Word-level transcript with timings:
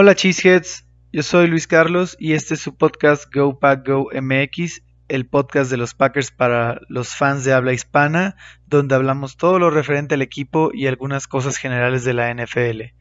Hola 0.00 0.14
Cheeseheads, 0.14 0.86
yo 1.12 1.24
soy 1.24 1.48
Luis 1.48 1.66
Carlos 1.66 2.16
y 2.20 2.34
este 2.34 2.54
es 2.54 2.60
su 2.60 2.76
podcast 2.76 3.34
Go 3.34 3.58
Pack 3.58 3.84
Go 3.84 4.08
MX, 4.14 4.82
el 5.08 5.26
podcast 5.26 5.72
de 5.72 5.76
los 5.76 5.94
Packers 5.94 6.30
para 6.30 6.80
los 6.88 7.16
fans 7.16 7.42
de 7.42 7.52
habla 7.52 7.72
hispana, 7.72 8.36
donde 8.68 8.94
hablamos 8.94 9.36
todo 9.36 9.58
lo 9.58 9.70
referente 9.70 10.14
al 10.14 10.22
equipo 10.22 10.70
y 10.72 10.86
algunas 10.86 11.26
cosas 11.26 11.56
generales 11.56 12.04
de 12.04 12.14
la 12.14 12.32
NFL. 12.32 12.94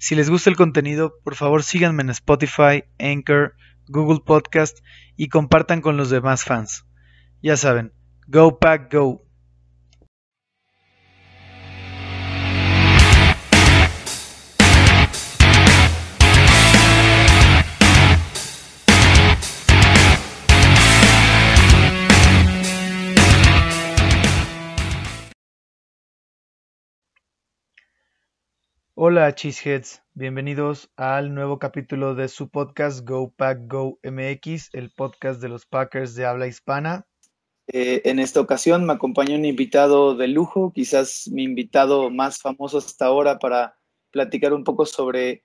Si 0.00 0.16
les 0.16 0.30
gusta 0.30 0.50
el 0.50 0.56
contenido, 0.56 1.14
por 1.22 1.36
favor 1.36 1.62
síganme 1.62 2.02
en 2.02 2.10
Spotify, 2.10 2.86
Anchor, 2.98 3.54
Google 3.86 4.24
Podcast 4.26 4.80
y 5.16 5.28
compartan 5.28 5.80
con 5.80 5.96
los 5.96 6.10
demás 6.10 6.42
fans. 6.42 6.88
Ya 7.40 7.56
saben, 7.56 7.92
Go 8.26 8.58
Pack 8.58 8.92
Go. 8.92 9.24
Hola 29.04 29.34
Cheeseheads, 29.34 30.00
bienvenidos 30.14 30.88
al 30.94 31.34
nuevo 31.34 31.58
capítulo 31.58 32.14
de 32.14 32.28
su 32.28 32.48
podcast 32.50 33.04
Go 33.04 33.32
Pack 33.36 33.62
Go 33.66 33.98
MX, 34.04 34.72
el 34.74 34.90
podcast 34.90 35.42
de 35.42 35.48
los 35.48 35.66
Packers 35.66 36.14
de 36.14 36.24
habla 36.24 36.46
hispana. 36.46 37.04
Eh, 37.66 38.02
en 38.04 38.20
esta 38.20 38.38
ocasión 38.38 38.86
me 38.86 38.92
acompaña 38.92 39.34
un 39.34 39.44
invitado 39.44 40.14
de 40.14 40.28
lujo, 40.28 40.72
quizás 40.72 41.26
mi 41.32 41.42
invitado 41.42 42.10
más 42.10 42.38
famoso 42.38 42.78
hasta 42.78 43.06
ahora 43.06 43.40
para 43.40 43.76
platicar 44.12 44.52
un 44.52 44.62
poco 44.62 44.86
sobre 44.86 45.42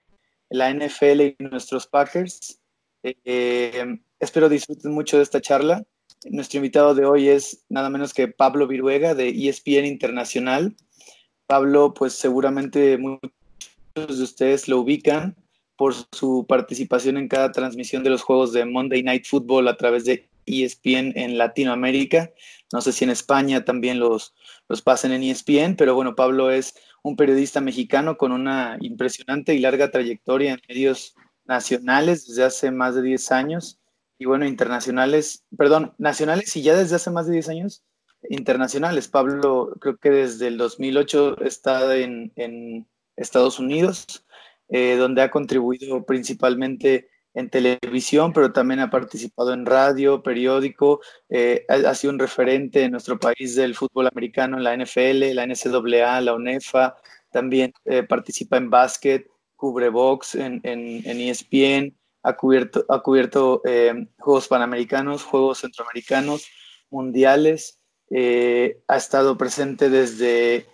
la 0.52 0.72
NFL 0.72 1.22
y 1.22 1.36
nuestros 1.40 1.88
Packers. 1.88 2.62
Eh, 3.02 3.98
espero 4.20 4.49
disfruten 4.49 4.92
mucho 4.92 5.18
de 5.18 5.24
esta 5.24 5.42
charla. 5.42 5.84
Nuestro 6.30 6.58
invitado 6.58 6.94
de 6.94 7.05
hoy 7.05 7.30
es 7.30 7.66
nada 7.70 7.90
menos 7.90 8.14
que 8.14 8.27
Pablo 8.27 8.68
Viruega 8.68 9.16
de 9.16 9.30
ESPN 9.30 9.88
Internacional. 9.88 10.76
Pablo, 11.48 11.96
pues 11.96 12.14
seguramente 12.14 12.99
muchos 12.99 13.32
de 14.05 14.23
ustedes 14.23 14.67
lo 14.67 14.79
ubican 14.79 15.35
por 15.76 15.93
su 16.12 16.45
participación 16.48 17.17
en 17.17 17.27
cada 17.27 17.51
transmisión 17.51 18.03
de 18.03 18.09
los 18.09 18.21
juegos 18.21 18.53
de 18.53 18.65
Monday 18.65 19.03
Night 19.03 19.26
Football 19.26 19.67
a 19.67 19.77
través 19.77 20.05
de 20.05 20.29
ESPN 20.45 21.13
en 21.15 21.37
Latinoamérica. 21.37 22.31
No 22.71 22.81
sé 22.81 22.91
si 22.91 23.03
en 23.03 23.12
España 23.12 23.65
también 23.65 23.99
los, 23.99 24.34
los 24.68 24.81
pasen 24.81 25.12
en 25.12 25.23
ESPN, 25.23 25.75
pero 25.75 25.95
bueno, 25.95 26.15
Pablo 26.15 26.51
es 26.51 26.75
un 27.03 27.15
periodista 27.15 27.62
mexicano 27.62 28.18
con 28.18 28.31
una 28.31 28.77
impresionante 28.81 29.53
y 29.55 29.59
larga 29.59 29.91
trayectoria 29.91 30.53
en 30.53 30.62
medios 30.68 31.15
nacionales 31.45 32.27
desde 32.27 32.43
hace 32.43 32.71
más 32.71 32.95
de 32.95 33.01
10 33.01 33.31
años 33.31 33.79
y 34.20 34.25
bueno, 34.25 34.45
internacionales, 34.45 35.45
perdón, 35.57 35.93
nacionales 35.98 36.55
y 36.55 36.62
ya 36.63 36.75
desde 36.75 36.95
hace 36.95 37.12
más 37.12 37.27
de 37.27 37.34
10 37.34 37.49
años 37.49 37.84
internacionales. 38.29 39.07
Pablo 39.07 39.75
creo 39.79 39.98
que 39.98 40.09
desde 40.09 40.48
el 40.48 40.57
2008 40.57 41.41
está 41.41 41.95
en, 41.95 42.31
en 42.35 42.87
Estados 43.18 43.60
Unidos, 43.60 44.23
eh, 44.70 44.96
donde 44.96 45.21
ha 45.21 45.32
contribuido 45.32 46.05
principalmente 46.05 47.10
en 47.34 47.49
televisión, 47.49 48.34
pero 48.34 48.51
también 48.51 48.79
ha 48.79 48.90
participado 48.90 49.54
en 49.54 49.65
radio, 49.65 50.24
periódico, 50.24 51.01
eh, 51.29 51.65
ha, 51.70 51.93
sido 51.93 52.13
un 52.13 52.20
referente 52.20 52.84
en 52.84 52.91
nuestro 52.91 53.20
país 53.20 53.55
del 53.55 53.76
fútbol 53.76 54.07
americano, 54.07 54.57
en 54.57 54.63
la 54.63 54.76
NFL, 54.76 55.34
la 55.34 55.46
NCAA, 55.46 56.21
la 56.21 56.34
UNEFA, 56.34 56.96
también 57.32 57.74
eh, 57.85 58.04
participa 58.04 58.57
en 58.57 58.70
básquet, 58.70 59.29
cubre 59.55 59.90
box 59.90 60.35
en, 60.35 60.62
en, 60.63 61.21
ESPN, 61.21 61.96
ha 62.24 62.35
cubierto, 62.35 62.85
ha 62.90 63.02
cubierto 63.02 63.62
Juegos 64.19 64.47
Panamericanos, 64.47 65.24
Juegos 65.24 65.59
Centroamericanos, 65.59 66.47
Mundiales, 66.90 67.80
ha 68.12 68.96
estado 68.96 69.38
presente 69.38 69.90
desde, 69.90 70.68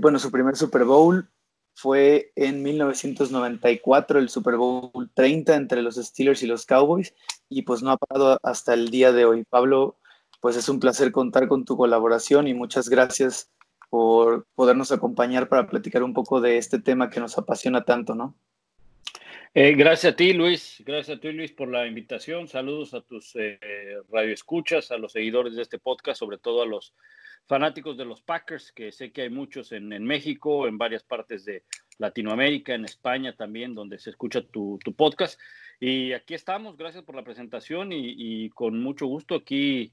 bueno, 0.00 0.18
su 0.18 0.30
primer 0.32 0.56
Super 0.56 0.84
Bowl, 0.84 1.28
fue 1.76 2.32
en 2.36 2.62
1994 2.62 4.18
el 4.18 4.30
Super 4.30 4.56
Bowl 4.56 5.10
30 5.12 5.54
entre 5.54 5.82
los 5.82 5.96
Steelers 5.96 6.42
y 6.42 6.46
los 6.46 6.64
Cowboys 6.64 7.14
y 7.50 7.62
pues 7.62 7.82
no 7.82 7.90
ha 7.90 7.98
parado 7.98 8.40
hasta 8.42 8.72
el 8.72 8.88
día 8.88 9.12
de 9.12 9.26
hoy. 9.26 9.44
Pablo, 9.44 9.98
pues 10.40 10.56
es 10.56 10.70
un 10.70 10.80
placer 10.80 11.12
contar 11.12 11.48
con 11.48 11.66
tu 11.66 11.76
colaboración 11.76 12.48
y 12.48 12.54
muchas 12.54 12.88
gracias 12.88 13.50
por 13.90 14.46
podernos 14.54 14.90
acompañar 14.90 15.50
para 15.50 15.66
platicar 15.66 16.02
un 16.02 16.14
poco 16.14 16.40
de 16.40 16.56
este 16.56 16.78
tema 16.78 17.10
que 17.10 17.20
nos 17.20 17.36
apasiona 17.36 17.84
tanto, 17.84 18.14
¿no? 18.14 18.34
Eh, 19.52 19.74
gracias 19.74 20.14
a 20.14 20.16
ti, 20.16 20.32
Luis. 20.32 20.82
Gracias 20.84 21.18
a 21.18 21.20
ti, 21.20 21.30
Luis, 21.30 21.52
por 21.52 21.68
la 21.68 21.86
invitación. 21.86 22.48
Saludos 22.48 22.94
a 22.94 23.02
tus 23.02 23.36
eh, 23.36 24.00
radioescuchas, 24.10 24.90
a 24.92 24.96
los 24.96 25.12
seguidores 25.12 25.54
de 25.54 25.62
este 25.62 25.78
podcast, 25.78 26.20
sobre 26.20 26.38
todo 26.38 26.62
a 26.62 26.66
los 26.66 26.94
fanáticos 27.46 27.96
de 27.96 28.04
los 28.04 28.20
Packers, 28.22 28.72
que 28.72 28.92
sé 28.92 29.12
que 29.12 29.22
hay 29.22 29.30
muchos 29.30 29.72
en, 29.72 29.88
México, 30.04 30.66
en 30.66 30.78
varias 30.78 31.02
partes 31.02 31.44
de 31.44 31.64
Latinoamérica, 31.98 32.74
en 32.74 32.84
España 32.84 33.34
también, 33.34 33.74
donde 33.74 33.98
se 33.98 34.10
escucha 34.10 34.42
tu, 34.42 34.78
podcast. 34.96 35.40
Y 35.80 36.12
aquí 36.12 36.34
estamos, 36.34 36.76
gracias 36.76 37.04
por 37.04 37.14
la 37.14 37.24
presentación 37.24 37.90
y, 37.92 38.50
con 38.50 38.82
mucho 38.82 39.06
gusto 39.06 39.36
aquí 39.36 39.92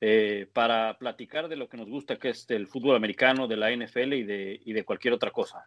eh, 0.00 0.48
para 0.52 0.98
platicar 0.98 1.48
de 1.48 1.56
lo 1.56 1.68
que 1.68 1.76
nos 1.76 1.88
gusta, 1.88 2.18
que 2.18 2.30
es 2.30 2.48
el 2.50 2.66
fútbol 2.66 2.96
americano, 2.96 3.46
de 3.46 3.56
la 3.56 3.70
NFL 3.70 4.14
y 4.14 4.24
de, 4.24 4.60
de 4.64 4.84
cualquier 4.84 5.14
otra 5.14 5.30
cosa. 5.30 5.64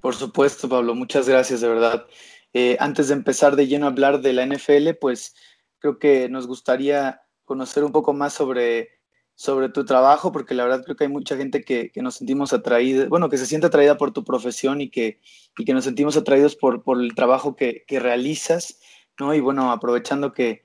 Por 0.00 0.14
supuesto, 0.14 0.68
Pablo, 0.68 0.94
muchas 0.94 1.28
gracias, 1.28 1.60
de 1.60 1.68
verdad. 1.68 2.06
Eh, 2.54 2.76
antes 2.80 3.08
de 3.08 3.14
empezar 3.14 3.56
de 3.56 3.66
lleno 3.66 3.86
a 3.86 3.90
hablar 3.90 4.20
de 4.20 4.32
la 4.32 4.46
NFL, 4.46 4.94
pues 5.00 5.34
creo 5.78 5.98
que 5.98 6.28
nos 6.28 6.46
gustaría 6.46 7.22
conocer 7.44 7.84
un 7.84 7.92
poco 7.92 8.12
más 8.12 8.32
sobre 8.32 8.97
sobre 9.38 9.68
tu 9.68 9.84
trabajo, 9.84 10.32
porque 10.32 10.52
la 10.52 10.64
verdad 10.64 10.82
creo 10.82 10.96
que 10.96 11.04
hay 11.04 11.10
mucha 11.10 11.36
gente 11.36 11.62
que, 11.62 11.92
nos 12.02 12.16
sentimos 12.16 12.52
atraídos, 12.52 13.08
bueno, 13.08 13.28
que 13.28 13.38
se 13.38 13.46
siente 13.46 13.68
atraída 13.68 13.96
por 13.96 14.12
tu 14.12 14.24
profesión 14.24 14.80
y 14.80 14.90
que, 14.90 15.20
que 15.54 15.72
nos 15.72 15.84
sentimos 15.84 16.16
atraídos 16.16 16.56
por, 16.56 16.82
por 16.82 17.00
el 17.00 17.14
trabajo 17.14 17.54
que, 17.54 17.84
realizas, 17.88 18.80
¿no? 19.16 19.32
Y 19.34 19.40
bueno, 19.40 19.70
aprovechando 19.70 20.32
que, 20.32 20.64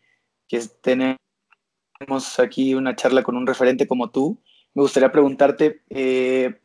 tenemos 0.81 1.19
aquí 2.39 2.73
una 2.73 2.95
charla 2.95 3.21
con 3.21 3.37
un 3.37 3.45
referente 3.45 3.87
como 3.87 4.09
tú, 4.09 4.41
me 4.73 4.81
gustaría 4.81 5.11
preguntarte, 5.11 5.83
eh, 5.91 6.59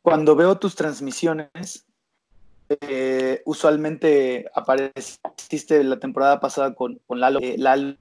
cuando 0.00 0.34
veo 0.34 0.56
tus 0.56 0.76
transmisiones, 0.76 1.86
eh, 2.70 3.42
usualmente 3.44 4.46
apareciste 4.54 5.84
la 5.84 5.98
temporada 5.98 6.40
pasada 6.40 6.74
con, 6.74 7.02
con 7.06 7.20
Lalo, 7.20 7.38
eh, 7.42 7.56
Lalo 7.58 7.96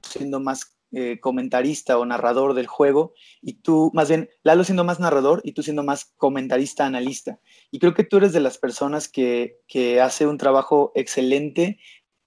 siendo 0.00 0.40
más 0.40 0.75
eh, 0.98 1.20
comentarista 1.20 1.98
o 1.98 2.06
narrador 2.06 2.54
del 2.54 2.66
juego 2.66 3.12
y 3.42 3.60
tú, 3.60 3.90
más 3.92 4.08
bien, 4.08 4.30
Lalo 4.42 4.64
siendo 4.64 4.82
más 4.82 4.98
narrador 4.98 5.42
y 5.44 5.52
tú 5.52 5.62
siendo 5.62 5.82
más 5.82 6.06
comentarista, 6.16 6.86
analista. 6.86 7.38
Y 7.70 7.80
creo 7.80 7.92
que 7.92 8.02
tú 8.02 8.16
eres 8.16 8.32
de 8.32 8.40
las 8.40 8.56
personas 8.56 9.06
que, 9.06 9.58
que 9.68 10.00
hace 10.00 10.26
un 10.26 10.38
trabajo 10.38 10.92
excelente 10.94 11.78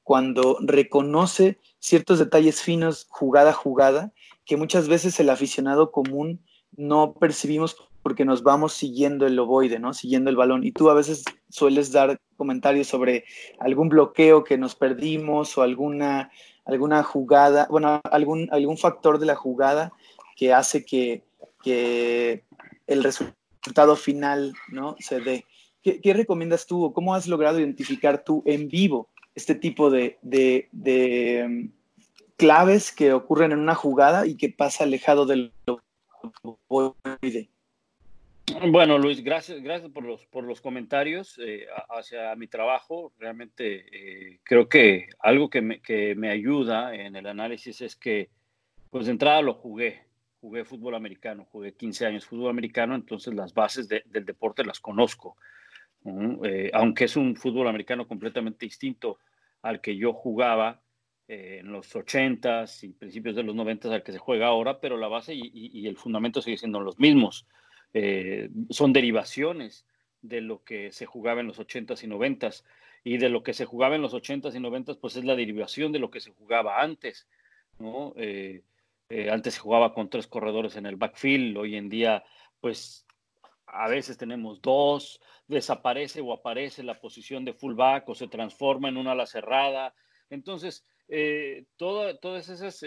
cuando 0.04 0.60
reconoce 0.62 1.58
ciertos 1.80 2.20
detalles 2.20 2.62
finos 2.62 3.08
jugada 3.10 3.50
a 3.50 3.54
jugada 3.54 4.14
que 4.46 4.56
muchas 4.56 4.88
veces 4.88 5.20
el 5.20 5.32
aficionado 5.32 5.92
común 5.92 6.46
no 6.78 7.16
percibimos 7.16 7.76
porque 8.04 8.24
nos 8.24 8.44
vamos 8.44 8.74
siguiendo 8.74 9.26
el 9.26 9.40
ovoide, 9.40 9.80
¿no? 9.80 9.96
Siguiendo 9.96 10.30
el 10.30 10.36
balón. 10.36 10.64
Y 10.64 10.74
tú 10.74 10.92
a 10.92 10.94
veces 10.94 11.24
sueles 11.50 11.92
dar 11.92 12.20
comentarios 12.38 12.86
sobre 12.86 13.26
algún 13.60 13.90
bloqueo 13.90 14.44
que 14.44 14.60
nos 14.60 14.76
perdimos 14.76 15.58
o 15.58 15.64
alguna 15.64 16.32
alguna 16.70 17.04
jugada, 17.04 17.68
bueno, 17.70 18.00
algún, 18.04 18.48
algún 18.52 18.78
factor 18.78 19.20
de 19.20 19.26
la 19.26 19.36
jugada 19.36 19.92
que 20.36 20.54
hace 20.54 20.86
que, 20.86 21.24
el 22.88 23.04
resultado 23.04 23.96
final 23.96 24.54
¿no? 24.70 24.96
se 25.00 25.20
dé. 25.20 25.46
¿Qué, 25.82 26.14
recomiendas 26.14 26.66
tú 26.66 26.84
o 26.84 26.94
cómo 26.94 27.14
has 27.14 27.28
logrado 27.28 27.60
identificar 27.60 28.24
tú 28.24 28.44
en 28.46 28.68
vivo 28.68 29.10
este 29.36 29.56
tipo 29.56 29.90
de, 29.90 30.18
um, 31.46 31.72
claves 32.38 32.92
que 32.92 33.14
ocurren 33.14 33.52
en 33.52 33.60
una 33.60 33.76
jugada 33.76 34.26
y 34.26 34.36
que 34.36 34.50
pasa 34.50 34.86
alejado 34.86 35.26
del 35.26 35.54
bueno, 38.72 38.98
Luis, 38.98 39.24
gracias, 39.24 39.62
gracias 39.62 39.92
por 39.92 40.04
los, 40.04 40.26
por 40.28 40.44
los 40.44 40.62
comentarios 40.62 41.40
eh, 41.44 41.68
hacia 41.90 42.36
mi 42.36 42.48
trabajo. 42.48 43.14
Realmente 43.18 43.86
eh, 43.92 44.40
creo 44.44 44.70
que 44.70 45.10
algo 45.20 45.50
que 45.50 45.62
me, 45.62 45.82
que 45.82 46.16
me, 46.16 46.30
ayuda 46.30 46.94
en 46.96 47.16
el 47.16 47.28
análisis 47.28 47.82
es 47.82 47.96
que, 47.96 48.30
pues 48.90 49.06
de 49.06 49.12
entrada 49.12 49.42
lo 49.42 49.54
jugué, 49.54 50.06
jugué 50.42 50.66
fútbol 50.66 50.96
americano, 50.96 51.48
jugué 51.52 51.74
15 51.74 52.06
años 52.06 52.26
fútbol 52.26 52.50
americano, 52.50 52.96
entonces 52.96 53.34
las 53.34 53.54
bases 53.54 53.88
del 53.88 54.26
deporte 54.26 54.64
las 54.64 54.80
conozco. 54.80 55.36
Eh, 56.44 56.72
aunque 56.74 57.06
es 57.06 57.16
un 57.18 57.36
fútbol 57.36 57.68
americano 57.68 58.08
completamente 58.08 58.66
distinto 58.66 59.20
al 59.62 59.82
que 59.82 59.96
yo 59.98 60.14
jugaba 60.14 60.82
en 61.28 61.72
los 61.72 61.94
80s 61.94 62.84
y 62.86 62.94
principios 62.94 63.36
de 63.36 63.44
los 63.44 63.56
90s 63.56 63.92
al 63.92 64.02
que 64.02 64.12
se 64.12 64.18
juega 64.18 64.48
ahora, 64.48 64.80
pero 64.80 64.98
la 64.98 65.08
base 65.08 65.36
y, 65.36 65.52
y 65.54 65.88
el 65.88 65.96
fundamento 65.96 66.42
sigue 66.42 66.58
siendo 66.58 66.80
los 66.80 66.98
mismos. 66.98 67.46
Eh, 67.94 68.50
son 68.70 68.94
derivaciones 68.94 69.86
de 70.22 70.42
lo 70.42 70.64
que 70.64 70.92
se 70.92 71.06
jugaba 71.06 71.42
en 71.42 71.48
los 71.48 71.60
80s 71.60 72.04
y 72.04 72.08
90s. 72.08 72.64
Y 73.04 73.18
de 73.18 73.30
lo 73.30 73.44
que 73.44 73.54
se 73.54 73.66
jugaba 73.66 73.96
en 73.96 74.02
los 74.02 74.14
80s 74.14 74.54
y 74.56 74.60
90s, 74.60 75.00
pues 75.00 75.16
es 75.16 75.24
la 75.24 75.36
derivación 75.36 75.92
de 75.92 76.00
lo 76.00 76.12
que 76.12 76.20
se 76.20 76.32
jugaba 76.32 76.82
antes, 76.82 77.28
¿no? 77.80 78.14
Eh, 78.18 78.64
eh, 79.10 79.32
antes 79.32 79.56
se 79.56 79.62
jugaba 79.62 79.94
con 79.94 80.10
tres 80.10 80.28
corredores 80.28 80.76
en 80.76 80.86
el 80.86 80.98
backfield, 80.98 81.58
hoy 81.58 81.78
en 81.78 81.90
día, 81.90 82.24
pues 82.60 83.08
a 83.66 83.88
veces 83.88 84.18
tenemos 84.18 84.62
dos, 84.62 85.22
desaparece 85.48 86.22
o 86.22 86.34
aparece 86.34 86.84
la 86.84 87.00
posición 87.00 87.46
de 87.46 87.54
fullback 87.54 88.08
o 88.10 88.16
se 88.16 88.28
transforma 88.28 88.90
en 88.90 88.98
una 88.98 89.14
ala 89.14 89.26
cerrada. 89.26 89.94
Entonces, 90.30 90.86
eh, 91.08 91.66
todas 91.78 92.50
esas 92.50 92.84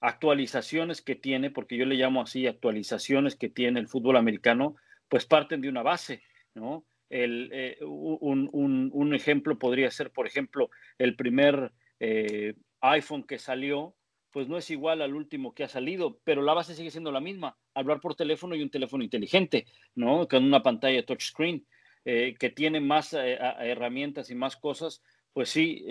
actualizaciones 0.00 1.02
que 1.02 1.14
tiene, 1.14 1.50
porque 1.50 1.76
yo 1.76 1.84
le 1.84 1.94
llamo 1.94 2.22
así 2.22 2.46
actualizaciones 2.46 3.36
que 3.36 3.50
tiene 3.50 3.80
el 3.80 3.88
fútbol 3.88 4.16
americano, 4.16 4.76
pues 5.08 5.26
parten 5.26 5.60
de 5.60 5.68
una 5.68 5.82
base, 5.82 6.22
¿no? 6.54 6.86
El, 7.10 7.50
eh, 7.52 7.76
un, 7.82 9.14
ejemplo 9.14 9.58
podría 9.58 9.90
ser, 9.90 10.10
por 10.10 10.26
ejemplo, 10.26 10.70
el 10.96 11.16
primer 11.16 11.72
eh, 11.98 12.54
iPhone 12.80 13.24
que 13.24 13.38
salió, 13.38 13.94
pues 14.30 14.48
no 14.48 14.56
es 14.56 14.70
igual 14.70 15.02
al 15.02 15.14
último 15.14 15.52
que 15.52 15.64
ha 15.64 15.68
salido, 15.68 16.20
pero 16.24 16.40
la 16.40 16.54
base 16.54 16.74
sigue 16.74 16.92
siendo 16.92 17.10
la 17.10 17.20
misma, 17.20 17.58
hablar 17.74 18.00
por 18.00 18.14
teléfono 18.14 18.54
y 18.54 18.62
un 18.62 18.70
teléfono 18.70 19.02
inteligente, 19.02 19.66
¿no? 19.96 20.28
Con 20.28 20.44
una 20.44 20.62
pantalla 20.62 21.04
touchscreen, 21.04 21.66
eh, 22.04 22.36
que 22.38 22.48
tiene 22.48 22.80
más 22.80 23.12
herramientas 23.12 24.30
y 24.30 24.34
más 24.36 24.56
cosas, 24.56 25.02
pues 25.32 25.50
sí, 25.50 25.84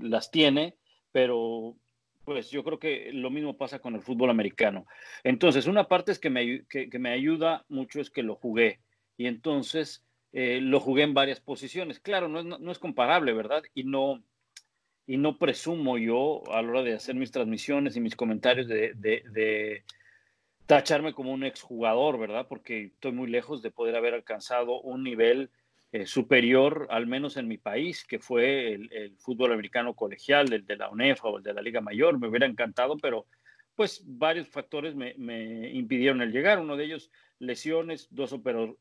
las 0.00 0.30
tiene, 0.30 0.76
pero 1.12 1.76
pues 2.24 2.50
yo 2.50 2.62
creo 2.64 2.78
que 2.78 3.10
lo 3.12 3.30
mismo 3.30 3.56
pasa 3.56 3.78
con 3.78 3.94
el 3.94 4.02
fútbol 4.02 4.30
americano. 4.30 4.86
Entonces, 5.24 5.66
una 5.66 5.88
parte 5.88 6.12
es 6.12 6.18
que 6.18 6.30
me, 6.30 6.64
que, 6.66 6.88
me 6.98 7.10
ayuda 7.10 7.64
mucho 7.68 8.00
es 8.00 8.10
que 8.10 8.22
lo 8.22 8.36
jugué. 8.36 8.80
Y 9.16 9.26
entonces 9.26 10.04
eh, 10.32 10.60
lo 10.60 10.80
jugué 10.80 11.02
en 11.02 11.14
varias 11.14 11.40
posiciones. 11.40 12.00
Claro, 12.00 12.28
no 12.28 12.40
es, 12.40 12.44
no, 12.44 12.72
es 12.72 12.78
comparable, 12.78 13.32
¿verdad? 13.32 13.62
Y 13.74 13.84
no, 13.84 14.22
y 15.06 15.16
no 15.16 15.38
presumo 15.38 15.98
yo 15.98 16.42
a 16.52 16.62
la 16.62 16.68
hora 16.68 16.82
de 16.82 16.94
hacer 16.94 17.14
mis 17.14 17.32
transmisiones 17.32 17.96
y 17.96 18.00
mis 18.00 18.16
comentarios 18.16 18.68
de, 18.68 18.92
de, 18.94 19.22
de 19.30 19.84
tacharme 20.66 21.12
como 21.12 21.32
un 21.32 21.44
exjugador, 21.44 22.18
¿verdad? 22.18 22.46
Porque 22.48 22.84
estoy 22.84 23.12
muy 23.12 23.28
lejos 23.28 23.62
de 23.62 23.70
poder 23.70 23.96
haber 23.96 24.14
alcanzado 24.14 24.80
un 24.80 25.02
nivel 25.02 25.50
eh, 25.92 26.06
superior, 26.06 26.86
al 26.88 27.08
menos 27.08 27.36
en 27.36 27.48
mi 27.48 27.58
país, 27.58 28.04
que 28.04 28.20
fue 28.20 28.74
el, 28.74 29.16
fútbol 29.18 29.52
americano 29.52 29.94
colegial, 29.94 30.52
el 30.52 30.64
de 30.64 30.76
la 30.76 30.88
UNEFA 30.88 31.26
o 31.26 31.38
el 31.38 31.42
de 31.42 31.52
la 31.52 31.62
Liga 31.62 31.80
Mayor. 31.80 32.16
Me 32.16 32.28
hubiera 32.28 32.46
encantado, 32.46 32.96
pero 32.96 33.26
pues 33.74 34.00
varios 34.06 34.46
factores 34.46 34.94
me, 34.94 35.14
impidieron 35.72 36.22
el 36.22 36.30
llegar. 36.30 36.60
Uno 36.60 36.76
de 36.76 36.84
ellos, 36.84 37.10
lesiones, 37.40 38.06
dos 38.10 38.32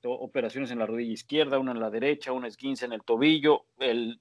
operaciones 0.04 0.70
en 0.70 0.78
la 0.78 0.86
rodilla 0.86 1.14
izquierda, 1.14 1.58
una 1.58 1.72
en 1.72 1.80
la 1.80 1.90
derecha, 1.90 2.32
una 2.32 2.48
esguince 2.48 2.86
en 2.86 2.94
el 2.94 3.02
tobillo, 3.02 3.66
el, 3.80 4.20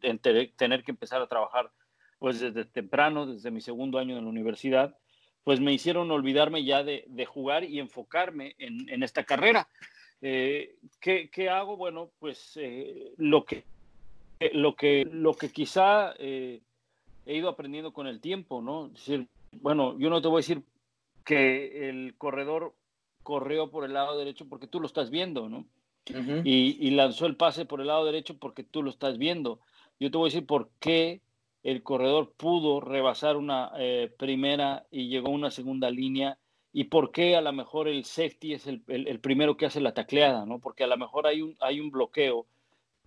tener 0.56 0.82
que 0.82 0.90
empezar 0.90 1.20
a 1.20 1.26
trabajar 1.26 1.70
pues 2.18 2.40
desde 2.40 2.64
temprano, 2.64 3.26
desde 3.26 3.50
mi 3.50 3.60
segundo 3.60 3.98
año 3.98 4.16
en 4.16 4.24
la 4.24 4.30
universidad, 4.30 4.96
pues 5.44 5.60
me 5.60 5.74
hicieron 5.74 6.10
olvidarme 6.10 6.64
ya 6.64 6.82
de, 6.82 7.26
jugar 7.26 7.64
y 7.64 7.80
enfocarme 7.80 8.56
en 8.58 9.02
esta 9.02 9.24
carrera. 9.24 9.68
Eh, 10.20 10.76
¿qué, 11.00 11.48
hago? 11.48 11.76
Bueno, 11.76 12.10
pues 12.18 12.52
eh, 12.56 13.12
lo, 13.16 13.44
que, 13.44 13.64
lo, 14.52 14.74
que, 14.74 15.08
lo 15.10 15.34
que 15.34 15.50
quizá 15.50 16.14
eh, 16.18 16.60
he 17.26 17.36
ido 17.36 17.48
aprendiendo 17.48 17.92
con 17.92 18.06
el 18.06 18.20
tiempo, 18.20 18.60
¿no? 18.60 18.88
decir, 18.88 19.28
bueno, 19.52 19.96
yo 19.98 20.10
no 20.10 20.20
te 20.20 20.28
voy 20.28 20.38
a 20.38 20.44
decir 20.44 20.62
que 21.24 21.88
el 21.88 22.16
corredor 22.16 22.74
corrió 23.22 23.70
por 23.70 23.84
el 23.84 23.92
lado 23.92 24.18
derecho 24.18 24.48
porque 24.48 24.66
tú 24.66 24.80
lo 24.80 24.86
estás 24.86 25.10
viendo, 25.10 25.48
¿no? 25.48 25.66
y, 26.42 26.90
lanzó 26.92 27.26
el 27.26 27.36
pase 27.36 27.66
por 27.66 27.82
el 27.82 27.88
lado 27.88 28.06
derecho 28.06 28.38
porque 28.38 28.64
tú 28.64 28.82
lo 28.82 28.90
estás 28.90 29.18
viendo. 29.18 29.60
Yo 30.00 30.10
te 30.10 30.16
voy 30.16 30.28
a 30.28 30.32
decir 30.32 30.46
por 30.46 30.70
qué 30.80 31.20
el 31.62 31.82
corredor 31.82 32.32
pudo 32.32 32.80
rebasar 32.80 33.36
una 33.36 33.72
primera 34.16 34.86
y 34.90 35.08
llegó 35.08 35.28
a 35.28 35.32
una 35.32 35.50
segunda 35.50 35.90
línea 35.90 36.38
y 36.72 36.84
por 36.84 37.12
qué 37.12 37.36
a 37.36 37.40
lo 37.40 37.52
mejor 37.52 37.88
el 37.88 38.04
safety 38.04 38.54
es 38.54 38.66
el, 38.66 39.20
primero 39.20 39.56
que 39.56 39.66
hace 39.66 39.80
la 39.80 39.94
tacleada, 39.94 40.44
¿no? 40.44 40.58
Porque 40.58 40.84
a 40.84 40.86
lo 40.86 40.96
mejor 40.96 41.26
hay 41.26 41.42
un, 41.42 41.56
hay 41.60 41.80
un 41.80 41.90
bloqueo 41.90 42.46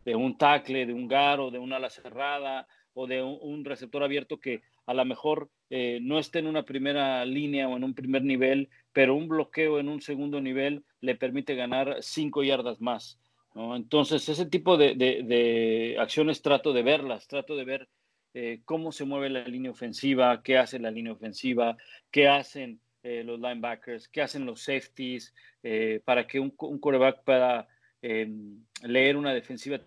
de 0.03 0.15
un 0.15 0.37
tackle, 0.37 0.85
de 0.85 0.93
un 0.93 1.07
garo, 1.07 1.51
de 1.51 1.59
una 1.59 1.77
ala 1.77 1.89
cerrada 1.89 2.67
o 2.93 3.07
de 3.07 3.21
un, 3.21 3.63
receptor 3.63 4.03
abierto 4.03 4.39
que 4.39 4.61
a 4.85 4.93
lo 4.93 5.05
mejor 5.05 5.49
eh, 5.69 5.99
no 6.01 6.19
esté 6.19 6.39
en 6.39 6.47
una 6.47 6.63
primera 6.63 7.23
línea 7.25 7.67
o 7.69 7.77
en 7.77 7.83
un 7.83 7.93
primer 7.93 8.23
nivel, 8.23 8.69
pero 8.91 9.15
un 9.15 9.27
bloqueo 9.27 9.79
en 9.79 9.87
un 9.87 10.01
segundo 10.01 10.41
nivel 10.41 10.83
le 10.99 11.15
permite 11.15 11.55
ganar 11.55 11.97
cinco 12.01 12.43
yardas 12.43 12.81
más. 12.81 13.19
Entonces, 13.53 14.27
ese 14.29 14.45
tipo 14.45 14.77
de, 14.77 15.97
acciones 15.99 16.41
trato 16.41 16.73
de 16.73 16.83
verlas, 16.83 17.27
trato 17.27 17.55
de 17.55 17.65
ver 17.65 17.89
eh, 18.33 18.61
cómo 18.63 18.91
se 18.91 19.03
mueve 19.03 19.29
la 19.29 19.45
línea 19.45 19.71
ofensiva, 19.71 20.41
qué 20.41 20.57
hace 20.57 20.79
la 20.79 20.89
línea 20.89 21.11
ofensiva, 21.11 21.75
qué 22.11 22.29
hacen 22.29 22.79
eh, 23.03 23.23
los 23.23 23.39
linebackers, 23.39 24.07
qué 24.07 24.21
hacen 24.21 24.45
los 24.45 24.61
safeties, 24.61 25.33
eh, 25.63 26.01
para 26.05 26.27
que 26.27 26.39
un, 26.39 26.53
un 26.59 26.79
quarterback 26.79 27.23
pueda 27.23 27.67
em, 28.01 28.63
leer 28.83 29.17
una 29.17 29.33
defensiva 29.33 29.79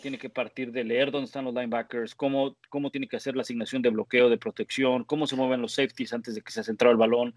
tiene 0.00 0.18
que 0.18 0.30
partir 0.30 0.72
de 0.72 0.82
leer 0.82 1.10
dónde 1.10 1.26
están 1.26 1.44
los 1.44 1.54
linebackers, 1.54 2.14
cómo, 2.14 2.56
cómo 2.68 2.90
tiene 2.90 3.06
que 3.06 3.16
hacer 3.16 3.36
la 3.36 3.42
asignación 3.42 3.82
de 3.82 3.90
bloqueo, 3.90 4.28
de 4.28 4.38
protección, 4.38 5.04
cómo 5.04 5.26
se 5.26 5.36
mueven 5.36 5.60
los 5.60 5.74
safeties 5.74 6.12
antes 6.12 6.34
de 6.34 6.42
que 6.42 6.52
se 6.52 6.60
ha 6.60 6.64
centrado 6.64 6.92
el 6.92 6.98
balón, 6.98 7.34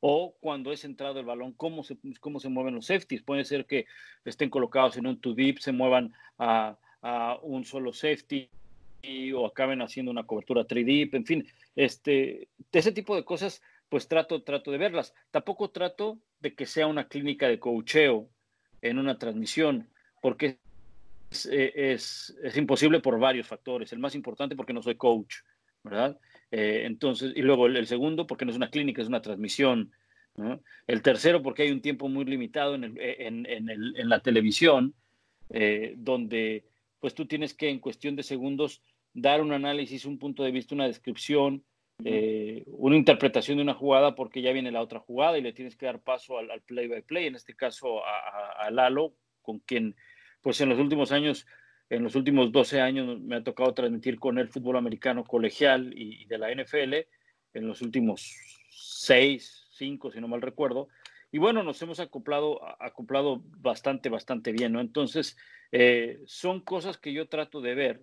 o 0.00 0.34
cuando 0.40 0.72
es 0.72 0.80
centrado 0.80 1.20
el 1.20 1.26
balón, 1.26 1.52
cómo 1.52 1.84
se, 1.84 1.96
cómo 2.18 2.40
se 2.40 2.48
mueven 2.48 2.74
los 2.74 2.86
safeties. 2.86 3.22
Puede 3.22 3.44
ser 3.44 3.66
que 3.66 3.86
estén 4.24 4.50
colocados 4.50 4.96
en 4.96 5.06
un 5.06 5.20
two 5.20 5.34
deep, 5.34 5.60
se 5.60 5.70
muevan 5.70 6.12
a, 6.38 6.76
a 7.02 7.38
un 7.42 7.64
solo 7.64 7.92
safety 7.92 8.50
o 9.34 9.46
acaben 9.46 9.82
haciendo 9.82 10.10
una 10.10 10.24
cobertura 10.24 10.64
3 10.64 10.86
deep, 10.86 11.14
en 11.14 11.26
fin, 11.26 11.46
este, 11.74 12.48
ese 12.72 12.92
tipo 12.92 13.16
de 13.16 13.24
cosas 13.24 13.62
pues 13.92 14.08
trato, 14.08 14.42
trato 14.42 14.70
de 14.70 14.78
verlas. 14.78 15.12
Tampoco 15.30 15.68
trato 15.68 16.18
de 16.40 16.54
que 16.54 16.64
sea 16.64 16.86
una 16.86 17.08
clínica 17.08 17.46
de 17.46 17.58
coacheo 17.58 18.26
en 18.80 18.98
una 18.98 19.18
transmisión, 19.18 19.90
porque 20.22 20.56
es, 21.30 21.44
eh, 21.52 22.58
imposible 22.58 23.00
por 23.00 23.18
varios 23.18 23.46
factores. 23.46 23.92
El 23.92 23.98
más 23.98 24.14
importante 24.14 24.56
porque 24.56 24.72
no 24.72 24.80
soy 24.80 24.94
coach, 24.94 25.40
¿verdad? 25.84 26.18
Eh, 26.50 26.84
entonces, 26.86 27.34
y 27.36 27.42
luego 27.42 27.66
el, 27.66 27.86
segundo 27.86 28.26
porque 28.26 28.46
no 28.46 28.50
es 28.50 28.56
una 28.56 28.70
clínica, 28.70 29.02
es 29.02 29.08
una 29.08 29.20
transmisión. 29.20 29.92
El 30.86 31.02
tercero 31.02 31.42
porque 31.42 31.64
hay 31.64 31.70
un 31.70 31.82
tiempo 31.82 32.08
muy 32.08 32.24
limitado 32.24 32.74
en, 32.76 32.96
en, 32.96 34.08
la 34.08 34.20
televisión, 34.20 34.94
eh, 35.50 35.96
donde 35.98 36.64
pues 36.98 37.14
tú 37.14 37.26
tienes 37.26 37.52
que 37.52 37.68
en 37.68 37.78
cuestión 37.78 38.16
de 38.16 38.22
segundos 38.22 38.80
dar 39.12 39.42
un 39.42 39.52
análisis, 39.52 40.06
un 40.06 40.18
punto 40.18 40.44
de 40.44 40.50
vista, 40.50 40.74
una 40.74 40.86
descripción, 40.86 41.62
eh, 42.04 42.64
una 42.66 42.96
interpretación 42.96 43.58
de 43.58 43.62
una 43.62 43.74
jugada 43.74 44.14
porque 44.14 44.42
ya 44.42 44.52
viene 44.52 44.72
la 44.72 44.80
otra 44.80 45.00
jugada 45.00 45.38
y 45.38 45.42
le 45.42 45.52
tienes 45.52 45.76
que 45.76 45.86
dar 45.86 46.00
paso 46.00 46.38
al, 46.38 46.60
play 46.62 46.88
by 46.88 47.02
play, 47.02 47.26
en 47.26 47.34
este 47.34 47.54
caso 47.54 48.02
a, 48.04 48.70
Lalo, 48.70 49.14
con 49.40 49.60
quien 49.60 49.94
pues 50.40 50.60
en 50.60 50.68
los 50.68 50.78
últimos 50.78 51.12
años, 51.12 51.46
en 51.90 52.02
los 52.02 52.16
últimos 52.16 52.50
12 52.50 52.80
años 52.80 53.20
me 53.20 53.36
ha 53.36 53.44
tocado 53.44 53.74
transmitir 53.74 54.18
con 54.18 54.38
el 54.38 54.48
fútbol 54.48 54.76
americano 54.76 55.24
colegial 55.24 55.92
y, 55.96 56.24
de 56.26 56.38
la 56.38 56.52
NFL, 56.52 56.94
en 57.54 57.66
los 57.66 57.82
últimos 57.82 58.34
6, 58.70 59.68
5 59.70 60.10
si 60.10 60.20
no 60.20 60.28
mal 60.28 60.42
recuerdo, 60.42 60.88
y 61.30 61.38
bueno, 61.38 61.62
nos 61.62 61.80
hemos 61.82 62.00
acoplado, 62.00 62.60
acoplado 62.82 63.42
bastante, 63.58 64.08
bastante 64.08 64.52
bien, 64.52 64.72
¿no? 64.72 64.80
Entonces, 64.80 65.38
eh, 65.70 66.20
son 66.26 66.60
cosas 66.60 66.98
que 66.98 67.12
yo 67.12 67.28
trato 67.28 67.60
de 67.60 67.74
ver 67.74 68.02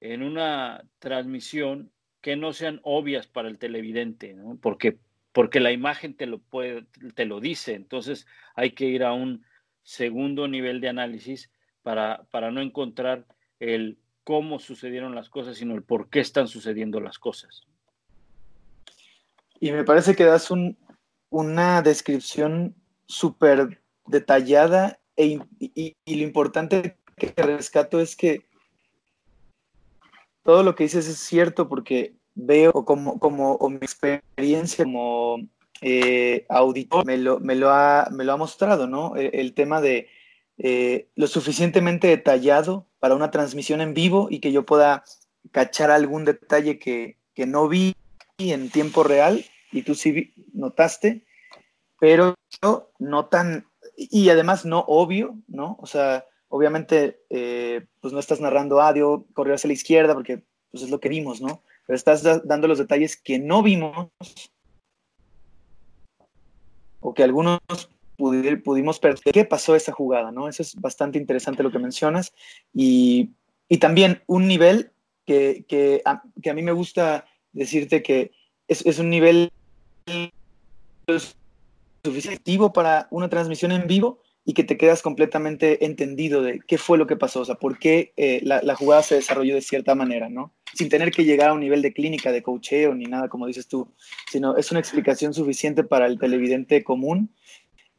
en 0.00 0.22
una 0.22 0.84
transmisión 0.98 1.90
que 2.22 2.36
no 2.36 2.52
sean 2.52 2.80
obvias 2.84 3.26
para 3.26 3.48
el 3.48 3.58
televidente, 3.58 4.32
¿no? 4.32 4.56
porque, 4.62 4.96
porque 5.32 5.60
la 5.60 5.72
imagen 5.72 6.14
te 6.14 6.26
lo, 6.26 6.38
puede, 6.38 6.86
te 7.14 7.26
lo 7.26 7.40
dice. 7.40 7.74
Entonces 7.74 8.26
hay 8.54 8.70
que 8.70 8.86
ir 8.86 9.04
a 9.04 9.12
un 9.12 9.44
segundo 9.82 10.48
nivel 10.48 10.80
de 10.80 10.88
análisis 10.88 11.50
para, 11.82 12.22
para 12.30 12.50
no 12.50 12.62
encontrar 12.62 13.26
el 13.58 13.98
cómo 14.24 14.60
sucedieron 14.60 15.14
las 15.14 15.28
cosas, 15.28 15.56
sino 15.56 15.74
el 15.74 15.82
por 15.82 16.08
qué 16.08 16.20
están 16.20 16.48
sucediendo 16.48 17.00
las 17.00 17.18
cosas. 17.18 17.66
Y 19.58 19.72
me 19.72 19.84
parece 19.84 20.14
que 20.14 20.24
das 20.24 20.50
un, 20.50 20.78
una 21.28 21.82
descripción 21.82 22.74
súper 23.06 23.82
detallada 24.06 25.00
e, 25.16 25.38
y, 25.58 25.96
lo 26.06 26.22
importante 26.22 26.98
que 27.16 27.32
rescato 27.36 28.00
es 28.00 28.16
que 28.16 28.46
todo 30.42 30.62
lo 30.62 30.74
que 30.74 30.84
dices 30.84 31.08
es 31.08 31.18
cierto 31.18 31.68
porque 31.68 32.14
veo 32.34 32.72
como, 32.84 33.18
como 33.18 33.58
mi 33.68 33.76
experiencia 33.76 34.84
como 34.84 35.38
eh, 35.80 36.46
auditor 36.48 37.04
me 37.04 37.18
lo, 37.18 37.40
me, 37.40 37.54
lo 37.54 37.70
ha, 37.70 38.08
me 38.10 38.24
lo 38.24 38.32
ha 38.32 38.36
mostrado, 38.36 38.86
¿no? 38.86 39.16
El, 39.16 39.52
tema 39.54 39.80
de 39.80 40.08
eh, 40.58 41.08
lo 41.16 41.26
suficientemente 41.26 42.06
detallado 42.06 42.86
para 43.00 43.14
una 43.14 43.30
transmisión 43.30 43.80
en 43.80 43.94
vivo 43.94 44.28
y 44.30 44.38
que 44.38 44.52
yo 44.52 44.64
pueda 44.64 45.04
cachar 45.50 45.90
algún 45.90 46.24
detalle 46.24 46.78
que, 46.78 47.18
que 47.34 47.46
no 47.46 47.68
vi 47.68 47.94
en 48.38 48.70
tiempo 48.70 49.02
real 49.02 49.44
y 49.72 49.82
tú 49.82 49.94
sí 49.94 50.32
notaste, 50.52 51.24
pero 51.98 52.34
no 52.98 53.26
tan 53.26 53.66
y 53.96 54.28
además 54.30 54.64
no 54.64 54.84
obvio, 54.86 55.36
¿no? 55.48 55.76
O 55.80 55.86
sea, 55.86 56.24
obviamente, 56.52 57.22
eh, 57.30 57.86
pues 58.00 58.12
no 58.12 58.20
estás 58.20 58.38
narrando 58.38 58.82
audio, 58.82 59.24
corrió 59.32 59.54
hacia 59.54 59.68
la 59.68 59.72
izquierda, 59.72 60.12
porque 60.12 60.42
pues 60.70 60.84
es 60.84 60.90
lo 60.90 61.00
que 61.00 61.08
vimos, 61.08 61.40
¿no? 61.40 61.62
Pero 61.86 61.96
estás 61.96 62.22
dando 62.46 62.68
los 62.68 62.76
detalles 62.76 63.16
que 63.16 63.38
no 63.38 63.62
vimos 63.62 64.10
o 67.00 67.14
que 67.14 67.22
algunos 67.22 67.58
pudimos 68.18 68.98
perder. 68.98 69.32
¿Qué 69.32 69.46
pasó 69.46 69.74
esa 69.74 69.92
jugada, 69.92 70.30
no? 70.30 70.46
Eso 70.46 70.62
es 70.62 70.78
bastante 70.78 71.18
interesante 71.18 71.62
lo 71.62 71.72
que 71.72 71.78
mencionas. 71.78 72.34
Y, 72.74 73.30
también 73.80 74.22
un 74.26 74.46
nivel 74.46 74.92
que, 75.24 75.64
que, 75.66 76.02
a, 76.04 76.22
mí 76.52 76.62
me 76.62 76.72
gusta 76.72 77.24
decirte 77.52 78.02
que 78.02 78.32
es, 78.68 78.84
es 78.84 78.98
un 78.98 79.08
nivel 79.08 79.50
suficiente 82.04 82.58
para 82.74 83.08
una 83.10 83.30
transmisión 83.30 83.72
en 83.72 83.86
vivo 83.86 84.20
y 84.44 84.54
que 84.54 84.64
te 84.64 84.76
quedas 84.76 85.02
completamente 85.02 85.84
entendido 85.84 86.42
de 86.42 86.60
qué 86.66 86.76
fue 86.76 86.98
lo 86.98 87.06
que 87.06 87.16
pasó, 87.16 87.40
o 87.40 87.44
sea, 87.44 87.54
por 87.54 87.78
qué 87.78 88.12
eh, 88.16 88.40
la, 88.42 88.74
jugada 88.74 89.02
se 89.02 89.14
desarrolló 89.14 89.54
de 89.54 89.60
cierta 89.60 89.94
manera, 89.94 90.28
¿no? 90.28 90.52
Sin 90.74 90.88
tener 90.88 91.12
que 91.12 91.24
llegar 91.24 91.50
a 91.50 91.52
un 91.52 91.60
nivel 91.60 91.82
de 91.82 91.92
clínica, 91.92 92.32
de 92.32 92.42
cocheo, 92.42 92.94
ni 92.94 93.04
nada, 93.04 93.28
como 93.28 93.46
dices 93.46 93.68
tú, 93.68 93.92
sino 94.30 94.56
es 94.56 94.70
una 94.70 94.80
explicación 94.80 95.32
suficiente 95.32 95.84
para 95.84 96.06
el 96.06 96.18
televidente 96.18 96.82
común 96.82 97.30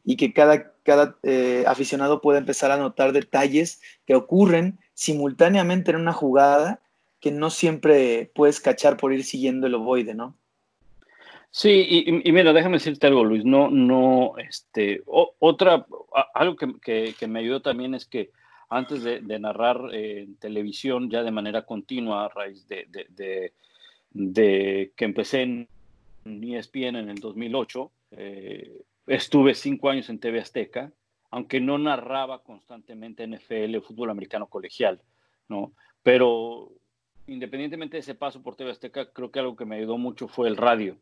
y 0.04 0.18
que 0.18 0.34
cada, 0.34 0.74
cada 0.84 1.18
eh, 1.24 1.64
aficionado 1.66 2.20
pueda 2.20 2.40
empezar 2.40 2.72
a 2.72 2.78
notar 2.78 3.14
detalles 3.14 3.82
que 4.06 4.16
ocurren 4.16 4.80
simultáneamente 4.94 5.92
en 5.92 5.98
una 5.98 6.14
jugada 6.14 6.82
que 7.22 7.32
no 7.32 7.50
siempre 7.50 8.32
puedes 8.36 8.60
cachar 8.60 8.98
por 8.98 9.14
ir 9.14 9.24
siguiendo 9.24 9.68
el 9.68 9.76
ovoide, 9.76 10.14
¿no? 10.14 10.38
Sí, 11.56 12.04
y, 12.08 12.32
mira, 12.32 12.52
déjame 12.52 12.78
decirte 12.78 13.06
algo, 13.06 13.24
Luis. 13.24 13.46
No, 13.46 13.70
no, 13.70 14.34
este, 14.40 15.04
otra, 15.06 15.86
algo 16.34 16.56
que, 16.56 17.28
me 17.28 17.40
ayudó 17.40 17.62
también 17.62 17.94
es 17.94 18.08
que 18.08 18.32
antes 18.70 19.04
de, 19.04 19.22
narrar 19.40 19.94
en 19.94 20.36
televisión 20.38 21.12
ya 21.12 21.22
de 21.22 21.30
manera 21.30 21.64
continua 21.64 22.26
a 22.26 22.30
raíz 22.30 22.68
de, 22.68 22.88
de, 24.12 24.92
que 24.96 25.06
empecé 25.06 25.44
en 25.44 25.68
ESPN 26.26 26.96
en 26.96 27.10
el 27.10 27.20
2008, 27.20 27.92
eh, 28.14 28.82
estuve 29.06 29.54
cinco 29.54 29.92
años 29.92 30.10
en 30.10 30.18
TV 30.20 30.40
Azteca, 30.40 30.92
aunque 31.30 31.62
no 31.62 31.78
narraba 31.78 32.42
constantemente 32.42 33.28
NFL 33.28 33.78
fútbol 33.82 34.10
americano 34.10 34.48
colegial, 34.48 35.04
¿no? 35.48 35.74
Pero 36.02 36.72
independientemente 37.28 37.98
de 37.98 38.02
ese 38.02 38.16
paso 38.16 38.42
por 38.42 38.56
TV 38.56 38.72
Azteca, 38.72 39.12
creo 39.14 39.32
que 39.32 39.40
algo 39.40 39.56
que 39.56 39.66
me 39.66 39.76
ayudó 39.76 40.00
mucho 40.00 40.28
fue 40.28 40.48
el 40.48 40.58
radio 40.58 40.98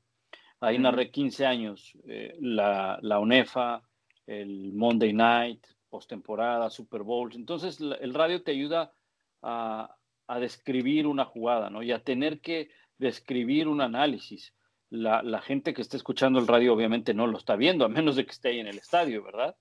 Ahí 0.62 0.78
narré 0.78 1.10
15 1.10 1.46
años 1.46 1.98
eh, 2.08 2.38
la, 2.40 3.00
la, 3.02 3.20
UNEFA, 3.20 3.82
el 4.28 4.74
Monday 4.74 5.12
Night, 5.12 5.66
postemporada, 5.90 6.70
Super 6.70 7.02
Bowls. 7.02 7.36
Entonces, 7.36 7.80
el 7.80 8.14
radio 8.14 8.44
te 8.44 8.52
ayuda 8.52 8.94
a, 9.42 9.96
a, 10.28 10.40
describir 10.40 11.08
una 11.08 11.26
jugada, 11.26 11.72
¿no? 11.72 11.82
Y 11.82 11.92
a 11.92 12.04
tener 12.04 12.42
que 12.42 12.70
describir 13.00 13.68
un 13.68 13.82
análisis. 13.82 14.54
La, 14.92 15.24
la, 15.24 15.42
gente 15.42 15.74
que 15.74 15.82
está 15.82 15.98
escuchando 15.98 16.38
el 16.40 16.48
radio 16.48 16.74
obviamente 16.74 17.16
no 17.16 17.26
lo 17.26 17.40
está 17.40 17.56
viendo, 17.56 17.84
a 17.84 17.90
menos 17.90 18.16
de 18.16 18.26
que 18.26 18.32
esté 18.32 18.50
ahí 18.50 18.60
en 18.60 18.68
el 18.68 18.78
estadio, 18.78 19.24
¿verdad? 19.24 19.56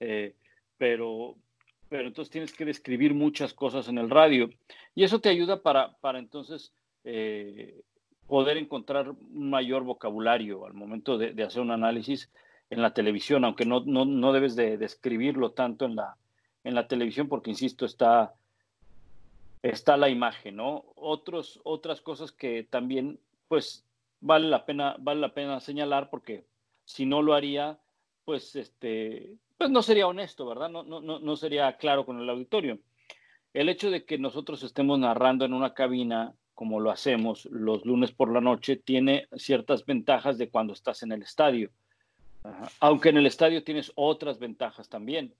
Eh, 0.00 0.36
pero, 0.78 1.36
pero 1.90 2.08
entonces 2.08 2.32
tienes 2.32 2.54
que 2.54 2.64
describir 2.64 3.12
muchas 3.12 3.52
cosas 3.52 3.88
en 3.88 3.98
el 3.98 4.08
radio. 4.08 4.48
Y 4.94 5.04
eso 5.04 5.20
te 5.20 5.28
ayuda 5.28 5.60
para, 5.60 5.98
para 5.98 6.18
entonces 6.18 6.72
eh, 7.04 7.82
poder 8.26 8.56
encontrar 8.56 9.10
un 9.10 9.50
mayor 9.50 9.84
vocabulario 9.84 10.66
al 10.66 10.74
momento 10.74 11.18
de, 11.18 11.42
hacer 11.42 11.62
un 11.62 11.70
análisis 11.70 12.30
en 12.70 12.82
la 12.82 12.92
televisión, 12.92 13.44
aunque 13.44 13.64
no, 13.64 13.80
no, 13.84 14.32
debes 14.32 14.56
de 14.56 14.76
describirlo 14.76 15.52
tanto 15.52 15.84
en 15.84 15.96
la, 15.96 16.16
en 16.64 16.74
la 16.74 16.88
televisión, 16.88 17.28
porque, 17.28 17.50
insisto, 17.50 17.86
está, 17.86 18.34
está 19.62 19.96
la 19.96 20.08
imagen, 20.08 20.56
¿no? 20.56 20.84
Otros, 20.96 21.60
otras 21.62 22.00
cosas 22.00 22.32
que 22.32 22.64
también, 22.64 23.20
pues, 23.46 23.84
vale 24.20 24.48
la 24.48 24.66
pena, 24.66 24.96
vale 24.98 25.20
la 25.20 25.32
pena 25.32 25.60
señalar, 25.60 26.10
porque 26.10 26.44
si 26.84 27.06
no 27.06 27.22
lo 27.22 27.34
haría, 27.34 27.78
pues, 28.24 28.56
este, 28.56 29.36
pues 29.56 29.70
no 29.70 29.82
sería 29.82 30.08
honesto, 30.08 30.46
¿verdad? 30.46 30.68
No, 30.68 30.82
no, 30.82 31.00
no 31.00 31.36
sería 31.36 31.76
claro 31.76 32.04
con 32.04 32.20
el 32.20 32.28
auditorio. 32.28 32.80
El 33.54 33.68
hecho 33.68 33.90
de 33.90 34.04
que 34.04 34.18
nosotros 34.18 34.64
estemos 34.64 34.98
narrando 34.98 35.44
en 35.44 35.54
una 35.54 35.72
cabina 35.72 36.34
como 36.56 36.80
lo 36.80 36.90
hacemos 36.90 37.44
los 37.52 37.84
lunes 37.84 38.10
por 38.10 38.32
la 38.32 38.40
noche, 38.40 38.76
tiene 38.76 39.28
ciertas 39.36 39.86
ventajas 39.86 40.38
de 40.38 40.48
cuando 40.48 40.72
estás 40.72 41.04
en 41.04 41.12
el 41.12 41.22
estadio. 41.22 41.70
Aunque 42.80 43.10
en 43.10 43.18
el 43.18 43.26
estadio 43.26 43.62
tienes 43.62 43.92
otras 43.94 44.38
ventajas 44.38 44.88
también. 44.88 45.34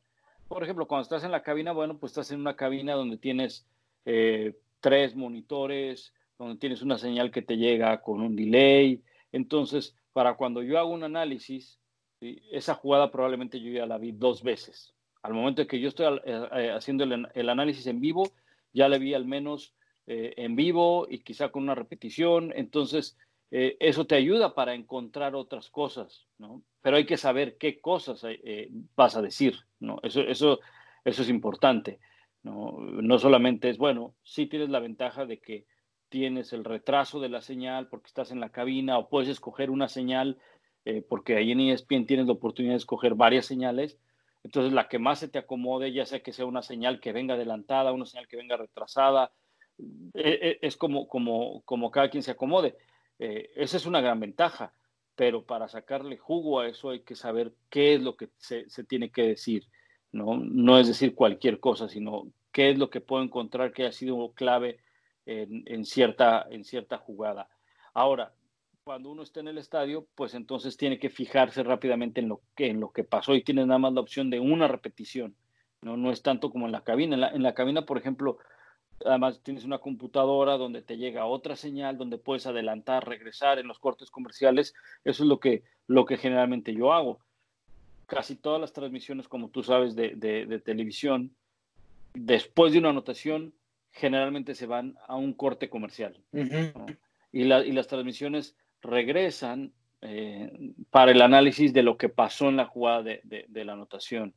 Por 0.47 0.63
ejemplo, 0.63 0.87
cuando 0.87 1.03
estás 1.03 1.25
en 1.25 1.33
la 1.33 1.43
cabina, 1.43 1.73
bueno, 1.73 1.97
pues 1.99 2.13
estás 2.13 2.31
en 2.31 2.41
una 2.41 2.55
cabina 2.55 2.93
donde 2.93 3.17
tienes 3.17 3.67
eh, 4.05 4.55
tres 4.81 5.17
monitores, 5.17 6.13
donde 6.39 6.59
tienes 6.59 6.83
una 6.83 6.99
señal 6.99 7.31
que 7.31 7.43
te 7.43 7.57
llega 7.57 8.03
con 8.03 8.21
un 8.21 8.37
delay. 8.37 9.03
Entonces, 9.33 9.97
para 10.13 10.35
cuando 10.35 10.63
yo 10.63 10.79
hago 10.79 10.91
un 10.91 11.03
análisis, 11.03 11.81
esa 12.21 12.75
jugada 12.75 13.11
probablemente 13.11 13.59
yo 13.59 13.71
ya 13.71 13.87
la 13.87 13.97
vi 13.97 14.13
dos 14.13 14.43
veces. 14.43 14.95
Al 15.23 15.33
momento 15.33 15.67
que 15.67 15.81
yo 15.81 15.89
estoy 15.89 16.21
eh, 16.25 16.49
eh, 16.53 16.71
haciendo 16.71 17.05
el, 17.05 17.49
análisis 17.49 17.87
en 17.87 18.01
vivo, 18.01 18.31
ya 18.75 18.89
la 18.89 18.99
vi 18.99 19.15
al 19.15 19.25
menos 19.25 19.75
eh, 20.09 20.35
en 20.37 20.55
vivo 20.55 21.09
y 21.11 21.19
quizá 21.19 21.49
con 21.49 21.65
una 21.65 21.75
repetición. 21.75 22.53
Entonces, 22.55 23.19
eh, 23.51 23.77
eso 23.81 24.07
te 24.07 24.15
ayuda 24.15 24.55
para 24.55 24.75
encontrar 24.75 25.35
otras 25.35 25.69
cosas, 25.69 26.29
¿no? 26.39 26.63
Pero 26.81 26.97
hay 26.97 27.07
que 27.07 27.17
saber 27.17 27.57
qué 27.59 27.81
cosas 27.81 28.25
eh, 28.25 28.69
vas 28.95 29.17
a 29.17 29.23
decir, 29.23 29.57
¿no? 29.81 29.99
Eso, 30.05 30.21
eso, 30.21 30.61
eso 31.05 31.23
es 31.23 31.29
importante, 31.29 31.99
¿no? 32.45 32.79
No 32.79 33.19
solamente 33.19 33.69
es, 33.69 33.79
bueno, 33.79 34.15
sí 34.23 34.47
tienes 34.47 34.69
la 34.69 34.79
ventaja 34.79 35.27
de 35.27 35.41
que 35.41 35.67
tienes 36.09 36.53
el 36.53 36.65
retraso 36.65 37.19
de 37.19 37.29
la 37.29 37.41
señal 37.41 37.89
porque 37.89 38.07
estás 38.07 38.31
en 38.31 38.39
la 38.39 38.51
cabina 38.51 38.99
o 38.99 39.09
puedes 39.09 39.29
escoger 39.29 39.71
una 39.71 39.89
señal 39.89 40.39
porque 41.09 41.35
ahí 41.35 41.51
en 41.51 41.59
ESPN 41.59 42.07
tienes 42.07 42.27
la 42.27 42.35
oportunidad 42.35 42.75
de 42.75 42.79
escoger 42.79 43.17
varias 43.17 43.45
señales. 43.45 43.99
Entonces, 44.45 44.73
la 44.73 44.87
que 44.87 45.01
más 45.01 45.19
se 45.19 45.27
te 45.27 45.41
acomode, 45.41 45.93
ya 45.93 46.07
sea 46.07 46.21
que 46.21 46.33
sea 46.33 46.47
una 46.47 46.63
señal 46.63 47.01
que 47.01 47.13
venga 47.13 47.35
adelantada, 47.35 47.93
una 47.93 48.07
señal 48.07 48.29
que 48.29 48.37
venga 48.37 48.57
retrasada, 48.57 49.33
es 50.15 50.77
como, 50.77 51.09
como, 51.09 51.63
como 51.65 51.91
cada 51.91 52.09
quien 52.09 52.23
se 52.23 52.31
acomode. 52.31 52.77
Eh, 53.19 53.51
esa 53.57 53.77
es 53.77 53.87
una 53.87 54.01
gran 54.01 54.21
ventaja, 54.21 54.73
pero 55.15 55.45
para 55.45 55.69
sacarle 55.69 56.19
jugo 56.19 56.61
a 56.61 56.69
eso 56.69 56.91
hay 56.91 57.01
que 57.01 57.15
saber 57.15 57.53
qué 57.71 57.95
es 57.95 58.03
lo 58.03 58.17
que 58.17 58.31
se, 58.37 58.67
tiene 58.85 59.11
que 59.11 59.23
decir, 59.23 59.67
¿no? 60.13 60.37
No 60.37 60.79
es 60.79 60.87
decir 60.87 61.15
cualquier 61.15 61.61
cosa, 61.61 61.89
sino 61.89 62.31
qué 62.53 62.71
es 62.71 62.79
lo 62.79 62.91
que 62.91 63.01
puedo 63.01 63.23
encontrar 63.23 63.73
que 63.73 63.87
ha 63.87 63.93
sido 63.93 64.33
clave 64.33 64.81
en, 65.27 65.85
cierta, 65.85 66.47
en 66.51 66.65
cierta 66.65 66.99
jugada. 66.99 67.49
Ahora, 67.95 68.33
cuando 68.85 69.11
uno 69.11 69.23
está 69.23 69.41
en 69.41 69.49
el 69.49 69.59
estadio, 69.59 70.07
pues 70.15 70.35
entonces 70.35 70.77
tiene 70.77 70.99
que 70.99 71.11
fijarse 71.11 71.63
rápidamente 71.65 72.21
en 72.21 72.29
lo 72.29 72.43
que, 72.55 72.69
en 72.69 72.79
lo 72.81 72.93
que 72.93 73.03
pasó 73.03 73.35
y 73.35 73.43
tiene 73.43 73.67
nada 73.67 73.79
más 73.79 73.93
la 73.93 74.01
opción 74.01 74.31
de 74.31 74.39
una 74.39 74.69
repetición. 74.69 75.35
No, 75.83 75.97
no 75.97 76.13
es 76.13 76.23
tanto 76.23 76.51
como 76.51 76.67
en 76.67 76.73
la 76.73 76.85
cabina. 76.85 77.15
En 77.15 77.21
la, 77.21 77.29
en 77.31 77.43
la 77.43 77.55
cabina, 77.55 77.85
por 77.85 77.99
ejemplo, 77.99 78.39
Además, 79.05 79.41
tienes 79.43 79.65
una 79.65 79.79
computadora 79.79 80.57
donde 80.57 80.81
te 80.81 80.97
llega 80.97 81.27
otra 81.27 81.57
señal, 81.57 81.99
donde 81.99 82.19
puedes 82.19 82.47
adelantar, 82.47 83.07
regresar 83.07 83.59
en 83.59 83.69
los 83.69 83.79
cortes 83.79 84.11
comerciales. 84.11 84.75
Eso 85.05 85.23
es 85.23 85.29
lo 85.29 85.39
que, 85.39 85.65
lo 85.87 86.07
que 86.07 86.17
generalmente 86.17 86.75
yo 86.75 86.93
hago. 86.93 87.21
Casi 88.07 88.37
todas 88.37 88.61
las 88.61 88.73
transmisiones, 88.73 89.29
como 89.29 89.51
tú 89.51 89.63
sabes, 89.63 89.95
de, 89.97 90.15
de, 90.15 90.59
televisión, 90.61 91.35
después 92.15 92.73
de 92.73 92.79
una 92.79 92.91
anotación, 92.91 93.53
generalmente 93.93 94.55
se 94.55 94.67
van 94.67 94.97
a 95.07 95.17
un 95.17 95.35
corte 95.35 95.69
comercial. 95.69 96.19
y, 97.33 97.45
la, 97.45 97.65
y, 97.65 97.73
las 97.73 97.89
transmisiones 97.89 98.57
regresan 98.81 99.73
eh, 100.01 100.73
para 100.91 101.11
el 101.11 101.21
análisis 101.21 101.73
de 101.73 101.83
lo 101.83 101.99
que 101.99 102.09
pasó 102.09 102.49
en 102.49 102.57
la 102.57 102.67
jugada 102.67 103.03
de, 103.03 103.45
de 103.49 103.65
la 103.65 103.75
anotación. 103.75 104.35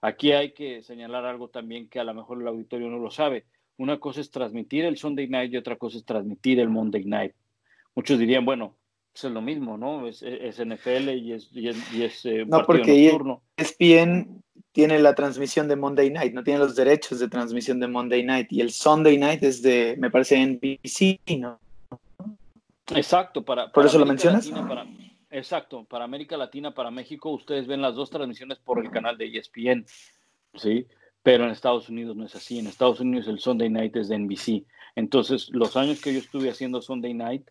Aquí 0.00 0.32
hay 0.32 0.52
que 0.52 0.82
señalar 0.82 1.24
algo 1.24 1.48
también 1.48 1.88
que 1.88 1.98
a 1.98 2.04
lo 2.04 2.14
mejor 2.14 2.40
el 2.40 2.46
auditorio 2.46 2.88
no 2.88 2.98
lo 2.98 3.10
sabe 3.10 3.46
una 3.78 3.98
cosa 3.98 4.20
es 4.20 4.30
transmitir 4.30 4.84
el 4.84 4.96
Sunday 4.96 5.28
Night 5.28 5.52
y 5.52 5.56
otra 5.56 5.76
cosa 5.76 5.98
es 5.98 6.04
transmitir 6.04 6.60
el 6.60 6.68
Monday 6.68 7.04
Night. 7.04 7.32
Muchos 7.94 8.18
dirían, 8.18 8.44
bueno, 8.44 8.76
pues 9.12 9.24
es 9.24 9.32
lo 9.32 9.40
mismo, 9.40 9.78
¿no? 9.78 10.06
Es, 10.06 10.22
NFL 10.22 11.10
y 11.10 11.32
es, 11.32 11.50
y 11.52 11.68
es, 12.02 12.26
eh, 12.26 12.44
no, 12.46 12.64
porque 12.64 13.10
nocturno. 13.10 13.42
ESPN 13.56 14.42
tiene 14.72 14.98
la 14.98 15.14
transmisión 15.14 15.68
de 15.68 15.76
Monday 15.76 16.10
Night, 16.10 16.34
no 16.34 16.44
tiene 16.44 16.58
los 16.58 16.76
derechos 16.76 17.18
de 17.18 17.28
transmisión 17.28 17.80
de 17.80 17.88
Monday 17.88 18.22
Night 18.22 18.52
y 18.52 18.60
el 18.60 18.70
Sunday 18.70 19.16
Night 19.16 19.42
es 19.42 19.62
de, 19.62 19.96
me 19.98 20.10
parece, 20.10 20.38
NBC, 20.44 21.20
¿no? 21.38 21.58
Exacto, 22.94 23.42
para... 23.42 23.72
¿Por 23.72 23.86
eso 23.86 23.98
lo 23.98 24.06
mencionas? 24.06 24.50
exacto, 25.30 25.84
para 25.84 26.04
América 26.04 26.36
Latina, 26.36 26.74
para 26.74 26.90
México, 26.90 27.30
ustedes 27.30 27.66
ven 27.66 27.80
las 27.80 27.94
dos 27.94 28.10
transmisiones 28.10 28.58
por 28.58 28.84
el 28.84 28.90
canal 28.90 29.16
de 29.16 29.26
ESPN, 29.26 29.86
¿sí? 30.54 30.86
Pero 31.26 31.42
en 31.42 31.50
Estados 31.50 31.88
Unidos 31.88 32.14
no 32.14 32.24
es 32.24 32.36
así. 32.36 32.60
En 32.60 32.68
Estados 32.68 33.00
Unidos 33.00 33.26
el 33.26 33.40
Sunday 33.40 33.68
Night 33.68 33.96
es 33.96 34.06
de 34.06 34.16
NBC. 34.16 34.64
Entonces, 34.94 35.48
los 35.50 35.76
años 35.76 36.00
que 36.00 36.12
yo 36.12 36.20
estuve 36.20 36.48
haciendo 36.50 36.80
Sunday 36.80 37.14
Night, 37.14 37.50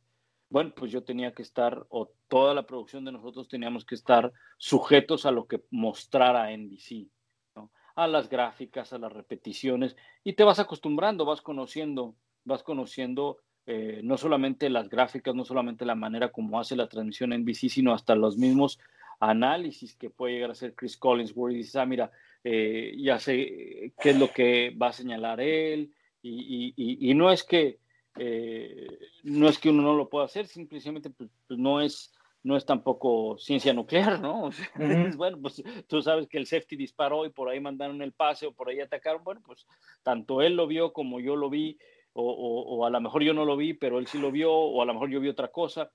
bueno, 0.50 0.72
pues 0.74 0.94
yo 0.94 1.04
tenía 1.04 1.34
que 1.34 1.42
estar, 1.42 1.86
o 1.90 2.10
toda 2.30 2.54
la 2.54 2.66
producción 2.66 3.04
de 3.04 3.12
nosotros 3.12 3.50
teníamos 3.50 3.84
que 3.84 3.96
estar 3.96 4.32
sujetos 4.58 5.26
a 5.26 5.32
lo 5.32 5.46
que 5.46 5.62
mostrara 5.72 6.56
NBC, 6.56 7.10
¿no? 7.58 7.70
a 7.98 8.08
las 8.08 8.30
gráficas, 8.30 8.94
a 8.94 8.98
las 8.98 9.12
repeticiones, 9.12 9.98
y 10.24 10.32
te 10.32 10.46
vas 10.46 10.60
acostumbrando, 10.60 11.26
vas 11.26 11.42
conociendo, 11.42 12.16
vas 12.46 12.64
conociendo 12.64 13.40
eh, 13.66 14.00
no 14.06 14.16
solamente 14.16 14.70
las 14.70 14.88
gráficas, 14.88 15.36
no 15.36 15.44
solamente 15.44 15.84
la 15.84 15.96
manera 15.96 16.32
como 16.32 16.62
hace 16.62 16.78
la 16.78 16.88
transmisión 16.88 17.32
NBC, 17.32 17.68
sino 17.68 17.94
hasta 17.94 18.16
los 18.16 18.38
mismos 18.38 18.80
análisis 19.20 19.98
que 19.98 20.10
puede 20.10 20.36
llegar 20.36 20.52
a 20.52 20.54
hacer 20.54 20.76
Chris 20.76 20.96
Collinsworth 20.96 21.54
y 21.54 21.58
dices, 21.58 21.76
ah, 21.76 21.86
mira, 21.86 22.12
eh, 22.48 22.94
ya 23.00 23.18
sé 23.20 23.92
qué 24.00 24.12
es 24.12 24.20
lo 24.20 24.32
que 24.32 24.70
va 24.80 24.90
a 24.90 24.94
señalar 24.94 25.42
él, 25.42 25.92
y, 26.22 27.14
no 27.16 27.32
es 27.32 27.44
que 27.44 27.80
eh, 28.18 29.00
no 29.24 29.50
es 29.50 29.58
que 29.58 29.70
uno 29.70 29.82
no 29.82 29.96
lo 29.96 30.10
pueda 30.10 30.26
hacer, 30.26 30.48
simplemente 30.48 31.10
pues, 31.10 31.30
pues, 31.48 31.60
no 31.60 31.82
es 31.82 32.14
no 32.44 32.56
es 32.56 32.64
tampoco 32.64 33.38
ciencia 33.40 33.74
nuclear, 33.74 34.20
¿no? 34.22 34.52
Bueno, 35.18 35.40
pues 35.42 35.64
tú 35.88 36.04
sabes 36.04 36.28
que 36.28 36.38
el 36.38 36.46
safety 36.46 36.76
disparó 36.76 37.26
y 37.26 37.32
por 37.32 37.50
ahí 37.50 37.60
mandaron 37.60 38.04
el 38.04 38.14
pase 38.14 38.46
o 38.46 38.54
por 38.54 38.70
ahí 38.70 38.80
atacaron. 38.80 39.24
Bueno, 39.24 39.42
pues 39.44 39.66
tanto 40.04 40.44
él 40.44 40.56
lo 40.56 40.68
vio 40.68 40.94
como 40.94 41.20
yo 41.20 41.36
lo 41.36 41.50
vi, 41.50 41.80
o, 42.14 42.86
a 42.86 42.92
lo 42.92 43.02
mejor 43.02 43.24
yo 43.24 43.34
no 43.34 43.46
lo 43.46 43.58
vi, 43.58 43.74
pero 43.74 43.98
él 43.98 44.06
sí 44.06 44.20
lo 44.20 44.32
vio, 44.32 44.54
o 44.54 44.80
a 44.84 44.86
lo 44.86 44.94
mejor 44.94 45.10
yo 45.10 45.20
vi 45.20 45.28
otra 45.28 45.48
cosa. 45.48 45.92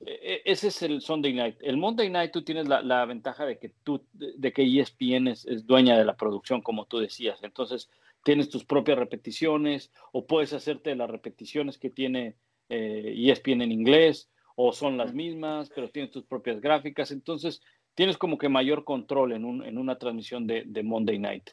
E, 0.00 0.12
e, 0.12 0.42
ese 0.44 0.68
es 0.68 0.82
el 0.82 1.00
Sunday 1.00 1.32
Night. 1.32 1.56
El 1.60 1.76
Monday 1.76 2.10
Night 2.10 2.32
tú 2.32 2.42
tienes 2.42 2.68
la, 2.68 3.04
ventaja 3.04 3.44
de 3.44 3.58
que 3.58 3.70
tú, 3.82 4.04
de 4.12 4.52
que 4.52 4.62
ESPN 4.62 5.28
es, 5.28 5.44
es, 5.46 5.66
dueña 5.66 5.98
de 5.98 6.04
la 6.04 6.16
producción, 6.16 6.62
como 6.62 6.86
tú 6.86 6.98
decías. 6.98 7.42
Entonces, 7.42 7.90
tienes 8.22 8.48
tus 8.48 8.64
propias 8.64 8.98
repeticiones 8.98 9.92
o 10.12 10.26
puedes 10.26 10.52
hacerte 10.52 10.94
las 10.94 11.10
repeticiones 11.10 11.78
que 11.78 11.90
tiene 11.90 12.36
eh, 12.68 13.14
ESPN 13.16 13.62
en 13.62 13.72
inglés 13.72 14.30
o 14.54 14.72
son 14.72 14.96
las 14.96 15.14
mismas, 15.14 15.70
pero 15.74 15.88
tienes 15.88 16.10
tus 16.10 16.24
propias 16.24 16.60
gráficas. 16.60 17.10
Entonces, 17.10 17.62
tienes 17.94 18.18
como 18.18 18.38
que 18.38 18.48
mayor 18.48 18.84
control 18.84 19.32
en, 19.32 19.44
un, 19.44 19.64
en 19.64 19.78
una 19.78 19.98
transmisión 19.98 20.46
de, 20.46 20.64
de 20.66 20.82
Monday 20.82 21.18
Night. 21.18 21.50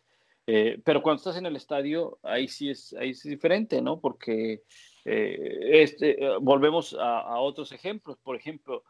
Eh, 0.47 0.79
pero 0.83 1.01
cuando 1.01 1.17
estás 1.17 1.37
en 1.37 1.45
el 1.45 1.55
estadio, 1.55 2.19
ahí 2.21 2.47
sí 2.47 2.69
es, 2.69 2.93
ahí 2.93 3.11
es 3.11 3.23
diferente, 3.23 3.81
¿no? 3.81 3.99
Porque 3.99 4.63
eh, 5.03 5.81
este, 5.81 6.23
eh, 6.23 6.37
volvemos 6.39 6.93
a, 6.93 7.19
a, 7.19 7.39
otros 7.39 7.71
ejemplos. 7.71 8.17
Por 8.23 8.35
ejemplo, 8.35 8.83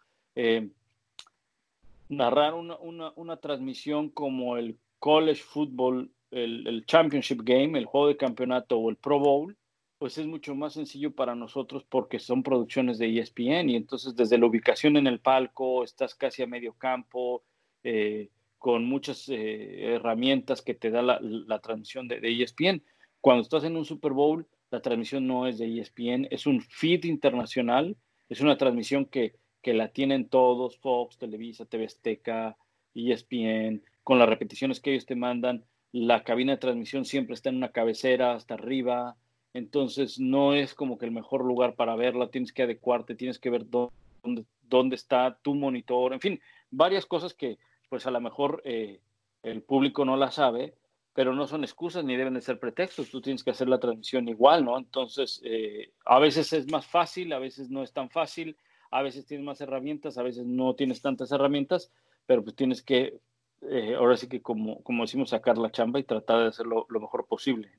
narrar 2.09 2.53
una, 2.53 2.77
una, 2.77 3.13
una, 3.15 3.37
transmisión 3.37 4.09
como 4.09 4.57
el 4.57 4.77
college 4.99 5.41
football, 5.41 6.11
el, 6.31 6.67
el, 6.67 6.85
championship 6.85 7.41
game, 7.43 7.77
el 7.77 7.85
juego 7.85 8.07
de 8.07 8.17
campeonato 8.17 8.77
o 8.77 8.89
el 8.89 8.97
Pro 8.97 9.19
Bowl, 9.19 9.57
pues 9.97 10.17
es 10.17 10.25
mucho 10.27 10.55
más 10.55 10.73
sencillo 10.73 11.15
para 11.15 11.35
nosotros 11.35 11.85
porque 11.87 12.19
son 12.19 12.43
producciones 12.43 12.97
de 12.97 13.17
ESPN 13.17 13.69
y 13.69 13.75
entonces 13.75 14.15
desde 14.15 14.37
la 14.37 14.45
ubicación 14.45 14.97
en 14.97 15.07
el 15.07 15.19
palco, 15.19 15.83
estás 15.83 16.15
casi 16.15 16.43
a 16.43 16.47
medio 16.47 16.73
campo, 16.73 17.43
eh, 17.83 18.29
con 18.65 18.83
muchas 18.83 19.29
eh, 19.29 19.93
herramientas 19.93 20.63
que 20.63 20.73
te 20.73 20.89
da 20.89 21.03
la, 21.03 21.59
transmisión 21.59 22.07
de, 22.07 22.19
de, 22.19 22.41
ESPN. 22.41 22.81
Cuando 23.21 23.43
estás 23.43 23.63
en 23.63 23.77
un 23.77 23.85
Super 23.85 24.11
Bowl, 24.11 24.47
la 24.71 24.81
transmisión 24.81 25.27
no 25.27 25.45
es 25.45 25.59
de 25.59 25.67
ESPN, 25.67 26.27
es 26.31 26.47
un 26.47 26.61
feed 26.61 27.03
internacional, 27.03 27.95
es 28.27 28.41
una 28.41 28.57
transmisión 28.57 29.05
que, 29.05 29.35
que 29.61 29.75
la 29.75 29.89
tienen 29.89 30.29
todos, 30.29 30.79
Fox, 30.79 31.19
Televisa, 31.19 31.65
TV 31.67 31.85
Azteca, 31.85 32.57
ESPN, 32.95 33.83
con 34.01 34.17
las 34.17 34.27
repeticiones 34.27 34.79
que 34.79 34.93
ellos 34.93 35.05
te 35.05 35.15
mandan. 35.15 35.63
La 35.91 36.23
cabina 36.23 36.53
de 36.53 36.57
transmisión 36.57 37.05
siempre 37.05 37.35
está 37.35 37.49
en 37.49 37.57
una 37.57 37.71
cabecera 37.71 38.33
hasta 38.33 38.55
arriba, 38.55 39.15
entonces 39.53 40.19
no 40.19 40.55
es 40.55 40.73
como 40.73 40.97
que 40.97 41.05
el 41.05 41.11
mejor 41.11 41.45
lugar 41.45 41.75
para 41.75 41.95
verla, 41.95 42.31
tienes 42.31 42.51
que 42.51 42.63
adecuarte, 42.63 43.13
tienes 43.13 43.37
que 43.37 43.51
ver 43.51 43.69
dónde, 43.69 44.43
dónde 44.63 44.95
está 44.95 45.37
tu 45.43 45.53
monitor, 45.53 46.13
en 46.13 46.19
fin, 46.19 46.41
varias 46.71 47.05
cosas 47.05 47.35
que 47.35 47.59
pues 47.89 48.05
a 48.05 48.11
lo 48.11 48.21
mejor 48.21 48.61
eh, 48.65 48.99
el 49.43 49.61
público 49.61 50.05
no 50.05 50.17
la 50.17 50.31
sabe, 50.31 50.75
pero 51.15 51.33
no 51.33 51.47
son 51.47 51.63
excusas 51.63 52.03
ni 52.03 52.17
deben 52.17 52.33
de 52.33 52.41
ser 52.41 52.59
pretextos. 52.59 53.09
Tú 53.09 53.21
tienes 53.21 53.43
que 53.43 53.51
hacer 53.51 53.69
la 53.69 53.79
transmisión 53.79 54.27
igual, 54.27 54.65
¿no? 54.65 54.77
Entonces, 54.77 55.41
eh, 55.45 55.93
a 56.05 56.19
veces 56.19 56.51
es 56.51 56.69
más 56.69 56.85
fácil, 56.85 57.31
a 57.31 57.39
veces 57.39 57.69
no 57.69 57.83
es 57.83 57.93
tan 57.93 58.09
fácil, 58.09 58.57
a 58.91 59.01
veces 59.01 59.25
tienes 59.25 59.45
más 59.45 59.61
herramientas, 59.61 60.17
a 60.17 60.23
veces 60.23 60.45
no 60.45 60.75
tienes 60.75 61.01
tantas 61.01 61.31
herramientas, 61.31 61.89
pero 62.25 62.43
pues 62.43 62.55
tienes 62.55 62.81
que, 62.81 63.17
eh, 63.61 63.95
ahora 63.95 64.17
sí 64.17 64.27
que 64.27 64.41
como, 64.41 64.83
como 64.83 65.03
decimos, 65.03 65.29
sacar 65.29 65.57
la 65.57 65.71
chamba 65.71 65.99
y 65.99 66.03
tratar 66.03 66.39
de 66.39 66.47
hacerlo 66.47 66.85
lo 66.89 66.99
mejor 66.99 67.25
posible. 67.25 67.71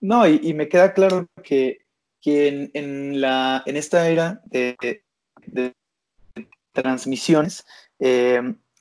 No, 0.00 0.26
y, 0.26 0.54
me 0.54 0.68
queda 0.68 0.94
claro 0.94 1.26
que, 1.42 1.80
que 2.22 2.70
en, 2.72 3.20
la, 3.20 3.62
en 3.66 3.76
esta 3.76 4.08
era 4.08 4.40
de, 4.44 5.02
transmisiones, 6.72 7.66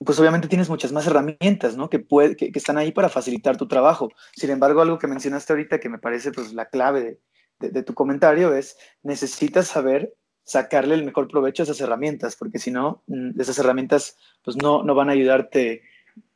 pues 0.06 0.20
obviamente 0.20 0.48
tienes 0.48 0.70
muchas 0.70 0.92
más 0.92 1.08
herramientas, 1.08 1.76
¿no? 1.76 1.90
Que, 1.90 2.00
puede, 2.00 2.36
que, 2.36 2.52
están 2.54 2.78
ahí 2.78 2.92
para 2.92 3.10
facilitar 3.10 3.58
tu 3.58 3.68
trabajo. 3.68 4.12
Sin 4.36 4.50
embargo, 4.50 4.82
algo 4.82 5.00
que 5.00 5.08
mencionaste 5.08 5.54
ahorita 5.54 5.80
que 5.80 5.90
me 5.90 5.98
parece 5.98 6.32
pues 6.32 6.54
la 6.54 6.70
clave 6.70 7.20
de, 7.60 7.84
tu 7.84 7.94
comentario 7.94 8.54
es 8.54 8.78
necesitas 9.02 9.68
saber 9.68 10.14
sacarle 10.44 10.96
el 10.96 11.04
mejor 11.04 11.28
provecho 11.28 11.64
a 11.64 11.66
esas 11.66 11.82
herramientas, 11.82 12.36
porque 12.36 12.60
si 12.60 12.72
no, 12.72 13.04
mm, 13.08 13.40
esas 13.40 13.58
herramientas 13.60 14.18
pues 14.44 14.56
no, 14.58 14.84
no 14.84 14.96
van 14.96 15.10
a 15.10 15.14
ayudarte 15.14 15.82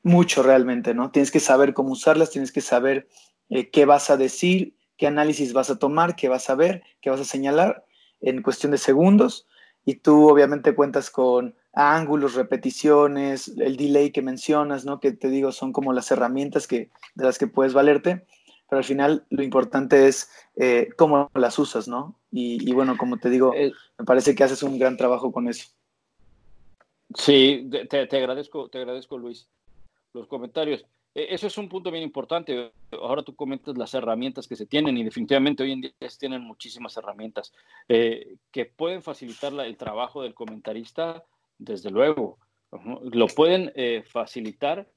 mucho 0.04 0.44
realmente, 0.44 0.94
¿no? 0.94 1.12
Tienes 1.12 1.32
que 1.32 1.40
saber 1.40 1.74
cómo 1.74 1.92
usarlas, 1.92 2.32
tienes 2.32 2.52
que 2.52 2.62
saber 2.62 3.08
eh, 3.50 3.70
qué 3.70 3.86
vas 3.86 4.10
a 4.10 4.18
decir, 4.18 4.76
qué 4.98 5.08
análisis 5.08 5.54
vas 5.54 5.70
a 5.70 5.78
tomar, 5.78 6.16
qué 6.16 6.30
vas 6.30 6.50
a 6.50 6.56
ver, 6.56 6.84
qué 7.00 7.10
vas 7.10 7.22
a 7.22 7.26
señalar 7.26 7.86
en 8.20 8.42
cuestión 8.42 8.72
de 8.72 8.78
segundos, 8.78 9.48
y 9.86 9.96
tú 9.96 10.30
obviamente 10.30 10.76
cuentas 10.76 11.10
con 11.10 11.56
ángulos, 11.74 12.36
repeticiones, 12.36 13.48
el 13.58 13.78
delay 13.78 14.12
que 14.12 14.22
mencionas, 14.22 14.86
¿no? 14.86 15.00
Que 15.00 15.12
te 15.12 15.30
digo, 15.30 15.52
son 15.52 15.72
como 15.72 15.94
las 15.94 16.12
herramientas 16.12 16.68
que, 16.68 16.90
de 17.16 17.24
las 17.24 17.38
que 17.38 17.48
puedes 17.48 17.74
valerte, 17.74 18.26
pero 18.70 18.80
al 18.80 18.84
final 18.84 19.26
lo 19.30 19.44
importante 19.44 20.08
es 20.08 20.30
eh, 20.56 20.90
cómo 20.98 21.30
las 21.34 21.60
usas, 21.60 21.88
¿no? 21.88 22.20
Y, 22.32 22.72
bueno, 22.74 22.98
como 22.98 23.18
te 23.18 23.30
digo, 23.30 23.54
eh, 23.54 23.74
me 23.98 24.06
parece 24.06 24.34
que 24.34 24.44
haces 24.44 24.64
un 24.64 24.80
gran 24.80 24.96
trabajo 24.98 25.32
con 25.32 25.48
eso. 25.48 25.68
Sí, 27.14 27.70
te, 27.90 28.08
te, 28.08 28.18
agradezco, 28.18 28.70
te 28.70 28.78
agradezco, 28.78 29.18
Luis, 29.18 29.50
los 30.14 30.28
comentarios. 30.28 30.86
E, 31.14 31.34
eso 31.34 31.48
es 31.48 31.58
un 31.58 31.68
punto 31.68 31.92
bien 31.92 32.04
importante. 32.04 32.72
Ahora 32.92 33.24
tú 33.24 33.36
comentas 33.36 33.78
las 33.78 33.94
herramientas 33.94 34.48
que 34.48 34.56
se 34.56 34.66
tienen 34.66 34.98
y 34.98 35.04
definitivamente 35.04 35.64
hoy 35.64 35.74
en 35.74 35.82
día 35.82 35.92
se 36.00 36.20
tienen 36.20 36.42
muchísimas 36.42 36.96
herramientas 36.96 37.54
eh, 37.90 38.38
que 38.52 38.66
pueden 38.66 39.02
facilitar 39.02 39.54
el 39.54 39.76
trabajo 39.76 40.24
del 40.24 40.34
comentarista 40.34 41.26
desde 41.62 41.92
luego, 41.92 42.40
lo 43.12 43.28
pueden 43.28 43.72
eh, 43.76 44.04
facilitar, 44.06 44.88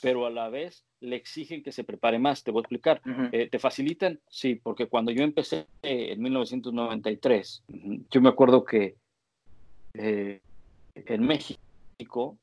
pero 0.00 0.24
a 0.24 0.30
la 0.30 0.48
vez 0.48 0.86
le 1.00 1.16
exigen 1.16 1.62
que 1.62 1.70
se 1.70 1.84
prepare 1.84 2.18
más. 2.18 2.42
Te 2.42 2.50
voy 2.50 2.60
a 2.60 2.62
explicar. 2.62 3.02
Eh, 3.32 3.48
¿Te 3.50 3.58
facilitan? 3.58 4.18
Sí, 4.28 4.54
porque 4.54 4.86
cuando 4.86 5.12
yo 5.12 5.22
empecé 5.22 5.66
en 5.82 6.22
1993, 6.22 7.64
yo 8.10 8.20
me 8.20 8.28
acuerdo 8.28 8.64
que 8.64 8.96
eh, 9.94 10.40
en 10.94 11.26
México, 11.26 12.38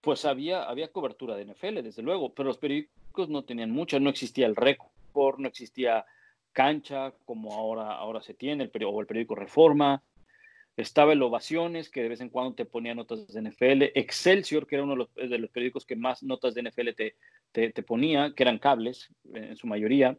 pues 0.00 0.24
había, 0.24 0.62
había 0.64 0.92
cobertura 0.92 1.34
de 1.34 1.46
NFL, 1.46 1.82
desde 1.82 2.02
luego, 2.02 2.32
pero 2.32 2.48
los 2.48 2.58
periódicos 2.58 3.28
no 3.28 3.42
tenían 3.42 3.70
mucha, 3.70 3.98
no 3.98 4.10
existía 4.10 4.46
el 4.46 4.56
récord, 4.56 5.38
no 5.38 5.48
existía 5.48 6.06
cancha 6.52 7.12
como 7.24 7.54
ahora, 7.54 7.92
ahora 7.92 8.22
se 8.22 8.34
tiene, 8.34 8.64
el 8.64 8.70
periódico, 8.70 8.98
o 8.98 9.00
el 9.00 9.06
periódico 9.06 9.34
Reforma, 9.34 10.02
estaba 10.80 11.12
el 11.12 11.22
Ovaciones, 11.22 11.90
que 11.90 12.02
de 12.02 12.08
vez 12.08 12.20
en 12.20 12.28
cuando 12.28 12.54
te 12.54 12.64
ponía 12.64 12.94
notas 12.94 13.32
de 13.32 13.42
NFL. 13.42 13.82
Excelsior, 13.94 14.66
que 14.66 14.76
era 14.76 14.84
uno 14.84 15.08
de 15.14 15.38
los, 15.38 15.50
periódicos 15.50 15.86
que 15.86 15.96
más 15.96 16.22
notas 16.22 16.54
de 16.54 16.62
NFL 16.62 16.88
te, 16.96 17.14
te, 17.52 17.82
ponía, 17.82 18.32
que 18.34 18.42
eran 18.42 18.58
cables 18.58 19.08
en 19.32 19.56
su 19.56 19.66
mayoría. 19.66 20.18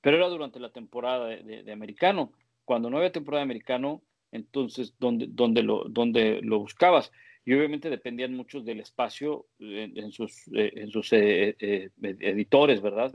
Pero 0.00 0.16
era 0.16 0.28
durante 0.28 0.60
la 0.60 0.70
temporada 0.70 1.28
de, 1.28 1.72
americano. 1.72 2.32
Cuando 2.64 2.88
no 2.90 2.98
había 2.98 3.12
temporada 3.12 3.40
de 3.40 3.44
americano, 3.44 4.02
entonces, 4.32 4.94
¿dónde, 4.98 5.26
dónde, 5.28 5.62
lo, 5.62 5.84
dónde 5.88 6.40
lo 6.42 6.60
buscabas? 6.60 7.12
Y 7.44 7.54
obviamente 7.54 7.90
dependían 7.90 8.34
mucho 8.34 8.60
del 8.60 8.80
espacio 8.80 9.46
en, 9.58 10.12
sus, 10.12 10.44
en 10.52 10.90
sus 10.90 11.12
eh, 11.12 11.56
eh, 11.58 11.90
eh, 12.02 12.16
editores, 12.20 12.80
¿verdad? 12.80 13.12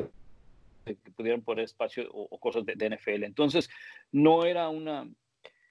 Que 0.83 0.95
pudieran 1.15 1.41
poner 1.41 1.65
espacio 1.65 2.07
o 2.11 2.37
cosas 2.39 2.65
de, 2.65 2.89
NFL. 2.89 3.23
Entonces, 3.23 3.69
no 4.11 4.45
era 4.45 4.69
una, 4.69 5.07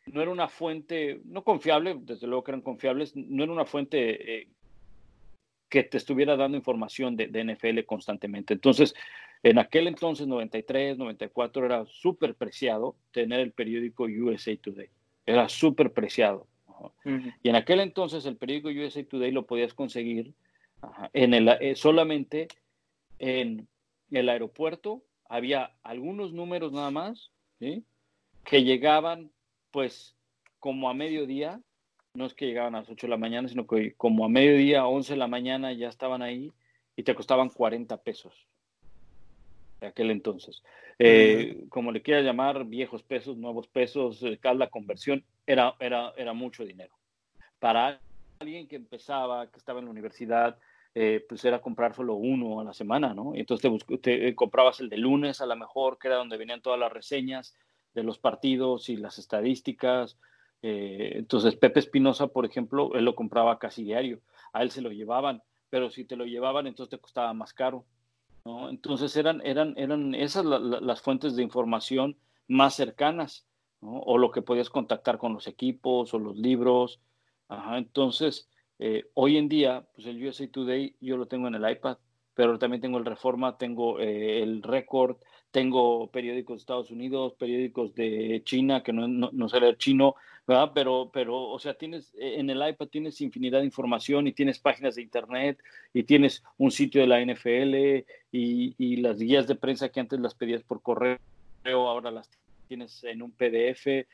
no 0.07 0.23
era 0.23 0.31
una 0.31 0.49
fuente, 0.49 1.21
no 1.25 1.43
confiable, 1.43 1.97
desde 2.01 2.27
luego 2.27 2.45
que 2.45 2.51
eran 2.51 2.61
confiables, 2.61 3.17
no 3.17 3.43
era 3.43 3.53
una 3.53 3.65
fuente 3.65 4.41
eh, 4.43 4.49
que 5.69 5.83
te 5.83 5.97
estuviera 5.97 6.37
dando 6.37 6.57
información 6.57 7.17
de, 7.17 7.45
NFL 7.45 7.85
constantemente. 7.87 8.55
Entonces, 8.55 8.95
en 9.43 9.59
aquel 9.59 9.89
entonces, 9.89 10.27
93, 10.27 10.99
94, 10.99 11.67
era 11.67 11.87
súper 11.87 12.35
preciado 12.35 12.97
tener 13.13 13.41
el 13.41 13.53
periódico 13.53 14.05
USA 14.05 14.57
Today. 14.57 14.89
Era 15.27 15.49
súper 15.49 15.93
preciado. 15.93 16.47
Y 17.43 17.49
en 17.49 17.57
aquel 17.57 17.81
entonces 17.81 18.27
el 18.27 18.37
periódico 18.37 18.69
USA 18.69 19.03
Today 19.05 19.33
lo 19.33 19.47
podías 19.47 19.73
conseguir 19.73 20.35
en 21.13 21.33
el, 21.33 21.49
eh, 21.49 21.77
solamente 21.77 22.49
en 23.19 23.67
el 24.11 24.29
aeropuerto. 24.29 25.03
Había 25.29 25.73
algunos 25.83 26.33
números 26.33 26.73
nada 26.73 26.91
más 26.91 27.31
que 27.59 28.65
llegaban 28.65 29.31
pues 29.75 30.15
como 30.61 30.89
a 30.89 30.95
mediodía, 30.95 31.61
no 32.15 32.27
es 32.27 32.35
que 32.35 32.47
llegaban 32.47 32.77
a 32.77 32.81
las 32.83 32.89
8 32.89 33.09
de 33.09 33.11
la 33.11 33.17
mañana, 33.17 33.49
sino 33.49 33.67
que 33.67 33.95
como 33.95 34.25
a 34.25 34.29
mediodía, 34.29 34.87
11 34.87 35.15
de 35.15 35.19
la 35.19 35.27
mañana 35.27 35.73
ya 35.73 35.89
estaban 35.89 36.23
ahí 36.23 36.53
y 36.95 37.03
te 37.03 37.13
costaban 37.17 37.49
40 37.49 38.01
pesos 38.05 38.47
de 39.81 39.89
aquel 39.89 40.13
entonces. 40.13 40.63
Eh, 41.01 41.65
como 41.71 41.91
le 41.91 42.03
quiera 42.03 42.21
llamar, 42.21 42.65
viejos 42.67 43.03
pesos, 43.03 43.37
nuevos 43.37 43.67
pesos, 43.67 44.23
eh, 44.23 44.39
cada 44.41 44.69
conversión, 44.71 45.25
era, 45.45 45.75
era, 45.81 46.13
era 46.17 46.33
mucho 46.35 46.65
dinero. 46.65 46.95
Para 47.59 47.99
alguien 48.39 48.69
que 48.69 48.77
empezaba, 48.77 49.51
que 49.51 49.59
estaba 49.59 49.81
en 49.81 49.87
la 49.87 49.91
universidad, 49.91 50.57
eh, 50.95 51.27
pues 51.29 51.45
era 51.45 51.61
comprar 51.61 51.97
solo 51.97 52.15
uno 52.15 52.61
a 52.61 52.65
la 52.65 52.73
semana, 52.73 53.13
¿no? 53.13 53.33
Entonces 53.35 53.69
te, 54.01 54.35
comprabas 54.37 54.79
el 54.79 54.89
de 54.89 54.99
lunes 54.99 55.41
a 55.41 55.47
lo 55.47 55.57
mejor, 55.57 55.99
que 55.99 56.07
era 56.07 56.19
donde 56.19 56.37
venían 56.37 56.63
todas 56.63 56.79
las 56.79 56.93
reseñas 56.93 57.57
de 57.95 58.03
los 58.03 58.19
partidos 58.19 58.89
y 58.89 58.97
las 58.97 59.19
estadísticas. 59.19 60.19
entonces 60.63 61.57
Pepe 61.57 61.81
Espinosa, 61.81 62.27
por 62.29 62.45
ejemplo, 62.47 62.95
él 62.95 63.05
lo 63.05 63.15
compraba 63.15 63.59
casi 63.59 63.85
diario. 63.85 64.21
A 64.53 64.63
él 64.63 64.71
se 64.71 64.83
lo 64.83 64.91
llevaban, 64.91 65.43
pero 65.71 65.91
si 65.91 66.05
te 66.05 66.17
lo 66.17 66.25
llevaban, 66.25 66.67
entonces 66.67 66.91
te 66.91 67.03
costaba 67.03 67.33
más 67.33 67.53
caro. 67.53 67.85
Entonces 68.45 69.17
eran, 69.17 69.41
eran, 69.45 69.75
eran 69.77 70.15
esas 70.15 70.45
las 70.45 71.01
fuentes 71.01 71.35
de 71.35 71.43
información 71.43 72.17
más 72.47 72.75
cercanas, 72.75 73.47
o 73.85 74.19
lo 74.19 74.31
que 74.31 74.43
podías 74.43 74.71
contactar 74.71 75.19
con 75.19 75.35
los 75.35 75.47
equipos 75.47 76.15
o 76.15 76.19
los 76.19 76.37
libros. 76.37 77.01
Entonces, 77.73 78.49
eh, 78.79 79.05
hoy 79.15 79.37
en 79.37 79.49
día, 79.49 79.87
pues 79.95 80.07
el 80.07 80.25
USA 80.27 80.49
Today 80.49 80.97
yo 81.01 81.17
lo 81.17 81.27
tengo 81.27 81.49
en 81.49 81.55
el 81.55 81.71
iPad, 81.71 81.99
pero 82.35 82.59
también 82.59 82.81
tengo 82.81 82.99
el 82.99 83.05
Reforma, 83.05 83.59
tengo 83.59 84.01
eh, 84.01 84.43
el 84.43 84.63
Record, 84.63 85.19
tengo 85.55 86.09
periódicos 86.09 86.57
de 86.57 86.61
Estados 86.63 86.91
Unidos, 86.91 87.35
periódicos 87.39 87.95
de 87.95 88.43
China, 88.45 88.83
que 88.83 88.93
no, 88.93 89.07
no, 89.07 89.49
sé 89.49 89.61
leer 89.61 89.79
chino, 89.79 90.17
¿verdad? 90.49 90.73
Pero, 90.75 91.13
pero, 91.15 91.41
o 91.45 91.61
sea, 91.61 91.75
tienes, 91.75 92.13
eh, 92.19 92.41
en 92.41 92.51
el 92.51 92.69
iPad 92.69 92.89
tienes 92.89 93.21
infinidad 93.21 93.61
de 93.61 93.67
información 93.67 94.27
y 94.27 94.33
tienes 94.33 94.59
páginas 94.59 94.97
de 94.97 95.03
internet 95.03 95.63
y 95.93 96.03
tienes 96.03 96.43
un 96.59 96.73
sitio 96.73 97.03
de 97.03 97.07
la 97.07 97.21
NFL 97.25 98.05
y, 98.33 98.75
y 98.79 98.97
las 98.97 99.21
guías 99.21 99.47
de 99.47 99.55
prensa 99.55 99.91
que 99.91 100.01
antes 100.01 100.19
las 100.19 100.35
pedías 100.35 100.65
por 100.65 100.83
correo, 100.83 101.21
ahora 101.65 102.11
las 102.11 102.29
tienes 102.67 103.05
en 103.05 103.23
un 103.23 103.31
PDF, 103.31 103.87
eh, 103.87 104.07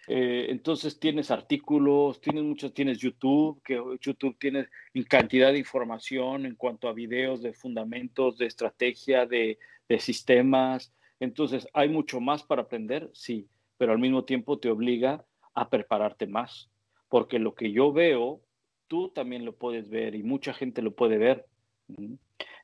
entonces 0.50 1.00
tienes 1.00 1.30
artículos, 1.30 2.20
tienes 2.20 2.42
muchos, 2.42 2.74
tienes 2.74 2.98
YouTube, 2.98 3.62
que 3.64 3.82
YouTube 3.98 4.36
tiene 4.38 4.66
cantidad 5.08 5.52
de 5.52 5.58
información 5.58 6.44
en 6.44 6.54
cuanto 6.54 6.86
a 6.86 6.92
videos 6.92 7.40
de 7.40 7.54
fundamentos, 7.54 8.36
de 8.36 8.44
estrategia, 8.44 9.24
de, 9.24 9.58
de 9.88 9.98
sistemas, 10.00 10.92
entonces, 11.20 11.68
¿hay 11.74 11.88
mucho 11.90 12.20
más 12.20 12.42
para 12.42 12.62
aprender? 12.62 13.10
Sí, 13.12 13.46
pero 13.76 13.92
al 13.92 13.98
mismo 13.98 14.24
tiempo 14.24 14.58
te 14.58 14.70
obliga 14.70 15.24
a 15.54 15.68
prepararte 15.68 16.26
más, 16.26 16.70
porque 17.08 17.38
lo 17.38 17.54
que 17.54 17.72
yo 17.72 17.92
veo, 17.92 18.40
tú 18.88 19.10
también 19.10 19.44
lo 19.44 19.54
puedes 19.54 19.90
ver 19.90 20.14
y 20.14 20.22
mucha 20.22 20.54
gente 20.54 20.80
lo 20.80 20.92
puede 20.92 21.18
ver. 21.18 21.46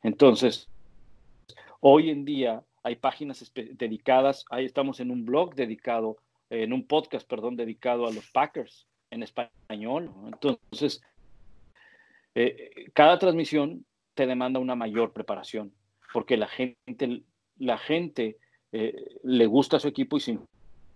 Entonces, 0.02 0.68
hoy 1.80 2.10
en 2.10 2.24
día 2.24 2.64
hay 2.82 2.96
páginas 2.96 3.52
dedicadas, 3.54 4.46
ahí 4.50 4.64
estamos 4.64 5.00
en 5.00 5.10
un 5.10 5.24
blog 5.24 5.54
dedicado, 5.54 6.16
en 6.48 6.72
un 6.72 6.86
podcast, 6.86 7.28
perdón, 7.28 7.56
dedicado 7.56 8.06
a 8.06 8.12
los 8.12 8.30
Packers 8.30 8.86
en 9.10 9.22
español. 9.22 10.10
Entonces, 10.26 11.02
eh, 12.34 12.90
cada 12.94 13.18
transmisión 13.18 13.84
te 14.14 14.26
demanda 14.26 14.60
una 14.60 14.74
mayor 14.74 15.12
preparación, 15.12 15.74
porque 16.12 16.36
la 16.38 16.46
gente, 16.46 17.22
la 17.58 17.76
gente 17.76 18.38
eh, 18.78 19.16
le 19.22 19.46
gusta 19.46 19.80
su 19.80 19.88
equipo 19.88 20.18
y 20.18 20.20
se 20.20 20.38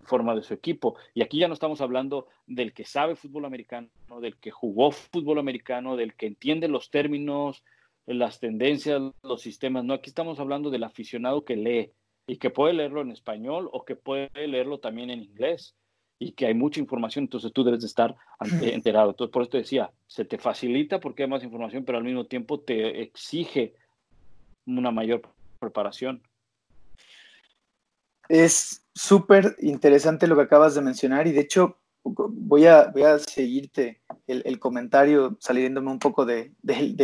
informa 0.01 0.35
de 0.35 0.43
su 0.43 0.53
equipo. 0.53 0.95
Y 1.13 1.23
aquí 1.23 1.39
ya 1.39 1.47
no 1.47 1.55
estamos 1.55 1.81
hablando 1.81 2.27
del 2.45 2.73
que 2.73 2.85
sabe 2.85 3.15
fútbol 3.15 3.45
americano, 3.45 3.89
del 4.21 4.37
que 4.37 4.51
jugó 4.51 4.91
fútbol 4.91 5.39
americano, 5.39 5.95
del 5.95 6.13
que 6.13 6.27
entiende 6.27 6.67
los 6.67 6.91
términos, 6.91 7.63
las 8.05 8.39
tendencias, 8.39 9.01
los 9.23 9.41
sistemas. 9.41 9.83
No, 9.83 9.95
aquí 9.95 10.09
estamos 10.09 10.39
hablando 10.39 10.69
del 10.69 10.83
aficionado 10.83 11.43
que 11.43 11.55
lee 11.55 11.91
y 12.27 12.37
que 12.37 12.51
puede 12.51 12.73
leerlo 12.73 13.01
en 13.01 13.11
español 13.11 13.67
o 13.71 13.83
que 13.83 13.95
puede 13.95 14.29
leerlo 14.47 14.79
también 14.79 15.09
en 15.09 15.23
inglés 15.23 15.75
y 16.19 16.33
que 16.33 16.45
hay 16.45 16.53
mucha 16.53 16.79
información, 16.79 17.23
entonces 17.23 17.51
tú 17.51 17.63
debes 17.63 17.81
de 17.81 17.87
estar 17.87 18.15
enterado. 18.61 19.09
Entonces, 19.09 19.33
por 19.33 19.41
eso 19.41 19.49
te 19.49 19.57
decía, 19.57 19.91
se 20.05 20.23
te 20.23 20.37
facilita 20.37 20.99
porque 20.99 21.23
hay 21.23 21.29
más 21.29 21.43
información, 21.43 21.83
pero 21.83 21.97
al 21.97 22.03
mismo 22.03 22.25
tiempo 22.25 22.59
te 22.59 23.01
exige 23.01 23.73
una 24.67 24.91
mayor 24.91 25.23
preparación. 25.59 26.21
Es 28.31 28.85
súper 28.95 29.57
interesante 29.59 30.25
lo 30.25 30.37
que 30.37 30.43
acabas 30.43 30.73
de 30.73 30.81
mencionar 30.81 31.27
y 31.27 31.33
de 31.33 31.41
hecho 31.41 31.81
voy 32.01 32.65
a, 32.65 32.85
voy 32.85 33.03
a 33.03 33.19
seguirte 33.19 34.01
el, 34.25 34.57
comentario 34.57 35.35
saliéndome 35.41 35.91
un 35.91 35.99
poco 35.99 36.25
del 36.25 36.55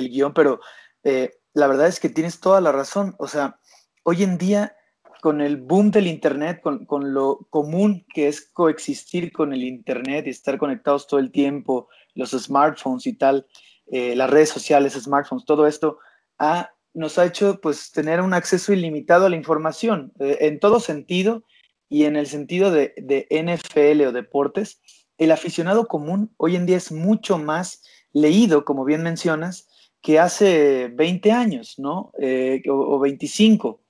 guion, 0.10 0.34
pero 0.34 0.62
eh, 1.04 1.34
la 1.54 1.68
verdad 1.68 1.88
es 1.88 2.00
que 2.00 2.08
tienes 2.08 2.40
toda 2.40 2.62
la 2.62 2.72
razón. 2.72 3.14
O 3.20 3.28
sea, 3.28 3.60
hoy 4.04 4.24
en 4.24 4.38
día 4.38 4.78
con 5.22 5.42
el 5.42 5.58
boom 5.58 5.92
del 5.92 6.08
Internet, 6.08 6.62
con, 6.62 7.14
lo 7.14 7.46
común 7.50 8.06
que 8.14 8.30
es 8.30 8.50
coexistir 8.54 9.34
con 9.34 9.52
el 9.52 9.66
Internet 9.66 10.28
y 10.28 10.30
estar 10.30 10.58
conectados 10.58 11.08
todo 11.08 11.20
el 11.20 11.34
tiempo, 11.34 11.90
los 12.16 12.32
smartphones 12.32 13.06
y 13.06 13.18
tal, 13.18 13.46
eh, 13.88 14.16
las 14.16 14.30
redes 14.30 14.48
sociales, 14.48 14.94
smartphones, 14.94 15.44
todo 15.44 15.68
esto 15.68 16.00
ha 16.40 16.72
nos 16.94 17.18
ha 17.18 17.26
hecho 17.26 17.60
pues 17.62 17.92
tener 17.92 18.22
un 18.22 18.34
acceso 18.34 18.74
ilimitado 18.74 19.26
a 19.26 19.30
la 19.30 19.36
información 19.36 20.12
eh, 20.20 20.38
en 20.42 20.60
todo 20.60 20.80
sentido 20.80 21.44
y 21.90 22.06
en 22.06 22.16
el 22.16 22.28
sentido 22.28 22.72
de, 22.72 22.94
NFL 23.30 24.02
o 24.08 24.12
deportes. 24.12 24.82
El 25.18 25.32
aficionado 25.32 25.88
común 25.88 26.34
hoy 26.38 26.56
en 26.56 26.66
día 26.66 26.78
es 26.78 26.92
mucho 26.92 27.38
más 27.38 27.84
leído, 28.14 28.66
como 28.66 28.84
bien 28.84 29.04
mencionas, 29.04 29.68
que 30.02 30.20
hace 30.20 30.90
20 30.94 31.32
años, 31.32 31.76
¿no? 31.78 32.12
Eh, 32.20 32.62
o, 32.70 33.00
25. 33.00 33.82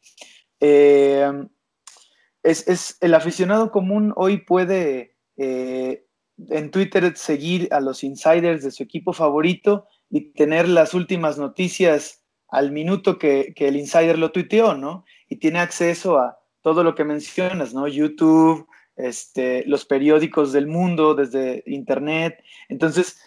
Eh, 0.59 1.31
es, 2.43 2.97
el 3.01 3.13
aficionado 3.13 3.71
común 3.71 4.13
hoy 4.15 4.37
puede 4.37 5.15
en 5.37 6.71
Twitter 6.71 7.15
seguir 7.15 7.67
a 7.71 7.79
los 7.79 8.03
insiders 8.03 8.63
de 8.63 8.71
su 8.71 8.83
equipo 8.83 9.13
favorito 9.13 9.87
y 10.09 10.31
tener 10.31 10.67
las 10.67 10.93
últimas 10.93 11.37
noticias 11.37 12.23
al 12.49 12.71
minuto 12.71 13.17
que, 13.17 13.53
el 13.55 13.75
insider 13.75 14.17
lo 14.17 14.31
tuiteó, 14.31 14.75
¿no? 14.75 15.05
Y 15.29 15.37
tiene 15.37 15.59
acceso 15.59 16.17
a 16.17 16.37
todo 16.61 16.83
lo 16.83 16.95
que 16.95 17.03
mencionas, 17.03 17.73
¿no? 17.73 17.87
YouTube, 17.87 18.67
este, 18.95 19.63
los 19.67 19.85
periódicos 19.85 20.53
del 20.53 20.67
mundo 20.67 21.13
desde 21.13 21.63
Internet. 21.65 22.43
Entonces, 22.69 23.19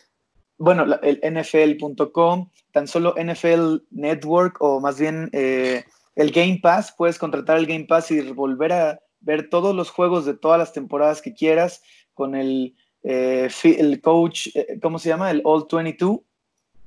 bueno, 0.59 0.85
el 1.03 1.21
NFL.com, 1.23 2.51
tan 2.73 2.87
solo 2.87 3.15
NFL 3.17 3.77
Network 3.91 4.57
o 4.61 4.81
más 4.81 4.99
bien 4.99 5.31
eh, 5.33 5.85
el 6.17 6.31
Game 6.33 6.61
Pass, 6.63 6.95
puedes 6.97 7.19
contratar 7.19 7.59
el 7.59 7.67
Game 7.67 7.85
Pass 7.85 8.11
y 8.11 8.21
volver 8.33 8.73
a 8.73 9.01
ver 9.21 9.49
todos 9.49 9.75
los 9.75 9.91
juegos 9.91 10.25
de 10.27 10.35
todas 10.35 10.59
las 10.59 10.73
temporadas 10.73 11.23
que 11.23 11.35
quieras 11.35 11.83
con 12.15 12.35
el, 12.35 12.75
eh, 13.03 13.49
el 13.65 14.01
coach, 14.01 14.49
eh, 14.55 14.79
¿cómo 14.83 14.99
se 14.99 15.09
llama? 15.09 15.31
El 15.31 15.43
All 15.45 15.67
22 15.71 16.21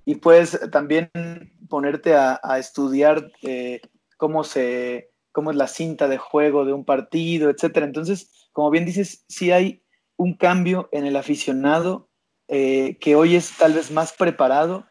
y 0.06 0.16
puedes 0.16 0.60
también 0.72 1.10
ponerte 1.70 2.16
a, 2.16 2.40
estudiar 2.60 3.32
eh, 3.42 3.82
cómo, 4.18 4.44
se, 4.44 5.12
cómo 5.32 5.52
es 5.52 5.58
la 5.58 5.68
cinta 5.68 6.08
de 6.08 6.18
juego 6.18 6.66
de 6.66 6.74
un 6.74 6.86
partido, 6.86 7.50
etcétera. 7.50 7.86
Entonces, 7.86 8.50
como 8.52 8.70
bien 8.70 8.86
dices, 8.86 9.24
sí 9.28 9.52
hay 9.52 9.84
un 10.18 10.36
cambio 10.36 10.90
en 10.92 11.06
el 11.06 11.16
aficionado 11.16 12.10
eh, 12.48 12.98
que 13.00 13.16
hoy 13.16 13.36
es 13.36 13.58
tal 13.58 13.74
vez 13.74 13.92
más 13.92 14.14
preparado 14.14 14.86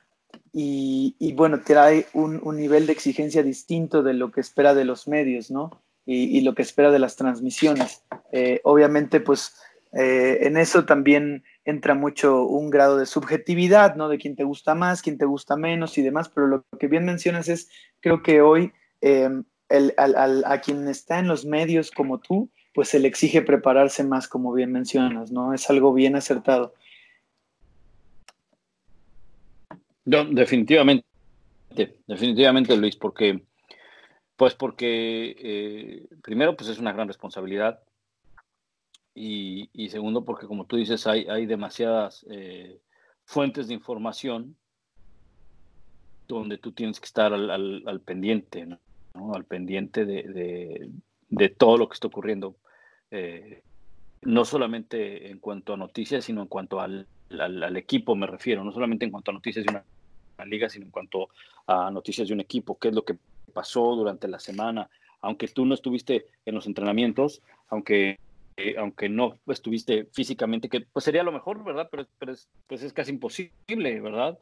y, 0.52 1.14
y 1.18 1.34
bueno, 1.34 1.60
trae 1.64 2.06
un, 2.14 2.40
un, 2.42 2.56
nivel 2.56 2.86
de 2.86 2.92
exigencia 2.92 3.42
distinto 3.42 4.02
de 4.02 4.14
lo 4.14 4.32
que 4.32 4.40
espera 4.40 4.74
de 4.74 4.84
los 4.84 5.06
medios, 5.06 5.50
¿no? 5.50 5.82
Y, 6.04 6.36
y 6.36 6.40
lo 6.40 6.54
que 6.54 6.62
espera 6.62 6.90
de 6.90 6.98
las 6.98 7.16
transmisiones. 7.16 8.02
Eh, 8.32 8.60
obviamente, 8.64 9.20
pues 9.20 9.54
en 9.94 10.56
eso 10.56 10.86
también 10.86 11.44
entra 11.64 11.94
mucho 11.94 12.44
un 12.44 12.70
grado 12.70 12.96
de 12.96 13.06
subjetividad, 13.06 13.94
¿no? 13.96 14.08
De 14.08 14.18
quién 14.18 14.36
te 14.36 14.44
gusta 14.44 14.74
más, 14.74 15.02
quién 15.02 15.18
te 15.18 15.24
gusta 15.24 15.56
menos 15.56 15.96
y 15.98 16.02
demás, 16.02 16.28
pero 16.28 16.46
lo 16.46 16.64
que 16.78 16.88
bien 16.88 17.04
mencionas 17.04 17.48
es, 17.48 17.70
creo 18.00 18.22
que 18.22 18.40
hoy 18.40 18.72
em, 19.00 19.44
a 19.96 20.60
quien 20.60 20.88
está 20.88 21.18
en 21.18 21.28
los 21.28 21.44
medios 21.44 21.90
como 21.90 22.18
tú, 22.18 22.50
pues 22.74 22.88
se 22.88 22.98
le 22.98 23.08
exige 23.08 23.42
prepararse 23.42 24.04
más, 24.04 24.28
como 24.28 24.52
bien 24.52 24.72
mencionas, 24.72 25.30
¿no? 25.30 25.54
Es 25.54 25.68
algo 25.70 25.92
bien 25.92 26.16
acertado. 26.16 26.74
definitivamente, 30.04 31.04
definitivamente, 32.06 32.76
Luis, 32.76 32.96
porque, 32.96 33.42
pues 34.36 34.54
porque, 34.54 35.36
eh, 35.38 36.06
primero, 36.22 36.56
pues 36.56 36.70
es 36.70 36.78
una 36.78 36.92
gran 36.92 37.08
responsabilidad, 37.08 37.80
y, 39.14 39.88
segundo, 39.90 40.24
porque 40.24 40.46
como 40.46 40.64
tú 40.64 40.76
dices, 40.76 41.06
hay, 41.06 41.26
hay 41.26 41.46
demasiadas 41.46 42.24
eh, 42.30 42.80
fuentes 43.24 43.68
de 43.68 43.74
información 43.74 44.56
donde 46.28 46.56
tú 46.56 46.72
tienes 46.72 46.98
que 46.98 47.06
estar 47.06 47.32
al, 47.32 47.50
al, 47.86 48.00
pendiente, 48.00 48.64
¿no? 48.64 48.78
al 49.34 49.44
pendiente 49.44 50.06
de, 50.06 50.90
de, 51.28 51.48
todo 51.50 51.76
lo 51.76 51.88
que 51.88 51.94
está 51.94 52.06
ocurriendo. 52.06 52.56
Eh, 53.10 53.62
no 54.22 54.44
solamente 54.44 55.30
en 55.30 55.38
cuanto 55.40 55.74
a 55.74 55.76
noticias, 55.76 56.24
sino 56.24 56.42
en 56.42 56.48
cuanto 56.48 56.80
al, 56.80 57.06
al, 57.38 57.76
equipo, 57.76 58.14
me 58.14 58.26
refiero, 58.26 58.64
no 58.64 58.72
solamente 58.72 59.04
en 59.04 59.10
cuanto 59.10 59.30
a 59.30 59.34
noticias 59.34 59.64
de 59.64 59.72
una, 59.72 59.84
liga, 60.46 60.68
sino 60.68 60.86
en 60.86 60.90
cuanto 60.90 61.28
a 61.66 61.90
noticias 61.90 62.26
de 62.26 62.34
un 62.34 62.40
equipo, 62.40 62.78
qué 62.78 62.88
es 62.88 62.94
lo 62.94 63.04
que 63.04 63.16
pasó 63.52 63.94
durante 63.94 64.26
la 64.26 64.40
semana, 64.40 64.88
aunque 65.20 65.46
tú 65.48 65.64
no 65.66 65.74
estuviste 65.74 66.26
en 66.46 66.54
los 66.54 66.66
entrenamientos, 66.66 67.42
aunque 67.68 68.18
eh, 68.56 68.74
aunque 68.78 69.08
no 69.08 69.38
estuviste 69.46 70.08
físicamente, 70.12 70.68
que 70.68 70.82
pues 70.82 71.04
sería 71.04 71.22
lo 71.22 71.32
mejor, 71.32 71.64
¿verdad? 71.64 71.88
Pero, 71.90 72.32
es, 72.32 72.48
pues 72.66 72.82
es 72.82 72.92
casi 72.92 73.10
imposible, 73.10 74.00
¿verdad? 74.00 74.38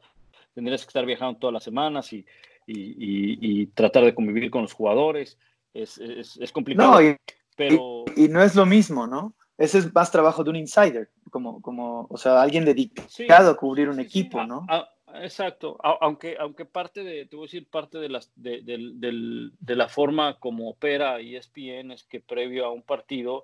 Tendrías 0.53 0.81
que 0.81 0.87
estar 0.87 1.05
viajando 1.05 1.39
todas 1.39 1.53
las 1.53 1.63
semanas 1.63 2.11
y, 2.11 2.25
y, 2.67 3.67
tratar 3.67 4.03
de 4.03 4.13
convivir 4.13 4.51
con 4.51 4.63
los 4.63 4.73
jugadores. 4.73 5.37
Es, 5.73 5.97
es, 5.97 6.51
complicado. 6.51 7.01
No, 7.01 7.17
pero... 7.55 8.03
y, 8.17 8.27
no 8.27 8.43
es 8.43 8.55
lo 8.55 8.65
mismo, 8.65 9.07
¿no? 9.07 9.33
Ese 9.57 9.77
es 9.77 9.93
más 9.93 10.11
trabajo 10.11 10.43
de 10.43 10.49
un 10.49 10.55
insider, 10.57 11.09
como, 11.29 11.61
como 11.61 12.07
o 12.09 12.17
sea, 12.17 12.41
alguien 12.41 12.65
dedicado 12.65 13.51
a 13.51 13.55
cubrir 13.55 13.89
un 13.89 13.99
equipo, 13.99 14.43
¿no? 14.45 14.65
exacto, 15.13 15.77
aunque, 15.81 16.37
aunque 16.39 16.65
parte 16.65 17.03
de, 17.03 17.25
te 17.25 17.35
voy 17.35 17.43
a 17.43 17.47
decir, 17.47 17.67
parte 17.69 17.97
de, 17.97 18.09
las, 18.09 18.31
de, 18.35 18.61
de, 18.63 19.75
la 19.75 19.89
forma 19.89 20.39
como 20.39 20.69
opera 20.69 21.19
ESPN 21.19 21.91
es 21.91 22.03
que 22.03 22.21
previo 22.21 22.65
a 22.65 22.71
un 22.71 22.81
partido 22.81 23.43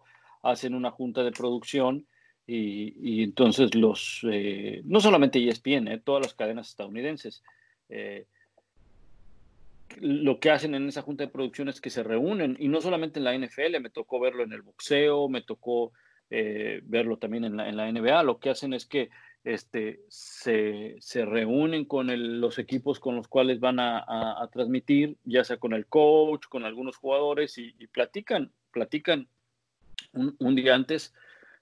hacen 0.52 0.74
una 0.74 0.92
junta 0.92 1.24
de 1.24 1.32
producción 1.32 2.08
y, 2.50 3.24
entonces 3.24 3.76
los, 3.76 4.26
eh, 4.32 4.82
no 4.86 5.02
solamente 5.02 5.46
ESPN, 5.46 5.90
eh, 5.90 6.02
todas 6.02 6.24
las 6.24 6.34
cadenas 6.34 6.70
estadounidenses, 6.70 7.44
eh, 7.90 8.26
lo 10.00 10.40
que 10.40 10.52
hacen 10.52 10.74
en 10.74 10.88
esa 10.88 11.02
junta 11.02 11.26
de 11.26 11.32
producción 11.32 11.68
es 11.68 11.82
que 11.82 11.90
se 11.90 12.04
reúnen, 12.04 12.56
y 12.58 12.70
no 12.70 12.80
solamente 12.80 13.20
en 13.20 13.26
la 13.26 13.38
NFL, 13.38 13.82
me 13.82 13.90
tocó 13.90 14.22
verlo 14.22 14.44
en 14.44 14.54
el 14.54 14.62
boxeo, 14.62 15.28
me 15.28 15.42
tocó 15.42 15.92
verlo 16.30 17.18
también 17.18 17.46
en 17.46 17.56
la, 17.56 17.92
NBA, 17.92 18.24
lo 18.24 18.38
que 18.38 18.50
hacen 18.50 18.74
es 18.74 18.86
que 18.86 19.10
este, 19.46 20.02
se, 20.10 20.98
se 21.00 21.26
reúnen 21.26 21.86
con 21.86 22.08
los 22.42 22.60
equipos 22.60 23.00
con 23.00 23.16
los 23.16 23.30
cuales 23.30 23.62
van 23.62 23.80
a, 23.80 24.50
transmitir, 24.52 25.16
ya 25.24 25.46
sea 25.46 25.56
con 25.56 25.72
el 25.72 25.88
coach, 25.88 26.48
con 26.50 26.66
algunos 26.66 26.98
jugadores, 26.98 27.58
y 27.58 27.88
platican, 27.88 28.52
platican 28.72 29.30
un, 30.14 30.56
día 30.56 30.76
antes 30.76 31.14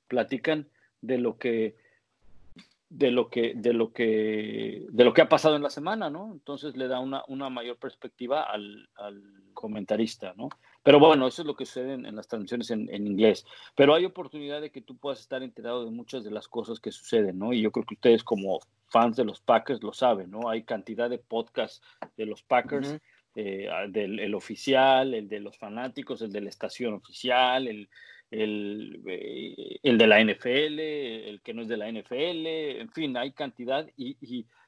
platican 0.08 0.68
de 1.02 1.18
lo 1.18 1.38
que 1.38 1.76
de 2.90 3.12
lo 3.12 3.30
que 3.30 3.54
de 3.56 3.74
lo 3.74 3.92
que 3.92 4.86
de 4.90 5.04
lo 5.04 5.14
que 5.14 5.22
ha 5.22 5.30
pasado 5.30 5.56
en 5.56 5.64
la 5.64 5.70
semana, 5.70 6.10
¿no? 6.10 6.32
Entonces 6.32 6.78
le 6.78 6.88
da 6.88 7.00
una, 7.00 7.24
una 7.28 7.50
mayor 7.50 7.78
perspectiva 7.78 8.44
al, 8.44 8.88
comentarista, 9.54 10.34
¿no? 10.36 10.50
Pero 10.84 11.00
bueno, 11.00 11.28
eso 11.28 11.42
es 11.42 11.48
lo 11.48 11.56
que 11.56 11.66
sucede 11.66 11.94
en, 11.94 12.16
las 12.16 12.28
transmisiones 12.28 12.70
en, 12.70 13.08
inglés. 13.08 13.46
Pero 13.74 13.96
hay 13.96 14.06
oportunidad 14.06 14.62
de 14.62 14.70
que 14.70 14.82
tú 14.82 14.98
puedas 14.98 15.20
estar 15.20 15.42
enterado 15.42 15.86
de 15.86 15.92
muchas 15.92 16.24
de 16.24 16.30
las 16.30 16.48
cosas 16.48 16.80
que 16.80 16.92
suceden, 16.92 17.40
¿no? 17.40 17.54
Y 17.54 17.62
yo 17.62 17.72
creo 17.72 17.86
que 17.86 17.96
ustedes 17.96 18.24
como 18.24 18.60
fans 18.90 19.16
de 19.16 19.24
los 19.24 19.40
Packers 19.40 19.82
lo 19.82 19.94
saben, 19.94 20.30
¿no? 20.30 20.50
Hay 20.50 20.64
cantidad 20.64 21.10
de 21.10 21.18
podcasts 21.18 21.82
de 22.18 22.26
los 22.26 22.44
Packers, 22.44 23.00
eh, 23.36 23.68
del 23.90 24.20
el 24.20 24.36
oficial, 24.36 25.14
el 25.14 25.28
de 25.28 25.40
los 25.40 25.58
fanáticos, 25.58 26.22
el 26.22 26.32
de 26.32 26.42
la 26.42 26.50
estación 26.50 26.94
oficial, 26.94 27.68
el, 27.68 27.90
el, 28.32 29.02
eh, 29.08 29.80
el, 29.84 29.98
de 29.98 30.08
la 30.08 30.24
NFL, 30.24 30.80
el 30.80 31.42
que 31.42 31.54
no 31.54 31.62
es 31.62 31.68
de 31.68 31.78
la 31.78 31.92
NFL, 31.92 32.46
en 32.82 32.92
fin, 32.92 33.16
hay 33.18 33.32
cantidad 33.32 33.88
y, 33.96 34.18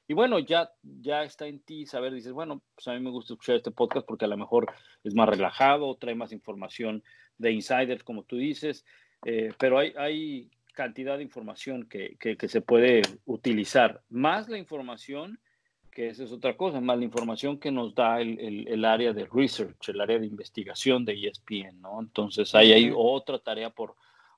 y, 0.07 0.13
bueno, 0.13 0.39
ya, 0.39 0.71
ya 0.83 1.23
está 1.23 1.47
en 1.47 1.59
ti 1.59 1.85
saber, 1.85 2.13
dices, 2.13 2.31
bueno, 2.31 2.61
pues 2.75 2.87
a 2.87 2.93
mí 2.93 2.99
me 2.99 3.09
gusta 3.09 3.33
escuchar 3.33 3.57
este 3.57 3.71
podcast 3.71 4.07
porque 4.07 4.25
a 4.25 4.29
lo 4.29 4.37
mejor 4.37 4.71
es 5.03 5.13
más 5.13 5.27
relajado, 5.27 5.95
trae 5.95 6.15
más 6.15 6.31
información 6.31 7.03
de 7.37 7.51
insiders, 7.51 8.03
como 8.03 8.23
tú 8.23 8.37
dices, 8.37 8.85
eh, 9.25 9.51
pero 9.59 9.79
hay, 9.79 9.93
hay 9.97 10.49
cantidad 10.73 11.17
de 11.17 11.23
información 11.23 11.87
que, 11.89 12.17
que 12.17 12.47
se 12.47 12.61
puede 12.61 13.01
utilizar, 13.25 14.01
más 14.09 14.47
la 14.47 14.57
información 14.57 15.39
que 15.97 16.09
esa 16.09 16.25
es 16.25 16.31
otra 16.31 16.55
cosa, 16.55 16.79
más 16.79 16.99
la 16.99 17.05
información 17.05 17.57
que 17.57 17.71
nos 17.71 17.95
da 17.95 18.21
el, 18.21 18.67
el, 18.67 18.85
área 18.85 19.13
de 19.13 19.25
research, 19.25 19.89
el 19.89 19.99
área 19.99 20.19
de 20.19 20.27
investigación 20.27 21.03
de 21.03 21.13
ESPN, 21.13 21.81
¿no? 21.81 21.99
Entonces 21.99 22.53
ahí 22.53 22.71
hay 22.71 22.93
otra 22.95 23.39
tarea 23.39 23.71
por, 23.71 23.95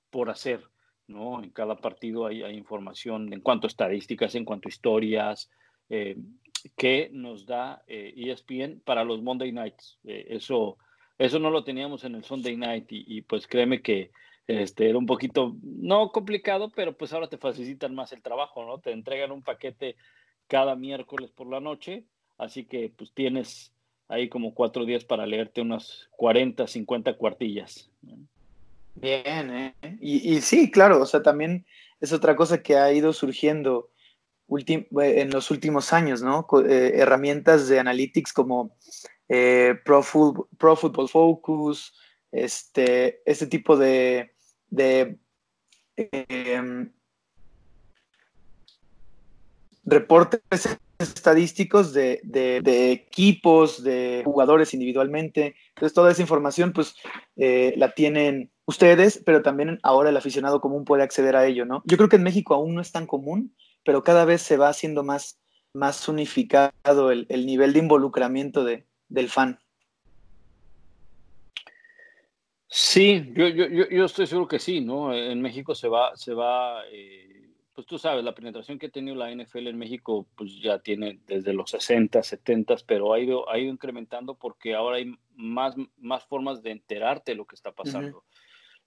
por 0.09 0.29
hacer, 0.29 0.63
¿no? 1.07 1.43
En 1.43 1.49
cada 1.49 1.75
partido 1.75 2.25
hay, 2.25 2.43
hay 2.43 2.55
información 2.55 3.33
en 3.33 3.41
cuanto 3.41 3.67
a 3.67 3.71
estadísticas, 3.71 4.35
en 4.35 4.45
cuanto 4.45 4.69
a 4.69 4.71
historias, 4.71 5.51
eh, 5.89 6.15
que 6.77 7.09
nos 7.11 7.45
da 7.45 7.83
ESPN 7.87 8.61
eh, 8.61 8.75
e 8.75 8.81
para 8.85 9.03
los 9.03 9.21
Monday 9.21 9.51
Nights. 9.51 9.99
Eh, 10.05 10.27
eso, 10.29 10.77
eso 11.17 11.39
no 11.39 11.49
lo 11.49 11.65
teníamos 11.65 12.05
en 12.05 12.15
el 12.15 12.23
Sunday 12.23 12.55
Night 12.55 12.89
y, 12.89 13.17
y 13.17 13.21
pues 13.23 13.47
créeme 13.47 13.81
que 13.81 14.11
este, 14.47 14.89
era 14.89 14.97
un 14.97 15.05
poquito, 15.05 15.57
no 15.61 16.09
complicado, 16.13 16.71
pero 16.73 16.97
pues 16.97 17.11
ahora 17.11 17.27
te 17.27 17.37
facilitan 17.37 17.93
más 17.93 18.13
el 18.13 18.21
trabajo, 18.21 18.65
¿no? 18.65 18.79
Te 18.79 18.93
entregan 18.93 19.33
un 19.33 19.43
paquete 19.43 19.97
cada 20.49 20.75
miércoles 20.75 21.31
por 21.31 21.47
la 21.47 21.61
noche, 21.61 22.03
así 22.37 22.65
que 22.65 22.91
pues 22.97 23.13
tienes 23.13 23.71
ahí 24.09 24.27
como 24.27 24.53
cuatro 24.53 24.83
días 24.83 25.05
para 25.05 25.25
leerte 25.25 25.61
unas 25.61 26.09
40, 26.17 26.67
50 26.67 27.13
cuartillas. 27.15 27.89
Bien, 28.95 29.51
¿eh? 29.51 29.75
y, 30.01 30.41
sí, 30.41 30.69
claro, 30.71 31.01
o 31.01 31.05
sea, 31.05 31.23
también 31.23 31.65
es 32.01 32.11
otra 32.11 32.35
cosa 32.35 32.61
que 32.61 32.75
ha 32.75 32.91
ido 32.91 33.13
surgiendo 33.13 33.91
en 34.49 35.29
los 35.29 35.51
últimos 35.51 35.93
años, 35.93 36.23
¿no? 36.23 36.45
Eh, 36.67 36.93
herramientas 36.95 37.69
de 37.69 37.79
analytics 37.79 38.33
como 38.33 38.75
eh, 39.29 39.75
Pro, 39.85 40.03
Pro, 40.57 40.75
Football 40.75 41.07
Focus, 41.07 41.93
este, 42.31 43.21
este 43.25 43.45
tipo 43.45 43.77
de, 43.77 44.33
de 44.69 45.19
em, 45.95 46.91
reportes 49.89 50.79
estadísticos 50.99 51.93
de, 51.93 52.21
equipos, 52.91 53.83
de 53.83 54.21
jugadores 54.25 54.73
individualmente. 54.73 55.55
Entonces, 55.69 55.93
toda 55.93 56.11
esa 56.11 56.21
información, 56.21 56.73
pues, 56.73 56.95
eh, 57.37 57.73
la 57.77 57.93
tienen 57.93 58.51
ustedes, 58.65 59.21
pero 59.25 59.41
también 59.41 59.79
ahora 59.81 60.09
el 60.09 60.17
aficionado 60.17 60.61
común 60.61 60.85
puede 60.85 61.03
acceder 61.03 61.35
a 61.35 61.45
ello, 61.45 61.65
¿no? 61.65 61.81
Yo 61.85 61.97
creo 61.97 62.09
que 62.09 62.17
en 62.17 62.23
México 62.23 62.53
aún 62.53 62.75
no 62.75 62.81
es 62.81 62.91
tan 62.91 63.07
común, 63.07 63.55
pero 63.83 64.03
cada 64.03 64.25
vez 64.25 64.41
se 64.41 64.57
va 64.57 64.69
haciendo 64.69 65.03
más, 65.03 65.39
más 65.73 66.07
unificado 66.07 67.11
el, 67.11 67.27
nivel 67.45 67.73
de 67.73 67.79
involucramiento 67.79 68.63
de, 68.63 68.85
del 69.07 69.29
fan. 69.29 69.59
Sí, 72.67 73.33
yo, 73.33 73.47
yo, 73.47 73.65
yo, 73.89 74.05
estoy 74.05 74.27
seguro 74.27 74.47
que 74.47 74.59
sí, 74.59 74.81
¿no? 74.81 75.11
En 75.15 75.41
México 75.41 75.73
se 75.73 75.87
va, 75.87 76.15
se 76.15 76.35
va 76.35 76.83
eh, 76.91 77.38
pues 77.79 77.87
tú 77.87 77.97
sabes, 77.97 78.25
la 78.25 78.35
penetración 78.35 78.77
que 78.77 78.87
ha 78.87 78.89
tenido 78.89 79.15
la 79.15 79.33
NFL 79.33 79.67
en 79.67 79.77
México, 79.77 80.27
pues 80.35 80.59
ya 80.59 80.79
tiene 80.79 81.21
desde 81.25 81.53
los 81.53 81.69
60, 81.69 82.21
70, 82.21 82.75
pero 82.85 83.13
ha 83.13 83.19
ido, 83.21 83.49
ha 83.49 83.57
ido 83.57 83.71
incrementando 83.71 84.35
porque 84.35 84.75
ahora 84.75 84.97
hay 84.97 85.13
más, 85.33 85.75
más 85.95 86.25
formas 86.25 86.61
de 86.61 86.71
enterarte 86.71 87.31
de 87.31 87.37
lo 87.37 87.45
que 87.45 87.55
está 87.55 87.71
pasando. 87.71 88.25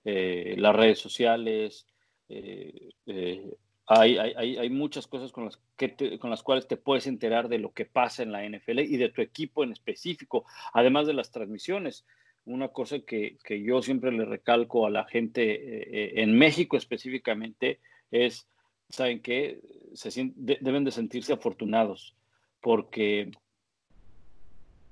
Eh, 0.05 0.57
las 0.59 0.77
redes 0.77 0.99
sociales, 0.99 1.87
eh, 2.29 2.91
eh, 3.07 3.57
hay, 3.87 4.19
hay, 4.19 4.59
hay, 4.59 4.69
muchas 4.69 5.07
cosas 5.07 5.33
con 5.33 5.47
las, 5.47 5.59
que 5.79 6.19
con 6.19 6.29
las 6.29 6.43
cuales 6.43 6.69
te 6.69 6.77
puedes 6.77 7.07
enterar 7.07 7.49
de 7.49 7.61
lo 7.61 7.73
que 7.73 7.87
pasa 7.87 8.23
en 8.23 8.31
la 8.31 8.47
NFL 8.47 8.81
y 8.81 8.99
de 8.99 9.09
tu 9.09 9.23
equipo 9.23 9.65
en 9.65 9.73
específico, 9.73 10.45
además 10.75 11.07
de 11.07 11.15
las 11.15 11.31
transmisiones. 11.31 12.05
Una 12.45 12.69
cosa 12.69 12.99
que, 12.99 13.39
que 13.43 13.63
yo 13.63 13.81
siempre 13.81 14.13
le 14.13 14.27
recalco 14.27 14.85
a 14.85 14.91
la 14.91 15.07
gente 15.07 16.21
en 16.21 16.37
México 16.37 16.77
específicamente 16.77 17.81
es 18.11 18.52
¿saben 18.93 19.21
qué? 19.21 19.61
Se 19.95 20.11
deben 20.37 20.85
de 20.85 20.91
sentirse 20.91 21.33
afortunados 21.33 22.15
porque 22.61 23.33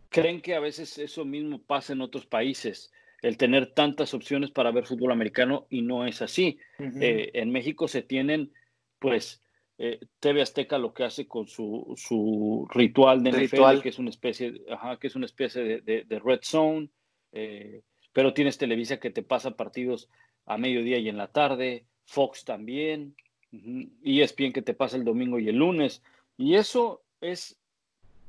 creen 0.08 0.40
que 0.40 0.54
a 0.54 0.60
veces 0.60 0.98
eso 0.98 1.24
mismo 1.24 1.62
pasa 1.62 1.92
en 1.92 2.00
otros 2.00 2.26
países, 2.26 2.92
el 3.22 3.36
tener 3.36 3.72
tantas 3.74 4.14
opciones 4.14 4.50
para 4.50 4.72
ver 4.72 4.86
fútbol 4.86 5.12
americano 5.12 5.66
y 5.70 5.82
no 5.82 6.06
es 6.06 6.22
así. 6.22 6.58
Eh, 6.78 7.30
en 7.34 7.52
México 7.52 7.86
se 7.86 8.02
tienen, 8.02 8.52
pues, 8.98 9.42
eh, 9.78 10.00
TV 10.18 10.42
Azteca 10.42 10.78
lo 10.78 10.92
que 10.94 11.04
hace 11.04 11.28
con 11.28 11.46
su, 11.46 11.94
su 11.96 12.66
ritual 12.70 13.22
de 13.22 13.30
NFL, 13.30 13.80
que 13.82 13.90
es 13.90 13.98
una 13.98 14.10
especie, 14.10 14.62
ajá, 14.70 14.98
que 14.98 15.06
es 15.06 15.16
una 15.16 15.26
especie 15.26 15.62
de, 15.62 16.04
de, 16.04 16.18
red 16.18 16.40
zone, 16.42 16.90
eh, 17.32 17.82
pero 18.12 18.34
tienes 18.34 18.58
Televisa 18.58 18.98
que 18.98 19.10
te 19.10 19.22
pasa 19.22 19.56
partidos 19.56 20.08
a 20.46 20.56
mediodía 20.58 20.98
y 20.98 21.08
en 21.08 21.18
la 21.18 21.28
tarde, 21.28 21.84
Fox 22.04 22.44
también, 22.44 23.14
y 23.52 24.20
es 24.20 24.34
bien 24.34 24.52
que 24.52 24.62
te 24.62 24.74
pasa 24.74 24.96
el 24.96 25.04
domingo 25.04 25.38
y 25.38 25.48
el 25.48 25.56
lunes. 25.56 26.02
Y 26.36 26.54
eso 26.54 27.02
es, 27.20 27.58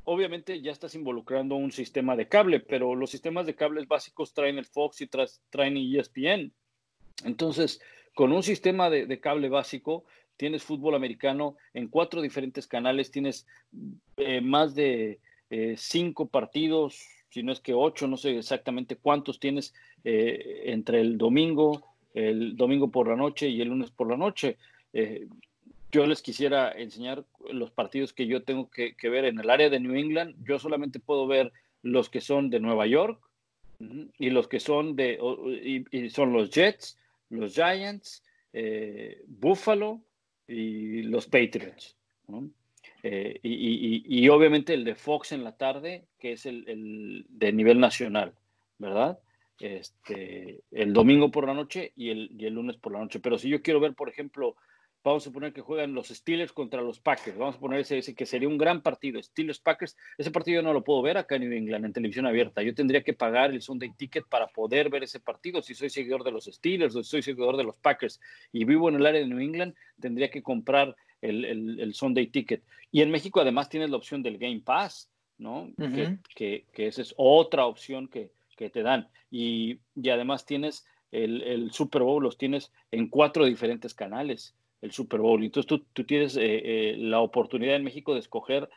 obviamente 0.03 0.61
ya 0.61 0.71
estás 0.71 0.95
involucrando 0.95 1.55
un 1.55 1.71
sistema 1.71 2.15
de 2.15 2.27
cable, 2.27 2.59
pero 2.59 2.95
los 2.95 3.11
sistemas 3.11 3.45
de 3.45 3.55
cables 3.55 3.87
básicos 3.87 4.33
traen 4.33 4.57
el 4.57 4.65
Fox 4.65 5.01
y 5.01 5.07
traen 5.07 5.77
ESPN. 5.77 6.51
Entonces, 7.23 7.81
con 8.15 8.31
un 8.31 8.43
sistema 8.43 8.89
de, 8.89 9.19
cable 9.19 9.49
básico, 9.49 10.05
tienes 10.37 10.63
fútbol 10.63 10.95
americano 10.95 11.55
en 11.73 11.87
cuatro 11.87 12.21
diferentes 12.21 12.67
canales, 12.67 13.11
tienes 13.11 13.45
eh, 14.17 14.41
más 14.41 14.73
de 14.73 15.19
eh, 15.49 15.75
cinco 15.77 16.27
partidos, 16.27 16.99
si 17.29 17.43
no 17.43 17.51
es 17.51 17.59
que 17.59 17.73
ocho, 17.73 18.07
no 18.07 18.17
sé 18.17 18.37
exactamente 18.37 18.95
cuántos 18.95 19.39
tienes 19.39 19.73
eh, 20.03 20.63
entre 20.65 20.99
el 20.99 21.17
domingo 21.17 21.91
el 22.13 22.55
domingo 22.55 22.89
por 22.89 23.07
la 23.07 23.15
noche 23.15 23.49
y 23.49 23.61
el 23.61 23.69
lunes 23.69 23.91
por 23.91 24.09
la 24.09 24.17
noche. 24.17 24.57
Eh, 24.93 25.27
yo 25.91 26.05
les 26.05 26.21
quisiera 26.21 26.71
enseñar 26.71 27.25
los 27.51 27.71
partidos 27.71 28.13
que 28.13 28.25
yo 28.25 28.43
tengo 28.43 28.69
que, 28.69 28.95
ver 29.03 29.25
en 29.25 29.39
el 29.39 29.49
área 29.49 29.69
de 29.69 29.79
New 29.79 29.95
England. 29.95 30.35
Yo 30.43 30.57
solamente 30.57 30.99
puedo 30.99 31.27
ver 31.27 31.51
los 31.83 32.09
que 32.09 32.21
son 32.21 32.49
de 32.49 32.59
Nueva 32.59 32.87
York 32.87 33.21
y 34.17 34.29
los 34.29 34.47
que 34.47 34.59
son 34.59 34.95
de, 34.95 35.19
y, 35.91 36.09
son 36.09 36.33
los 36.33 36.49
Jets, 36.49 36.97
los 37.29 37.53
Giants, 37.53 38.23
eh, 38.53 39.21
Buffalo 39.27 40.01
y 40.47 41.03
los 41.03 41.25
Patriots. 41.25 41.97
Eh, 43.03 43.39
y, 43.43 44.29
obviamente 44.29 44.73
el 44.73 44.83
de 44.83 44.95
Fox 44.95 45.31
en 45.31 45.43
la 45.43 45.57
tarde, 45.57 46.05
que 46.19 46.33
es 46.33 46.45
el, 46.45 47.25
de 47.27 47.51
nivel 47.51 47.79
nacional, 47.79 48.33
¿verdad? 48.77 49.19
Este, 49.59 50.61
el 50.71 50.93
domingo 50.93 51.31
por 51.31 51.45
la 51.45 51.53
noche 51.53 51.91
y 51.95 52.09
el, 52.09 52.31
y 52.37 52.45
el 52.45 52.53
lunes 52.53 52.77
por 52.77 52.93
la 52.93 52.99
noche. 52.99 53.19
Pero 53.19 53.37
si 53.37 53.49
yo 53.49 53.61
quiero 53.61 53.79
ver, 53.79 53.93
por 53.93 54.09
ejemplo, 54.09 54.55
vamos 55.03 55.25
a 55.25 55.31
poner 55.31 55.53
que 55.53 55.61
juegan 55.61 55.93
los 55.93 56.09
Steelers 56.09 56.51
contra 56.51 56.81
los 56.81 56.99
Packers, 56.99 57.37
vamos 57.37 57.55
a 57.55 57.59
poner 57.59 57.79
ese, 57.79 58.13
que 58.13 58.25
sería 58.25 58.47
un 58.47 58.57
gran 58.57 58.81
partido, 58.81 59.21
Steelers 59.21 59.59
Packers, 59.59 59.97
ese 60.17 60.31
partido 60.31 60.61
no 60.61 60.73
lo 60.73 60.83
puedo 60.83 61.01
ver 61.01 61.17
acá 61.17 61.35
en 61.35 61.49
New 61.49 61.57
England 61.57 61.85
en 61.85 61.93
televisión 61.93 62.25
abierta, 62.25 62.61
yo 62.61 62.73
tendría 62.75 63.03
que 63.03 63.13
pagar 63.13 63.51
el 63.51 63.61
Sunday 63.61 63.91
Ticket 63.97 64.25
para 64.27 64.47
poder 64.47 64.89
ver 64.89 65.03
ese 65.03 65.19
partido, 65.19 65.61
si 65.61 65.73
soy 65.73 65.89
seguidor 65.89 66.23
de 66.23 66.31
los 66.31 66.45
Steelers 66.45 66.95
o 66.95 67.03
si 67.03 67.09
soy 67.09 67.21
seguidor 67.21 67.57
de 67.57 67.63
los 67.63 67.75
Packers 67.77 68.19
y 68.51 68.65
vivo 68.65 68.89
en 68.89 68.95
el 68.95 69.05
área 69.05 69.21
de 69.21 69.27
New 69.27 69.39
England, 69.39 69.73
tendría 69.99 70.29
que 70.29 70.43
comprar 70.43 70.95
el, 71.21 71.45
el, 71.45 71.93
Sunday 71.93 72.27
Ticket. 72.27 72.63
Y 72.91 73.01
en 73.01 73.11
México 73.11 73.39
además 73.39 73.69
tienes 73.69 73.89
la 73.89 73.97
opción 73.97 74.23
del 74.23 74.37
Game 74.37 74.61
Pass, 74.61 75.09
¿no? 75.37 75.71
que, 76.35 76.65
que, 76.73 76.87
esa 76.87 77.01
es 77.01 77.13
otra 77.17 77.65
opción 77.65 78.07
que, 78.07 78.31
que 78.57 78.69
te 78.69 78.81
dan. 78.81 79.07
Y, 79.29 79.79
y 79.95 80.09
además 80.09 80.45
tienes 80.45 80.85
el, 81.11 81.41
el 81.43 81.71
Super 81.71 82.01
Bowl, 82.01 82.23
los 82.23 82.37
tienes 82.37 82.71
en 82.91 83.07
cuatro 83.07 83.45
diferentes 83.45 83.93
canales 83.93 84.55
el 84.81 84.91
Super 84.91 85.19
Bowl. 85.19 85.43
Entonces 85.43 85.67
tú, 85.67 85.79
tú 85.93 86.03
tienes 86.03 86.35
eh, 86.35 86.41
eh, 86.43 86.95
la 86.97 87.19
oportunidad 87.19 87.75
en 87.75 87.83
México 87.83 88.13
de 88.13 88.19
escoger 88.19 88.69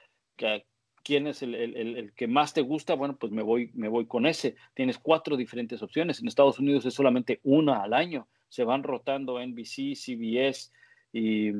quién 1.03 1.27
es 1.27 1.43
el, 1.43 1.55
el, 1.55 2.13
que 2.15 2.27
más 2.27 2.53
te 2.53 2.61
gusta. 2.61 2.95
Bueno, 2.95 3.17
pues 3.17 3.33
me 3.33 3.43
voy, 3.43 3.71
me 3.75 3.89
voy 3.89 4.07
con 4.07 4.27
ese. 4.27 4.57
Tienes 4.75 4.99
cuatro 4.99 5.37
diferentes 5.37 5.83
opciones. 5.83 6.21
En 6.21 6.29
Estados 6.29 6.59
Unidos 6.59 6.85
es 6.87 6.95
solamente 6.95 7.41
una 7.43 7.83
al 7.83 7.95
año. 7.95 8.29
Se 8.49 8.65
van 8.65 8.83
rotando 8.83 9.45
NBC, 9.45 9.95
CBS 9.95 10.71
y, 11.13 11.51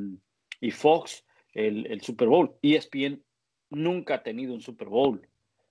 y 0.61 0.71
Fox 0.71 1.25
el, 1.53 1.87
el 1.87 2.01
Super 2.03 2.29
Bowl. 2.29 2.55
ESPN 2.63 3.23
nunca 3.71 4.17
ha 4.17 4.23
tenido 4.23 4.55
un 4.55 4.61
Super 4.61 4.89
Bowl. 4.89 5.27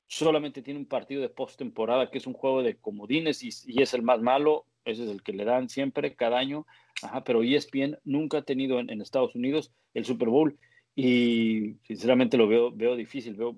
Solamente 0.08 0.62
tiene 0.62 0.80
un 0.80 0.86
partido 0.86 1.22
de 1.22 1.30
postemporada 1.30 2.12
que 2.12 2.18
es 2.18 2.28
un 2.28 2.34
juego 2.34 2.62
de 2.62 2.78
comodines 2.78 3.42
y 3.44 3.82
es 3.82 3.94
el 3.94 4.04
más 4.04 4.22
malo. 4.22 4.66
Ese 4.86 5.04
es 5.04 5.10
el 5.10 5.24
que 5.24 5.34
le 5.34 5.46
dan 5.46 5.70
siempre, 5.70 6.16
cada 6.16 6.38
año 6.38 6.66
Ajá, 7.02 7.24
pero 7.24 7.44
ESPN 7.44 7.98
nunca 8.04 8.40
ha 8.40 8.42
tenido 8.44 8.80
en, 8.80 9.02
Estados 9.02 9.36
Unidos 9.36 9.72
el 9.94 10.06
Super 10.06 10.30
Bowl 10.30 10.58
y 10.96 11.76
sinceramente 11.84 12.38
lo 12.38 12.48
veo, 12.48 12.72
veo 12.72 12.96
difícil, 12.96 13.36
veo, 13.36 13.58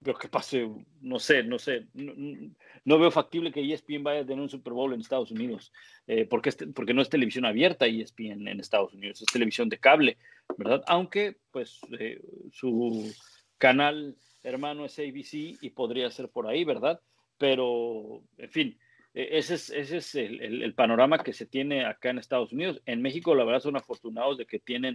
veo 0.00 0.14
que 0.14 0.28
pase, 0.28 0.68
no 1.00 1.18
sé, 1.18 1.42
no 1.44 1.58
sé, 1.58 1.86
no, 1.94 2.98
veo 2.98 3.10
factible 3.10 3.52
que 3.52 3.72
ESPN 3.72 4.02
vaya 4.02 4.20
a 4.20 4.26
tener 4.26 4.40
un 4.40 4.50
Super 4.50 4.72
Bowl 4.72 4.92
en 4.92 5.00
Estados 5.00 5.30
Unidos, 5.30 5.72
eh, 6.06 6.26
porque, 6.26 6.50
porque 6.74 6.92
no 6.92 7.02
es 7.02 7.08
televisión 7.08 7.46
abierta 7.46 7.86
ESPN 7.86 8.48
en 8.48 8.60
Estados 8.60 8.92
Unidos, 8.94 9.22
es 9.22 9.26
televisión 9.26 9.68
de 9.68 9.78
cable, 9.78 10.18
¿verdad? 10.58 10.82
Aunque, 10.86 11.36
pues, 11.50 11.80
eh, 11.98 12.20
su 12.50 13.14
canal 13.58 14.16
hermano 14.42 14.84
es 14.84 14.98
ABC 14.98 15.56
y 15.62 15.70
podría 15.70 16.10
ser 16.10 16.28
por 16.28 16.48
ahí, 16.48 16.64
¿verdad? 16.64 17.00
Pero, 17.38 18.22
en 18.38 18.50
fin, 18.50 18.78
ese 19.14 19.54
es, 19.54 19.70
ese 19.70 19.98
es 19.98 20.14
el, 20.14 20.74
panorama 20.74 21.18
que 21.18 21.32
se 21.32 21.44
tiene 21.44 21.84
acá 21.84 22.10
en 22.10 22.18
Estados 22.18 22.52
Unidos. 22.52 22.80
En 22.86 23.02
México, 23.02 23.34
la 23.34 23.44
verdad, 23.44 23.60
son 23.60 23.76
afortunados 23.76 24.38
de 24.38 24.46
que 24.46 24.58
tienen 24.58 24.94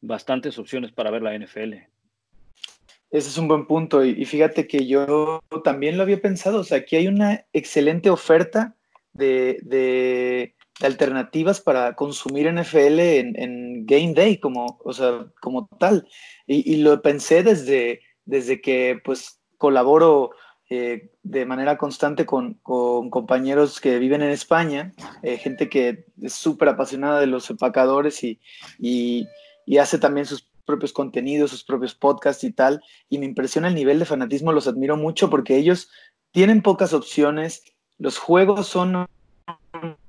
bastantes 0.00 0.58
opciones 0.58 0.92
para 0.92 1.10
ver 1.10 1.22
la 1.22 1.38
NFL. 1.38 1.74
Ese 3.10 3.28
es 3.28 3.38
un 3.38 3.46
buen 3.46 3.66
punto. 3.66 4.04
Y, 4.04 4.24
fíjate 4.24 4.66
que 4.66 4.86
yo 4.86 5.40
también 5.62 5.96
lo 5.96 6.02
había 6.02 6.20
pensado. 6.20 6.60
O 6.60 6.64
sea, 6.64 6.78
aquí 6.78 6.96
hay 6.96 7.06
una 7.06 7.46
excelente 7.52 8.10
oferta 8.10 8.74
de, 9.12 10.54
alternativas 10.80 11.60
para 11.60 11.94
consumir 11.94 12.52
NFL 12.52 12.98
en, 12.98 13.86
Game 13.86 14.14
Day, 14.14 14.38
como, 14.38 14.80
o 14.84 14.92
sea, 14.92 15.26
como 15.40 15.68
tal. 15.78 16.08
Y, 16.48 16.72
y, 16.72 16.78
lo 16.78 17.00
pensé 17.02 17.44
desde, 17.44 18.00
desde 18.24 18.60
que 18.60 18.98
pues 19.04 19.40
colaboro 19.58 20.32
eh, 20.70 21.10
de 21.22 21.44
manera 21.44 21.76
constante 21.76 22.24
con, 22.24 22.54
compañeros 22.62 23.80
que 23.80 23.98
viven 23.98 24.22
en 24.22 24.30
España, 24.30 24.92
eh, 25.22 25.36
gente 25.36 25.68
que 25.68 26.06
es 26.22 26.32
súper 26.32 26.70
apasionada 26.70 27.20
de 27.20 27.26
los 27.26 27.50
empacadores 27.50 28.24
y, 28.24 28.40
y, 28.78 29.28
hace 29.78 29.98
también 29.98 30.24
sus 30.26 30.48
propios 30.64 30.92
contenidos, 30.92 31.50
sus 31.50 31.64
propios 31.64 31.94
podcasts 31.94 32.44
y 32.44 32.52
tal. 32.52 32.82
Y 33.10 33.18
me 33.18 33.26
impresiona 33.26 33.68
el 33.68 33.74
nivel 33.74 33.98
de 33.98 34.06
fanatismo, 34.06 34.52
los 34.52 34.66
admiro 34.66 34.96
mucho 34.96 35.28
porque 35.28 35.56
ellos 35.56 35.90
tienen 36.30 36.62
pocas 36.62 36.94
opciones, 36.94 37.62
los 37.98 38.18
juegos 38.18 38.66
son 38.66 39.06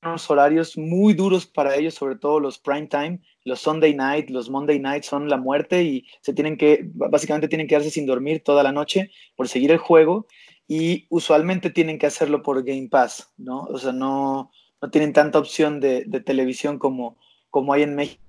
unos 0.02 0.30
horarios 0.30 0.78
muy 0.78 1.14
duros 1.14 1.46
para 1.46 1.76
ellos, 1.76 1.94
sobre 1.94 2.16
todo 2.16 2.40
los 2.40 2.60
prime 2.60 2.88
time, 2.88 3.20
los 3.44 3.60
Sunday 3.60 3.94
night, 3.94 4.30
los 4.30 4.50
Monday 4.50 4.80
night 4.80 5.04
son 5.04 5.30
la 5.30 5.38
muerte 5.38 5.84
y 5.84 6.06
se 6.22 6.34
tienen 6.34 6.58
que, 6.58 6.90
básicamente 6.94 7.48
tienen 7.48 7.68
que 7.68 7.72
quedarse 7.72 7.90
sin 7.90 8.06
dormir 8.06 8.44
toda 8.44 8.64
la 8.64 8.72
noche 8.72 9.12
por 9.36 9.48
seguir 9.48 9.72
el 9.72 9.78
juego 9.78 10.28
y 10.68 11.06
usualmente 11.10 11.70
tienen 11.70 12.00
que 12.00 12.08
hacerlo 12.08 12.42
por 12.42 12.64
Game 12.64 12.88
Pass, 12.90 13.32
¿no? 13.38 13.64
O 13.64 13.78
sea, 13.78 13.92
no, 13.92 14.52
no 14.82 14.90
tienen 14.90 15.14
tanta 15.14 15.40
opción 15.40 15.80
de, 15.80 16.06
televisión 16.26 16.80
como, 16.80 17.18
como 17.50 17.74
hay 17.74 17.84
en 17.84 17.96
México. 17.96 18.22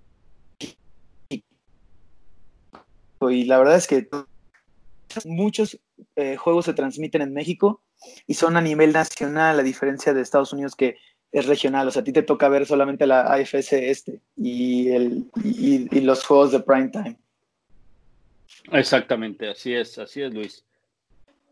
Y 3.20 3.44
la 3.44 3.58
verdad 3.58 3.76
es 3.76 3.86
que 3.86 4.08
muchos 5.24 5.80
eh, 6.16 6.36
juegos 6.36 6.66
se 6.66 6.74
transmiten 6.74 7.22
en 7.22 7.32
México 7.32 7.82
y 8.26 8.34
son 8.34 8.56
a 8.56 8.60
nivel 8.60 8.92
nacional, 8.92 9.58
a 9.58 9.62
diferencia 9.62 10.12
de 10.12 10.22
Estados 10.22 10.52
Unidos 10.52 10.74
que 10.74 10.96
es 11.32 11.46
regional. 11.46 11.88
O 11.88 11.90
sea, 11.90 12.02
a 12.02 12.04
ti 12.04 12.12
te 12.12 12.22
toca 12.22 12.48
ver 12.48 12.66
solamente 12.66 13.06
la 13.06 13.32
AFS 13.32 13.72
este 13.72 14.20
y, 14.36 14.90
el, 14.90 15.24
y, 15.44 16.00
los 16.00 16.24
juegos 16.24 16.52
de 16.52 16.60
prime 16.60 16.88
time. 16.88 17.16
Exactamente, 18.72 19.48
así 19.48 19.74
es, 19.74 19.98
así 19.98 20.22
es, 20.22 20.32
Luis. 20.32 20.64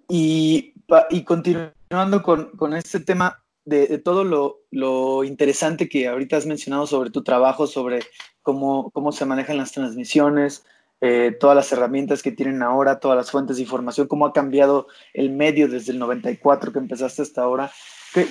Y, 0.08 0.74
y 1.10 1.24
continuando 1.24 2.22
con, 2.22 2.50
con, 2.56 2.74
este 2.74 3.00
tema 3.00 3.42
de, 3.64 3.86
de 3.86 3.98
todo 3.98 4.24
lo, 4.24 4.60
lo, 4.70 5.24
interesante 5.24 5.88
que 5.88 6.08
ahorita 6.08 6.36
has 6.36 6.46
mencionado 6.46 6.86
sobre 6.86 7.10
tu 7.10 7.22
trabajo, 7.22 7.66
sobre 7.66 8.00
cómo, 8.42 8.90
cómo 8.90 9.12
se 9.12 9.24
manejan 9.24 9.56
las 9.56 9.72
transmisiones, 9.72 10.64
eh, 11.00 11.36
todas 11.38 11.56
las 11.56 11.70
herramientas 11.72 12.22
que 12.22 12.32
tienen 12.32 12.62
ahora, 12.62 13.00
todas 13.00 13.16
las 13.16 13.30
fuentes 13.30 13.56
de 13.56 13.62
información, 13.62 14.06
cómo 14.06 14.26
ha 14.26 14.32
cambiado 14.32 14.88
el 15.12 15.30
medio 15.30 15.68
desde 15.68 15.92
el 15.92 15.98
94 15.98 16.72
que 16.72 16.78
empezaste 16.78 17.22
hasta 17.22 17.42
ahora. 17.42 17.70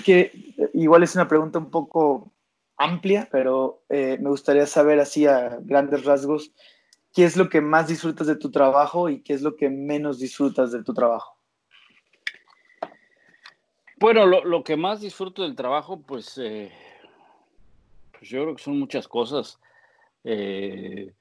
Que, 0.05 0.31
igual 0.73 1.03
es 1.03 1.13
una 1.15 1.27
pregunta 1.27 1.59
un 1.59 1.69
poco 1.69 2.31
amplia, 2.77 3.27
pero 3.31 3.83
eh, 3.89 4.17
me 4.21 4.29
gustaría 4.29 4.65
saber 4.65 4.99
así 4.99 5.27
a 5.27 5.57
grandes 5.61 6.05
rasgos, 6.05 6.51
¿qué 7.13 7.25
es 7.25 7.37
lo 7.37 7.49
que 7.49 7.61
más 7.61 7.87
disfrutas 7.87 8.27
de 8.27 8.35
tu 8.35 8.49
trabajo 8.49 9.09
y 9.09 9.21
qué 9.21 9.33
es 9.33 9.41
lo 9.41 9.55
que 9.55 9.69
menos 9.69 10.19
disfrutas 10.19 10.71
de 10.71 10.83
tu 10.83 10.93
trabajo? 10.93 11.37
Bueno, 13.97 14.25
lo, 14.25 14.63
que 14.63 14.75
más 14.75 14.99
disfruto 14.99 15.43
del 15.43 15.55
trabajo, 15.55 16.01
pues, 16.01 16.37
eh, 16.37 16.71
pues, 18.11 18.29
yo 18.29 18.41
creo 18.43 18.55
que 18.55 18.63
son 18.63 18.77
muchas 18.77 19.07
cosas. 19.07 19.59
Eh, 20.25 21.13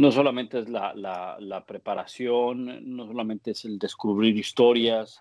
no 0.00 0.10
solamente 0.12 0.60
es 0.60 0.68
la, 0.70 1.64
preparación, 1.66 2.96
no 2.96 3.06
solamente 3.06 3.50
es 3.50 3.66
el 3.66 3.78
descubrir 3.78 4.34
historias 4.36 5.20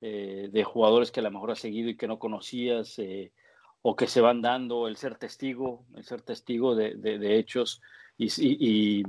eh, 0.00 0.48
de 0.50 0.64
jugadores 0.64 1.12
que 1.12 1.20
a 1.20 1.24
lo 1.24 1.30
mejor 1.30 1.50
has 1.50 1.58
seguido 1.58 1.90
y 1.90 1.96
que 1.96 2.08
no 2.08 2.18
conocías, 2.18 2.98
o 3.82 3.96
que 3.96 4.06
se 4.06 4.22
van 4.22 4.40
dando, 4.40 4.88
el 4.88 4.96
ser 4.96 5.16
testigo, 5.16 5.84
el 5.94 6.04
ser 6.04 6.22
testigo 6.22 6.74
de, 6.74 7.38
hechos 7.38 7.82
y, 8.16 9.04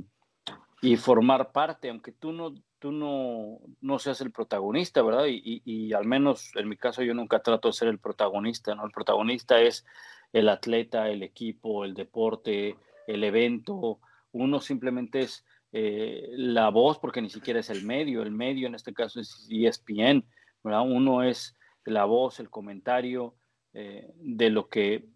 y, 0.82 0.96
formar 0.98 1.50
parte, 1.50 1.88
aunque 1.88 2.12
tú 2.12 2.32
no, 2.32 2.54
tú 2.78 2.92
no, 2.92 3.60
no 3.80 3.98
seas 3.98 4.20
el 4.20 4.32
protagonista, 4.32 5.00
¿verdad? 5.00 5.28
Y, 5.28 5.62
y, 5.64 5.94
al 5.94 6.04
menos 6.04 6.50
en 6.56 6.68
mi 6.68 6.76
caso 6.76 7.02
yo 7.02 7.14
nunca 7.14 7.42
trato 7.42 7.68
de 7.68 7.72
ser 7.72 7.88
el 7.88 7.98
protagonista, 7.98 8.74
¿no? 8.74 8.84
El 8.84 8.92
protagonista 8.92 9.62
es 9.62 9.86
el 10.34 10.50
atleta, 10.50 11.08
el 11.08 11.22
equipo, 11.22 11.86
el 11.86 11.94
deporte, 11.94 12.76
el 13.06 13.24
evento. 13.24 14.00
Uno 14.36 14.60
simplemente 14.60 15.20
es 15.20 15.44
eh, 15.72 16.28
la 16.36 16.70
voz 16.70 16.98
porque 16.98 17.22
ni 17.22 17.30
siquiera 17.30 17.60
es 17.60 17.70
el 17.70 17.84
medio. 17.84 18.22
El 18.22 18.30
medio 18.30 18.66
en 18.66 18.74
este 18.74 18.92
caso 18.92 19.20
es 19.20 19.46
ESPN, 19.50 20.24
¿verdad? 20.62 20.82
Uno 20.82 21.22
es 21.22 21.54
la 21.84 22.04
voz, 22.04 22.40
el 22.40 22.50
comentario 22.50 23.34
eh, 23.72 24.10
de, 24.16 24.50
lo 24.50 24.68
que, 24.68 25.06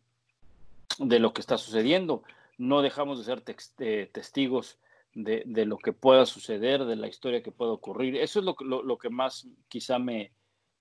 de 0.99 1.19
lo 1.19 1.33
que 1.33 1.41
está 1.41 1.59
sucediendo. 1.59 2.23
No 2.59 2.83
dejamos 2.83 3.19
de 3.19 3.25
ser 3.25 3.43
eh, 3.79 4.11
testigos 4.13 4.79
de, 5.15 5.45
lo 5.67 5.79
que 5.79 5.93
pueda 5.93 6.25
suceder, 6.27 6.85
de 6.85 6.97
la 6.97 7.09
historia 7.09 7.43
que 7.43 7.53
pueda 7.53 7.73
ocurrir. 7.73 8.17
Eso 8.17 8.41
es 8.41 8.47
lo, 8.61 8.99
que 8.99 9.11
más 9.11 9.49
quizá 9.69 9.99
me, 9.99 10.31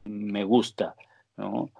me 0.03 0.43
gusta, 0.43 0.95
¿no? 1.35 1.71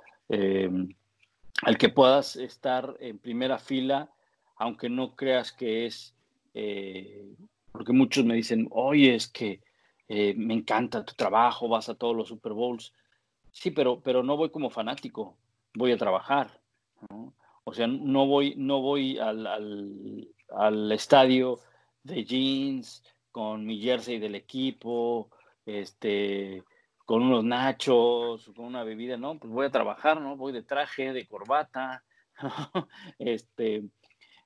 Al 1.63 1.77
que 1.77 1.89
puedas 1.89 2.35
estar 2.37 2.95
en 2.99 3.19
primera 3.19 3.59
fila, 3.59 4.09
aunque 4.55 4.89
no 4.89 5.15
creas 5.15 5.51
que 5.51 5.85
es, 5.85 6.15
eh, 6.61 7.35
porque 7.71 7.93
muchos 7.93 8.25
me 8.25 8.35
dicen, 8.35 8.67
oye, 8.71 9.15
es 9.15 9.29
que 9.29 9.61
eh, 10.09 10.33
me 10.35 10.53
encanta 10.53 11.05
tu 11.05 11.13
trabajo, 11.13 11.69
vas 11.69 11.87
a 11.87 11.95
todos 11.95 12.13
los 12.13 12.27
Super 12.27 12.51
Bowls. 12.51 12.93
Sí, 13.51 13.71
pero, 13.71 14.01
pero 14.01 14.23
no 14.23 14.35
voy 14.35 14.49
como 14.49 14.69
fanático, 14.69 15.37
voy 15.73 15.93
a 15.93 15.97
trabajar. 15.97 16.59
O 17.63 17.73
sea, 17.73 17.87
no 17.87 18.27
voy, 18.27 18.55
no 18.57 18.81
voy 18.81 19.17
al, 19.19 19.47
al, 20.49 20.91
estadio 20.91 21.59
de 22.03 22.25
jeans 22.25 23.03
con 23.31 23.65
mi 23.65 23.79
jersey 23.79 24.19
del 24.19 24.35
equipo, 24.35 25.29
este, 25.65 26.63
con 27.05 27.23
unos 27.23 27.45
nachos, 27.45 28.51
con 28.53 28.65
una 28.65 28.83
bebida, 28.83 29.15
no, 29.15 29.39
pues 29.39 29.53
voy 29.53 29.67
a 29.67 29.71
trabajar, 29.71 30.19
¿no? 30.19 30.35
Voy 30.35 30.51
de 30.51 30.63
traje, 30.63 31.13
de 31.13 31.25
corbata, 31.25 32.03
este, 33.19 33.85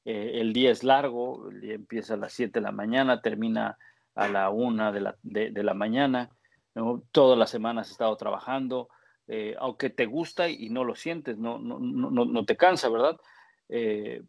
eh, 0.06 0.32
el 0.36 0.54
día 0.54 0.72
es 0.72 0.84
largo, 0.84 1.49
empieza 1.62 2.16
a 2.16 2.18
las 2.18 2.34
7 2.34 2.60
de 2.60 2.64
la 2.64 2.72
mañana, 2.72 3.22
termina 3.22 3.78
a 4.16 4.28
la 4.28 4.49
1 4.49 4.91
de 4.91 5.01
la, 5.01 5.16
de, 5.24 5.64
la 5.64 5.74
mañana, 5.74 6.30
¿no? 6.76 7.04
Todas 7.12 7.38
las 7.38 7.49
semanas 7.49 7.89
he 7.89 7.91
estado 7.93 8.16
trabajando, 8.18 8.89
eh, 9.28 9.56
aunque 9.60 9.89
te 9.89 10.06
gusta 10.06 10.49
y 10.49 10.70
no 10.70 10.84
lo 10.84 10.95
sientes, 10.95 11.38
no, 11.38 11.58
no, 11.60 11.80
no, 11.80 12.26
no 12.26 12.45
te 12.45 12.58
cansa, 12.58 12.89
¿verdad? 12.89 13.18
Eh, 13.70 14.22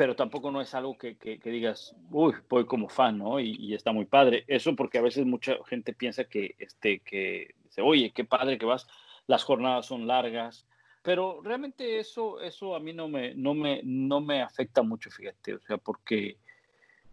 pero 0.00 0.16
tampoco 0.16 0.50
no 0.50 0.62
es 0.62 0.74
algo 0.74 0.96
que, 0.96 1.18
que, 1.18 1.38
digas, 1.44 1.94
uy, 2.10 2.32
voy 2.48 2.64
como 2.64 2.88
fan, 2.88 3.18
¿no? 3.18 3.38
Y, 3.38 3.74
está 3.74 3.92
muy 3.92 4.06
padre. 4.06 4.44
Eso 4.46 4.74
porque 4.74 4.96
a 4.96 5.02
veces 5.02 5.26
mucha 5.26 5.56
gente 5.66 5.92
piensa 5.92 6.24
que, 6.24 6.54
este, 6.58 7.00
que 7.00 7.54
dice, 7.64 7.82
oye, 7.82 8.10
qué 8.10 8.24
padre 8.24 8.56
que 8.56 8.64
vas, 8.64 8.86
las 9.26 9.44
jornadas 9.44 9.84
son 9.84 10.06
largas, 10.06 10.66
pero 11.02 11.40
realmente 11.42 11.98
eso, 11.98 12.40
eso 12.40 12.74
a 12.74 12.80
mí 12.80 12.92
no 12.92 13.08
me, 13.08 13.34
no 13.34 13.54
me, 13.54 13.80
no 13.84 14.20
me 14.20 14.42
afecta 14.42 14.82
mucho, 14.82 15.10
fíjate, 15.10 15.54
o 15.54 15.60
sea, 15.60 15.78
porque 15.78 16.36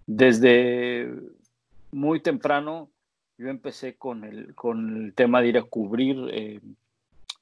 desde 0.05 1.11
muy 1.91 2.19
temprano 2.19 2.89
yo 3.38 3.49
empecé 3.49 3.95
con 3.95 4.23
el, 4.23 4.55
con 4.55 5.05
el 5.05 5.13
tema 5.13 5.41
de 5.41 5.47
ir 5.47 5.57
a 5.57 5.63
cubrir 5.63 6.17
eh, 6.31 6.59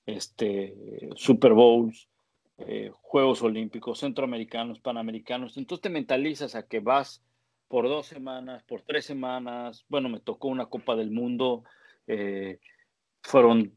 este, 0.05 1.09
Super 1.15 1.53
Bowls, 1.53 2.07
eh, 2.57 2.91
Juegos 3.01 3.41
Olímpicos, 3.41 3.99
Centroamericanos, 3.99 4.79
Panamericanos. 4.79 5.57
Entonces 5.57 5.81
te 5.81 5.89
mentalizas 5.89 6.55
a 6.55 6.67
que 6.67 6.79
vas 6.79 7.23
por 7.67 7.87
dos 7.87 8.07
semanas, 8.07 8.63
por 8.63 8.81
tres 8.81 9.05
semanas. 9.05 9.85
Bueno, 9.89 10.09
me 10.09 10.19
tocó 10.19 10.49
una 10.49 10.67
Copa 10.67 10.95
del 10.95 11.11
Mundo, 11.11 11.63
eh, 12.07 12.59
fueron 13.21 13.73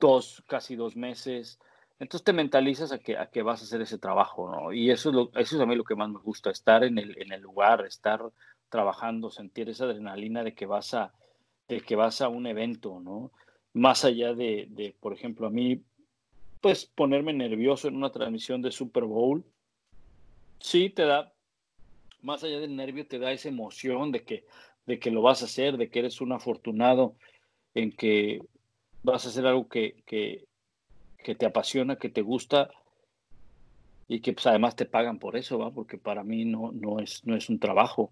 dos, 0.00 0.42
casi 0.46 0.74
dos 0.74 0.96
meses. 0.96 1.58
Entonces 2.00 2.24
te 2.24 2.32
mentalizas 2.32 2.92
a 2.92 2.98
que, 2.98 3.16
a 3.16 3.26
que 3.26 3.42
vas 3.42 3.60
a 3.60 3.64
hacer 3.64 3.80
ese 3.80 3.98
trabajo, 3.98 4.50
¿no? 4.50 4.72
Y 4.72 4.90
eso 4.90 5.08
es, 5.08 5.14
lo, 5.14 5.30
eso 5.34 5.56
es 5.56 5.60
a 5.60 5.66
mí 5.66 5.74
lo 5.74 5.84
que 5.84 5.96
más 5.96 6.08
me 6.08 6.20
gusta, 6.20 6.50
estar 6.50 6.84
en 6.84 6.98
el, 6.98 7.20
en 7.20 7.32
el 7.32 7.42
lugar, 7.42 7.84
estar 7.84 8.22
trabajando, 8.68 9.30
sentir 9.30 9.68
esa 9.68 9.84
adrenalina 9.84 10.44
de 10.44 10.54
que 10.54 10.66
vas 10.66 10.94
a, 10.94 11.12
de 11.68 11.80
que 11.80 11.96
vas 11.96 12.20
a 12.20 12.28
un 12.28 12.46
evento, 12.46 13.00
¿no? 13.00 13.32
Más 13.72 14.04
allá 14.04 14.32
de, 14.32 14.66
de, 14.70 14.94
por 15.00 15.12
ejemplo, 15.12 15.46
a 15.46 15.50
mí, 15.50 15.82
pues 16.60 16.86
ponerme 16.86 17.32
nervioso 17.32 17.88
en 17.88 17.96
una 17.96 18.10
transmisión 18.10 18.62
de 18.62 18.70
Super 18.70 19.04
Bowl, 19.04 19.44
sí 20.60 20.90
te 20.90 21.04
da, 21.04 21.32
más 22.22 22.44
allá 22.44 22.60
del 22.60 22.76
nervio, 22.76 23.06
te 23.06 23.18
da 23.18 23.32
esa 23.32 23.48
emoción 23.48 24.12
de 24.12 24.24
que, 24.24 24.44
de 24.86 24.98
que 24.98 25.10
lo 25.10 25.22
vas 25.22 25.42
a 25.42 25.46
hacer, 25.46 25.76
de 25.76 25.90
que 25.90 26.00
eres 26.00 26.20
un 26.20 26.32
afortunado 26.32 27.14
en 27.74 27.92
que 27.92 28.40
vas 29.02 29.26
a 29.26 29.28
hacer 29.28 29.46
algo 29.46 29.68
que, 29.68 30.02
que, 30.06 30.46
que 31.18 31.34
te 31.34 31.46
apasiona, 31.46 31.96
que 31.96 32.08
te 32.08 32.22
gusta 32.22 32.70
y 34.08 34.20
que 34.20 34.32
pues, 34.32 34.46
además 34.46 34.74
te 34.74 34.86
pagan 34.86 35.18
por 35.18 35.36
eso, 35.36 35.58
¿va? 35.58 35.70
Porque 35.70 35.98
para 35.98 36.24
mí 36.24 36.44
no, 36.44 36.72
no, 36.72 36.98
es, 36.98 37.24
no 37.26 37.36
es 37.36 37.48
un 37.50 37.58
trabajo, 37.58 38.10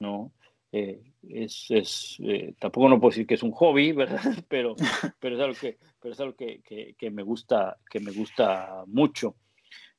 ¿no? 0.00 0.32
Eh, 0.72 1.00
es, 1.28 1.66
es 1.70 2.16
eh, 2.20 2.54
tampoco 2.58 2.88
no 2.88 3.00
puedo 3.00 3.10
decir 3.10 3.26
que 3.26 3.34
es 3.34 3.42
un 3.42 3.52
hobby, 3.52 3.92
¿verdad? 3.92 4.44
Pero, 4.48 4.74
pero 5.20 5.36
es 5.36 5.42
algo 5.42 5.54
que, 5.58 5.78
pero 6.00 6.12
es 6.12 6.20
algo 6.20 6.34
que, 6.34 6.94
que, 6.98 7.10
me 7.10 7.22
gusta, 7.22 7.78
que 7.88 8.00
me 8.00 8.10
gusta 8.10 8.82
mucho, 8.86 9.36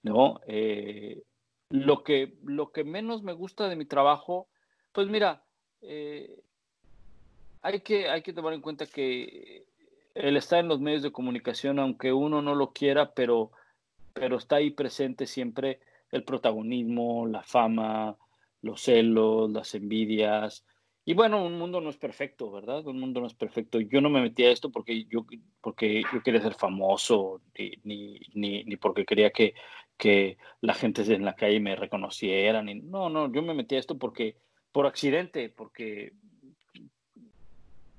¿no? 0.03 0.41
Eh, 0.47 1.23
lo 1.69 2.03
que, 2.03 2.37
lo 2.43 2.71
que 2.71 2.83
menos 2.83 3.23
me 3.23 3.33
gusta 3.33 3.69
de 3.69 3.75
mi 3.75 3.85
trabajo, 3.85 4.47
pues 4.91 5.07
mira, 5.07 5.43
hay, 7.61 7.79
que, 7.81 8.09
hay 8.09 8.21
que 8.21 8.33
tomar 8.33 8.53
en 8.53 8.61
cuenta 8.61 8.85
que 8.85 9.65
el 10.19 10.37
estar 10.37 10.59
en 10.59 10.67
los 10.67 10.79
medios 10.79 11.03
de 11.03 11.11
comunicación, 11.11 11.79
aunque 11.79 12.13
uno 12.13 12.41
no 12.41 12.55
lo 12.55 12.73
quiera, 12.73 13.13
pero, 13.13 13.51
pero 14.13 14.37
está 14.37 14.57
ahí 14.57 14.71
presente 14.71 15.27
siempre 15.27 15.79
el 16.11 16.23
protagonismo, 16.23 17.27
la 17.27 17.43
fama, 17.43 18.17
los 18.61 18.81
celos, 18.81 19.51
las 19.51 19.75
envidias. 19.75 20.65
Y 21.05 21.13
bueno, 21.13 21.43
un 21.45 21.57
mundo 21.57 21.79
no 21.79 21.89
es 21.89 21.97
perfecto, 21.97 22.51
¿verdad? 22.51 22.85
Un 22.85 22.99
mundo 22.99 23.21
no 23.21 23.27
es 23.27 23.33
perfecto. 23.33 23.79
Yo 23.79 24.01
no 24.01 24.09
me 24.09 24.21
metí 24.21 24.43
a 24.43 24.51
esto 24.51 24.71
porque 24.71 25.05
yo, 25.05 25.25
porque 25.61 26.03
yo 26.11 26.21
quería 26.21 26.41
ser 26.41 26.53
famoso, 26.53 27.41
ni, 27.83 28.19
ni, 28.33 28.63
ni 28.63 28.77
porque 28.77 29.05
quería 29.05 29.29
que, 29.29 29.53
que 29.97 30.37
la 30.61 30.73
gente 30.73 31.01
en 31.13 31.23
la 31.23 31.35
calle 31.35 31.59
me 31.59 31.75
reconociera. 31.75 32.61
Ni, 32.61 32.75
no, 32.75 33.09
no, 33.09 33.31
yo 33.31 33.41
me 33.41 33.53
metí 33.53 33.75
a 33.75 33.79
esto 33.79 33.97
porque, 33.97 34.35
por 34.71 34.85
accidente, 34.85 35.49
porque 35.49 36.13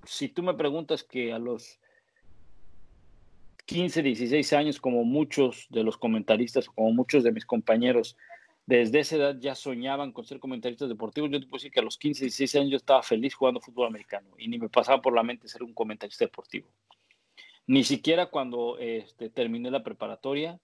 si 0.05 0.29
tú 0.29 0.43
me 0.43 0.55
preguntas 0.55 1.03
que 1.05 1.33
a 1.33 1.39
los 1.39 1.81
15, 3.69 4.03
16 4.03 4.53
años, 4.55 4.81
como 4.81 5.05
muchos 5.05 5.67
de 5.69 5.85
los 5.85 5.99
comentaristas, 5.99 6.69
como 6.71 6.91
muchos 6.91 7.23
de 7.23 7.33
mis 7.33 7.45
compañeros, 7.45 8.17
desde 8.65 9.01
esa 9.01 9.17
edad 9.17 9.37
ya 9.39 9.55
soñaban 9.55 10.11
con 10.11 10.25
ser 10.25 10.41
comentaristas 10.41 10.89
deportivos. 10.89 11.31
Yo 11.31 11.39
te 11.39 11.47
puedo 11.47 11.59
decir 11.59 11.71
que 11.71 11.81
a 11.81 11.83
los 11.83 11.99
15, 11.99 12.25
16 12.25 12.55
años 12.55 12.71
yo 12.71 12.77
estaba 12.79 13.03
feliz 13.03 13.35
jugando 13.35 13.61
fútbol 13.61 13.87
americano 13.87 14.29
y 14.39 14.49
ni 14.49 14.59
me 14.59 14.71
pasaba 14.71 15.03
por 15.03 15.15
la 15.15 15.23
mente 15.23 15.49
ser 15.49 15.63
un 15.63 15.75
comentarista 15.75 16.25
deportivo. 16.25 16.67
Ni 17.67 17.85
siquiera 17.85 18.31
cuando 18.31 18.79
este, 18.79 19.29
terminé 19.29 19.71
la 19.71 19.83
preparatoria, 19.83 20.59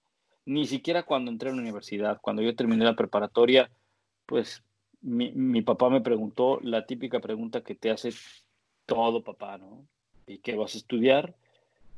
ni 0.45 0.65
siquiera 0.65 1.03
cuando 1.03 1.29
entré 1.29 1.49
a 1.49 1.53
la 1.53 1.61
universidad. 1.61 2.19
Cuando 2.21 2.41
yo 2.41 2.55
terminé 2.55 2.85
la 2.85 2.95
preparatoria, 2.95 3.69
pues 4.25 4.63
mi, 5.01 5.31
mi 5.31 5.61
papá 5.61 5.91
me 5.91 6.01
preguntó 6.01 6.59
la 6.63 6.87
típica 6.87 7.19
pregunta 7.19 7.61
que 7.61 7.75
te 7.75 7.91
hace 7.91 8.09
todo 8.87 9.23
papá, 9.23 9.59
¿no? 9.59 9.85
¿Y 10.25 10.39
qué 10.39 10.55
vas 10.55 10.73
a 10.73 10.79
estudiar? 10.79 11.35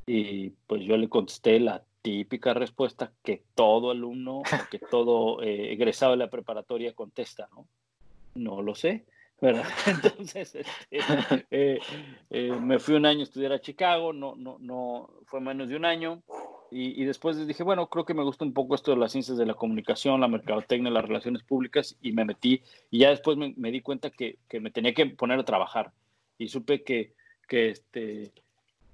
Y 0.08 0.52
pues 0.66 0.84
yo 0.84 0.98
le 0.98 1.10
contesté 1.10 1.60
la 1.60 1.84
típica 2.02 2.54
respuesta 2.54 3.12
que 3.22 3.44
todo 3.54 3.92
alumno, 3.92 4.42
que 4.72 4.80
todo 4.92 5.44
eh, 5.44 5.74
egresado 5.74 6.14
de 6.14 6.18
la 6.18 6.30
preparatoria 6.30 6.94
contesta, 6.94 7.50
¿no? 7.52 7.68
No 8.34 8.62
lo 8.62 8.74
sé, 8.74 9.04
¿verdad? 9.42 9.66
Entonces, 9.86 10.56
este, 10.90 11.46
eh, 11.52 11.80
eh, 12.30 12.52
me 12.52 12.80
fui 12.80 12.96
un 12.96 13.06
año 13.06 13.20
a 13.20 13.24
estudiar 13.24 13.52
a 13.52 13.60
Chicago, 13.60 14.14
no, 14.14 14.36
no, 14.38 14.58
no, 14.60 15.10
fue 15.26 15.42
menos 15.42 15.68
de 15.68 15.76
un 15.76 15.84
año, 15.84 16.24
y, 16.70 17.06
después 17.06 17.48
dije, 17.48 17.64
bueno, 17.64 17.88
creo 17.88 18.06
que 18.06 18.14
me 18.14 18.24
gusta 18.24 18.44
un 18.44 18.54
poco 18.54 18.76
esto 18.76 18.92
de 18.92 18.98
las 18.98 19.14
ciencias 19.14 19.38
de 19.38 19.46
la 19.46 19.54
comunicación, 19.54 20.20
la 20.20 20.28
mercadotecnia, 20.28 20.92
las 20.92 21.06
relaciones 21.06 21.42
públicas, 21.44 21.98
y 22.02 22.12
me 22.12 22.26
metí, 22.26 22.62
y 22.92 23.00
ya 23.00 23.10
después 23.10 23.38
me, 23.38 23.54
me 23.56 23.72
di 23.72 23.80
cuenta 23.80 24.10
que, 24.10 24.38
que, 24.50 24.60
me 24.60 24.72
tenía 24.72 24.94
que 24.94 25.06
poner 25.06 25.40
a 25.40 25.46
trabajar, 25.46 25.92
y 26.38 26.50
supe 26.50 26.84
que, 26.84 27.14
que, 27.48 27.70
este, 27.70 28.34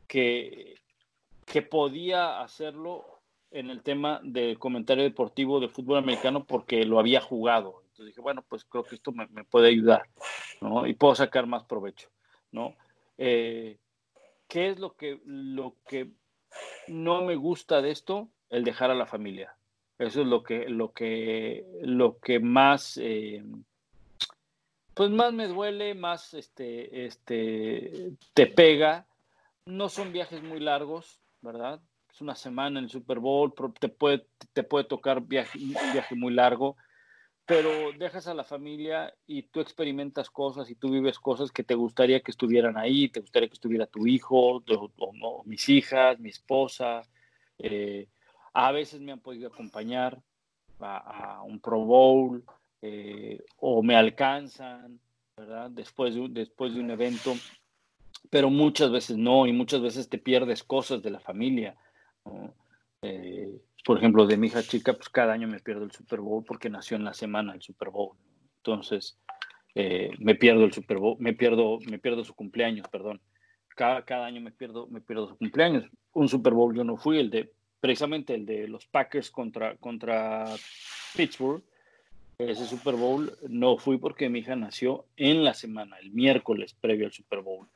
que 0.08 0.83
que 1.46 1.62
podía 1.62 2.42
hacerlo 2.42 3.06
en 3.52 3.70
el 3.70 3.84
tema 3.84 4.20
de 4.24 4.58
comentario 4.58 5.04
deportivo 5.04 5.60
de 5.60 5.70
fútbol 5.70 6.00
americano 6.00 6.44
porque 6.44 6.86
lo 6.86 7.00
había 7.00 7.22
jugado. 7.22 7.84
Entonces 7.84 8.08
dije, 8.08 8.22
bueno, 8.22 8.44
pues 8.50 8.66
creo 8.66 8.84
que 8.84 8.96
esto 8.96 9.12
me, 9.12 9.28
puede 9.46 9.70
ayudar, 9.70 10.10
¿no? 10.60 10.88
Y 10.88 10.96
puedo 10.96 11.14
sacar 11.14 11.46
más 11.46 11.64
provecho, 11.64 12.10
¿no? 12.52 12.76
Eh, 13.18 13.78
¿Qué 14.48 14.70
es 14.70 14.80
lo 14.80 14.96
que, 14.96 15.22
lo 15.26 15.76
que 15.88 16.10
no 16.88 17.24
me 17.24 17.36
gusta 17.36 17.82
de 17.82 17.92
esto? 17.92 18.30
El 18.50 18.64
dejar 18.64 18.90
a 18.90 18.96
la 18.96 19.06
familia. 19.06 19.56
Eso 20.00 20.22
es 20.22 20.28
lo 20.28 20.44
que, 20.44 20.68
lo 20.70 20.92
que, 20.92 21.66
lo 21.84 22.18
que 22.20 22.40
más, 22.40 22.98
eh, 22.98 23.44
pues 24.96 25.12
más 25.12 25.32
me 25.32 25.48
duele, 25.48 25.94
más 25.94 26.34
este, 26.34 27.06
este, 27.06 28.14
te 28.34 28.48
pega. 28.48 29.06
No 29.66 29.90
son 29.90 30.12
viajes 30.12 30.44
muy 30.44 30.60
largos, 30.60 31.22
¿verdad? 31.44 31.82
Es 32.12 32.22
una 32.22 32.36
semana 32.36 32.80
en 32.80 32.86
el 32.86 32.92
Super 32.92 33.20
Bowl, 33.20 33.54
te 33.80 33.90
puede, 33.90 34.26
te 34.54 34.64
puede 34.64 34.86
tocar 34.86 35.22
viaje, 35.22 35.60
viaje 35.60 36.16
muy 36.16 36.34
largo, 36.34 36.78
pero 37.46 37.92
dejas 37.98 38.28
a 38.28 38.34
la 38.34 38.44
familia 38.44 39.14
y 39.28 39.44
tú 39.44 39.60
experimentas 39.60 40.30
cosas 40.30 40.70
y 40.70 40.76
tú 40.76 40.90
vives 40.90 41.20
cosas 41.20 41.52
que 41.52 41.64
te 41.64 41.76
gustaría 41.76 42.22
que 42.22 42.32
estuvieran 42.32 42.78
ahí, 42.78 43.10
te 43.10 43.20
gustaría 43.20 43.50
que 43.50 43.56
estuviera 43.56 43.86
tu 43.86 44.08
hijo, 44.08 44.64
o, 44.68 45.44
mis 45.46 45.68
hijas, 45.70 46.20
mi 46.20 46.30
esposa. 46.30 47.02
Eh, 47.60 48.08
a 48.54 48.72
veces 48.72 49.02
me 49.02 49.12
han 49.12 49.20
podido 49.20 49.50
acompañar 49.50 50.22
a, 50.80 51.42
un 51.44 51.60
Pro 51.60 51.80
Bowl 51.80 52.44
eh, 52.82 53.44
o 53.58 53.84
me 53.84 53.96
alcanzan, 53.96 55.00
¿verdad? 55.36 55.70
Después 55.72 56.16
de, 56.16 56.28
después 56.30 56.74
de 56.74 56.80
un 56.80 56.92
evento 56.92 57.34
pero 58.30 58.50
muchas 58.50 58.92
veces 58.92 59.18
no, 59.18 59.46
y 59.46 59.54
muchas 59.54 59.82
veces 59.82 60.10
te 60.10 60.18
pierdes 60.18 60.64
cosas 60.64 61.02
de 61.02 61.12
la 61.12 61.20
familia. 61.20 61.76
Eh, 63.02 63.62
por 63.86 63.98
ejemplo, 63.98 64.26
de 64.26 64.38
mi 64.38 64.48
hija 64.48 64.64
chica, 64.64 64.94
pues 64.94 65.10
cada 65.10 65.34
año 65.34 65.48
me 65.48 65.60
pierdo 65.60 65.84
el 65.84 65.92
Super 65.92 66.22
Bowl 66.22 66.44
porque 66.44 66.70
nació 66.70 66.98
en 66.98 67.04
la 67.04 67.14
semana 67.14 67.54
el 67.54 67.62
Super 67.62 67.90
Bowl. 67.90 68.16
Entonces, 68.58 69.20
eh, 69.76 70.12
me 70.20 70.36
pierdo 70.36 70.64
el 70.64 70.72
Super 70.74 70.98
Bowl, 70.98 71.18
me 71.20 71.34
pierdo, 71.34 71.80
me 71.90 72.00
pierdo 72.00 72.24
su 72.24 72.34
cumpleaños, 72.34 72.88
perdón. 72.88 73.22
Cada, 73.76 74.06
cada 74.06 74.26
año 74.26 74.40
me 74.40 74.52
pierdo, 74.52 74.88
me 74.88 75.02
pierdo 75.02 75.28
su 75.28 75.38
cumpleaños. 75.38 75.86
Un 76.14 76.30
Super 76.30 76.54
Bowl 76.54 76.76
yo 76.76 76.84
no 76.84 76.96
fui, 76.96 77.20
el 77.20 77.30
de, 77.30 77.52
precisamente 77.80 78.36
el 78.36 78.46
de 78.46 78.68
los 78.68 78.86
Packers 78.86 79.30
contra, 79.30 79.76
contra 79.78 80.46
Pittsburgh. 81.16 81.64
Ese 82.38 82.66
Super 82.66 82.96
Bowl 82.96 83.32
no 83.48 83.78
fui 83.78 83.98
porque 83.98 84.30
mi 84.30 84.40
hija 84.40 84.56
nació 84.56 85.06
en 85.18 85.44
la 85.44 85.54
semana, 85.54 85.98
el 85.98 86.12
miércoles 86.12 86.74
previo 86.74 87.06
al 87.06 87.12
Super 87.12 87.42
Bowl. 87.42 87.68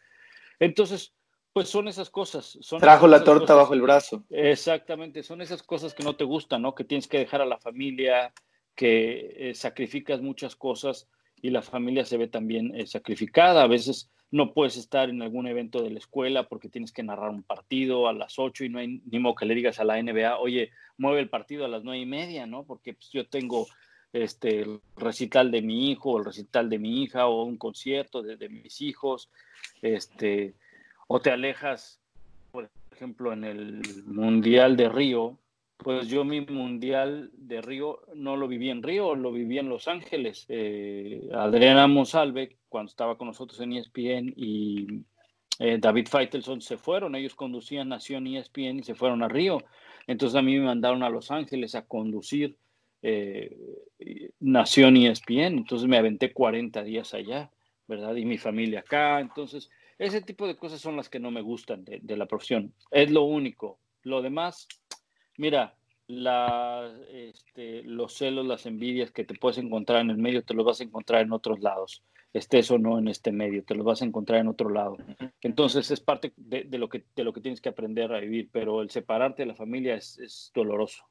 Entonces, 0.60 1.14
pues 1.54 1.70
son 1.70 1.88
esas 1.88 2.10
cosas. 2.10 2.58
Son 2.62 2.80
Trajo 2.80 3.08
la 3.08 3.24
torta 3.24 3.56
bajo 3.56 3.74
el 3.74 3.82
brazo. 3.82 4.24
Exactamente, 4.30 5.24
son 5.24 5.42
esas 5.42 5.64
cosas 5.64 5.94
que 5.94 6.04
no 6.04 6.16
te 6.16 6.24
gustan, 6.24 6.62
¿no? 6.62 6.76
Que 6.76 6.84
tienes 6.84 7.08
que 7.08 7.18
dejar 7.18 7.42
a 7.42 7.46
la 7.46 7.58
familia, 7.58 8.34
que 8.76 9.50
eh, 9.50 9.56
sacrificas 9.56 10.22
muchas 10.22 10.56
cosas 10.56 11.10
y 11.42 11.50
la 11.50 11.62
familia 11.62 12.06
se 12.06 12.18
ve 12.18 12.28
también 12.28 12.76
eh, 12.76 12.86
sacrificada. 12.86 13.64
A 13.64 13.68
veces 13.68 14.12
no 14.30 14.54
puedes 14.54 14.78
estar 14.78 15.10
en 15.10 15.22
algún 15.22 15.48
evento 15.48 15.82
de 15.82 15.90
la 15.90 16.00
escuela 16.00 16.48
porque 16.48 16.70
tienes 16.70 16.92
que 16.92 17.04
narrar 17.04 17.30
un 17.30 17.44
partido 17.44 18.08
a 18.08 18.14
las 18.14 18.38
8 18.38 18.66
y 18.66 18.70
no 18.70 18.80
hay 18.80 19.02
ni 19.06 19.20
modo 19.20 19.36
que 19.36 19.46
le 19.46 19.56
digas 19.56 19.80
a 19.80 19.84
la 19.84 20.02
NBA, 20.02 20.38
oye, 20.38 20.72
mueve 20.98 21.22
el 21.22 21.30
partido 21.30 21.66
a 21.66 21.70
las 21.70 21.84
nueve 21.84 22.02
y 22.02 22.06
media, 22.06 22.46
¿no? 22.46 22.66
Porque 22.66 22.94
pues, 22.94 23.10
yo 23.12 23.28
tengo 23.28 23.68
este, 24.14 24.66
recital 24.96 25.52
de 25.52 25.62
mi 25.62 25.92
hijo, 25.92 26.18
el 26.18 26.26
recital 26.26 26.70
de 26.70 26.80
mi 26.80 27.04
hija, 27.04 27.28
o 27.28 27.44
un 27.44 27.58
concierto 27.58 28.22
de, 28.22 28.38
de 28.38 28.50
mis 28.50 28.82
hijos, 28.82 29.30
este, 29.82 30.56
o 31.08 31.20
te 31.20 31.32
alejas, 31.32 32.00
por 32.52 32.70
ejemplo, 32.92 33.34
en 33.34 33.44
el 33.44 33.82
Mundial 34.06 34.76
de 34.76 34.90
Río, 34.90 35.38
pues 35.78 36.08
yo 36.08 36.26
mi 36.26 36.42
Mundial 36.42 37.30
de 37.34 37.62
Río 37.62 38.02
no 38.16 38.36
lo 38.36 38.48
viví 38.48 38.70
en 38.70 38.82
Río, 38.82 39.16
lo 39.16 39.32
viví 39.32 39.60
en 39.60 39.70
Los 39.70 39.88
Ángeles. 39.88 40.46
Eh, 40.50 41.30
Adriana 41.34 41.88
Monsalve, 41.88 42.58
cuando 42.68 42.90
estaba 42.90 43.18
con 43.18 43.28
nosotros 43.28 43.60
en 43.62 43.74
ESPN, 43.74 44.34
y 44.36 45.04
eh, 45.60 45.78
David 45.80 46.08
Feitelson 46.08 46.62
se 46.62 46.78
fueron, 46.78 47.16
ellos 47.16 47.36
conducían 47.36 47.90
Nación 47.90 48.28
ESPN 48.28 48.80
y 48.80 48.84
se 48.84 48.96
fueron 48.96 49.22
a 49.24 49.28
Río. 49.28 49.60
Entonces 50.08 50.36
a 50.36 50.42
mí 50.42 50.58
me 50.58 50.66
mandaron 50.66 51.04
a 51.04 51.10
Los 51.10 51.30
Ángeles 51.32 51.76
a 51.76 51.86
conducir 51.86 52.58
eh, 53.02 53.56
Nación 54.40 54.98
ESPN, 54.98 55.58
entonces 55.58 55.88
me 55.88 55.98
aventé 55.98 56.34
40 56.34 56.84
días 56.84 57.14
allá, 57.14 57.52
¿verdad? 57.88 58.16
Y 58.16 58.26
mi 58.26 58.38
familia 58.38 58.82
acá, 58.82 59.20
entonces 59.20 59.70
ese 59.98 60.22
tipo 60.22 60.46
de 60.46 60.56
cosas 60.56 60.80
son 60.80 60.96
las 60.96 61.10
que 61.10 61.20
no 61.20 61.32
me 61.32 61.42
gustan 61.42 61.84
de, 61.84 62.18
la 62.18 62.28
profesión. 62.28 62.74
Es 62.92 63.10
lo 63.10 63.24
único. 63.24 63.80
Lo 64.04 64.22
demás, 64.22 64.68
mira, 65.38 65.76
este, 67.12 67.84
los 67.84 68.14
celos, 68.14 68.46
las 68.46 68.66
envidias 68.66 69.12
que 69.12 69.26
te 69.26 69.34
puedes 69.34 69.58
encontrar 69.58 70.02
en 70.02 70.12
el 70.12 70.18
medio, 70.18 70.44
te 70.44 70.54
los 70.54 70.66
vas 70.66 70.82
a 70.82 70.84
encontrar 70.84 71.24
en 71.24 71.34
otros 71.34 71.60
lados. 71.62 72.04
Estés 72.32 72.70
o 72.70 72.78
no 72.78 73.00
en 73.00 73.08
este 73.08 73.32
medio, 73.32 73.64
te 73.64 73.74
los 73.74 73.86
vas 73.86 74.02
a 74.02 74.06
encontrar 74.06 74.40
en 74.40 74.48
otro 74.48 74.70
lado. 74.70 74.98
Entonces 75.42 75.90
es 75.90 76.00
parte 76.00 76.32
de, 76.36 76.66
lo, 76.78 76.90
que, 76.90 77.04
de 77.16 77.24
lo 77.24 77.34
que 77.34 77.42
tienes 77.42 77.60
que 77.60 77.70
aprender 77.70 78.14
a 78.14 78.20
vivir, 78.20 78.50
pero 78.52 78.82
el 78.82 78.92
separarte 78.92 79.42
de 79.42 79.48
la 79.48 79.56
familia 79.56 79.96
es, 79.96 80.20
es 80.20 80.52
doloroso. 80.54 81.04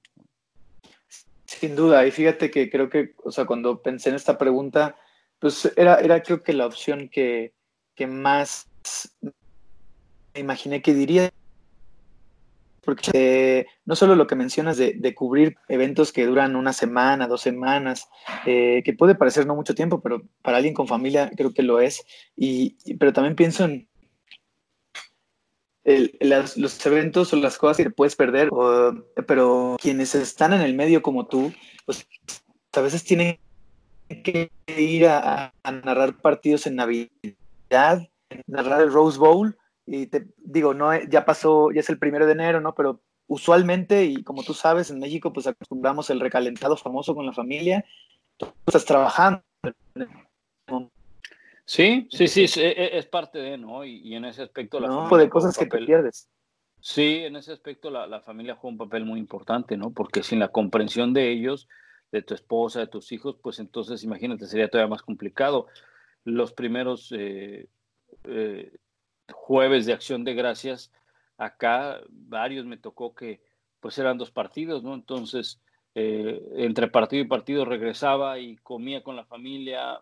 Sin 1.46 1.76
duda, 1.76 2.06
y 2.06 2.10
fíjate 2.10 2.50
que 2.50 2.70
creo 2.70 2.90
que, 2.90 3.14
o 3.24 3.30
sea, 3.30 3.44
cuando 3.44 3.80
pensé 3.82 4.08
en 4.08 4.16
esta 4.16 4.36
pregunta, 4.36 4.96
pues 5.38 5.72
era, 5.76 5.96
era 5.96 6.22
creo 6.22 6.42
que 6.42 6.52
la 6.52 6.66
opción 6.66 7.08
que, 7.08 7.54
que 7.94 8.06
más 8.06 8.68
me 10.34 10.40
imaginé 10.40 10.82
que 10.82 10.94
diría, 10.94 11.30
porque 12.86 13.10
eh, 13.14 13.66
no 13.84 13.96
solo 13.96 14.14
lo 14.14 14.26
que 14.26 14.36
mencionas 14.36 14.76
de, 14.76 15.14
cubrir 15.14 15.56
eventos 15.68 16.12
que 16.12 16.24
duran 16.24 16.56
una 16.56 16.72
semana, 16.72 17.26
dos 17.26 17.42
semanas, 17.42 18.08
eh, 18.46 18.82
que 18.84 18.92
puede 18.92 19.16
parecer 19.16 19.46
no 19.46 19.56
mucho 19.56 19.74
tiempo, 19.74 20.00
pero 20.00 20.22
para 20.42 20.58
alguien 20.58 20.74
con 20.74 20.86
familia 20.86 21.30
creo 21.36 21.52
que 21.52 21.62
lo 21.62 21.80
es, 21.80 22.04
y, 22.36 22.76
pero 22.96 23.12
también 23.12 23.34
pienso 23.34 23.64
en 23.64 23.88
los 26.20 26.86
eventos 26.86 27.32
o 27.32 27.36
las 27.36 27.58
cosas 27.58 27.76
que 27.78 27.90
puedes 27.90 28.16
perder, 28.16 28.50
pero 29.26 29.76
quienes 29.80 30.14
están 30.14 30.52
en 30.52 30.60
el 30.60 30.74
medio 30.74 31.02
como 31.02 31.26
tú, 31.26 31.52
pues 31.84 32.06
a 32.72 32.80
veces 32.80 33.04
tienen 33.04 33.38
que 34.08 34.50
ir 34.66 35.06
a 35.06 35.52
narrar 35.64 36.14
partidos 36.14 36.66
en 36.66 36.76
Navidad 36.76 38.08
narrar 38.46 38.82
el 38.82 38.92
Rose 38.92 39.18
Bowl 39.18 39.56
y 39.86 40.06
te 40.06 40.26
digo, 40.38 40.74
no, 40.74 40.94
ya 41.04 41.24
pasó, 41.24 41.70
ya 41.70 41.80
es 41.80 41.88
el 41.88 41.98
primero 41.98 42.26
de 42.26 42.32
enero, 42.32 42.60
¿no? 42.60 42.74
Pero 42.74 43.00
usualmente, 43.28 44.04
y 44.04 44.22
como 44.22 44.42
tú 44.42 44.54
sabes, 44.54 44.90
en 44.90 44.98
México 44.98 45.32
pues 45.32 45.46
acostumbramos 45.46 46.10
el 46.10 46.20
recalentado 46.20 46.76
famoso 46.76 47.14
con 47.14 47.26
la 47.26 47.32
familia, 47.32 47.84
tú 48.36 48.46
estás 48.66 48.84
trabajando. 48.84 49.42
Sí, 51.66 52.06
sí, 52.12 52.28
sí, 52.28 52.44
es, 52.44 52.56
e, 52.56 52.96
es 52.96 53.06
parte 53.06 53.40
de, 53.40 53.58
¿no? 53.58 53.84
Y, 53.84 54.14
en 54.14 54.24
ese 54.24 54.42
aspecto 54.42 54.78
la 54.78 54.86
no, 54.86 55.16
de 55.16 55.28
cosas 55.28 55.58
que 55.58 55.66
te 55.66 55.78
pierdes. 55.78 56.30
Sí, 56.80 57.24
en 57.24 57.34
ese 57.34 57.52
aspecto 57.52 57.90
la, 57.90 58.06
la, 58.06 58.20
familia 58.20 58.54
juega 58.54 58.72
un 58.72 58.78
papel 58.78 59.04
muy 59.04 59.18
importante, 59.18 59.76
¿no? 59.76 59.90
Porque 59.90 60.22
sin 60.22 60.38
la 60.38 60.48
comprensión 60.48 61.12
de 61.12 61.32
ellos, 61.32 61.68
de 62.12 62.22
tu 62.22 62.34
esposa, 62.34 62.78
de 62.78 62.86
tus 62.86 63.10
hijos, 63.10 63.36
pues 63.42 63.58
entonces 63.58 64.04
imagínate, 64.04 64.46
sería 64.46 64.68
todavía 64.68 64.90
más 64.90 65.02
complicado. 65.02 65.66
Los 66.22 66.52
primeros 66.52 67.10
eh, 67.10 67.68
eh, 68.24 68.72
jueves 69.32 69.86
de 69.86 69.92
acción 69.92 70.22
de 70.22 70.34
gracias, 70.34 70.92
acá 71.36 72.00
varios 72.08 72.64
me 72.64 72.76
tocó 72.76 73.12
que 73.12 73.40
pues 73.80 73.98
eran 73.98 74.18
dos 74.18 74.30
partidos, 74.30 74.84
¿no? 74.84 74.94
Entonces, 74.94 75.60
eh, 75.96 76.40
entre 76.58 76.86
partido 76.86 77.24
y 77.24 77.26
partido 77.26 77.64
regresaba 77.64 78.38
y 78.38 78.56
comía 78.58 79.02
con 79.02 79.16
la 79.16 79.24
familia. 79.24 80.00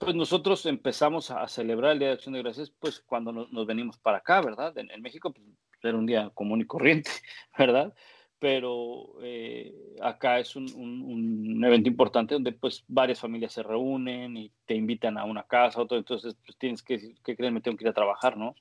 Pues 0.00 0.14
nosotros 0.14 0.64
empezamos 0.64 1.30
a 1.30 1.46
celebrar 1.46 1.92
el 1.92 1.98
Día 1.98 2.08
de 2.08 2.14
Acción 2.14 2.32
de 2.32 2.42
Gracias, 2.42 2.70
pues 2.70 3.00
cuando 3.00 3.32
nos, 3.32 3.66
venimos 3.66 3.98
para 3.98 4.16
acá, 4.16 4.40
¿verdad? 4.40 4.72
En, 4.78 5.02
México 5.02 5.30
pues, 5.30 5.46
era 5.82 5.98
un 5.98 6.06
día 6.06 6.30
común 6.32 6.62
y 6.62 6.64
corriente, 6.64 7.10
¿verdad? 7.58 7.92
pero 8.38 9.16
eh, 9.20 9.74
acá 10.00 10.38
es 10.38 10.56
un, 10.56 11.62
evento 11.62 11.90
importante 11.90 12.32
donde 12.32 12.52
pues 12.52 12.82
varias 12.88 13.20
familias 13.20 13.52
se 13.52 13.62
reúnen 13.62 14.34
y 14.38 14.50
te 14.64 14.74
invitan 14.74 15.18
a 15.18 15.24
una 15.26 15.42
casa, 15.42 15.82
otro, 15.82 15.98
entonces 15.98 16.34
pues 16.46 16.56
tienes 16.56 16.82
que, 16.82 17.16
que 17.22 17.36
creerme, 17.36 17.60
tengo 17.60 17.76
que 17.76 17.84
ir 17.84 17.90
a 17.90 17.92
trabajar, 17.92 18.38
¿no? 18.38 18.54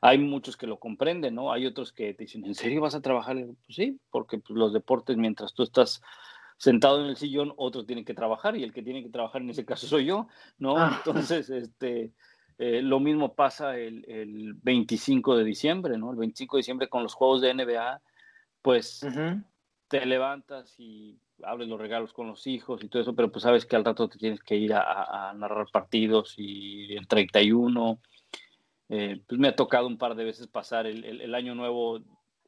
Hay 0.00 0.16
muchos 0.16 0.56
que 0.56 0.66
lo 0.66 0.78
comprenden, 0.78 1.34
¿no? 1.34 1.52
Hay 1.52 1.66
otros 1.66 1.92
que 1.92 2.14
te 2.14 2.24
dicen, 2.24 2.46
¿en 2.46 2.54
serio 2.54 2.80
vas 2.80 2.94
a 2.94 3.02
trabajar? 3.02 3.36
Pues 3.36 3.76
sí, 3.76 4.00
porque 4.10 4.38
pues, 4.38 4.58
los 4.58 4.72
deportes, 4.72 5.18
mientras 5.18 5.52
tú 5.52 5.62
estás 5.62 6.00
sentado 6.62 7.02
en 7.02 7.10
el 7.10 7.16
sillón, 7.16 7.52
otros 7.56 7.86
tienen 7.86 8.04
que 8.04 8.14
trabajar 8.14 8.56
y 8.56 8.62
el 8.62 8.72
que 8.72 8.84
tiene 8.84 9.02
que 9.02 9.08
trabajar 9.08 9.42
en 9.42 9.50
ese 9.50 9.64
caso 9.64 9.88
soy 9.88 10.04
yo, 10.04 10.28
¿no? 10.58 10.76
Ah. 10.76 10.94
Entonces, 11.04 11.50
este... 11.50 12.12
Eh, 12.58 12.80
lo 12.80 13.00
mismo 13.00 13.34
pasa 13.34 13.76
el, 13.76 14.04
el 14.06 14.54
25 14.54 15.36
de 15.36 15.42
diciembre, 15.42 15.98
¿no? 15.98 16.12
El 16.12 16.18
25 16.18 16.56
de 16.56 16.60
diciembre 16.60 16.88
con 16.88 17.02
los 17.02 17.14
juegos 17.14 17.40
de 17.40 17.52
NBA, 17.54 18.00
pues 18.60 19.04
te 19.88 20.06
levantas 20.06 20.78
y 20.78 21.18
abres 21.42 21.66
los 21.66 21.80
regalos 21.80 22.12
con 22.12 22.28
los 22.28 22.46
hijos 22.46 22.84
y 22.84 22.88
todo 22.88 23.02
eso, 23.02 23.16
pero 23.16 23.32
pues 23.32 23.42
sabes 23.42 23.66
que 23.66 23.74
al 23.74 23.84
rato 23.84 24.08
te 24.08 24.18
tienes 24.18 24.40
que 24.42 24.54
ir 24.54 24.74
a, 24.74 25.32
narrar 25.34 25.66
partidos 25.72 26.34
y 26.36 26.94
el 26.94 27.08
31. 27.08 28.00
Eh, 28.90 29.22
pues 29.26 29.40
me 29.40 29.48
ha 29.48 29.56
tocado 29.56 29.88
un 29.88 29.98
par 29.98 30.14
de 30.14 30.24
veces 30.24 30.46
pasar 30.46 30.86
el, 30.86 31.34
año 31.34 31.54
nuevo 31.54 32.00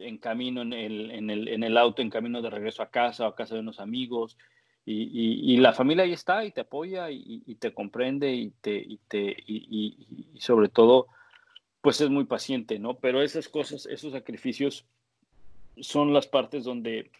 en 0.04 0.18
camino, 0.18 0.62
en 0.62 0.72
el, 0.72 1.10
en, 1.10 1.30
el, 1.30 1.48
en 1.48 1.62
el, 1.62 1.76
auto, 1.76 2.02
en 2.02 2.10
camino 2.10 2.42
de 2.42 2.50
regreso 2.50 2.82
a 2.82 2.90
casa 2.90 3.24
o 3.24 3.28
a 3.28 3.34
casa 3.34 3.54
de 3.54 3.60
unos 3.60 3.80
amigos. 3.80 4.36
Y, 4.86 5.54
y, 5.54 5.56
la 5.56 5.72
familia 5.72 6.04
ahí 6.04 6.12
está 6.12 6.44
y 6.44 6.50
te 6.50 6.60
apoya 6.60 7.10
y, 7.10 7.42
y 7.46 7.54
te 7.54 7.72
comprende 7.72 8.32
y, 8.34 8.50
te, 8.50 8.76
y, 8.76 8.98
te, 9.08 9.34
y, 9.46 9.96
sobre 10.38 10.68
todo, 10.68 11.06
pues 11.80 12.00
es 12.02 12.10
muy 12.10 12.24
paciente, 12.24 12.78
¿no? 12.78 12.98
Pero 12.98 13.22
esas 13.22 13.48
cosas, 13.48 13.86
esos 13.86 14.12
sacrificios 14.12 14.84
son 15.80 16.12
las 16.12 16.26
partes 16.26 16.64
donde 16.64 17.10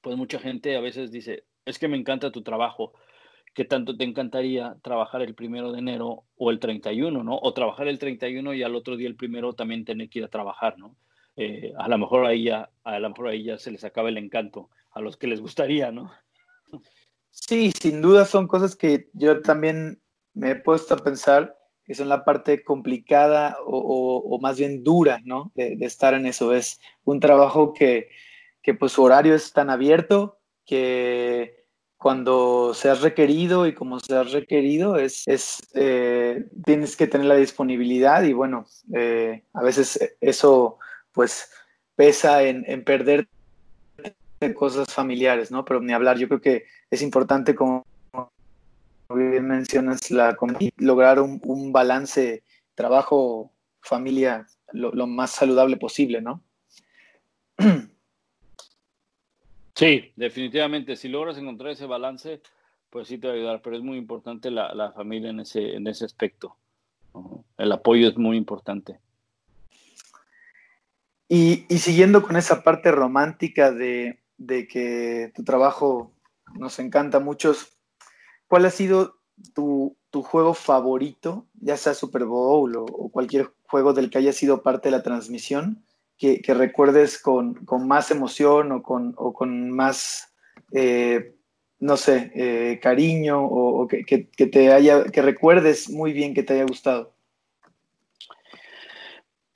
pues 0.00 0.16
mucha 0.16 0.38
gente 0.38 0.76
a 0.76 0.80
veces 0.80 1.10
dice, 1.10 1.42
es 1.64 1.78
que 1.80 1.88
me 1.88 1.96
encanta 1.96 2.30
tu 2.30 2.42
trabajo, 2.42 2.92
¿qué 3.54 3.64
tanto 3.64 3.96
te 3.96 4.04
encantaría 4.04 4.76
trabajar 4.82 5.22
el 5.22 5.34
primero 5.34 5.72
de 5.72 5.80
enero 5.80 6.22
o 6.36 6.50
el 6.50 6.60
31, 6.60 7.24
¿no? 7.24 7.38
O 7.42 7.52
trabajar 7.52 7.88
el 7.88 7.98
31 7.98 8.54
y 8.54 8.62
al 8.62 8.76
otro 8.76 8.96
día 8.96 9.08
el 9.08 9.16
primero 9.16 9.54
también 9.54 9.84
tener 9.84 10.08
que 10.08 10.20
ir 10.20 10.24
a 10.24 10.28
trabajar, 10.28 10.78
¿no? 10.78 10.94
Eh, 11.36 11.74
a 11.78 11.88
lo 11.88 11.98
mejor 11.98 12.26
ahí 12.26 12.44
ya, 12.44 12.70
a 12.84 12.98
lo 12.98 13.10
mejor 13.10 13.28
ahí 13.28 13.44
ya 13.44 13.58
se 13.58 13.70
les 13.70 13.84
acaba 13.84 14.08
el 14.08 14.18
encanto 14.18 14.70
a 14.90 15.00
los 15.00 15.16
que 15.16 15.26
les 15.26 15.40
gustaría, 15.40 15.92
¿no? 15.92 16.10
Sí, 17.30 17.72
sin 17.72 18.00
duda 18.00 18.24
son 18.24 18.48
cosas 18.48 18.74
que 18.74 19.10
yo 19.12 19.42
también 19.42 20.00
me 20.32 20.52
he 20.52 20.56
puesto 20.56 20.94
a 20.94 20.98
pensar 20.98 21.54
que 21.84 21.94
son 21.94 22.08
la 22.08 22.24
parte 22.24 22.64
complicada 22.64 23.58
o, 23.64 24.38
más 24.40 24.58
bien 24.58 24.82
dura, 24.82 25.20
¿no? 25.24 25.52
De, 25.54 25.76
estar 25.82 26.14
en 26.14 26.26
eso. 26.26 26.52
Es 26.52 26.80
un 27.04 27.20
trabajo 27.20 27.72
que, 27.74 28.08
que, 28.62 28.74
pues 28.74 28.92
su 28.92 29.02
horario 29.02 29.34
es 29.34 29.52
tan 29.52 29.70
abierto 29.70 30.38
que 30.64 31.66
cuando 31.96 32.74
seas 32.74 33.02
requerido 33.02 33.66
y 33.66 33.74
como 33.74 34.00
seas 34.00 34.32
requerido 34.32 34.96
es, 34.96 35.22
es 35.26 35.58
eh, 35.74 36.44
tienes 36.64 36.96
que 36.96 37.06
tener 37.06 37.26
la 37.26 37.36
disponibilidad 37.36 38.22
y 38.22 38.32
bueno, 38.32 38.66
eh, 38.94 39.44
a 39.54 39.62
veces 39.62 40.16
eso 40.20 40.78
pues 41.16 41.50
pesa 41.96 42.42
en, 42.42 42.62
en 42.68 42.84
perder 42.84 43.26
de 44.38 44.52
cosas 44.52 44.92
familiares, 44.92 45.50
¿no? 45.50 45.64
Pero 45.64 45.80
ni 45.80 45.94
hablar, 45.94 46.18
yo 46.18 46.28
creo 46.28 46.42
que 46.42 46.64
es 46.90 47.00
importante, 47.00 47.54
como 47.54 47.86
bien 49.08 49.48
mencionas, 49.48 50.10
la, 50.10 50.36
lograr 50.76 51.20
un, 51.20 51.72
balance 51.72 52.42
trabajo-familia 52.74 54.46
lo, 54.72 54.92
lo, 54.92 55.06
más 55.06 55.30
saludable 55.30 55.78
posible, 55.78 56.20
¿no? 56.20 56.42
Sí, 59.74 60.10
definitivamente, 60.16 60.96
si 60.96 61.06
logras 61.08 61.36
encontrar 61.36 61.70
ese 61.72 61.84
balance, 61.84 62.40
pues 62.88 63.08
sí 63.08 63.18
te 63.18 63.26
va 63.26 63.34
a 63.34 63.36
ayudar, 63.36 63.60
pero 63.60 63.76
es 63.76 63.82
muy 63.82 63.98
importante 63.98 64.50
la, 64.50 64.90
familia 64.92 65.28
en 65.28 65.40
ese, 65.40 65.74
en 65.74 65.86
ese 65.86 66.06
aspecto. 66.06 66.56
El 67.58 67.72
apoyo 67.72 68.08
es 68.08 68.16
muy 68.16 68.38
importante. 68.38 69.00
Y, 71.28 71.66
siguiendo 71.78 72.22
con 72.22 72.36
esa 72.36 72.62
parte 72.62 72.92
romántica 72.92 73.72
de, 73.72 74.20
que 74.38 75.32
tu 75.34 75.42
trabajo 75.42 76.12
nos 76.54 76.78
encanta 76.78 77.18
a 77.18 77.20
muchos, 77.20 77.78
¿cuál 78.46 78.66
ha 78.66 78.70
sido 78.70 79.16
tu, 79.54 79.96
juego 80.22 80.54
favorito, 80.54 81.46
ya 81.60 81.76
sea 81.76 81.92
Super 81.92 82.24
Bowl 82.24 82.74
o, 82.76 83.10
cualquier 83.10 83.52
juego 83.64 83.92
del 83.92 84.08
que 84.08 84.16
haya 84.16 84.32
sido 84.32 84.62
parte 84.62 84.88
de 84.88 84.96
la 84.96 85.02
transmisión, 85.02 85.84
que, 86.16 86.40
recuerdes 86.46 87.18
con, 87.20 87.58
más 87.86 88.10
emoción 88.10 88.72
o 88.72 88.82
con, 88.82 89.70
más, 89.72 90.32
eh, 90.72 91.34
no 91.80 91.96
sé, 91.96 92.30
eh, 92.34 92.78
cariño 92.80 93.44
o, 93.44 93.88
que, 93.88 94.28
te 94.46 94.72
haya, 94.72 95.04
que 95.04 95.22
recuerdes 95.22 95.90
muy 95.90 96.12
bien 96.12 96.34
que 96.34 96.44
te 96.44 96.54
haya 96.54 96.64
gustado? 96.64 97.15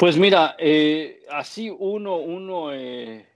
Pues 0.00 0.16
mira, 0.16 0.56
eh, 0.58 1.26
así 1.28 1.68
uno, 1.68 2.16
uno, 2.16 2.72
eh, 2.72 3.26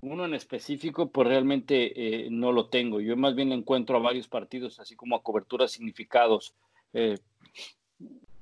uno 0.00 0.24
en 0.24 0.34
específico, 0.34 1.10
pues 1.10 1.26
realmente 1.26 2.26
eh, 2.26 2.28
no 2.30 2.52
lo 2.52 2.68
tengo. 2.68 3.00
Yo 3.00 3.16
más 3.16 3.34
bien 3.34 3.50
encuentro 3.50 3.96
a 3.96 4.00
varios 4.00 4.28
partidos, 4.28 4.78
así 4.78 4.94
como 4.94 5.16
a 5.16 5.24
coberturas 5.24 5.72
significados. 5.72 6.54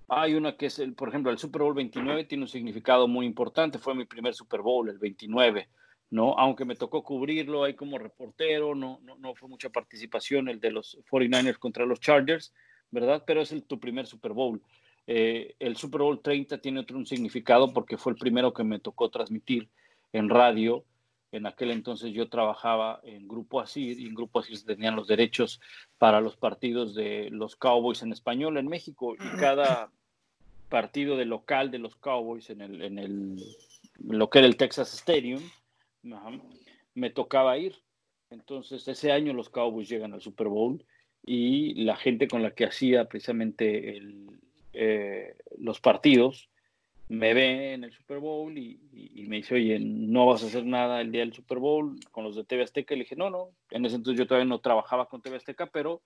hay 0.06 0.34
una 0.34 0.58
que 0.58 0.66
es, 0.66 0.78
el, 0.80 0.92
por 0.92 1.08
ejemplo, 1.08 1.32
el 1.32 1.38
Super 1.38 1.62
Bowl 1.62 1.72
29 1.72 2.24
tiene 2.24 2.44
un 2.44 2.48
significado 2.48 3.08
muy 3.08 3.24
importante. 3.24 3.78
Fue 3.78 3.94
mi 3.94 4.04
primer 4.04 4.34
Super 4.34 4.60
Bowl, 4.60 4.90
el 4.90 4.98
29. 4.98 5.66
¿no? 6.10 6.34
Aunque 6.38 6.66
me 6.66 6.76
tocó 6.76 7.02
cubrirlo 7.02 7.64
ahí 7.64 7.72
como 7.72 7.96
reportero, 7.96 8.74
no, 8.74 9.00
no, 9.02 9.16
no 9.16 9.34
fue 9.34 9.48
mucha 9.48 9.70
participación 9.70 10.50
el 10.50 10.60
de 10.60 10.72
los 10.72 10.98
49ers 11.10 11.56
contra 11.58 11.86
los 11.86 12.00
Chargers, 12.00 12.52
¿verdad? 12.90 13.24
Pero 13.26 13.40
es 13.40 13.50
el, 13.50 13.62
tu 13.62 13.80
primer 13.80 14.06
Super 14.06 14.34
Bowl. 14.34 14.60
Eh, 15.06 15.54
el 15.58 15.76
Super 15.76 16.00
Bowl 16.00 16.20
30 16.20 16.58
tiene 16.58 16.80
otro 16.80 16.96
un 16.96 17.06
significado 17.06 17.72
porque 17.72 17.98
fue 17.98 18.12
el 18.12 18.18
primero 18.18 18.54
que 18.54 18.64
me 18.64 18.78
tocó 18.78 19.10
transmitir 19.10 19.68
en 20.12 20.28
radio. 20.28 20.84
En 21.32 21.46
aquel 21.46 21.72
entonces 21.72 22.12
yo 22.12 22.28
trabajaba 22.28 23.00
en 23.02 23.26
Grupo 23.26 23.60
Asir 23.60 23.98
y 23.98 24.06
en 24.06 24.14
Grupo 24.14 24.38
Asir 24.38 24.64
tenían 24.64 24.96
los 24.96 25.08
derechos 25.08 25.60
para 25.98 26.20
los 26.20 26.36
partidos 26.36 26.94
de 26.94 27.28
los 27.30 27.56
Cowboys 27.56 28.02
en 28.02 28.12
español 28.12 28.56
en 28.56 28.68
México 28.68 29.14
y 29.14 29.38
cada 29.38 29.90
partido 30.68 31.16
de 31.16 31.24
local 31.24 31.70
de 31.70 31.78
los 31.78 31.96
Cowboys 31.96 32.50
en 32.50 32.60
el, 32.60 32.82
en 32.82 32.98
el 32.98 33.42
lo 33.98 34.30
que 34.30 34.38
era 34.38 34.48
el 34.48 34.56
Texas 34.56 34.94
Stadium 34.94 35.42
me 36.94 37.10
tocaba 37.10 37.58
ir. 37.58 37.74
Entonces 38.30 38.86
ese 38.88 39.12
año 39.12 39.32
los 39.32 39.50
Cowboys 39.50 39.88
llegan 39.88 40.14
al 40.14 40.20
Super 40.20 40.48
Bowl 40.48 40.84
y 41.24 41.74
la 41.84 41.96
gente 41.96 42.28
con 42.28 42.42
la 42.42 42.52
que 42.52 42.64
hacía 42.64 43.08
precisamente 43.08 43.96
el, 43.96 44.40
eh, 44.74 45.36
los 45.58 45.80
partidos, 45.80 46.50
me 47.08 47.34
ve 47.34 47.74
en 47.74 47.84
el 47.84 47.92
Super 47.92 48.18
Bowl 48.18 48.56
y, 48.56 48.80
me 49.28 49.36
dice, 49.36 49.54
oye, 49.54 49.78
no 49.78 50.26
vas 50.26 50.42
a 50.42 50.46
hacer 50.46 50.64
nada 50.64 51.00
el 51.00 51.12
día 51.12 51.20
del 51.20 51.32
Super 51.32 51.58
Bowl 51.58 51.98
con 52.10 52.24
los 52.24 52.36
de 52.36 52.44
TV 52.44 52.62
Azteca. 52.62 52.94
Y 52.94 52.98
le 52.98 53.04
dije, 53.04 53.16
no, 53.16 53.30
no, 53.30 53.50
en 53.70 53.84
ese 53.84 53.96
entonces 53.96 54.18
yo 54.18 54.26
todavía 54.26 54.48
no 54.48 54.60
trabajaba 54.60 55.08
con 55.08 55.22
TV 55.22 55.36
Azteca, 55.36 55.66
pero 55.66 56.02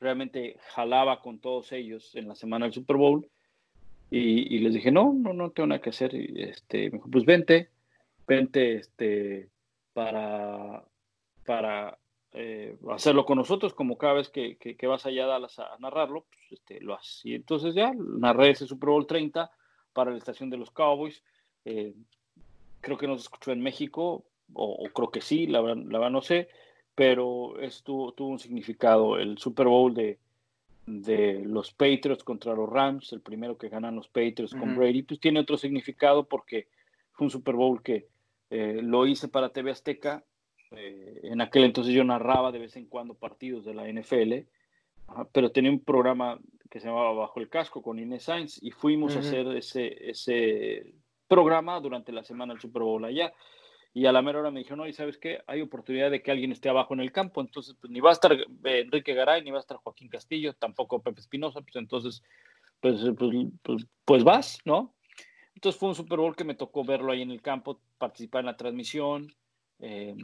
realmente 0.00 0.56
jalaba 0.70 1.20
con 1.20 1.40
todos 1.40 1.72
ellos 1.72 2.14
en 2.14 2.28
la 2.28 2.34
semana 2.34 2.66
del 2.66 2.74
Super 2.74 2.96
Bowl. 2.96 3.28
Y, 4.10 4.58
les 4.60 4.74
dije, 4.74 4.92
no, 4.92 5.12
no, 5.12 5.32
no 5.32 5.50
tengo 5.50 5.66
nada 5.66 5.80
que 5.80 5.90
hacer. 5.90 6.14
Este, 6.14 6.90
me 6.90 6.98
dijo, 6.98 7.10
pues 7.10 7.24
vente, 7.24 7.70
vente 8.26 8.76
este, 8.76 9.50
para, 9.92 10.84
para 11.44 11.98
eh, 12.38 12.76
hacerlo 12.90 13.24
con 13.24 13.38
nosotros, 13.38 13.72
como 13.72 13.96
cada 13.96 14.12
vez 14.12 14.28
que, 14.28 14.58
que, 14.58 14.86
vas 14.86 15.06
allá 15.06 15.24
a 15.24 15.28
Dallas 15.28 15.58
a, 15.58 15.74
narrarlo, 15.78 16.26
pues, 16.30 16.60
este, 16.60 16.82
lo 16.82 16.94
haces. 16.94 17.24
Y 17.24 17.34
entonces 17.34 17.74
ya 17.74 17.94
narré 17.96 18.50
ese 18.50 18.66
Super 18.66 18.90
Bowl 18.90 19.06
30 19.06 19.50
para 19.94 20.10
la 20.10 20.18
estación 20.18 20.50
de 20.50 20.58
los 20.58 20.70
Cowboys. 20.70 21.22
Eh, 21.64 21.94
creo 22.82 22.98
que 22.98 23.06
nos 23.06 23.22
escuchó 23.22 23.52
en 23.52 23.62
México, 23.62 24.26
o, 24.52 24.86
creo 24.94 25.10
que 25.10 25.22
sí, 25.22 25.46
la, 25.46 25.62
la 25.62 25.74
verdad 25.74 26.10
no 26.10 26.20
sé, 26.20 26.50
pero 26.94 27.58
esto 27.58 28.12
tuvo 28.14 28.28
un 28.28 28.38
significado. 28.38 29.18
El 29.18 29.38
Super 29.38 29.68
Bowl 29.68 29.94
de, 29.94 30.18
de 30.84 31.42
los 31.42 31.72
Patriots 31.72 32.22
contra 32.22 32.54
los 32.54 32.68
Rams, 32.68 33.14
el 33.14 33.22
primero 33.22 33.56
que 33.56 33.70
ganan 33.70 33.96
los 33.96 34.08
Patriots 34.08 34.54
con 34.54 34.76
Brady, 34.76 35.04
pues 35.04 35.20
tiene 35.20 35.40
otro 35.40 35.56
significado 35.56 36.24
porque 36.24 36.68
fue 37.12 37.28
un 37.28 37.30
Super 37.30 37.54
Bowl 37.54 37.82
que 37.82 38.08
eh, 38.50 38.80
lo 38.82 39.06
hice 39.06 39.26
para 39.28 39.48
TV 39.48 39.70
Azteca 39.70 40.22
eh, 40.72 41.20
en 41.22 41.40
aquel 41.40 41.64
entonces 41.64 41.94
yo 41.94 42.04
narraba 42.04 42.52
de 42.52 42.58
vez 42.58 42.76
en 42.76 42.86
cuando 42.86 43.14
partidos 43.14 43.64
de 43.64 43.74
la 43.74 43.88
NFL, 43.88 44.48
pero 45.32 45.52
tenía 45.52 45.70
un 45.70 45.84
programa 45.84 46.38
que 46.70 46.80
se 46.80 46.88
llamaba 46.88 47.12
Bajo 47.12 47.40
el 47.40 47.48
Casco 47.48 47.82
con 47.82 47.98
Inés 47.98 48.24
Sainz 48.24 48.62
y 48.62 48.70
fuimos 48.72 49.16
a 49.16 49.20
hacer 49.20 49.46
ese, 49.56 50.10
ese 50.10 50.94
programa 51.28 51.80
durante 51.80 52.12
la 52.12 52.24
semana 52.24 52.52
del 52.52 52.60
Super 52.60 52.82
Bowl 52.82 53.04
allá. 53.04 53.32
Y 53.94 54.04
a 54.04 54.12
la 54.12 54.20
mera 54.20 54.40
hora 54.40 54.50
me 54.50 54.58
dijeron, 54.58 54.80
no, 54.80 54.86
y 54.86 54.92
sabes 54.92 55.16
qué, 55.16 55.40
hay 55.46 55.62
oportunidad 55.62 56.10
de 56.10 56.22
que 56.22 56.30
alguien 56.30 56.52
esté 56.52 56.68
abajo 56.68 56.92
en 56.92 57.00
el 57.00 57.12
campo, 57.12 57.40
entonces 57.40 57.74
pues, 57.80 57.90
ni 57.90 58.00
va 58.00 58.10
a 58.10 58.12
estar 58.12 58.30
eh, 58.32 58.46
Enrique 58.64 59.14
Garay, 59.14 59.42
ni 59.42 59.50
va 59.50 59.56
a 59.56 59.60
estar 59.60 59.78
Joaquín 59.78 60.10
Castillo, 60.10 60.52
tampoco 60.52 61.00
Pepe 61.00 61.20
Espinosa, 61.20 61.62
pues 61.62 61.76
entonces, 61.76 62.22
pues, 62.80 63.00
pues, 63.16 63.32
pues, 63.62 63.86
pues 64.04 64.22
vas, 64.22 64.58
¿no? 64.66 64.94
Entonces 65.54 65.80
fue 65.80 65.88
un 65.88 65.94
Super 65.94 66.18
Bowl 66.18 66.36
que 66.36 66.44
me 66.44 66.54
tocó 66.54 66.84
verlo 66.84 67.10
ahí 67.10 67.22
en 67.22 67.30
el 67.30 67.40
campo, 67.40 67.80
participar 67.96 68.40
en 68.40 68.46
la 68.46 68.58
transmisión, 68.58 69.32
eh, 69.78 70.14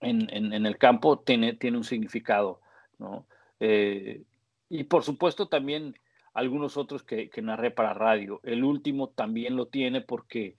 en, 0.00 0.66
el 0.66 0.78
campo 0.78 1.18
tiene, 1.18 1.54
tiene 1.54 1.76
un 1.76 1.84
significado, 1.84 2.60
¿no? 2.98 3.26
Eh, 3.60 4.22
y 4.68 4.84
por 4.84 5.02
supuesto 5.02 5.48
también 5.48 5.94
algunos 6.34 6.76
otros 6.76 7.02
que, 7.02 7.30
narré 7.42 7.70
para 7.70 7.94
radio. 7.94 8.40
El 8.44 8.64
último 8.64 9.08
también 9.08 9.56
lo 9.56 9.66
tiene 9.66 10.00
porque 10.00 10.56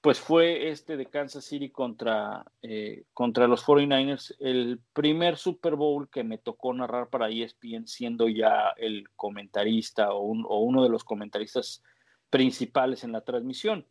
pues 0.00 0.18
fue 0.18 0.70
este 0.70 0.96
de 0.96 1.06
Kansas 1.06 1.44
City 1.44 1.70
contra, 1.70 2.44
eh, 2.62 3.04
contra 3.14 3.46
los 3.46 3.64
49ers, 3.64 4.34
el 4.40 4.80
primer 4.92 5.36
Super 5.36 5.76
Bowl 5.76 6.08
que 6.08 6.24
me 6.24 6.38
tocó 6.38 6.74
narrar 6.74 7.08
para 7.08 7.28
ESPN 7.28 7.86
siendo 7.86 8.28
ya 8.28 8.74
el 8.76 9.08
comentarista 9.14 10.12
o 10.12 10.58
uno 10.58 10.82
de 10.82 10.88
los 10.88 11.04
comentaristas 11.04 11.84
principales 12.30 13.04
en 13.04 13.12
la 13.12 13.20
transmisión 13.20 13.86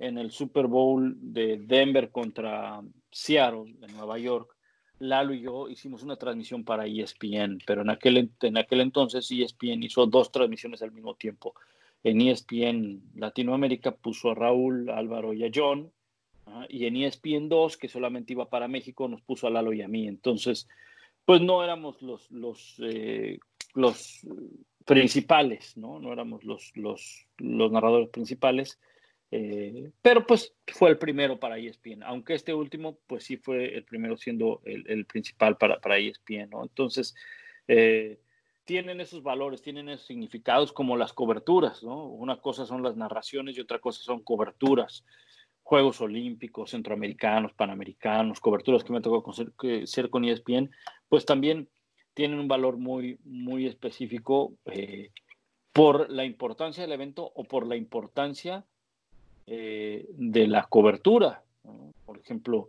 en 0.00 0.16
el 0.18 0.32
Super 0.32 0.66
Bowl 0.66 1.14
de 1.20 1.58
Denver 1.58 2.10
contra 2.10 2.80
Seattle, 3.10 3.74
de 3.78 3.88
Nueva 3.88 4.18
York, 4.18 4.56
Lalo 5.00 5.32
y 5.32 5.40
yo 5.40 5.68
hicimos 5.68 6.02
una 6.02 6.16
transmisión 6.16 6.62
para 6.62 6.86
ESPN, 6.86 7.58
pero 7.66 7.82
en 7.82 7.90
aquel, 7.90 8.30
en 8.42 8.58
aquel 8.58 8.80
entonces 8.80 9.30
ESPN 9.30 9.82
hizo 9.82 10.06
dos 10.06 10.30
transmisiones 10.30 10.82
al 10.82 10.92
mismo 10.92 11.14
tiempo. 11.14 11.54
En 12.04 12.20
ESPN 12.20 13.02
Latinoamérica 13.14 13.92
puso 13.92 14.30
a 14.30 14.34
Raúl, 14.34 14.90
Álvaro 14.90 15.32
y 15.32 15.44
a 15.44 15.50
John, 15.54 15.90
y 16.68 16.86
en 16.86 16.96
ESPN 16.96 17.48
2, 17.48 17.76
que 17.76 17.88
solamente 17.88 18.32
iba 18.32 18.50
para 18.50 18.68
México, 18.68 19.08
nos 19.08 19.22
puso 19.22 19.46
a 19.46 19.50
Lalo 19.50 19.72
y 19.72 19.82
a 19.82 19.88
mí. 19.88 20.06
Entonces, 20.06 20.68
pues 21.24 21.40
no 21.40 21.62
éramos 21.64 22.02
los, 22.02 22.30
los, 22.30 22.76
eh, 22.80 23.38
los 23.74 24.20
principales, 24.84 25.76
¿no? 25.76 25.98
No 26.00 26.12
éramos 26.12 26.44
los, 26.44 26.76
los, 26.76 27.26
los 27.38 27.72
narradores 27.72 28.08
principales 28.08 28.78
eh, 29.30 29.90
pero 30.02 30.26
pues 30.26 30.54
fue 30.66 30.90
el 30.90 30.98
primero 30.98 31.38
para 31.38 31.58
ESPN, 31.58 32.02
aunque 32.02 32.34
este 32.34 32.52
último 32.52 32.98
pues 33.06 33.24
sí 33.24 33.36
fue 33.36 33.76
el 33.76 33.84
primero 33.84 34.16
siendo 34.16 34.60
el, 34.64 35.06
principal 35.06 35.56
para, 35.56 35.80
para 35.80 35.98
ESPN, 35.98 36.50
¿no? 36.50 36.62
Entonces, 36.62 37.14
eh, 37.68 38.18
tienen 38.64 39.00
esos 39.00 39.22
valores, 39.22 39.62
tienen 39.62 39.88
esos 39.88 40.06
significados 40.06 40.72
como 40.72 40.96
las 40.96 41.12
coberturas, 41.12 41.82
¿no? 41.82 42.06
Una 42.06 42.40
cosa 42.40 42.66
son 42.66 42.82
las 42.82 42.96
narraciones 42.96 43.56
y 43.56 43.60
otra 43.60 43.78
cosa 43.78 44.02
son 44.02 44.22
coberturas. 44.22 45.04
Juegos 45.62 46.00
Olímpicos, 46.00 46.70
Centroamericanos, 46.70 47.52
Panamericanos, 47.52 48.40
coberturas 48.40 48.82
que 48.82 48.92
me 48.92 49.00
tocó 49.00 49.32
ser 49.32 50.10
con 50.10 50.24
ESPN, 50.24 50.70
pues 51.08 51.24
también 51.24 51.68
tienen 52.14 52.40
un 52.40 52.48
valor 52.48 52.76
muy, 52.76 53.18
muy 53.24 53.66
específico 53.66 54.54
eh, 54.64 55.10
por 55.72 56.10
la 56.10 56.24
importancia 56.24 56.82
del 56.82 56.92
evento 56.92 57.30
o 57.34 57.44
por 57.44 57.66
la 57.66 57.76
importancia 57.76 58.66
eh, 59.46 60.06
de 60.10 60.46
la 60.46 60.64
cobertura. 60.64 61.42
Por 62.06 62.18
ejemplo, 62.18 62.68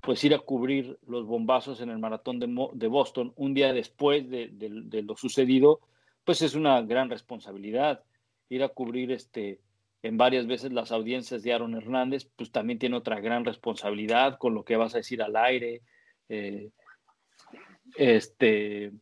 pues 0.00 0.22
ir 0.22 0.34
a 0.34 0.38
cubrir 0.38 0.98
los 1.08 1.26
bombazos 1.26 1.80
en 1.80 1.90
el 1.90 1.98
maratón 1.98 2.38
de, 2.38 2.86
Boston 2.86 3.32
un 3.36 3.54
día 3.54 3.72
después 3.72 4.30
de, 4.30 5.02
lo 5.02 5.16
sucedido, 5.16 5.80
pues 6.24 6.42
es 6.42 6.54
una 6.54 6.80
gran 6.82 7.10
responsabilidad. 7.10 8.04
Ir 8.48 8.62
a 8.62 8.68
cubrir 8.68 9.10
este, 9.10 9.58
en 10.02 10.16
varias 10.16 10.46
veces 10.46 10.72
las 10.72 10.92
audiencias 10.92 11.42
de 11.42 11.52
Aaron 11.52 11.74
Hernández, 11.74 12.28
pues 12.36 12.52
también 12.52 12.78
tiene 12.78 12.96
otra 12.96 13.18
gran 13.20 13.44
responsabilidad 13.44 14.38
con 14.38 14.54
lo 14.54 14.64
que 14.64 14.76
vas 14.76 14.94
a 14.94 14.98
decir 14.98 15.22
al 15.22 15.34
aire. 15.34 15.82
Eh, 16.28 16.70
este 17.96 18.92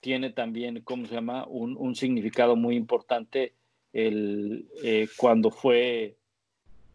tiene 0.00 0.30
también, 0.30 0.80
¿cómo 0.82 1.04
se 1.06 1.14
llama? 1.14 1.46
Un, 1.48 1.94
significado 1.96 2.56
muy 2.56 2.76
importante 2.76 3.54
el, 3.92 4.68
eh, 4.82 5.08
cuando 5.16 5.50
fue 5.50 6.15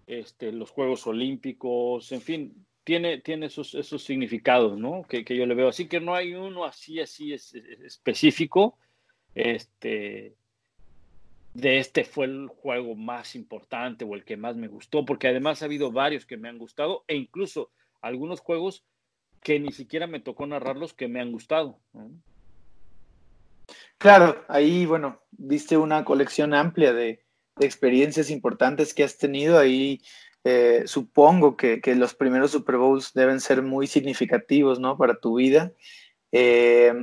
este, 0.08 0.52
los 0.52 0.72
Juegos 0.72 1.06
Olímpicos, 1.08 2.12
en 2.12 2.22
fin, 2.22 2.66
tiene, 2.84 3.20
tiene 3.20 3.48
esos, 3.48 3.76
esos 3.76 4.04
significados, 4.04 4.78
¿no? 4.78 5.04
Que, 5.04 5.24
que, 5.24 5.36
yo 5.36 5.46
le 5.46 5.56
veo. 5.56 5.70
Así 5.70 5.88
que 5.88 6.00
no 6.00 6.16
hay 6.16 6.34
uno 6.34 6.66
así, 6.66 7.00
así 7.00 7.34
es, 7.34 7.54
específico. 7.54 8.78
Este, 9.34 10.36
de 11.54 11.80
este 11.80 12.04
fue 12.04 12.26
el 12.26 12.48
juego 12.48 12.96
más 12.96 13.36
importante 13.36 14.06
o 14.06 14.16
el 14.16 14.24
que 14.24 14.38
más 14.38 14.56
me 14.56 14.68
gustó, 14.68 15.06
porque 15.06 15.28
además 15.28 15.62
ha 15.62 15.66
habido 15.66 15.92
varios 15.92 16.26
que 16.26 16.38
me 16.38 16.50
han 16.50 16.58
gustado 16.58 17.04
e 17.08 17.16
incluso 17.16 17.72
algunos 18.02 18.40
juegos 18.40 18.84
que 19.42 19.60
ni 19.60 19.72
siquiera 19.72 20.08
me 20.08 20.20
tocó 20.20 20.46
narrarlos 20.46 20.94
que 20.94 21.08
me 21.08 21.20
han 21.20 21.32
gustado. 21.32 21.80
Claro, 23.98 24.44
ahí, 24.48 24.86
bueno, 24.86 25.22
viste 25.32 25.78
una 25.78 26.06
colección 26.06 26.54
amplia 26.54 26.94
de, 26.94 27.24
experiencias 27.60 28.30
importantes 28.30 28.94
que 28.94 29.04
has 29.04 29.18
tenido. 29.18 29.60
Ahí 29.60 30.02
eh, 30.44 30.84
supongo 30.86 31.56
que, 31.58 31.82
los 31.96 32.14
primeros 32.14 32.52
Super 32.52 32.78
Bowls 32.78 33.14
deben 33.14 33.40
ser 33.40 33.62
muy 33.62 33.88
significativos, 33.88 34.80
¿no? 34.80 34.98
Para 34.98 35.20
tu 35.20 35.36
vida. 35.36 35.74
Eh, 36.32 36.94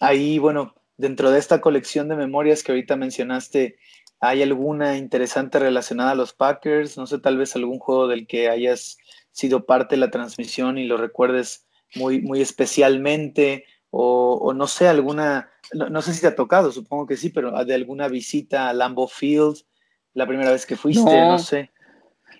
ahí, 0.00 0.38
bueno, 0.38 0.74
dentro 0.96 1.30
de 1.30 1.38
esta 1.38 1.60
colección 1.60 2.08
de 2.08 2.16
memorias 2.16 2.62
que 2.62 2.72
ahorita 2.72 2.96
mencionaste, 2.96 3.78
¿hay 4.20 4.42
alguna 4.42 4.96
interesante 4.96 5.58
relacionada 5.58 6.12
a 6.12 6.14
los 6.14 6.32
Packers? 6.32 6.96
No 6.96 7.06
sé, 7.06 7.18
tal 7.18 7.36
vez 7.36 7.56
algún 7.56 7.78
juego 7.78 8.06
del 8.08 8.26
que 8.26 8.48
hayas 8.48 8.98
sido 9.32 9.66
parte 9.66 9.96
de 9.96 10.00
la 10.00 10.10
transmisión 10.10 10.78
y 10.78 10.84
lo 10.84 10.96
recuerdes 10.96 11.66
muy, 11.96 12.20
muy 12.20 12.40
especialmente, 12.40 13.64
o, 13.90 14.52
no 14.54 14.66
sé, 14.66 14.88
alguna, 14.88 15.50
no, 15.72 16.02
sé 16.02 16.14
si 16.14 16.20
te 16.20 16.26
ha 16.26 16.34
tocado, 16.34 16.72
supongo 16.72 17.06
que 17.06 17.16
sí, 17.16 17.30
pero 17.30 17.64
de 17.64 17.74
alguna 17.74 18.08
visita 18.08 18.68
a 18.68 18.72
Lambeau 18.72 19.06
Field, 19.06 19.58
la 20.14 20.26
primera 20.26 20.52
vez 20.52 20.64
que 20.64 20.76
fuiste, 20.76 21.02
no, 21.02 21.38
sé. 21.38 21.70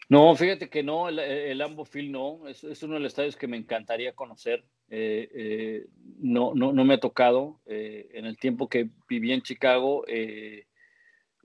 No, 0.08 0.34
fíjate 0.36 0.68
que 0.68 0.82
no, 0.82 1.08
el, 1.08 1.18
el 1.18 1.62
Field 1.86 2.10
no, 2.10 2.46
es, 2.46 2.62
es, 2.64 2.82
uno 2.82 2.94
de 2.94 3.00
los 3.00 3.12
estadios 3.12 3.36
que 3.36 3.48
me 3.48 3.56
encantaría 3.56 4.14
conocer. 4.14 4.64
Eh, 4.88 5.28
eh, 5.34 5.86
no, 6.18 6.52
no, 6.54 6.72
no, 6.72 6.84
me 6.84 6.94
ha 6.94 7.00
tocado. 7.00 7.60
Eh, 7.66 8.10
en 8.14 8.26
el 8.26 8.38
tiempo 8.38 8.68
que 8.68 8.88
viví 9.08 9.32
en 9.32 9.42
Chicago, 9.42 10.04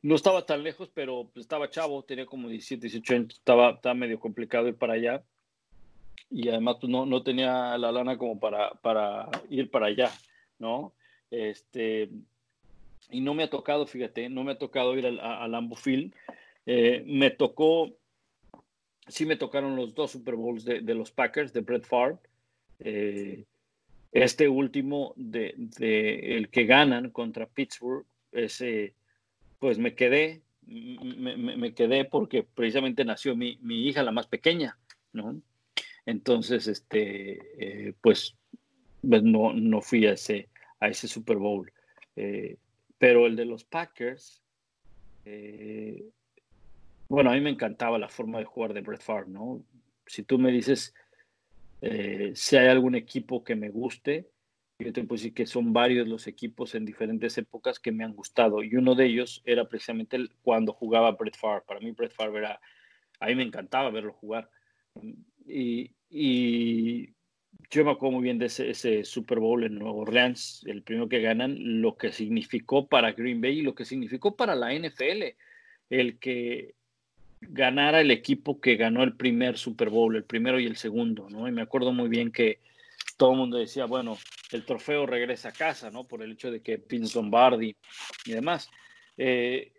no 0.01 0.15
estaba 0.15 0.45
tan 0.45 0.63
lejos, 0.63 0.89
pero 0.93 1.29
pues, 1.33 1.43
estaba 1.43 1.69
chavo, 1.69 2.03
tenía 2.03 2.25
como 2.25 2.47
17, 2.47 2.81
18 2.87 3.13
años, 3.15 3.35
estaba, 3.35 3.71
estaba 3.71 3.95
medio 3.95 4.19
complicado 4.19 4.67
ir 4.67 4.75
para 4.75 4.93
allá. 4.93 5.23
Y 6.29 6.49
además 6.49 6.77
pues, 6.79 6.91
no, 6.91 7.05
no 7.05 7.23
tenía 7.23 7.77
la 7.77 7.91
lana 7.91 8.17
como 8.17 8.39
para, 8.39 8.71
para 8.81 9.29
ir 9.49 9.71
para 9.71 9.87
allá, 9.87 10.11
¿no? 10.59 10.93
Este, 11.31 12.09
y 13.09 13.21
no 13.21 13.33
me 13.33 13.43
ha 13.43 13.49
tocado, 13.49 13.85
fíjate, 13.87 14.29
no 14.29 14.43
me 14.43 14.53
ha 14.53 14.57
tocado 14.57 14.97
ir 14.97 15.05
al, 15.05 15.19
al 15.19 15.69
Field. 15.75 16.13
me 16.65 17.31
tocó, 17.31 17.95
sí 19.07 19.25
me 19.25 19.35
tocaron 19.35 19.75
los 19.75 19.93
dos 19.93 20.11
Super 20.11 20.35
Bowls 20.35 20.63
de, 20.65 20.81
de 20.81 20.95
los 20.95 21.11
Packers, 21.11 21.53
de 21.53 21.61
Brett 21.61 21.85
Favre. 21.85 22.17
Eh, 22.79 23.45
este 24.11 24.49
último 24.49 25.13
de, 25.15 25.53
el 26.37 26.49
que 26.49 26.65
ganan 26.65 27.11
contra 27.11 27.47
Pittsburgh, 27.47 28.05
ese, 28.31 28.95
pues 29.59 29.77
me 29.77 29.93
quedé, 29.93 30.41
me, 30.65 31.73
quedé 31.73 32.05
porque 32.05 32.43
precisamente 32.43 33.05
nació 33.05 33.35
mi, 33.35 33.59
hija, 33.69 34.01
la 34.01 34.11
más 34.11 34.27
pequeña, 34.27 34.77
¿no? 35.13 35.39
Entonces, 36.05 36.67
este, 36.67 37.39
eh, 37.59 37.93
pues, 38.01 38.35
pues, 39.07 39.21
no, 39.21 39.53
no 39.53 39.81
fui 39.81 40.07
a 40.07 40.13
ese, 40.13 40.49
a 40.79 40.87
ese 40.87 41.07
Super 41.07 41.37
Bowl. 41.37 41.71
Eh, 42.15 42.57
pero 42.99 43.25
el 43.25 43.35
de 43.35 43.45
los 43.45 43.63
Packers, 43.63 44.43
bueno, 47.09 47.31
a 47.31 47.33
mí 47.33 47.41
me 47.41 47.49
encantaba 47.49 47.97
la 47.97 48.07
forma 48.07 48.37
de 48.37 48.45
jugar 48.45 48.73
de 48.73 48.81
Brett 48.81 49.01
Favre, 49.01 49.29
¿no? 49.29 49.65
Si 50.05 50.23
tú 50.23 50.37
me 50.37 50.51
dices, 50.51 50.93
eh, 51.81 52.33
si 52.35 52.55
hay 52.55 52.67
algún 52.67 52.93
equipo 52.93 53.43
que 53.43 53.55
me 53.55 53.69
guste, 53.69 54.29
yo 54.77 54.93
te 54.93 55.03
puedo 55.03 55.17
decir 55.17 55.33
que 55.33 55.47
son 55.47 55.73
varios 55.73 56.07
los 56.07 56.27
equipos 56.27 56.75
en 56.75 56.85
diferentes 56.85 57.37
épocas 57.37 57.79
que 57.79 57.91
me 57.91 58.03
han 58.03 58.13
gustado. 58.13 58.63
Y 58.63 58.75
uno 58.75 58.95
de 58.95 59.07
ellos 59.07 59.41
era 59.43 59.67
precisamente 59.67 60.17
cuando 60.41 60.71
jugaba 60.71 61.11
Brett 61.11 61.35
Favre. 61.35 61.63
Para 61.67 61.79
mí 61.79 61.91
Brett 61.91 62.13
Favre 62.13 62.39
era, 62.39 62.61
a 63.19 63.25
mí 63.25 63.35
me 63.35 63.43
encantaba 63.43 63.89
verlo 63.89 64.13
jugar. 64.13 64.49
Y, 65.45 65.91
y 66.09 67.09
yo 67.71 67.85
me 67.85 67.91
acuerdo 67.91 68.15
muy 68.15 68.23
bien 68.23 68.39
de 68.39 68.47
ese, 68.47 69.03
Super 69.03 69.39
Bowl 69.39 69.63
en 69.63 69.75
Nueva 69.75 69.93
Orleans, 69.95 70.63
el 70.65 70.81
primero 70.81 71.07
que 71.07 71.21
ganan, 71.21 71.81
lo 71.81 71.97
que 71.97 72.11
significó 72.11 72.87
para 72.87 73.11
Green 73.11 73.41
Bay 73.41 73.59
y 73.59 73.61
lo 73.61 73.75
que 73.75 73.85
significó 73.85 74.35
para 74.35 74.55
la 74.55 74.73
NFL. 74.73 75.35
El 75.89 76.17
que 76.19 76.75
ganara 77.41 78.01
el 78.01 78.11
equipo 78.11 78.59
que 78.59 78.75
ganó 78.75 79.03
el 79.03 79.15
primer 79.15 79.57
Super 79.57 79.89
Bowl, 79.89 80.15
el 80.15 80.23
primero 80.23 80.59
y 80.59 80.65
el 80.65 80.77
segundo, 80.77 81.29
¿no? 81.29 81.47
Y 81.47 81.51
me 81.51 81.61
acuerdo 81.61 81.93
muy 81.93 82.09
bien 82.09 82.31
que 82.31 82.59
todo 83.17 83.31
el 83.31 83.37
mundo 83.37 83.57
decía, 83.57 83.85
bueno, 83.85 84.17
el 84.51 84.65
trofeo 84.65 85.05
regresa 85.05 85.49
a 85.49 85.53
casa, 85.53 85.91
¿no? 85.91 86.05
Por 86.05 86.23
el 86.23 86.31
hecho 86.31 86.51
de 86.51 86.61
que 86.61 86.77
Vince 86.77 87.17
Lombardi 87.17 87.75
y 88.25 88.31
demás. 88.31 88.69
Eh, 89.17 89.73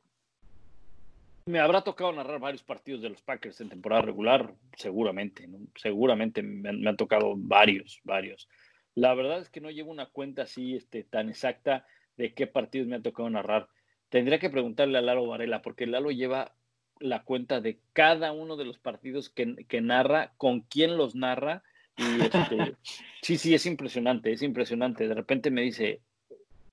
me 1.47 1.61
habrá 1.61 1.82
tocado 1.82 2.12
narrar 2.12 2.41
varios 2.41 2.62
partidos 2.62 3.03
de 3.03 3.11
los 3.11 3.22
Packers 3.22 3.61
en 3.61 3.68
temporada 3.68 4.03
regular, 4.03 4.55
seguramente, 4.76 5.47
¿no? 5.47 5.59
Seguramente 5.74 6.43
me 6.43 6.68
han, 6.68 6.97
tocado 6.97 7.34
varios, 7.36 8.01
varios. 8.05 8.49
La 8.95 9.14
verdad 9.14 9.41
es 9.41 9.49
que 9.49 9.61
no 9.61 9.70
llevo 9.70 9.91
una 9.91 10.07
cuenta 10.07 10.43
así 10.43 10.74
este, 10.76 11.05
tan 11.05 11.28
exacta 11.28 11.86
de 12.16 12.34
qué 12.34 12.47
partidos 12.47 12.88
me 12.88 12.97
ha 12.97 13.03
tocado 13.03 13.30
narrar. 13.30 13.68
Tendría 14.09 14.38
que 14.38 14.51
preguntarle 14.51 14.99
a 14.99 15.03
Lalo 15.03 15.26
Varela, 15.26 15.62
porque 15.62 15.86
Lalo 15.86 16.11
lleva 16.11 16.55
la 16.99 17.22
cuenta 17.22 17.61
de 17.61 17.80
cada 17.93 18.32
uno 18.32 18.57
de 18.57 18.66
los 18.66 18.78
partidos 18.78 19.30
que, 19.30 19.80
narra, 19.80 20.32
con 20.36 20.61
quién 20.61 20.97
los 20.97 21.14
narra. 21.14 21.62
Y 21.97 22.22
este, 22.22 22.76
sí, 23.22 23.38
sí, 23.38 23.55
es 23.55 23.66
impresionante, 23.66 24.32
es 24.32 24.43
impresionante. 24.43 25.09
De 25.09 25.14
repente 25.14 25.51
me 25.51 25.62
dice, 25.62 26.03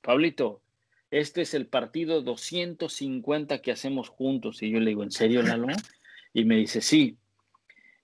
Pablito, 0.02 0.62
este 1.12 1.42
es 1.42 1.54
el 1.54 1.68
partido 1.68 2.22
250 2.22 3.62
que 3.62 3.72
hacemos 3.72 4.10
juntos. 4.10 4.62
Y 4.62 4.72
yo 4.72 4.80
le 4.80 4.90
digo, 4.90 5.04
¿en 5.04 5.12
serio, 5.12 5.42
Lalo? 5.42 5.68
Y 6.34 6.46
me 6.46 6.58
dice, 6.58 6.82
sí. 6.82 7.18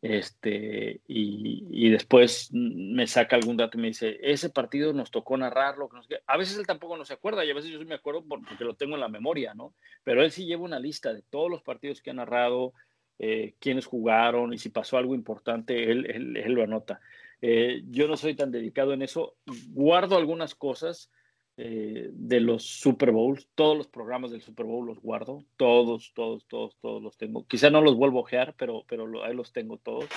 Este, 0.02 1.00
y, 1.08 1.90
después 1.90 2.50
me 2.52 3.08
saca 3.08 3.38
algún 3.38 3.56
dato 3.56 3.78
y 3.78 3.82
me 3.82 3.88
dice, 3.88 4.20
ese 4.22 4.50
partido 4.50 4.92
nos 4.92 5.12
tocó 5.12 5.38
narrarlo. 5.38 5.90
A 6.28 6.38
veces 6.38 6.58
él 6.58 6.68
tampoco 6.68 6.98
no 6.98 7.06
se 7.06 7.14
acuerda 7.14 7.46
y 7.46 7.52
a 7.52 7.54
veces 7.54 7.72
yo 7.72 7.80
sí 7.80 7.86
me 7.86 7.96
acuerdo 7.96 8.26
porque 8.26 8.66
lo 8.66 8.76
tengo 8.76 8.96
en 8.96 9.02
la 9.02 9.08
memoria, 9.08 9.54
¿no? 9.54 9.74
Pero 10.04 10.22
él 10.22 10.32
sí 10.32 10.46
lleva 10.46 10.64
una 10.64 10.80
lista 10.80 11.14
de 11.14 11.22
todos 11.22 11.50
los 11.50 11.62
partidos 11.62 12.02
que 12.02 12.10
ha 12.10 12.14
narrado, 12.14 12.74
eh, 13.18 13.54
quiénes 13.60 13.86
jugaron 13.86 14.54
y 14.54 14.58
si 14.58 14.70
pasó 14.70 14.98
algo 14.98 15.16
importante, 15.16 15.90
él, 15.90 16.06
él, 16.36 16.52
lo 16.52 16.64
anota. 16.64 17.00
Eh, 17.42 17.84
yo 17.90 18.08
no 18.10 18.18
soy 18.18 18.36
tan 18.36 18.52
dedicado 18.52 18.92
en 18.92 19.04
eso, 19.04 19.36
guardo 19.70 20.18
algunas 20.18 20.54
cosas, 20.54 21.12
eh, 21.56 22.10
de 22.12 22.40
los 22.40 22.64
Super 22.64 23.12
Bowls, 23.12 23.48
todos 23.54 23.78
los 23.78 23.88
programas 23.88 24.32
del 24.32 24.42
Super 24.42 24.66
Bowl 24.66 24.88
los 24.88 25.00
guardo, 25.00 25.46
todos, 25.56 26.12
todos, 26.16 26.48
todos, 26.48 26.76
todos 26.82 27.04
los 27.04 27.16
tengo. 27.16 27.46
Quizá 27.46 27.70
no 27.70 27.82
los 27.82 27.96
vuelvo 27.96 28.20
a 28.20 28.22
ojear, 28.22 28.56
pero, 28.58 28.84
pero 28.88 29.24
ahí 29.24 29.36
los 29.36 29.52
tengo 29.54 29.78
todos. 29.78 30.08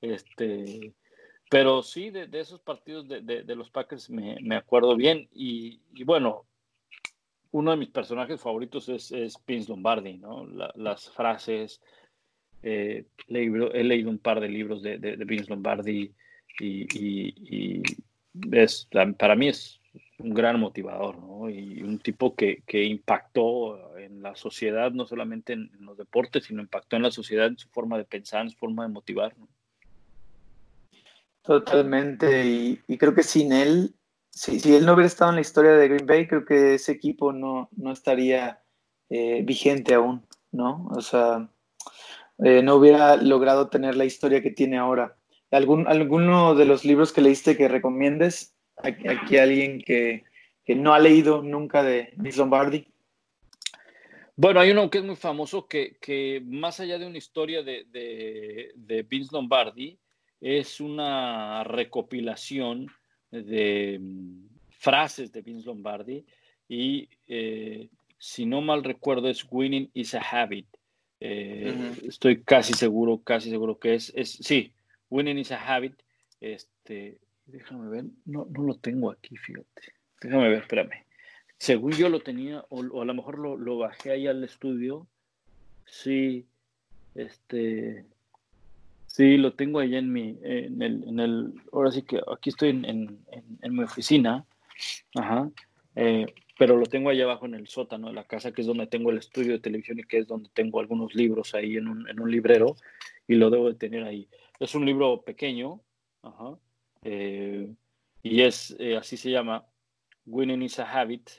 Este, 0.00 0.94
pero 1.50 1.82
sí, 1.82 2.10
de, 2.10 2.28
esos 2.32 2.60
partidos 2.60 3.08
de, 3.08 3.22
de, 3.22 3.56
los 3.56 3.70
Packers 3.70 4.10
me, 4.10 4.36
me 4.42 4.54
acuerdo 4.54 4.96
bien. 4.96 5.28
Y, 5.32 5.80
bueno, 6.04 6.44
uno 7.50 7.70
de 7.70 7.76
mis 7.76 7.88
personajes 7.88 8.40
favoritos 8.40 8.88
es, 8.88 9.10
es 9.12 9.36
Vince 9.46 9.70
Lombardi, 9.70 10.18
¿no? 10.18 10.46
las 10.74 11.10
frases. 11.10 11.80
Eh, 12.62 13.06
he 13.28 13.84
leído 13.84 14.10
un 14.10 14.18
par 14.18 14.40
de 14.40 14.48
libros 14.48 14.82
de, 14.82 14.98
Vince 15.26 15.50
Lombardi 15.50 16.12
y, 16.60 16.82
y, 16.98 17.80
y 17.80 17.82
es, 18.52 18.88
para 19.18 19.34
mí 19.34 19.48
es 19.48 19.80
un 20.18 20.32
gran 20.32 20.60
motivador, 20.60 21.18
¿no? 21.18 21.50
Y 21.50 21.82
un 21.82 21.98
tipo 21.98 22.34
que, 22.34 22.62
que 22.66 22.84
impactó 22.84 23.96
en 23.98 24.22
la 24.22 24.36
sociedad, 24.36 24.92
no 24.92 25.06
solamente 25.06 25.54
en, 25.54 25.70
los 25.80 25.96
deportes, 25.96 26.44
sino 26.44 26.62
impactó 26.62 26.96
en 26.96 27.02
la 27.02 27.10
sociedad 27.10 27.46
en 27.46 27.58
su 27.58 27.68
forma 27.68 27.98
de 27.98 28.04
pensar, 28.04 28.42
en 28.42 28.50
su 28.50 28.58
forma 28.58 28.84
de 28.84 28.92
motivar. 28.92 29.34
Totalmente, 31.42 32.46
y, 32.46 32.80
y, 32.86 32.96
creo 32.96 33.14
que 33.14 33.22
sin 33.22 33.52
él, 33.52 33.94
si, 34.30 34.60
si, 34.60 34.74
él 34.74 34.86
no 34.86 34.94
hubiera 34.94 35.08
estado 35.08 35.30
en 35.30 35.36
la 35.36 35.42
historia 35.42 35.72
de 35.72 35.88
Green 35.88 36.06
Bay, 36.06 36.26
creo 36.26 36.44
que 36.44 36.74
ese 36.74 36.92
equipo 36.92 37.32
no, 37.32 37.68
no 37.76 37.92
estaría 37.92 38.62
eh, 39.10 39.42
vigente 39.44 39.94
aún, 39.94 40.26
¿no? 40.50 40.88
O 40.90 41.02
sea, 41.02 41.50
eh, 42.38 42.62
no 42.62 42.76
hubiera 42.76 43.16
logrado 43.16 43.68
tener 43.68 43.96
la 43.96 44.06
historia 44.06 44.42
que 44.42 44.50
tiene 44.50 44.78
ahora. 44.78 45.16
¿Algún, 45.50 45.86
¿Alguno 45.86 46.54
de 46.54 46.64
los 46.64 46.84
libros 46.84 47.12
que 47.12 47.20
leíste 47.20 47.56
que 47.56 47.68
recomiendes? 47.68 48.53
Aquí 48.76 49.36
alguien 49.36 49.80
que, 49.80 50.24
no 50.68 50.94
ha 50.94 50.98
leído 50.98 51.42
nunca 51.42 51.82
de 51.82 52.12
Miss 52.16 52.36
Lombardi? 52.36 52.86
Bueno, 54.36 54.60
hay 54.60 54.70
uno 54.70 54.90
que 54.90 54.98
es 54.98 55.04
muy 55.04 55.16
famoso 55.16 55.68
que, 55.68 55.96
que 56.00 56.42
más 56.44 56.80
allá 56.80 56.98
de 56.98 57.06
una 57.06 57.18
historia 57.18 57.62
de, 57.62 57.86
de, 58.74 59.02
Vince 59.02 59.30
Lombardi, 59.32 59.98
es 60.40 60.80
una 60.80 61.62
recopilación 61.64 62.90
de 63.30 63.98
mm, 64.00 64.46
frases 64.70 65.32
de 65.32 65.42
Vince 65.42 65.66
Lombardi 65.66 66.24
y 66.68 67.08
eh, 67.26 67.88
si 68.18 68.46
no 68.46 68.60
mal 68.60 68.82
recuerdo 68.82 69.28
es 69.28 69.46
Winning 69.50 69.90
is 69.94 70.14
a 70.14 70.20
Habit. 70.20 70.66
Eh, 71.20 71.92
estoy 72.06 72.42
casi 72.42 72.72
seguro, 72.72 73.22
casi 73.22 73.50
seguro 73.50 73.78
que 73.78 73.94
es, 73.94 74.12
es, 74.16 74.30
sí, 74.30 74.72
Winning 75.10 75.38
is 75.38 75.52
a 75.52 75.74
Habit. 75.74 75.94
Este, 76.40 77.18
déjame 77.46 77.88
ver, 77.88 78.04
no, 78.24 78.46
no 78.50 78.62
lo 78.62 78.74
tengo 78.76 79.10
aquí, 79.10 79.36
fíjate. 79.36 79.92
Déjame 80.20 80.48
ver, 80.48 80.62
espérame 80.62 81.04
según 81.64 81.92
yo 81.92 82.08
lo 82.08 82.20
tenía, 82.20 82.64
o, 82.68 83.00
a 83.00 83.04
lo 83.04 83.14
mejor 83.14 83.38
lo, 83.38 83.78
bajé 83.78 84.10
ahí 84.12 84.26
al 84.26 84.44
estudio. 84.44 85.06
Sí, 85.86 86.46
este, 87.14 88.04
sí, 89.06 89.38
lo 89.38 89.54
tengo 89.54 89.80
allá 89.80 89.98
en 89.98 90.12
mi, 90.12 90.38
en 90.42 90.82
el, 90.82 91.04
en 91.08 91.20
el 91.20 91.54
ahora 91.72 91.90
sí 91.90 92.02
que 92.02 92.20
aquí 92.30 92.50
estoy 92.50 92.70
en, 92.70 93.18
mi 93.62 93.82
oficina, 93.82 94.44
ajá, 95.14 95.50
eh, 95.96 96.26
pero 96.58 96.76
lo 96.76 96.86
tengo 96.86 97.10
allá 97.10 97.24
abajo 97.24 97.46
en 97.46 97.54
el 97.54 97.66
sótano 97.66 98.08
de 98.08 98.14
la 98.14 98.24
casa, 98.24 98.52
que 98.52 98.60
es 98.60 98.66
donde 98.66 98.86
tengo 98.86 99.10
el 99.10 99.18
estudio 99.18 99.52
de 99.52 99.58
televisión 99.58 99.98
y 99.98 100.04
que 100.04 100.18
es 100.18 100.26
donde 100.26 100.50
tengo 100.52 100.80
algunos 100.80 101.14
libros 101.14 101.54
ahí 101.54 101.76
en 101.76 101.88
un, 101.88 102.08
en 102.08 102.20
un 102.20 102.30
librero, 102.30 102.76
y 103.26 103.36
lo 103.36 103.50
debo 103.50 103.68
de 103.68 103.74
tener 103.74 104.04
ahí. 104.04 104.28
Es 104.60 104.74
un 104.74 104.84
libro 104.84 105.22
pequeño, 105.22 105.80
ajá, 106.22 106.58
eh, 107.04 107.72
y 108.22 108.40
es, 108.40 108.74
eh, 108.78 108.96
así 108.96 109.16
se 109.16 109.30
llama, 109.30 109.64
Winning 110.26 110.62
is 110.62 110.78
a 110.78 110.90
Habit, 110.90 111.30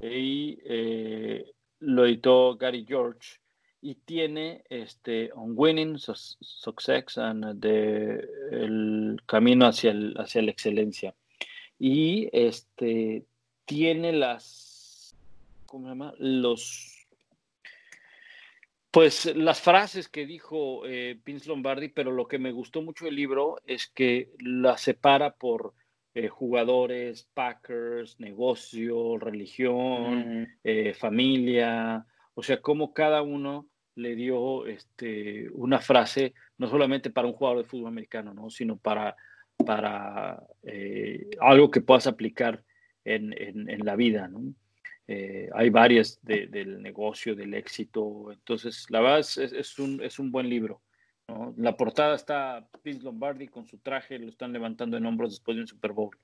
y 0.00 0.58
eh, 0.64 1.52
lo 1.80 2.04
editó 2.04 2.56
Gary 2.56 2.84
George 2.86 3.38
y 3.80 3.94
tiene 3.94 4.64
este 4.68 5.30
On 5.32 5.54
Winning, 5.56 5.98
Success 5.98 7.18
and 7.18 7.60
the, 7.60 8.20
el 8.50 9.20
camino 9.26 9.66
hacia, 9.66 9.92
el, 9.92 10.14
hacia 10.18 10.42
la 10.42 10.50
excelencia. 10.50 11.14
Y 11.78 12.28
este 12.32 13.24
tiene 13.64 14.12
las, 14.12 15.14
¿cómo 15.66 15.86
se 15.86 15.90
llama? 15.90 16.14
Los 16.18 16.95
pues 18.96 19.36
las 19.36 19.60
frases 19.60 20.08
que 20.08 20.24
dijo 20.24 20.86
eh, 20.86 21.20
Vince 21.22 21.50
Lombardi, 21.50 21.90
pero 21.90 22.10
lo 22.12 22.26
que 22.26 22.38
me 22.38 22.50
gustó 22.50 22.80
mucho 22.80 23.04
del 23.04 23.16
libro 23.16 23.60
es 23.66 23.88
que 23.88 24.30
la 24.38 24.78
separa 24.78 25.34
por 25.34 25.74
eh, 26.14 26.28
jugadores, 26.28 27.28
Packers, 27.34 28.18
negocio, 28.18 29.18
religión, 29.18 30.48
eh, 30.64 30.94
familia, 30.94 32.06
o 32.32 32.42
sea, 32.42 32.62
cómo 32.62 32.94
cada 32.94 33.20
uno 33.20 33.68
le 33.96 34.14
dio 34.14 34.64
este, 34.64 35.50
una 35.50 35.80
frase, 35.80 36.32
no 36.56 36.66
solamente 36.66 37.10
para 37.10 37.28
un 37.28 37.34
jugador 37.34 37.64
de 37.64 37.68
fútbol 37.68 37.88
americano, 37.88 38.32
¿no? 38.32 38.48
sino 38.48 38.78
para, 38.78 39.14
para 39.58 40.42
eh, 40.62 41.28
algo 41.42 41.70
que 41.70 41.82
puedas 41.82 42.06
aplicar 42.06 42.64
en, 43.04 43.34
en, 43.36 43.84
la 43.84 43.94
vida. 43.94 44.26
¿no? 44.26 44.54
Hay 45.08 45.70
varias 45.70 46.18
del 46.22 46.82
negocio, 46.82 47.36
del 47.36 47.54
éxito, 47.54 48.32
entonces 48.32 48.86
la 48.90 49.00
verdad 49.00 49.20
es, 49.20 49.78
un, 49.78 50.02
es 50.02 50.18
un 50.18 50.32
buen 50.32 50.48
libro. 50.48 50.82
La 51.56 51.76
portada 51.76 52.14
está 52.14 52.68
Vince 52.84 53.02
Lombardi 53.02 53.48
con 53.48 53.66
su 53.66 53.78
traje, 53.78 54.18
lo 54.18 54.28
están 54.28 54.52
levantando 54.52 54.96
en 54.96 55.06
hombros 55.06 55.30
después 55.30 55.56
de 55.56 55.62
un 55.62 55.68
Super 55.68 55.92
Bowl. 55.92 56.16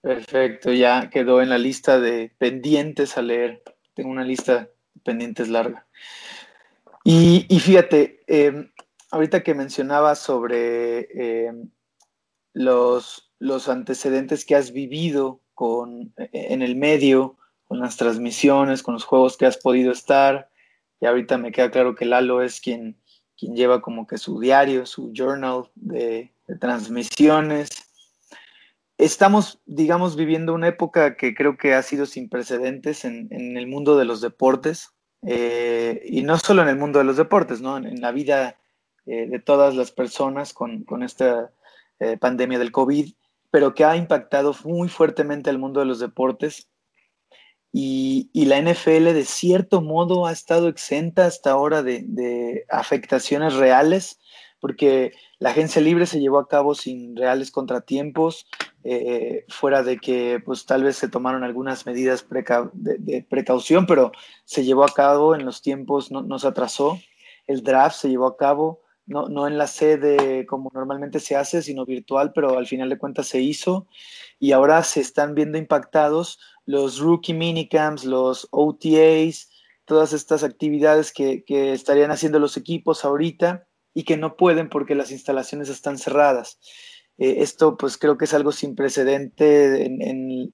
Perfecto, 0.00 0.72
ya 0.72 1.10
quedó 1.10 1.42
en 1.42 1.50
la 1.50 1.58
lista 1.58 2.00
de 2.00 2.32
pendientes 2.38 3.16
a 3.18 3.22
leer. 3.22 3.62
Tengo 3.94 4.10
una 4.10 4.24
lista 4.24 4.60
de 4.94 5.00
pendientes 5.04 5.48
larga. 5.48 5.86
Y, 7.04 7.46
fíjate, 7.60 8.22
em, 8.26 8.70
ahorita 9.10 9.42
que 9.42 9.54
mencionabas 9.54 10.18
sobre 10.18 11.08
em, 11.46 11.70
los, 12.52 13.32
los 13.38 13.68
antecedentes 13.68 14.44
que 14.44 14.54
has 14.54 14.72
vivido 14.72 15.40
con, 15.60 16.14
en 16.16 16.62
el 16.62 16.74
medio, 16.74 17.36
con 17.66 17.80
las 17.80 17.98
transmisiones, 17.98 18.82
con 18.82 18.94
los 18.94 19.04
juegos 19.04 19.36
que 19.36 19.44
has 19.44 19.58
podido 19.58 19.92
estar, 19.92 20.48
y 21.00 21.06
ahorita 21.06 21.36
me 21.36 21.52
queda 21.52 21.70
claro 21.70 21.94
que 21.94 22.06
Lalo 22.06 22.40
es 22.40 22.62
quien 22.62 22.96
quien 23.40 23.56
lleva 23.56 23.80
como 23.80 24.06
que 24.06 24.18
su 24.18 24.38
diario, 24.38 24.84
su 24.84 25.12
journal 25.14 25.70
de, 25.74 26.30
transmisiones. 26.60 27.70
Estamos, 28.98 29.62
digamos, 29.64 30.14
viviendo 30.14 30.52
una 30.52 30.68
época 30.68 31.16
que 31.16 31.34
creo 31.34 31.56
que 31.56 31.72
ha 31.72 31.82
sido 31.82 32.04
sin 32.04 32.28
precedentes 32.28 33.06
en, 33.06 33.28
el 33.30 33.66
mundo 33.66 33.96
de 33.96 34.04
los 34.04 34.20
deportes, 34.20 34.90
eh, 35.26 36.02
y 36.04 36.22
no 36.22 36.38
solo 36.38 36.60
en 36.62 36.68
el 36.68 36.76
mundo 36.76 36.98
de 36.98 37.06
los 37.06 37.16
deportes, 37.16 37.62
¿no? 37.62 37.78
en, 37.78 38.00
la 38.02 38.12
vida 38.12 38.56
eh, 39.06 39.26
de 39.26 39.38
todas 39.38 39.74
las 39.74 39.90
personas 39.90 40.52
con, 40.52 40.84
esta 41.02 41.50
eh, 41.98 42.18
pandemia 42.18 42.58
del 42.58 42.72
COVID, 42.72 43.10
pero 43.50 43.74
que 43.74 43.84
ha 43.84 43.96
impactado 43.96 44.54
muy 44.64 44.88
fuertemente 44.88 45.50
al 45.50 45.58
mundo 45.58 45.80
de 45.80 45.86
los 45.86 45.98
deportes 45.98 46.70
y, 47.72 48.30
la 48.46 48.60
NFL 48.60 49.12
de 49.12 49.24
cierto 49.24 49.80
modo 49.80 50.26
ha 50.26 50.32
estado 50.32 50.68
exenta 50.68 51.26
hasta 51.26 51.52
ahora 51.52 51.82
de, 51.82 52.64
afectaciones 52.68 53.54
reales, 53.54 54.18
porque 54.60 55.12
la 55.38 55.50
agencia 55.50 55.80
libre 55.80 56.06
se 56.06 56.20
llevó 56.20 56.38
a 56.38 56.48
cabo 56.48 56.74
sin 56.74 57.16
reales 57.16 57.50
contratiempos, 57.50 58.46
eh, 58.82 59.44
fuera 59.48 59.82
de 59.82 59.98
que 59.98 60.40
pues 60.44 60.66
tal 60.66 60.82
vez 60.82 60.96
se 60.96 61.08
tomaron 61.08 61.44
algunas 61.44 61.86
medidas 61.86 62.26
de, 62.72 63.26
precaución, 63.28 63.86
pero 63.86 64.10
se 64.44 64.64
llevó 64.64 64.84
a 64.84 64.92
cabo 64.92 65.34
en 65.34 65.44
los 65.44 65.62
tiempos, 65.62 66.10
no, 66.10 66.38
se 66.38 66.48
atrasó. 66.48 66.98
El 67.46 67.62
draft 67.62 67.96
se 67.96 68.08
llevó 68.08 68.26
a 68.26 68.36
cabo, 68.36 68.82
no, 69.10 69.28
no 69.28 69.48
en 69.48 69.58
la 69.58 69.66
sede 69.66 70.46
como 70.46 70.70
normalmente 70.72 71.18
se 71.18 71.34
hace, 71.34 71.62
sino 71.62 71.84
virtual, 71.84 72.32
pero 72.32 72.56
al 72.56 72.68
final 72.68 72.88
de 72.88 72.98
cuentas 72.98 73.26
se 73.26 73.40
hizo 73.40 73.88
y 74.38 74.52
ahora 74.52 74.84
se 74.84 75.00
están 75.00 75.34
viendo 75.34 75.58
impactados 75.58 76.38
los 76.64 77.00
rookie 77.00 77.34
minicamps, 77.34 78.04
los 78.04 78.46
OTAs, 78.52 79.50
todas 79.84 80.12
estas 80.12 80.44
actividades 80.44 81.12
que, 81.12 81.42
estarían 81.48 82.12
haciendo 82.12 82.38
los 82.38 82.56
equipos 82.56 83.04
ahorita 83.04 83.66
y 83.92 84.04
que 84.04 84.16
no 84.16 84.36
pueden 84.36 84.68
porque 84.68 84.94
las 84.94 85.10
instalaciones 85.10 85.68
están 85.68 85.98
cerradas. 85.98 86.60
Eh, 87.18 87.38
esto 87.38 87.76
pues 87.76 87.98
creo 87.98 88.16
que 88.16 88.26
es 88.26 88.34
algo 88.34 88.52
sin 88.52 88.76
precedente 88.76 89.84
en, 89.84 90.52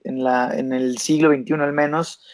el 0.72 0.98
siglo 0.98 1.30
XXI 1.30 1.54
al 1.60 1.74
menos. 1.74 2.24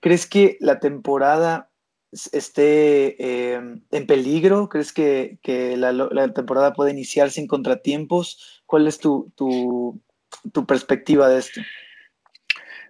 ¿Crees 0.00 0.26
que 0.26 0.58
la 0.60 0.78
temporada 0.78 1.69
esté 2.12 3.52
em, 3.54 3.82
en 3.90 4.06
peligro? 4.06 4.68
¿Crees 4.68 4.92
que, 4.92 5.38
la, 5.76 6.32
temporada 6.32 6.72
puede 6.72 6.92
iniciar 6.92 7.30
sin 7.30 7.46
contratiempos? 7.46 8.62
¿Cuál 8.66 8.86
es 8.86 8.98
tu, 8.98 9.32
tu 9.36 10.66
perspectiva 10.66 11.28
de 11.28 11.38
esto? 11.38 11.60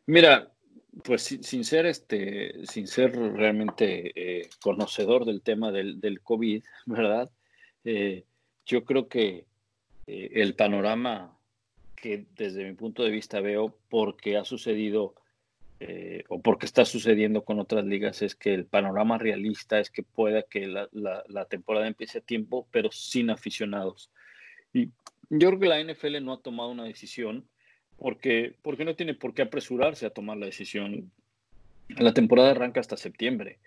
Mira, 0.07 0.51
pues 1.05 1.23
sin, 1.23 1.65
ser 1.65 1.87
este, 1.87 2.67
sin 2.67 2.87
ser 2.87 3.17
realmente 3.17 4.13
eh, 4.15 4.49
conocedor 4.61 5.25
del 5.25 5.43
tema 5.43 5.71
del, 5.73 6.01
del 6.01 6.21
COVID, 6.21 6.63
¿verdad? 6.87 7.31
Eh, 7.85 8.25
yo 8.67 8.85
creo 8.85 9.09
que 9.09 9.47
eh, 10.07 10.31
el 10.35 10.55
panorama 10.55 11.37
que 11.97 12.27
desde 12.35 12.65
mi 12.65 12.75
punto 12.75 13.03
de 13.03 13.11
vista 13.11 13.41
veo 13.41 13.77
porque 13.89 14.37
ha 14.37 14.45
sucedido 14.45 15.15
o 16.29 16.41
porque 16.43 16.67
está 16.67 16.85
sucediendo 16.85 17.43
con 17.43 17.59
otras 17.59 17.85
ligas 17.85 18.23
es 18.23 18.35
que 18.35 18.53
el 18.53 18.67
panorama 18.67 19.19
realista 19.19 19.81
es 19.81 19.91
que 19.91 20.03
pueda 20.03 20.43
que 20.43 20.67
la, 20.67 20.89
la 20.93 21.45
temporada 21.47 21.87
empiece 21.87 22.19
a 22.19 22.23
tiempo, 22.23 22.67
pero 22.71 22.91
sin 22.93 23.31
aficionados. 23.31 24.11
Y 24.73 24.91
yo 25.31 25.49
creo 25.49 25.61
que 25.61 25.69
la 25.69 25.83
NFL 25.83 26.23
no 26.23 26.35
ha 26.35 26.43
tomado 26.43 26.71
una 26.71 26.85
decisión 26.85 27.47
porque, 27.97 28.55
porque 28.63 28.85
no 28.85 28.97
tiene 28.97 29.15
por 29.15 29.35
qué 29.35 29.43
apresurarse 29.43 30.07
a 30.07 30.11
tomar 30.11 30.39
la 30.39 30.47
decisión. 30.47 31.11
La 31.89 32.15
temporada 32.15 32.51
arranca 32.51 32.81
hasta 32.81 32.97
septiembre. 32.97 33.59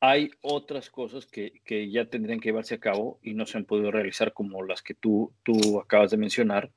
Hay 0.00 0.30
otras 0.40 0.90
cosas 0.90 1.26
que, 1.26 1.60
que, 1.64 1.90
ya 1.90 2.04
tendrían 2.04 2.40
que 2.40 2.50
llevarse 2.50 2.74
a 2.74 2.80
cabo 2.80 3.18
y 3.22 3.34
no 3.34 3.46
se 3.46 3.58
han 3.58 3.64
podido 3.64 3.90
realizar 3.90 4.32
como 4.32 4.62
las 4.62 4.82
que 4.82 4.94
tú, 4.94 5.32
tú 5.42 5.80
acabas 5.80 6.10
de 6.10 6.16
mencionar, 6.16 6.70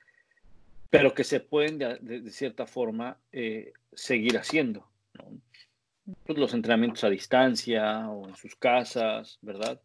pero 0.93 1.15
que 1.15 1.23
se 1.23 1.39
pueden 1.39 1.79
de, 1.79 2.29
cierta 2.29 2.67
forma 2.67 3.17
eh, 3.31 3.73
seguir 3.93 4.37
haciendo. 4.37 4.87
Pues 6.23 6.37
los 6.37 6.53
entrenamientos 6.53 7.03
a 7.03 7.09
distancia 7.09 8.07
o 8.11 8.29
en 8.29 8.35
sus 8.35 8.55
casas, 8.55 9.39
¿verdad? 9.41 9.81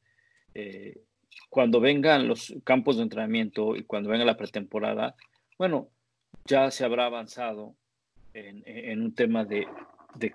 Eh, 0.52 1.00
cuando 1.48 1.80
vengan 1.80 2.28
los 2.28 2.54
campos 2.62 2.98
de 2.98 3.04
entrenamiento 3.04 3.74
y 3.74 3.84
cuando 3.84 4.11
venga 4.11 4.26
la 4.26 4.36
pretemporada, 4.36 5.16
bueno, 5.56 5.88
ya 6.44 6.70
se 6.70 6.84
habrá 6.84 7.06
avanzado 7.06 7.74
en, 8.34 9.00
un 9.00 9.14
tema 9.14 9.46
de, 9.46 9.66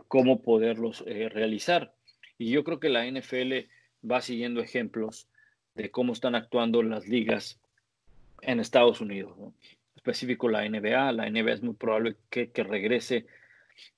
cómo 0.07 0.41
poderlos 0.41 1.03
eh, 1.05 1.29
realizar. 1.29 1.93
Y 2.39 2.49
yo 2.49 2.63
creo 2.63 2.79
que 2.79 2.89
la 2.89 3.05
NFL 3.05 3.69
va 4.09 4.21
siguiendo 4.21 4.59
ejemplos 4.59 5.29
de 5.75 5.91
cómo 5.91 6.13
están 6.13 6.33
actuando 6.33 6.81
las 6.81 7.07
ligas 7.07 7.61
en 8.41 8.59
Estados 8.59 9.01
Unidos. 9.01 9.37
Específico 10.03 10.49
la 10.49 10.67
NBA. 10.67 11.13
La 11.13 11.29
NBA 11.29 11.53
es 11.53 11.63
muy 11.63 11.75
probable 11.75 12.17
que, 12.29 12.51
regrese 12.57 13.25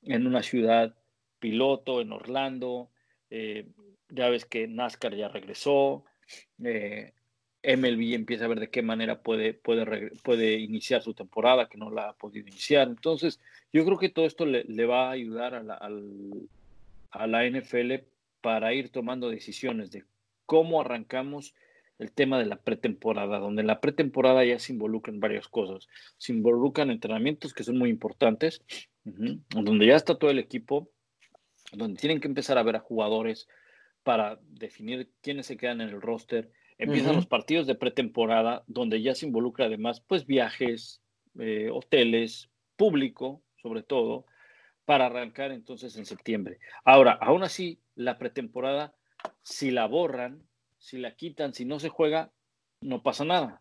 en 0.04 0.28
una 0.28 0.44
ciudad 0.44 0.96
piloto 1.40 2.00
en 2.00 2.12
Orlando, 2.12 2.92
eh, 3.32 3.68
ya 4.10 4.30
ves 4.30 4.46
que 4.46 4.68
NASCAR 4.68 5.16
ya 5.16 5.30
regresó, 5.30 6.06
eh, 6.64 7.14
MLB 7.64 8.14
empieza 8.14 8.46
a 8.46 8.50
ver 8.50 8.60
de 8.60 8.70
qué 8.70 8.84
manera 8.84 9.24
puede, 9.24 9.56
puede, 9.56 10.12
puede 10.24 10.60
iniciar 10.60 11.02
su 11.02 11.16
temporada, 11.16 11.68
que 11.68 11.80
no 11.80 11.90
la 11.90 12.10
ha 12.10 12.14
podido 12.14 12.48
iniciar. 12.48 12.88
Entonces, 12.88 13.40
yo 13.74 13.84
creo 13.84 13.98
que 13.98 14.10
todo 14.10 14.28
esto 14.28 14.46
le, 14.46 14.86
va 14.86 15.08
a 15.08 15.12
ayudar 15.14 15.56
a 15.56 15.64
la, 15.64 15.74
a 17.10 17.28
la 17.28 17.50
NFL 17.50 17.94
para 18.42 18.76
ir 18.76 18.90
tomando 18.90 19.32
decisiones 19.32 19.90
de 19.90 20.04
cómo 20.46 20.82
arrancamos 20.82 21.56
el 21.98 22.12
tema 22.12 22.38
de 22.40 22.46
la 22.46 22.58
pretemporada, 22.58 23.40
donde 23.40 23.62
en 23.62 23.68
la 23.68 23.80
pretemporada 23.80 24.44
ya 24.44 24.60
se 24.60 24.74
involucran 24.74 25.20
varias 25.20 25.48
cosas. 25.48 25.88
Se 26.18 26.34
involucran 26.34 26.92
entrenamientos 26.92 27.54
que 27.54 27.64
son 27.64 27.78
muy 27.78 27.90
importantes, 27.90 28.64
donde 29.04 29.86
ya 29.86 29.96
está 29.96 30.18
todo 30.18 30.32
el 30.32 30.40
equipo, 30.40 30.90
donde 31.72 32.00
tienen 32.00 32.20
que 32.20 32.28
empezar 32.28 32.58
a 32.58 32.64
ver 32.64 32.76
a 32.76 32.80
jugadores 32.80 33.48
para 34.04 34.40
definir 34.44 35.10
quiénes 35.22 35.46
se 35.48 35.58
quedan 35.58 35.82
en 35.82 35.90
el 35.90 36.02
roster. 36.02 36.52
Empiezan 36.78 37.16
los 37.16 37.26
partidos 37.26 37.68
de 37.68 37.76
pretemporada, 37.76 38.64
donde 38.68 39.02
ya 39.02 39.16
se 39.16 39.26
involucra 39.26 39.66
además, 39.66 40.02
pues, 40.02 40.26
viajes, 40.26 41.02
eh, 41.40 41.70
hoteles, 41.72 42.50
público, 42.76 43.42
sobre 43.62 43.84
todo, 43.84 44.26
para 44.84 45.08
arrancar 45.08 45.52
entonces 45.52 45.96
en 45.96 46.06
septiembre. 46.06 46.60
Ahora, 46.84 47.14
aún 47.14 47.44
así, 47.44 47.80
la 47.96 48.18
pretemporada, 48.18 48.94
si 49.42 49.72
la 49.72 49.88
borran, 49.88 50.44
si 50.86 51.00
la 51.00 51.16
quitan, 51.16 51.56
si 51.56 51.66
no 51.66 51.80
se 51.80 51.90
juega, 51.90 52.30
no 52.80 53.02
pasa 53.02 53.26
nada. 53.26 53.60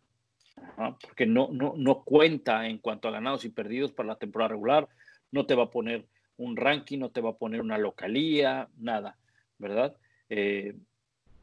porque 1.00 1.24
no, 1.24 1.48
no, 1.50 1.72
no 1.74 2.04
cuenta 2.04 2.68
en 2.68 2.76
cuanto 2.76 3.08
a 3.08 3.12
ganados 3.12 3.46
y 3.46 3.48
perdidos 3.48 3.92
para 3.92 4.08
la 4.08 4.16
temporada 4.16 4.50
regular, 4.50 4.88
no 5.32 5.46
te 5.46 5.54
va 5.54 5.64
a 5.64 5.70
poner 5.70 6.04
un 6.36 6.54
ranking, 6.54 6.98
no 6.98 7.10
te 7.10 7.22
va 7.22 7.30
a 7.30 7.38
poner 7.38 7.62
una 7.62 7.78
localía, 7.78 8.68
nada, 8.76 9.16
¿verdad? 9.58 9.96
Eh, 10.28 10.76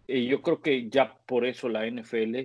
y 0.07 0.27
yo 0.27 0.43
creo 0.43 0.61
que 0.61 0.87
ya 0.87 1.17
por 1.25 1.47
eso 1.47 1.67
la 1.67 1.89
NFL 1.89 2.41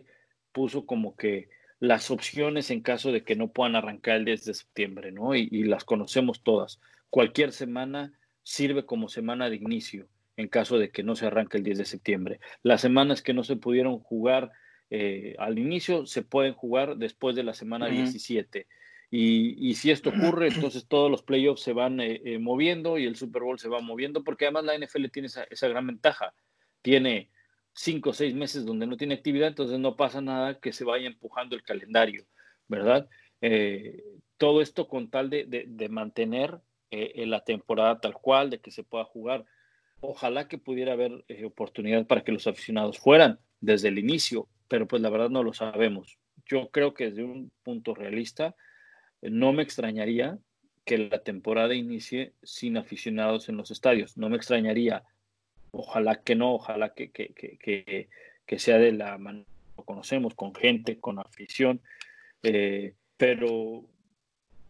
puso 0.52 0.86
como 0.86 1.14
que 1.14 1.50
las 1.78 2.10
opciones 2.10 2.70
en 2.70 2.80
caso 2.80 3.12
de 3.12 3.22
que 3.22 3.36
no 3.36 3.48
puedan 3.48 3.76
arrancar 3.76 4.16
el 4.16 4.24
10 4.24 4.46
de 4.46 4.54
septiembre, 4.54 5.12
¿no? 5.12 5.34
Y, 5.34 5.46
y 5.52 5.64
las 5.64 5.84
conocemos 5.84 6.42
todas. 6.42 6.80
Cualquier 7.10 7.52
semana 7.52 8.14
sirve 8.42 8.86
como 8.86 9.10
semana 9.10 9.50
de 9.50 9.56
inicio 9.56 10.08
en 10.36 10.48
caso 10.48 10.78
de 10.78 10.90
que 10.90 11.02
no 11.02 11.16
se 11.16 11.26
arranque 11.26 11.56
el 11.56 11.64
10 11.64 11.78
de 11.78 11.84
septiembre. 11.84 12.40
Las 12.62 12.80
semanas 12.80 13.22
que 13.22 13.34
no 13.34 13.44
se 13.44 13.56
pudieron 13.56 13.98
jugar 13.98 14.52
eh, 14.90 15.34
al 15.38 15.58
inicio 15.58 16.06
se 16.06 16.22
pueden 16.22 16.52
jugar 16.54 16.96
después 16.96 17.34
de 17.34 17.42
la 17.42 17.54
semana 17.54 17.86
17. 17.86 18.66
Y, 19.10 19.74
si 19.74 19.90
esto 19.90 20.10
ocurre, 20.10 20.48
entonces 20.54 20.86
todos 20.86 21.10
los 21.10 21.22
playoffs 21.22 21.62
se 21.62 21.72
van 21.72 22.00
eh, 22.00 22.20
eh, 22.24 22.38
moviendo 22.38 22.98
y 22.98 23.06
el 23.06 23.16
Super 23.16 23.42
Bowl 23.42 23.58
se 23.58 23.68
va 23.68 23.80
moviendo, 23.80 24.24
porque 24.24 24.44
además 24.44 24.64
la 24.64 24.78
NFL 24.78 25.06
tiene 25.06 25.26
esa, 25.26 25.44
esa 25.44 25.68
gran 25.68 25.86
ventaja. 25.86 26.34
Tiene 26.82 27.30
cinco 27.72 28.10
o 28.10 28.14
seis 28.14 28.34
meses 28.34 28.64
donde 28.64 28.86
no 28.86 28.96
tiene 28.96 29.14
actividad, 29.14 29.48
entonces 29.48 29.78
no 29.78 29.96
pasa 29.96 30.20
nada 30.20 30.60
que 30.60 30.72
se 30.72 30.84
vaya 30.84 31.06
empujando 31.06 31.56
el 31.56 31.62
calendario, 31.62 32.26
¿verdad? 32.68 33.08
todo 34.38 34.60
esto 34.60 34.88
con 34.88 35.08
tal 35.08 35.30
de, 35.30 35.44
de 35.68 35.88
mantener 35.88 36.58
la 36.90 37.44
temporada 37.44 38.00
tal 38.00 38.14
cual, 38.14 38.50
de 38.50 38.58
que 38.58 38.70
se 38.70 38.82
pueda 38.82 39.04
jugar 39.04 39.44
ojalá 40.00 40.48
que 40.48 40.58
pudiera 40.58 40.92
haber 40.92 41.24
eh, 41.28 41.44
oportunidad 41.44 42.06
para 42.06 42.22
que 42.22 42.32
los 42.32 42.46
aficionados 42.46 42.98
fueran 42.98 43.38
desde 43.60 43.88
el 43.88 43.98
inicio, 43.98 44.48
pero 44.68 44.86
pues 44.86 45.02
la 45.02 45.10
verdad 45.10 45.30
no 45.30 45.42
lo 45.42 45.52
sabemos. 45.52 46.18
Yo 46.46 46.70
creo 46.70 46.94
que 46.94 47.06
desde 47.06 47.24
un 47.24 47.50
punto 47.62 47.94
realista, 47.94 48.54
eh, 49.22 49.30
no 49.30 49.52
me 49.52 49.62
extrañaría 49.62 50.38
que 50.84 50.98
la 50.98 51.18
temporada 51.18 51.74
inicie 51.74 52.32
sin 52.42 52.76
aficionados 52.76 53.48
en 53.48 53.56
los 53.56 53.70
estadios. 53.70 54.16
No 54.16 54.28
me 54.28 54.36
extrañaría. 54.36 55.02
Ojalá 55.72 56.22
que 56.22 56.36
no, 56.36 56.54
ojalá 56.54 56.94
que, 56.94 57.10
que, 57.10 57.34
que, 57.34 58.08
que 58.46 58.58
sea 58.58 58.78
de 58.78 58.92
la 58.92 59.18
manera 59.18 59.46
que 59.76 59.84
conocemos, 59.84 60.34
con 60.34 60.54
gente, 60.54 61.00
con 61.00 61.18
afición. 61.18 61.80
Eh, 62.44 62.94
pero, 63.16 63.84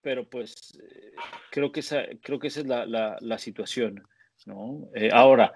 pero 0.01 0.27
pues 0.29 0.79
creo 1.51 1.71
que 1.71 1.81
esa, 1.81 2.05
creo 2.23 2.39
que 2.39 2.49
esa 2.49 2.61
es 2.61 2.67
la, 2.67 2.87
la, 2.87 3.19
la 3.21 3.39
situación. 3.39 4.03
¿No? 4.47 4.89
Eh, 4.95 5.11
ahora, 5.13 5.53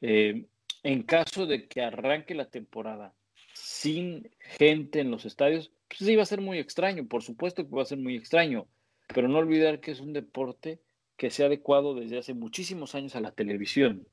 eh, 0.00 0.46
en 0.82 1.02
caso 1.04 1.46
de 1.46 1.68
que 1.68 1.82
arranque 1.82 2.34
la 2.34 2.50
temporada 2.50 3.14
sin 3.54 4.30
gente 4.40 5.00
en 5.00 5.10
los 5.10 5.24
estadios, 5.24 5.70
pues 5.88 6.00
sí 6.00 6.16
va 6.16 6.22
a 6.22 6.26
ser 6.26 6.40
muy 6.40 6.58
extraño, 6.58 7.06
por 7.06 7.22
supuesto 7.22 7.64
que 7.64 7.76
va 7.76 7.82
a 7.82 7.86
ser 7.86 7.98
muy 7.98 8.16
extraño, 8.16 8.66
pero 9.14 9.28
no 9.28 9.38
olvidar 9.38 9.80
que 9.80 9.92
es 9.92 10.00
un 10.00 10.12
deporte 10.12 10.80
que 11.16 11.30
se 11.30 11.42
ha 11.42 11.46
adecuado 11.46 11.94
desde 11.94 12.18
hace 12.18 12.34
muchísimos 12.34 12.94
años 12.94 13.14
a 13.14 13.20
la 13.20 13.32
televisión. 13.32 14.08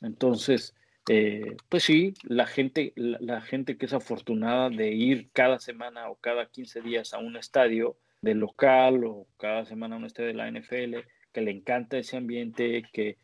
Entonces, 0.00 0.74
eh, 1.08 1.56
pues 1.68 1.84
sí, 1.84 2.14
la 2.22 2.46
gente, 2.46 2.92
la, 2.96 3.40
gente 3.40 3.76
que 3.76 3.86
es 3.86 3.92
afortunada 3.92 4.70
de 4.70 4.92
ir 4.92 5.30
cada 5.32 5.58
semana 5.58 6.08
o 6.10 6.16
cada 6.16 6.50
15 6.50 6.80
días 6.80 7.14
a 7.14 7.18
un 7.18 7.36
estadio 7.36 7.96
de 8.22 8.34
local 8.34 9.04
o 9.04 9.26
cada 9.36 9.64
semana 9.66 9.96
a 9.96 9.98
un 9.98 10.04
estadio 10.04 10.28
de 10.28 10.34
la 10.34 10.50
NFL, 10.50 10.96
que 11.36 11.42
le 11.42 11.50
encanta 11.50 11.98
ese 11.98 12.16
ambiente, 12.16 12.82
que, 12.90 13.18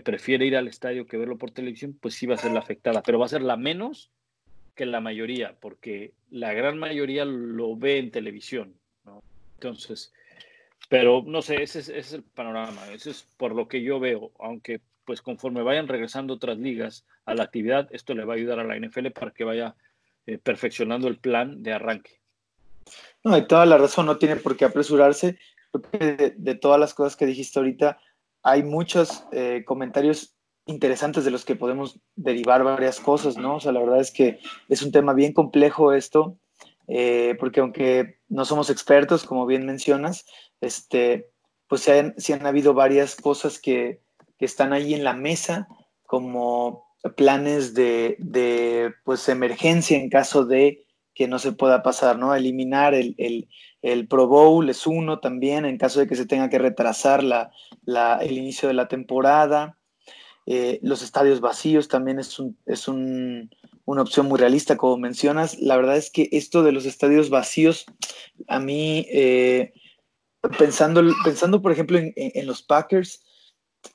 prefiere 0.00 0.46
ir 0.46 0.56
al 0.56 0.68
estadio 0.68 1.06
que 1.06 1.18
verlo 1.18 1.36
por 1.36 1.50
televisión, 1.50 1.98
pues 2.00 2.14
sí 2.14 2.24
va 2.24 2.34
a 2.34 2.38
ser 2.38 2.52
la 2.52 2.60
afectada, 2.60 3.02
pero 3.02 3.18
va 3.18 3.26
a 3.26 3.28
ser 3.28 3.42
la 3.42 3.58
menos 3.58 4.10
que 4.74 4.86
la 4.86 5.02
mayoría, 5.02 5.54
porque 5.60 6.14
la 6.30 6.54
gran 6.54 6.78
mayoría 6.78 7.26
lo 7.26 7.76
ve 7.76 7.98
en 7.98 8.10
televisión, 8.10 8.74
Entonces, 9.56 10.14
pero 10.88 11.22
no 11.26 11.42
sé, 11.42 11.62
ese 11.62 11.80
es, 11.80 12.12
el 12.14 12.22
panorama, 12.22 12.90
ese 12.90 13.10
es 13.10 13.28
por 13.36 13.54
lo 13.54 13.68
que 13.68 13.82
yo 13.82 14.00
veo, 14.00 14.32
aunque 14.38 14.80
pues 15.04 15.20
conforme 15.20 15.60
vayan 15.60 15.88
regresando 15.88 16.32
otras 16.32 16.56
ligas 16.56 17.04
a 17.26 17.34
la 17.34 17.42
actividad, 17.42 17.86
esto 17.90 18.14
le 18.14 18.24
va 18.24 18.32
a 18.32 18.36
ayudar 18.36 18.60
a 18.60 18.64
la 18.64 18.78
NFL 18.78 19.08
para 19.08 19.32
que 19.32 19.44
vaya 19.44 19.74
eh, 20.26 20.38
perfeccionando 20.38 21.06
el 21.06 21.18
plan 21.18 21.62
de 21.62 21.74
arranque. 21.74 22.18
No, 23.24 23.34
hay 23.34 23.46
toda 23.46 23.66
la 23.66 23.76
razón, 23.76 24.06
no 24.06 24.16
tiene 24.16 24.36
por 24.36 24.56
qué 24.56 24.64
apresurarse 24.64 25.38
de, 25.72 26.54
todas 26.54 26.80
las 26.80 26.94
cosas 26.94 27.16
que 27.16 27.26
dijiste 27.26 27.58
ahorita, 27.58 27.98
hay 28.42 28.62
muchos 28.62 29.24
eh, 29.32 29.64
comentarios 29.66 30.36
interesantes 30.66 31.24
de 31.24 31.30
los 31.30 31.44
que 31.44 31.56
podemos 31.56 31.98
derivar 32.14 32.62
varias 32.62 33.00
cosas, 33.00 33.36
¿no? 33.36 33.56
O 33.56 33.60
sea, 33.60 33.72
la 33.72 33.80
verdad 33.80 34.00
es 34.00 34.10
que 34.10 34.38
es 34.68 34.82
un 34.82 34.92
tema 34.92 35.14
bien 35.14 35.32
complejo 35.32 35.92
esto, 35.92 36.38
eh, 36.86 37.36
porque 37.40 37.60
aunque 37.60 38.18
no 38.28 38.44
somos 38.44 38.70
expertos, 38.70 39.24
como 39.24 39.46
bien 39.46 39.66
mencionas, 39.66 40.26
este, 40.60 41.30
pues 41.68 41.82
sí 41.82 41.90
han, 41.90 42.14
han 42.40 42.46
habido 42.46 42.74
varias 42.74 43.16
cosas 43.16 43.58
que, 43.58 44.02
que, 44.38 44.44
están 44.44 44.72
ahí 44.72 44.94
en 44.94 45.04
la 45.04 45.14
mesa, 45.14 45.68
como 46.04 46.86
planes 47.16 47.74
de, 47.74 48.16
de, 48.18 48.92
pues, 49.04 49.28
emergencia 49.28 49.98
en 49.98 50.10
caso 50.10 50.44
de 50.44 50.84
que 51.18 51.26
no 51.26 51.40
se 51.40 51.50
pueda 51.50 51.82
pasar, 51.82 52.16
¿no? 52.16 52.32
Eliminar 52.32 52.94
el, 52.94 53.16
el, 53.18 53.48
el 53.82 54.06
Pro 54.06 54.28
Bowl 54.28 54.70
es 54.70 54.86
uno 54.86 55.18
también 55.18 55.64
en 55.64 55.76
caso 55.76 55.98
de 55.98 56.06
que 56.06 56.14
se 56.14 56.26
tenga 56.26 56.48
que 56.48 56.60
retrasar 56.60 57.24
la, 57.24 57.50
el 58.20 58.38
inicio 58.38 58.68
de 58.68 58.74
la 58.74 58.86
temporada. 58.86 59.76
Eh, 60.46 60.78
los 60.80 61.02
estadios 61.02 61.40
vacíos 61.40 61.88
también 61.88 62.20
es, 62.20 62.40
es 62.66 62.86
una 62.86 63.48
opción 64.02 64.26
muy 64.26 64.38
realista, 64.38 64.76
como 64.76 64.96
mencionas. 64.96 65.58
La 65.58 65.76
verdad 65.76 65.96
es 65.96 66.08
que 66.12 66.28
esto 66.30 66.62
de 66.62 66.70
los 66.70 66.86
estadios 66.86 67.30
vacíos, 67.30 67.86
a 68.46 68.60
mí, 68.60 69.04
eh, 69.10 69.72
pensando, 70.56 71.02
pensando, 71.24 71.60
por 71.60 71.72
ejemplo, 71.72 71.98
en, 71.98 72.46
los 72.46 72.62
Packers, 72.62 73.24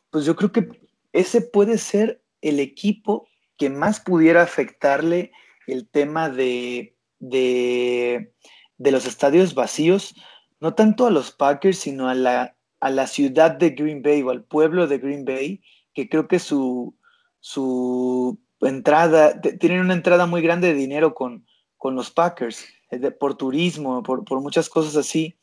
pues 0.10 0.26
yo 0.26 0.36
creo 0.36 0.52
que 0.52 0.68
ese 1.14 1.40
puede 1.40 1.78
ser 1.78 2.22
el 2.42 2.60
equipo 2.60 3.30
que 3.56 3.70
más 3.70 4.02
pudiera 4.02 4.44
afectarle 4.44 5.32
el 5.68 5.88
tema 5.88 6.30
de, 6.30 6.94
de 7.30 8.34
de 8.78 8.92
los 8.92 9.06
estadios 9.06 9.56
vacíos, 9.56 10.16
no 10.60 10.74
tanto 10.74 11.06
a 11.06 11.12
los 11.12 11.32
Packers, 11.32 11.78
sino 11.78 12.10
a 12.10 12.16
la, 12.16 12.56
a 12.80 12.90
la 12.90 13.08
ciudad 13.08 13.52
de 13.52 13.72
Green 13.72 14.02
Bay 14.02 14.22
o 14.22 14.30
al 14.30 14.44
pueblo 14.44 14.88
de 14.88 14.98
Green 14.98 15.26
Bay, 15.26 15.62
que 15.94 16.10
creo 16.10 16.28
que 16.28 16.40
su, 16.40 16.96
su 17.40 18.40
entrada, 18.62 19.40
tienen 19.42 19.82
una 19.82 19.94
entrada 19.94 20.26
muy 20.26 20.42
grande 20.42 20.68
de 20.68 20.74
dinero 20.74 21.14
con, 21.14 21.46
con 21.78 21.96
los 21.96 22.12
Packers, 22.12 22.66
eh, 22.92 23.12
por 23.12 23.36
turismo, 23.36 24.04
por, 24.04 24.42
muchas 24.42 24.70
cosas 24.70 24.96
así. 24.96 25.36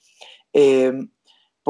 Em, 0.52 1.10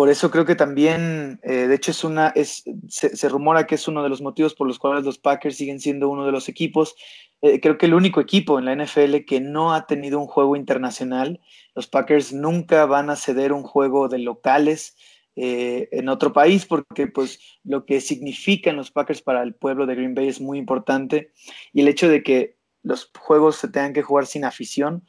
por 0.00 0.08
eso 0.08 0.30
creo 0.30 0.46
que 0.46 0.54
también, 0.54 1.40
eh, 1.42 1.66
de 1.66 1.74
hecho, 1.74 1.90
es 1.90 2.04
una, 2.04 2.28
es, 2.28 2.64
se, 2.88 3.28
rumora 3.28 3.66
que 3.66 3.74
es 3.74 3.86
uno 3.86 4.02
de 4.02 4.08
los 4.08 4.22
motivos 4.22 4.54
por 4.54 4.66
los 4.66 4.78
cuales 4.78 5.04
los 5.04 5.18
Packers 5.18 5.58
siguen 5.58 5.78
siendo 5.78 6.08
uno 6.08 6.24
de 6.24 6.32
los 6.32 6.48
equipos 6.48 6.96
eh, 7.42 7.60
creo 7.60 7.76
que 7.76 7.84
el 7.84 7.92
único 7.92 8.18
equipo 8.18 8.58
en 8.58 8.64
la 8.64 8.74
NFL 8.74 9.26
que 9.26 9.42
no 9.42 9.74
ha 9.74 9.86
tenido 9.86 10.18
un 10.18 10.26
juego 10.26 10.56
internacional. 10.56 11.38
Los 11.74 11.86
Packers 11.86 12.32
nunca 12.32 12.86
van 12.86 13.10
a 13.10 13.16
ceder 13.16 13.52
un 13.52 13.62
juego 13.62 14.08
de 14.08 14.20
locales 14.20 14.96
eh, 15.36 15.90
en 15.92 16.08
otro 16.08 16.32
país 16.32 16.64
porque 16.64 17.06
pues 17.06 17.38
lo 17.62 17.84
que 17.84 18.00
significan 18.00 18.76
los 18.76 18.90
Packers 18.90 19.20
para 19.20 19.42
el 19.42 19.54
pueblo 19.54 19.84
de 19.84 19.96
Green 19.96 20.14
Bay 20.14 20.28
es 20.28 20.40
muy 20.40 20.56
importante 20.56 21.34
y 21.74 21.82
el 21.82 21.88
hecho 21.88 22.08
de 22.08 22.22
que 22.22 22.56
los 22.82 23.10
juegos 23.18 23.56
se 23.56 23.68
tengan 23.68 23.92
que 23.92 24.00
jugar 24.00 24.24
sin 24.24 24.46
afición 24.46 25.04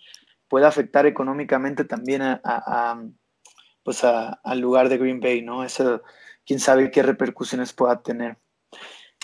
puede 0.49 0.65
afectar 0.65 1.05
económicamente 1.05 1.85
también 1.85 2.21
a, 2.21 3.01
pues 3.83 4.03
al 4.03 4.59
lugar 4.59 4.89
de 4.89 4.97
Green 4.97 5.19
Bay, 5.19 5.41
¿no? 5.41 5.63
Eso, 5.63 6.01
quién 6.45 6.59
sabe 6.59 6.91
qué 6.91 7.03
repercusiones 7.03 7.73
pueda 7.73 8.01
tener. 8.01 8.37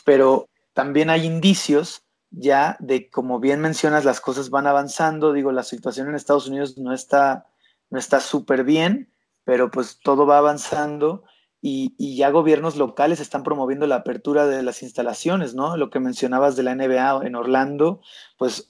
Pero 0.06 0.50
también 0.74 1.10
hay 1.10 1.26
indicios 1.26 2.04
ya 2.30 2.78
de, 2.80 3.10
como 3.10 3.40
bien 3.40 3.62
mencionas, 3.62 4.06
las 4.06 4.22
cosas 4.22 4.50
van 4.50 4.68
avanzando. 4.68 5.34
Digo, 5.34 5.52
la 5.52 5.64
situación 5.64 6.10
en 6.10 6.16
Estados 6.16 6.48
Unidos 6.48 6.78
no 6.78 6.94
está 6.94 7.48
no 7.90 8.00
está 8.00 8.20
súper 8.20 8.64
bien, 8.64 9.12
pero 9.44 9.72
pues 9.72 10.00
todo 10.02 10.26
va 10.26 10.38
avanzando 10.38 11.24
y, 11.60 12.16
ya 12.16 12.30
gobiernos 12.30 12.76
locales 12.76 13.20
están 13.20 13.44
promoviendo 13.44 13.88
la 13.88 13.98
apertura 13.98 14.48
de 14.48 14.62
las 14.64 14.84
instalaciones, 14.84 15.56
¿no? 15.56 15.76
Lo 15.76 15.90
que 15.90 16.00
mencionabas 16.00 16.56
de 16.56 16.64
la 16.64 16.76
NBA 16.76 17.26
en 17.26 17.36
Orlando, 17.36 18.02
pues 18.38 18.70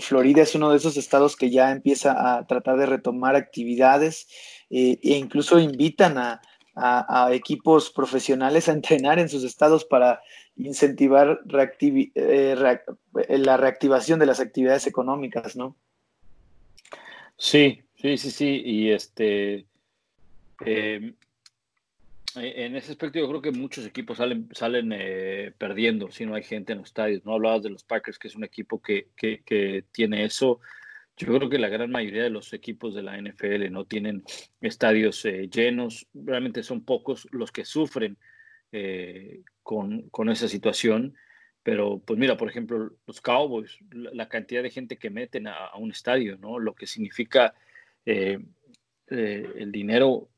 Florida 0.00 0.42
es 0.42 0.54
uno 0.54 0.70
de 0.70 0.78
esos 0.78 0.96
estados 0.96 1.36
que 1.36 1.50
ya 1.50 1.70
empieza 1.70 2.36
a 2.36 2.46
tratar 2.46 2.76
de 2.78 2.86
retomar 2.86 3.36
actividades 3.36 4.26
eh, 4.74 4.98
e 5.02 5.16
incluso 5.16 5.58
invitan 5.58 6.18
a, 6.18 6.40
equipos 7.30 7.92
profesionales 7.92 8.68
a 8.68 8.72
entrenar 8.72 9.20
en 9.20 9.28
sus 9.28 9.44
estados 9.44 9.84
para 9.84 10.20
incentivar 10.56 11.38
eh, 11.80 12.56
la 13.28 13.56
reactivación 13.56 14.18
de 14.18 14.26
las 14.26 14.40
actividades 14.40 14.88
económicas, 14.88 15.54
¿no? 15.54 15.76
Sí, 17.36 17.80
sí, 17.94 18.16
sí, 18.18 18.30
sí, 18.30 18.62
y 18.64 18.90
este... 18.90 19.66
Eh, 20.66 21.14
eh, 22.36 22.64
en 22.64 22.76
ese 22.76 22.92
aspecto 22.92 23.18
yo 23.18 23.28
creo 23.28 23.42
que 23.42 23.52
muchos 23.52 23.86
equipos 23.86 24.18
salen, 24.18 24.48
salen 24.52 24.90
eh, 24.92 25.52
perdiendo 25.56 26.10
si 26.10 26.26
no 26.26 26.34
hay 26.34 26.42
gente 26.42 26.72
en 26.72 26.78
los 26.78 26.88
estadios. 26.88 27.24
No 27.24 27.34
hablabas 27.34 27.62
de 27.62 27.70
los 27.70 27.84
Packers, 27.84 28.18
que 28.18 28.28
es 28.28 28.36
un 28.36 28.44
equipo 28.44 28.80
que, 28.80 29.08
que, 29.16 29.84
tiene 29.92 30.24
eso. 30.24 30.60
Yo 31.16 31.28
creo 31.28 31.48
que 31.48 31.58
la 31.58 31.68
gran 31.68 31.90
mayoría 31.90 32.24
de 32.24 32.30
los 32.30 32.52
equipos 32.52 32.94
de 32.94 33.02
la 33.02 33.16
NFL 33.20 33.70
no 33.70 33.84
tienen 33.84 34.24
estadios 34.60 35.24
eh, 35.24 35.48
llenos. 35.48 36.06
Realmente 36.12 36.62
son 36.62 36.84
pocos 36.84 37.28
los 37.30 37.52
que 37.52 37.64
sufren 37.64 38.18
con, 39.62 40.08
con, 40.10 40.28
esa 40.28 40.48
situación. 40.48 41.14
Pero, 41.62 42.00
pues 42.04 42.18
mira, 42.18 42.36
por 42.36 42.48
ejemplo, 42.48 42.90
los 43.06 43.20
Cowboys, 43.20 43.78
la, 43.92 44.28
cantidad 44.28 44.64
de 44.64 44.70
gente 44.70 44.98
que 44.98 45.10
meten 45.10 45.46
a, 45.46 45.76
un 45.76 45.92
estadio, 45.92 46.36
¿no? 46.38 46.58
Lo 46.58 46.74
que 46.74 46.88
significa 46.88 47.54
el 48.04 49.70
dinero 49.70 50.28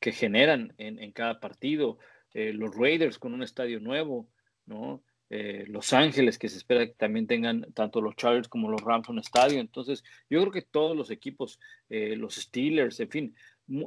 que 0.00 0.12
generan 0.12 0.74
en, 0.78 1.12
cada 1.12 1.40
partido, 1.40 1.98
eh, 2.34 2.52
los 2.52 2.74
Raiders 2.74 3.18
con 3.18 3.34
un 3.34 3.42
estadio 3.42 3.80
nuevo, 3.80 4.28
¿no? 4.66 5.02
Eh, 5.30 5.64
los 5.68 5.92
Ángeles, 5.92 6.38
que 6.38 6.48
se 6.48 6.56
espera 6.56 6.86
que 6.86 6.94
también 6.94 7.26
tengan 7.26 7.66
tanto 7.74 8.00
los 8.00 8.16
Chargers 8.16 8.48
como 8.48 8.70
los 8.70 8.80
Rams 8.80 9.08
un 9.08 9.18
estadio. 9.18 9.60
Entonces, 9.60 10.02
yo 10.30 10.40
creo 10.40 10.52
que 10.52 10.62
todos 10.62 10.96
los 10.96 11.10
equipos, 11.10 11.60
eh, 11.90 12.16
los 12.16 12.36
Steelers, 12.36 12.98
en 13.00 13.10
fin, 13.10 13.36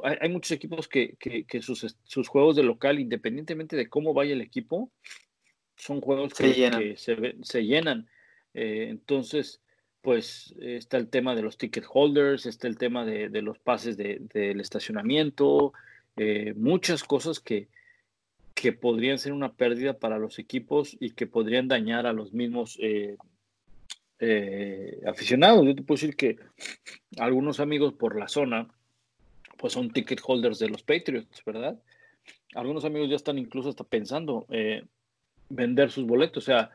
hay, 0.03 0.29
muchos 0.29 0.51
equipos 0.51 0.87
que, 0.87 1.17
sus, 1.61 1.97
sus, 2.03 2.27
juegos 2.27 2.55
de 2.55 2.63
local, 2.63 2.99
independientemente 2.99 3.75
de 3.75 3.89
cómo 3.89 4.13
vaya 4.13 4.33
el 4.33 4.41
equipo, 4.41 4.91
son 5.75 6.01
juegos 6.01 6.35
que 6.35 6.95
se 6.95 7.65
llenan. 7.65 8.07
entonces, 8.53 9.61
pues 10.01 10.53
está 10.59 10.97
el 10.97 11.09
tema 11.09 11.35
de 11.35 11.41
los 11.41 11.57
ticket 11.57 11.85
holders, 11.91 12.45
está 12.45 12.67
el 12.67 12.77
tema 12.77 13.05
de, 13.05 13.41
los 13.41 13.57
pases 13.57 13.97
del 13.97 14.59
estacionamiento, 14.59 15.73
eh, 16.17 16.53
muchas 16.55 17.03
cosas 17.03 17.39
que, 17.39 17.69
que 18.54 18.74
podrían 18.74 19.18
ser 19.18 19.34
una 19.34 19.54
pérdida 19.54 19.97
para 19.97 20.20
los 20.20 20.39
equipos 20.39 20.95
y 20.99 21.12
que 21.12 21.28
podrían 21.28 21.68
dañar 21.68 22.06
a 22.06 22.14
los 22.14 22.34
mismos 22.34 22.78
eh, 22.82 23.18
eh, 24.20 25.02
aficionados. 25.08 25.66
Yo 25.66 25.76
te 25.76 25.82
puedo 25.82 25.99
decir 25.99 26.16
que 26.16 26.38
algunos 27.18 27.60
amigos 27.60 27.93
por 27.93 28.18
la 28.20 28.28
zona, 28.28 28.68
pues 29.58 29.74
son 29.74 29.91
ticket 29.91 30.22
holders 30.24 30.60
de 30.60 30.70
los 30.70 30.84
Patriots, 30.84 31.43
¿verdad? 31.45 31.80
Algunos 32.54 32.86
amigos 32.86 33.10
ya 33.10 33.16
están 33.16 33.38
incluso 33.38 33.70
hasta 33.70 33.84
pensando 33.84 34.45
vender 35.49 35.89
sus 35.89 36.06
boletos, 36.06 36.43
o 36.43 36.45
sea, 36.45 36.72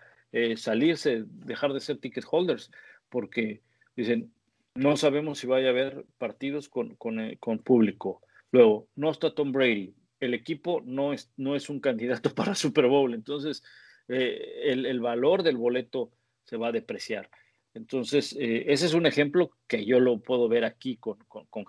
salirse, 0.56 1.24
dejar 1.26 1.72
de 1.72 1.80
ser 1.80 1.98
ticket 1.98 2.24
holders, 2.30 2.70
porque 3.10 3.60
dicen, 3.94 4.32
no 4.74 4.96
sabemos 4.96 5.38
si 5.38 5.46
vaya 5.46 5.68
a 5.68 5.70
haber 5.70 6.04
partidos 6.18 6.68
con, 6.68 6.96
con 6.96 7.58
público. 7.58 8.22
Luego, 8.52 8.88
no 8.94 9.10
está 9.10 9.34
Tom 9.34 9.52
Brady. 9.52 9.94
El 10.20 10.34
equipo 10.34 10.82
no 10.84 11.12
es, 11.12 11.30
no 11.36 11.56
es 11.56 11.68
un 11.68 11.80
candidato 11.80 12.30
para 12.34 12.54
Super 12.54 12.86
Bowl. 12.86 13.14
Entonces, 13.14 13.62
eh, 14.08 14.62
el, 14.64 15.00
valor 15.00 15.42
del 15.42 15.56
boleto 15.56 16.12
se 16.44 16.56
va 16.56 16.68
a 16.68 16.72
depreciar. 16.72 17.30
Entonces, 17.74 18.34
eh, 18.38 18.64
ese 18.68 18.86
es 18.86 18.94
un 18.94 19.04
ejemplo 19.04 19.50
que 19.66 19.84
yo 19.84 20.00
lo 20.00 20.20
puedo 20.20 20.48
ver 20.48 20.64
aquí 20.64 20.96
con, 20.96 21.18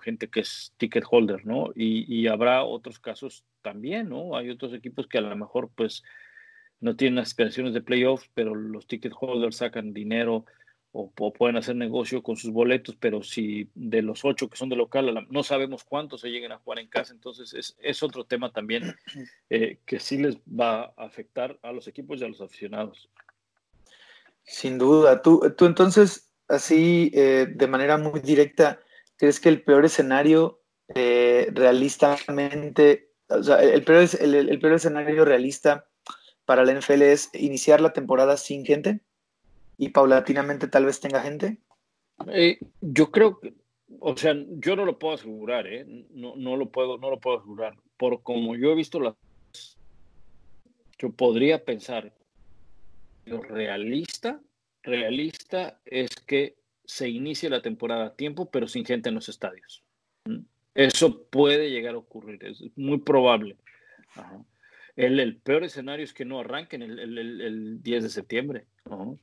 gente 0.02 0.28
que 0.28 0.40
es 0.40 0.72
ticket 0.78 1.04
holder, 1.08 1.44
¿no? 1.44 1.70
Y, 1.74 2.26
habrá 2.28 2.64
otros 2.64 2.98
casos 2.98 3.44
también, 3.60 4.08
¿no? 4.08 4.36
Hay 4.36 4.48
otros 4.48 4.72
equipos 4.72 5.06
que 5.06 5.18
a 5.18 5.22
lo 5.22 5.36
mejor, 5.36 5.70
pues, 5.74 6.02
no 6.80 6.96
tienen 6.96 7.18
aspiraciones 7.18 7.74
de 7.74 7.82
playoffs, 7.82 8.30
pero 8.32 8.54
los 8.54 8.86
ticket 8.86 9.12
holders 9.18 9.56
sacan 9.56 9.92
dinero 9.92 10.46
o, 10.92 11.10
pueden 11.32 11.56
hacer 11.56 11.76
negocio 11.76 12.22
con 12.22 12.36
sus 12.36 12.50
boletos, 12.50 12.96
pero 12.96 13.22
si 13.22 13.70
de 13.74 14.02
los 14.02 14.24
ocho 14.24 14.48
que 14.48 14.56
son 14.56 14.68
de 14.68 14.76
local, 14.76 15.26
no 15.30 15.42
sabemos 15.42 15.84
cuántos 15.84 16.22
se 16.22 16.30
lleguen 16.30 16.52
a 16.52 16.58
jugar 16.58 16.78
en 16.78 16.88
casa, 16.88 17.12
entonces 17.12 17.52
es, 17.54 17.76
es 17.80 18.02
otro 18.02 18.24
tema 18.24 18.52
también 18.52 18.96
eh, 19.50 19.78
que 19.84 20.00
sí 20.00 20.18
les 20.18 20.36
va 20.38 20.94
a 20.96 21.04
afectar 21.04 21.58
a 21.62 21.72
los 21.72 21.86
equipos 21.88 22.20
y 22.20 22.24
a 22.24 22.28
los 22.28 22.40
aficionados. 22.40 23.10
Sin 24.42 24.78
duda, 24.78 25.20
tú, 25.20 25.54
tú 25.56 25.66
entonces, 25.66 26.30
así 26.48 27.10
eh, 27.14 27.46
de 27.54 27.66
manera 27.66 27.98
muy 27.98 28.20
directa, 28.20 28.80
¿crees 29.16 29.40
que 29.40 29.50
el 29.50 29.62
peor 29.62 29.84
escenario 29.84 30.62
eh, 30.94 31.48
realistamente, 31.52 33.10
o 33.28 33.42
sea, 33.42 33.62
el 33.62 33.84
peor, 33.84 34.08
el, 34.20 34.34
el 34.34 34.58
peor 34.58 34.72
escenario 34.72 35.26
realista 35.26 35.86
para 36.46 36.64
la 36.64 36.72
NFL 36.72 37.02
es 37.02 37.28
iniciar 37.34 37.82
la 37.82 37.92
temporada 37.92 38.38
sin 38.38 38.64
gente? 38.64 39.02
Y 39.78 39.90
paulatinamente 39.90 40.66
tal 40.66 40.84
vez 40.84 41.00
tenga 41.00 41.22
gente? 41.22 41.58
Eh, 42.26 42.58
yo 42.80 43.10
creo 43.10 43.38
que, 43.38 43.54
o 44.00 44.16
sea, 44.16 44.34
yo 44.36 44.76
no 44.76 44.84
lo 44.84 44.98
puedo 44.98 45.14
asegurar, 45.14 45.66
¿eh? 45.68 45.86
No, 46.10 46.34
no, 46.36 46.56
lo 46.56 46.70
puedo, 46.70 46.98
no 46.98 47.10
lo 47.10 47.20
puedo 47.20 47.38
asegurar. 47.38 47.76
Por 47.96 48.22
como 48.22 48.56
yo 48.56 48.72
he 48.72 48.74
visto 48.74 49.00
las, 49.00 49.14
yo 50.98 51.12
podría 51.12 51.64
pensar, 51.64 52.12
lo 53.24 53.40
realista, 53.40 54.40
realista 54.82 55.80
es 55.84 56.10
que 56.16 56.56
se 56.84 57.08
inicie 57.08 57.48
la 57.48 57.62
temporada 57.62 58.06
a 58.06 58.16
tiempo, 58.16 58.50
pero 58.50 58.66
sin 58.66 58.84
gente 58.84 59.08
en 59.08 59.14
los 59.14 59.28
estadios. 59.28 59.84
Eso 60.74 61.22
puede 61.24 61.70
llegar 61.70 61.94
a 61.94 61.98
ocurrir, 61.98 62.44
es 62.44 62.64
muy 62.76 62.98
probable. 62.98 63.56
El, 64.96 65.36
peor 65.36 65.62
escenario 65.62 66.04
es 66.04 66.12
que 66.12 66.24
no 66.24 66.40
arranquen 66.40 66.82
el, 66.82 67.18
el 67.18 67.82
10 67.82 68.02
de 68.02 68.08
septiembre. 68.08 68.66
¿no? 68.86 69.18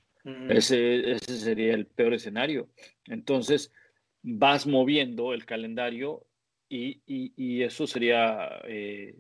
Ese, 0.50 1.20
sería 1.20 1.76
el 1.76 1.86
peor 1.86 2.16
escenario. 2.16 2.68
Entonces, 3.06 3.72
vas 4.24 4.66
moviendo 4.66 5.34
el 5.34 5.46
calendario 5.46 6.26
y, 6.68 7.62
eso 7.62 7.86
sería 7.86 8.50
eh, 8.68 9.16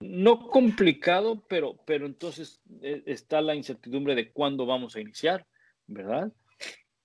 no 0.00 0.48
complicado, 0.48 1.44
pero, 1.48 1.76
pero 1.86 2.06
entonces 2.06 2.60
eh, 2.82 3.02
está 3.06 3.40
la 3.40 3.54
incertidumbre 3.54 4.14
de 4.14 4.30
cuándo 4.32 4.66
vamos 4.66 4.96
a 4.96 5.00
iniciar, 5.00 5.46
¿verdad? 5.86 6.32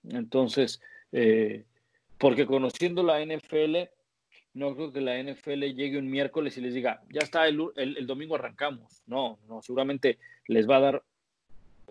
Entonces, 0.04 0.82
eh, 1.12 1.66
porque 2.18 2.48
conociendo 2.48 3.04
la 3.04 3.24
NFL, 3.24 3.90
no 4.54 4.76
creo 4.76 4.92
que 4.92 5.02
la 5.02 5.22
NFL 5.22 5.66
llegue 5.76 6.00
un 6.00 6.10
miércoles 6.10 6.58
y 6.58 6.62
les 6.62 6.74
diga, 6.74 7.04
ya 7.10 7.22
está, 7.22 7.48
el, 7.48 7.72
el 7.76 8.08
domingo 8.08 8.36
arrancamos. 8.36 9.04
No, 9.06 9.40
no, 9.48 9.62
seguramente 9.62 10.18
les 10.48 10.68
va 10.68 10.78
a 10.78 10.82
dar 10.82 11.04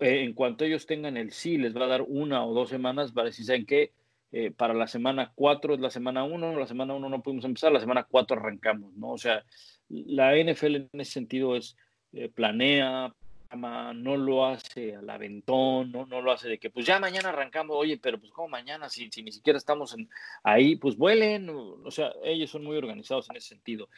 eh, 0.01 0.23
en 0.23 0.33
cuanto 0.33 0.65
ellos 0.65 0.85
tengan 0.85 1.17
el 1.17 1.31
sí, 1.31 1.57
les 1.57 1.75
va 1.75 1.85
a 1.85 1.89
dar 1.89 2.01
una 2.01 2.45
o 2.45 2.53
dos 2.53 2.69
semanas 2.69 3.11
para 3.11 3.27
decir, 3.27 3.45
¿saben 3.45 3.65
qué? 3.65 3.91
Eh, 4.31 4.51
para 4.51 4.73
la 4.73 4.87
semana 4.87 5.31
4 5.33 5.73
es 5.73 5.79
la 5.79 5.89
semana 5.89 6.23
1, 6.23 6.59
la 6.59 6.67
semana 6.67 6.93
1 6.93 7.09
no 7.09 7.21
pudimos 7.23 7.45
empezar, 7.45 7.71
la 7.71 7.79
semana 7.79 8.03
4 8.03 8.37
arrancamos, 8.37 8.93
¿no? 8.93 9.11
O 9.11 9.17
sea, 9.17 9.43
la 9.89 10.35
NFL 10.37 10.75
en 10.75 10.89
ese 10.93 11.13
sentido 11.13 11.55
es 11.55 11.75
eh, 12.13 12.29
planea, 12.29 13.13
no 13.51 14.17
lo 14.17 14.45
hace 14.45 14.95
al 14.95 15.09
aventón, 15.09 15.91
¿no? 15.91 16.05
no 16.05 16.21
lo 16.21 16.31
hace 16.31 16.47
de 16.47 16.59
que 16.59 16.69
pues 16.69 16.85
ya 16.85 16.99
mañana 16.99 17.29
arrancamos, 17.29 17.75
oye, 17.75 17.97
pero 17.97 18.19
pues 18.19 18.31
como 18.31 18.47
mañana, 18.47 18.89
si, 18.89 19.09
si 19.09 19.23
ni 19.23 19.31
siquiera 19.31 19.57
estamos 19.57 19.95
en, 19.95 20.07
ahí, 20.43 20.75
pues 20.75 20.95
vuelen, 20.95 21.49
o, 21.49 21.89
sea, 21.89 22.13
ellos 22.23 22.51
son 22.51 22.63
muy 22.63 22.77
organizados 22.77 23.27
en 23.31 23.37
ese 23.37 23.49
sentido. 23.49 23.89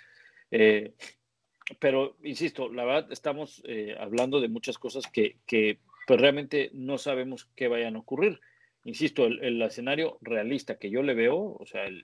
pero, 1.80 2.16
insisto, 2.24 2.72
la 2.72 2.86
verdad 2.86 3.12
estamos 3.12 3.62
hablando 4.00 4.40
de 4.40 4.48
muchas 4.48 4.78
cosas 4.78 5.06
que, 5.12 5.38
que 5.46 5.80
pues 6.08 6.20
realmente 6.20 6.72
no 6.74 6.98
sabemos 6.98 7.50
qué 7.56 7.68
vayan 7.68 7.96
a 7.96 8.00
ocurrir. 8.00 8.40
Insisto, 8.84 9.26
el, 9.26 9.62
escenario 9.62 10.18
realista 10.22 10.78
que 10.78 10.90
yo 10.90 11.04
le 11.04 11.14
veo, 11.14 11.38
o 11.38 11.66
sea, 11.66 11.86
el, 11.86 12.04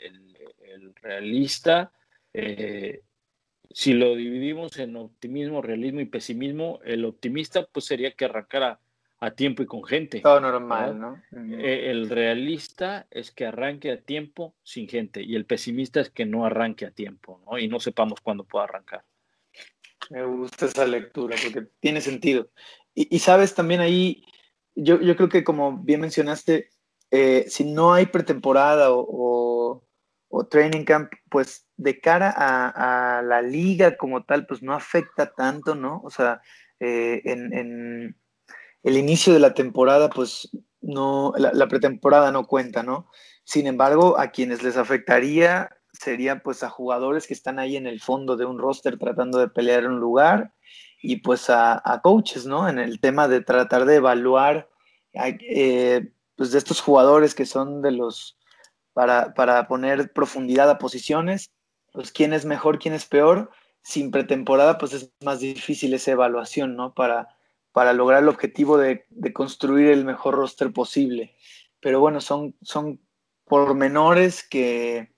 realista, 1.01 1.91
eh, 2.33 3.01
si 3.71 3.93
lo 3.93 4.15
dividimos 4.15 4.77
en 4.77 4.95
optimismo, 4.95 5.61
realismo 5.61 6.01
y 6.01 6.05
pesimismo, 6.05 6.79
el 6.83 7.05
optimista 7.05 7.65
pues 7.65 7.85
sería 7.85 8.11
que 8.11 8.25
arrancara 8.25 8.79
a 9.19 9.31
tiempo 9.31 9.63
y 9.63 9.65
con 9.65 9.83
gente. 9.83 10.19
Todo 10.21 10.39
normal, 10.39 10.99
¿no? 10.99 11.23
Eh, 11.57 11.89
el 11.89 12.09
realista 12.09 13.07
es 13.09 13.31
que 13.31 13.45
arranque 13.45 13.91
a 13.91 14.01
tiempo 14.01 14.53
sin 14.63 14.87
gente 14.87 15.23
y 15.23 15.35
el 15.35 15.45
pesimista 15.45 15.99
es 15.99 16.09
que 16.09 16.25
no 16.25 16.45
arranque 16.45 16.85
a 16.85 16.91
tiempo, 16.91 17.41
¿no? 17.45 17.57
Y 17.57 17.67
no 17.67 17.79
sepamos 17.79 18.21
cuándo 18.21 18.43
pueda 18.43 18.65
arrancar. 18.65 19.03
Me 20.09 20.23
gusta 20.23 20.67
esa 20.67 20.85
lectura 20.85 21.35
porque 21.43 21.67
tiene 21.79 22.01
sentido. 22.01 22.49
Y, 22.99 23.19
sabes, 23.19 23.53
también 23.53 23.79
ahí, 23.79 24.23
yo, 24.73 24.99
yo, 24.99 25.15
creo 25.15 25.29
que 25.29 25.43
como 25.43 25.77
bien 25.77 26.01
mencionaste, 26.01 26.71
eh, 27.11 27.45
si 27.47 27.63
no 27.63 27.93
hay 27.93 28.07
pretemporada 28.07 28.87
o, 28.89 29.83
training 30.49 30.83
camp, 30.83 31.11
pues 31.29 31.67
de 31.77 31.99
cara 32.01 32.33
a, 32.35 33.21
la 33.21 33.43
liga 33.43 33.97
como 33.97 34.23
tal, 34.25 34.47
pues 34.47 34.63
no 34.63 34.73
afecta 34.73 35.31
tanto, 35.35 35.75
¿no? 35.75 36.01
O 36.03 36.09
sea, 36.09 36.41
eh, 36.79 37.21
en, 37.25 37.53
en, 37.53 38.17
el 38.81 38.97
inicio 38.97 39.31
de 39.31 39.39
la 39.39 39.53
temporada, 39.53 40.09
pues 40.09 40.49
no, 40.81 41.33
la, 41.37 41.51
la, 41.53 41.67
pretemporada 41.67 42.31
no 42.31 42.47
cuenta, 42.47 42.81
¿no? 42.81 43.11
Sin 43.43 43.67
embargo, 43.67 44.17
a 44.17 44.31
quienes 44.31 44.63
les 44.63 44.75
afectaría 44.75 45.69
sería 45.91 46.41
pues 46.41 46.63
a 46.63 46.69
jugadores 46.69 47.27
que 47.27 47.35
están 47.35 47.59
ahí 47.59 47.77
en 47.77 47.85
el 47.85 48.01
fondo 48.01 48.37
de 48.37 48.45
un 48.45 48.57
roster 48.57 48.97
tratando 48.97 49.37
de 49.37 49.49
pelear 49.49 49.85
un 49.85 49.99
lugar 49.99 50.53
y 51.01 51.17
pues 51.17 51.49
a, 51.49 51.81
coaches, 52.03 52.45
¿no? 52.45 52.67
En 52.67 52.79
el 52.79 52.99
tema 52.99 53.27
de 53.27 53.41
tratar 53.41 53.85
de 53.85 53.95
evaluar, 53.95 54.69
eh, 55.13 56.11
pues 56.35 56.51
de 56.51 56.57
estos 56.57 56.81
jugadores 56.81 57.35
que 57.35 57.45
son 57.45 57.81
de 57.81 57.91
los, 57.91 58.37
para, 58.93 59.33
para, 59.33 59.67
poner 59.67 60.11
profundidad 60.13 60.69
a 60.69 60.77
posiciones, 60.77 61.51
pues 61.93 62.11
quién 62.11 62.33
es 62.33 62.45
mejor, 62.45 62.79
quién 62.79 62.93
es 62.93 63.05
peor. 63.05 63.51
Sin 63.81 64.11
pretemporada, 64.11 64.77
pues 64.77 64.93
es 64.93 65.13
más 65.23 65.39
difícil 65.39 65.93
esa 65.93 66.11
evaluación, 66.11 66.75
¿no? 66.75 66.93
Para, 66.93 67.37
para 67.71 67.93
lograr 67.93 68.21
el 68.21 68.29
objetivo 68.29 68.77
de, 68.77 69.05
de 69.09 69.31
construir 69.31 69.87
el 69.89 70.03
mejor 70.03 70.35
roster 70.35 70.73
posible. 70.73 71.35
Pero 71.79 72.01
bueno, 72.01 72.19
son, 72.19 72.55
son 72.61 72.99
pormenores 73.45 74.43
que, 74.43 75.13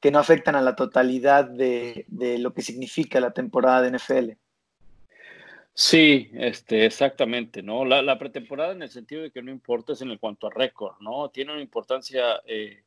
que 0.00 0.10
no 0.10 0.18
afectan 0.18 0.56
a 0.56 0.62
la 0.62 0.76
totalidad 0.76 1.44
de, 1.44 2.06
de 2.08 2.38
lo 2.38 2.54
que 2.54 2.62
significa 2.62 3.20
la 3.20 3.32
temporada 3.32 3.82
de 3.82 3.98
NFL. 3.98 4.45
Sí, 5.78 6.30
este, 6.32 6.86
exactamente, 6.86 7.62
¿no? 7.62 7.84
La, 7.84 8.18
pretemporada 8.18 8.72
en 8.72 8.80
el 8.80 8.88
sentido 8.88 9.20
de 9.20 9.30
que 9.30 9.42
no 9.42 9.50
importa 9.50 9.92
es 9.92 10.00
en 10.00 10.10
el 10.10 10.18
cuanto 10.18 10.46
a 10.46 10.50
récord, 10.50 10.94
¿no? 11.00 11.28
Tiene 11.28 11.52
una 11.52 11.60
importancia 11.60 12.40
eh, 12.46 12.82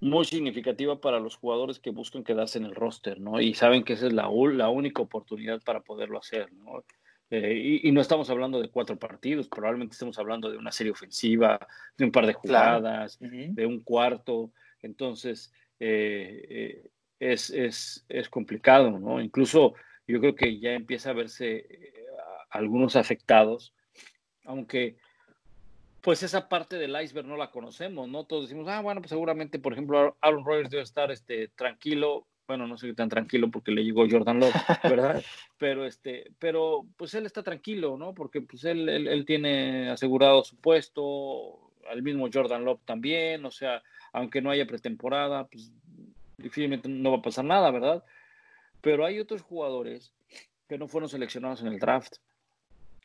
muy 0.00 0.24
significativa 0.24 1.00
para 1.00 1.18
los 1.18 1.34
jugadores 1.34 1.80
que 1.80 1.90
buscan 1.90 2.22
quedarse 2.22 2.58
en 2.58 2.66
el 2.66 2.76
roster, 2.76 3.20
¿no? 3.20 3.40
Y 3.40 3.54
saben 3.54 3.82
que 3.82 3.94
esa 3.94 4.06
es 4.06 4.12
la, 4.12 4.30
la 4.52 4.68
única 4.68 5.02
oportunidad 5.02 5.60
para 5.62 5.80
poderlo 5.80 6.18
hacer, 6.18 6.52
¿no? 6.52 6.84
Eh, 7.28 7.80
y, 7.82 7.90
no 7.90 8.00
estamos 8.00 8.30
hablando 8.30 8.62
de 8.62 8.68
cuatro 8.68 8.96
partidos, 8.96 9.48
probablemente 9.48 9.94
estemos 9.94 10.16
hablando 10.20 10.48
de 10.48 10.58
una 10.58 10.70
serie 10.70 10.92
ofensiva, 10.92 11.58
de 11.98 12.04
un 12.04 12.12
par 12.12 12.24
de 12.24 12.34
jugadas, 12.34 13.18
de 13.18 13.66
un 13.66 13.80
cuarto. 13.80 14.52
Entonces, 14.80 15.52
eh, 15.80 16.88
es, 17.18 17.50
es, 17.50 18.04
es 18.08 18.28
complicado, 18.28 18.96
¿no? 18.96 19.20
Incluso 19.20 19.74
yo 20.10 20.20
creo 20.20 20.34
que 20.34 20.58
ya 20.58 20.72
empieza 20.72 21.10
a 21.10 21.14
verse 21.14 21.66
eh, 21.68 21.92
algunos 22.50 22.96
afectados, 22.96 23.74
aunque 24.44 24.96
pues 26.00 26.22
esa 26.22 26.48
parte 26.48 26.76
del 26.76 27.00
iceberg 27.00 27.26
no 27.26 27.36
la 27.36 27.50
conocemos, 27.50 28.08
¿no? 28.08 28.24
Todos 28.24 28.48
decimos, 28.48 28.68
ah, 28.68 28.80
bueno, 28.80 29.00
pues 29.00 29.10
seguramente, 29.10 29.58
por 29.58 29.72
ejemplo, 29.72 30.16
Aaron 30.20 30.44
Rodgers 30.44 30.70
debe 30.70 30.82
estar 30.82 31.10
este, 31.10 31.48
tranquilo, 31.48 32.26
bueno, 32.48 32.66
no 32.66 32.78
sé 32.78 32.92
tan 32.94 33.08
tranquilo 33.08 33.50
porque 33.50 33.70
le 33.70 33.84
llegó 33.84 34.08
Jordan 34.10 34.40
Love, 34.40 34.54
¿verdad? 34.82 35.22
pero, 35.58 35.84
este, 35.84 36.32
pero 36.38 36.86
pues 36.96 37.14
él 37.14 37.26
está 37.26 37.42
tranquilo, 37.42 37.96
¿no? 37.96 38.14
Porque 38.14 38.40
pues 38.40 38.64
él, 38.64 38.88
él, 38.88 39.06
él 39.08 39.24
tiene 39.24 39.90
asegurado 39.90 40.42
su 40.42 40.56
puesto, 40.56 41.70
al 41.88 42.02
mismo 42.02 42.28
Jordan 42.32 42.64
Love 42.64 42.80
también, 42.84 43.44
o 43.44 43.50
sea, 43.50 43.82
aunque 44.12 44.40
no 44.40 44.50
haya 44.50 44.66
pretemporada, 44.66 45.46
pues 45.48 45.72
difícilmente 46.38 46.88
no 46.88 47.12
va 47.12 47.18
a 47.18 47.22
pasar 47.22 47.44
nada, 47.44 47.70
¿verdad? 47.70 48.02
Pero 48.80 49.04
hay 49.04 49.18
otros 49.18 49.42
jugadores 49.42 50.12
que 50.68 50.78
no 50.78 50.88
fueron 50.88 51.08
seleccionados 51.08 51.60
en 51.62 51.68
el 51.68 51.78
draft 51.78 52.16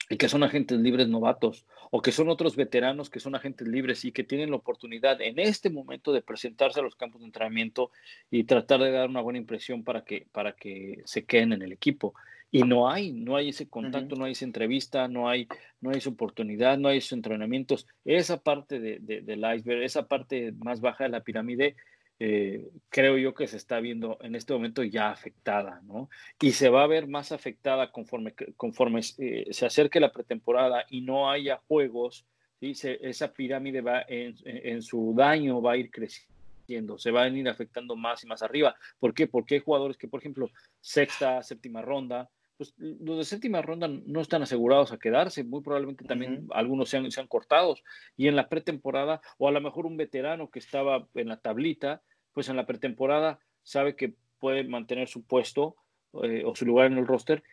y 0.10 0.18
que 0.18 0.30
son 0.30 0.44
agentes 0.44 0.80
libres 0.80 1.08
novatos 1.08 1.66
o 1.92 2.02
que 2.02 2.12
son 2.12 2.30
otros 2.30 2.56
veteranos 2.56 3.10
que 3.10 3.20
son 3.20 3.36
agentes 3.36 3.68
libres 3.68 4.06
y 4.06 4.12
que 4.12 4.24
tienen 4.24 4.52
la 4.52 4.58
oportunidad 4.58 5.22
en 5.22 5.40
este 5.40 5.70
momento 5.70 6.14
de 6.14 6.22
presentarse 6.22 6.80
a 6.80 6.84
los 6.84 6.96
campos 6.96 7.22
de 7.22 7.28
entrenamiento 7.28 7.92
y 8.30 8.44
tratar 8.44 8.82
de 8.82 8.92
dar 8.92 9.10
una 9.10 9.22
buena 9.22 9.40
impresión 9.40 9.84
para 9.84 10.04
que, 10.04 10.28
para 10.32 10.52
que 10.54 11.02
se 11.06 11.26
queden 11.26 11.54
en 11.54 11.62
el 11.62 11.72
equipo. 11.72 12.14
Y 12.52 12.64
no 12.64 12.90
hay, 12.90 13.12
no 13.12 13.36
hay 13.36 13.50
ese 13.50 13.68
contacto, 13.68 14.16
no 14.16 14.26
hay 14.26 14.32
esa 14.32 14.46
entrevista, 14.46 15.08
no 15.08 15.28
hay, 15.28 15.48
no 15.82 15.90
hay 15.90 15.98
esa 15.98 16.10
oportunidad, 16.10 16.78
no 16.78 16.88
hay 16.88 17.00
esos 17.00 17.12
entrenamientos. 17.12 17.86
Esa 18.06 18.40
parte 18.40 18.80
de, 18.80 19.00
del 19.00 19.40
iceberg, 19.56 19.84
esa 19.84 20.08
parte 20.08 20.54
más 20.60 20.80
baja 20.80 21.04
de 21.04 21.10
la 21.10 21.22
pirámide, 21.22 21.76
eh, 22.18 22.70
creo 22.90 23.18
yo 23.18 23.34
que 23.34 23.48
se 23.48 23.58
está 23.58 23.80
viendo 23.82 24.18
en 24.22 24.36
este 24.36 24.54
momento 24.54 24.84
ya 24.84 25.10
afectada, 25.10 25.82
¿no? 25.84 26.10
Y 26.40 26.52
se 26.52 26.70
va 26.70 26.84
a 26.84 26.88
ver 26.88 27.08
más 27.08 27.32
afectada 27.32 27.92
conforme, 27.92 28.34
conforme 28.56 29.02
eh, 29.18 29.48
se 29.52 29.66
acerque 29.66 30.00
la 30.00 30.14
pretemporada 30.14 30.86
y 30.90 31.02
no 31.02 31.30
haya 31.30 31.60
juegos, 31.68 32.26
¿sí? 32.62 32.74
esa 33.02 33.34
pirámide 33.34 33.82
va 33.82 34.06
en, 34.08 34.36
en, 34.46 34.82
su 34.82 35.14
daño 35.16 35.62
va 35.62 35.74
a 35.74 35.78
ir 35.78 35.92
creciendo, 35.92 36.98
se 36.98 37.12
van 37.12 37.34
a 37.34 37.38
ir 37.38 37.50
afectando 37.50 37.98
más 37.98 38.24
y 38.24 38.28
más 38.28 38.42
arriba. 38.42 38.76
¿Por 38.98 39.14
qué? 39.14 39.28
Porque 39.28 39.56
hay 39.56 39.62
jugadores 39.62 39.98
que, 39.98 40.08
por 40.08 40.22
ejemplo, 40.22 40.50
sexta, 40.80 41.44
séptima 41.44 41.82
ronda, 41.82 42.30
pues 42.58 42.74
los 42.78 43.18
de 43.18 43.26
séptima 43.26 43.62
ronda 43.62 43.88
no 43.88 44.22
están 44.22 44.42
asegurados 44.42 44.92
a 44.92 44.98
quedarse, 44.98 45.44
muy 45.44 45.62
probablemente 45.62 46.06
también 46.06 46.48
algunos 46.52 46.90
sean, 46.90 47.10
sean 47.12 47.28
cortados. 47.28 47.84
Y 48.16 48.28
en 48.28 48.36
la 48.36 48.50
pretemporada, 48.50 49.22
o 49.38 49.48
a 49.48 49.52
lo 49.52 49.62
mejor 49.62 49.86
un 49.86 49.98
veterano 49.98 50.50
que 50.50 50.60
estaba 50.60 51.08
en 51.16 51.28
la 51.28 51.38
tablita, 51.38 52.02
pues 52.34 52.50
en 52.50 52.56
la 52.56 52.66
pretemporada 52.66 53.40
sabe 53.64 53.96
que 53.96 54.16
puede 54.40 54.64
mantener 54.64 55.08
su 55.08 55.26
puesto 55.26 55.76
eh, 56.24 56.44
o 56.46 56.56
su 56.56 56.66
lugar 56.66 56.88
en 56.88 56.98
el 56.98 57.08
roster 57.08 57.44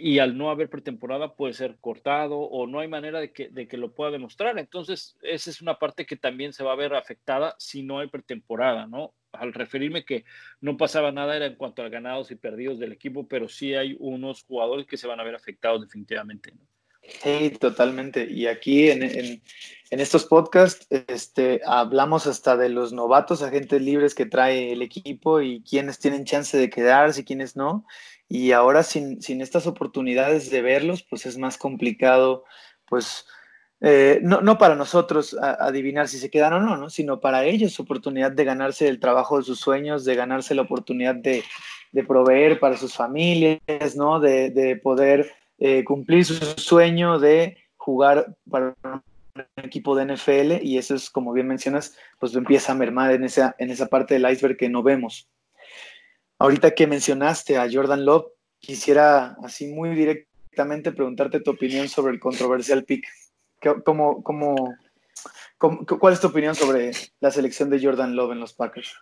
y 0.00 0.20
al 0.20 0.38
no 0.38 0.48
haber 0.48 0.70
pretemporada 0.70 1.34
puede 1.34 1.54
ser 1.54 1.76
cortado 1.80 2.38
o 2.38 2.68
no 2.68 2.78
hay 2.78 2.86
manera 2.86 3.18
de 3.18 3.32
que, 3.32 3.48
de 3.48 3.66
que 3.66 3.76
lo 3.76 3.92
pueda 3.92 4.12
demostrar. 4.12 4.56
Entonces, 4.56 5.18
esa 5.22 5.50
es 5.50 5.60
una 5.60 5.80
parte 5.80 6.06
que 6.06 6.16
también 6.16 6.52
se 6.52 6.62
va 6.62 6.72
a 6.72 6.76
ver 6.76 6.94
afectada 6.94 7.56
si 7.58 7.82
no 7.82 7.98
hay 7.98 8.06
pretemporada, 8.06 8.86
¿no? 8.86 9.12
Al 9.32 9.52
referirme 9.52 10.04
que 10.04 10.24
no 10.60 10.76
pasaba 10.76 11.10
nada 11.10 11.34
era 11.34 11.46
en 11.46 11.56
cuanto 11.56 11.82
a 11.82 11.88
ganados 11.88 12.30
y 12.30 12.36
perdidos 12.36 12.78
del 12.78 12.92
equipo, 12.92 13.26
pero 13.26 13.48
sí 13.48 13.74
hay 13.74 13.96
unos 13.98 14.44
jugadores 14.44 14.86
que 14.86 14.96
se 14.96 15.08
van 15.08 15.18
a 15.18 15.24
ver 15.24 15.34
afectados 15.34 15.80
definitivamente, 15.80 16.52
¿no? 16.52 16.60
Sí, 17.22 17.50
totalmente. 17.58 18.28
Y 18.30 18.46
aquí 18.46 18.90
en, 18.90 19.02
en, 19.02 19.40
estos 19.90 20.26
podcasts 20.26 20.86
este, 20.90 21.60
hablamos 21.64 22.26
hasta 22.26 22.56
de 22.56 22.68
los 22.68 22.92
novatos, 22.92 23.42
agentes 23.42 23.80
libres 23.80 24.14
que 24.14 24.26
trae 24.26 24.72
el 24.72 24.82
equipo 24.82 25.40
y 25.40 25.62
quienes 25.62 25.98
tienen 25.98 26.24
chance 26.24 26.56
de 26.56 26.70
quedarse 26.70 27.22
y 27.22 27.24
quienes 27.24 27.56
no. 27.56 27.86
Y 28.28 28.52
ahora 28.52 28.82
sin, 28.82 29.22
sin 29.22 29.40
estas 29.40 29.66
oportunidades 29.66 30.50
de 30.50 30.60
verlos, 30.62 31.02
pues 31.02 31.24
es 31.24 31.38
más 31.38 31.56
complicado, 31.56 32.44
pues 32.86 33.26
eh, 33.80 34.18
no, 34.22 34.40
no, 34.40 34.58
para 34.58 34.74
nosotros 34.74 35.36
adivinar 35.40 36.08
si 36.08 36.18
se 36.18 36.30
quedan 36.30 36.52
o 36.52 36.60
no, 36.60 36.76
¿no? 36.76 36.90
sino 36.90 37.20
para 37.20 37.44
ellos 37.44 37.78
oportunidad 37.78 38.32
de 38.32 38.44
ganarse 38.44 38.88
el 38.88 38.98
trabajo 38.98 39.38
de 39.38 39.44
sus 39.44 39.60
sueños, 39.60 40.04
de 40.04 40.16
ganarse 40.16 40.54
la 40.54 40.62
oportunidad 40.62 41.14
de, 41.14 41.44
de 41.92 42.04
proveer 42.04 42.58
para 42.58 42.76
sus 42.76 42.94
familias, 42.94 43.96
¿no? 43.96 44.18
de, 44.18 44.50
de 44.50 44.76
poder 44.76 45.32
eh, 45.58 45.84
cumplir 45.84 46.24
su 46.24 46.34
sueño 46.34 47.18
de 47.18 47.56
jugar 47.76 48.36
para 48.48 48.76
un 48.84 49.02
equipo 49.56 49.96
de 49.96 50.14
NFL 50.14 50.64
y 50.64 50.78
eso 50.78 50.94
es, 50.94 51.10
como 51.10 51.32
bien 51.32 51.46
mencionas, 51.46 51.96
pues 52.18 52.34
empieza 52.34 52.72
a 52.72 52.76
mermar 52.76 53.12
en 53.12 53.24
esa, 53.24 53.54
en 53.58 53.70
esa 53.70 53.86
parte 53.86 54.14
del 54.14 54.30
iceberg 54.30 54.56
que 54.56 54.68
no 54.68 54.82
vemos. 54.82 55.28
Ahorita 56.38 56.72
que 56.72 56.86
mencionaste 56.86 57.56
a 57.56 57.68
Jordan 57.70 58.04
Love, 58.04 58.26
quisiera 58.60 59.36
así 59.42 59.66
muy 59.66 59.90
directamente 59.94 60.92
preguntarte 60.92 61.40
tu 61.40 61.50
opinión 61.50 61.88
sobre 61.88 62.12
el 62.12 62.20
controversial 62.20 62.84
pick. 62.84 63.06
¿Cómo, 63.84 64.22
cómo, 64.22 64.76
cuál 65.58 66.14
es 66.14 66.20
tu 66.20 66.28
opinión 66.28 66.54
sobre 66.54 66.92
la 67.20 67.32
selección 67.32 67.70
de 67.70 67.82
Jordan 67.82 68.14
Love 68.14 68.32
en 68.32 68.40
los 68.40 68.54
Packers? 68.54 68.94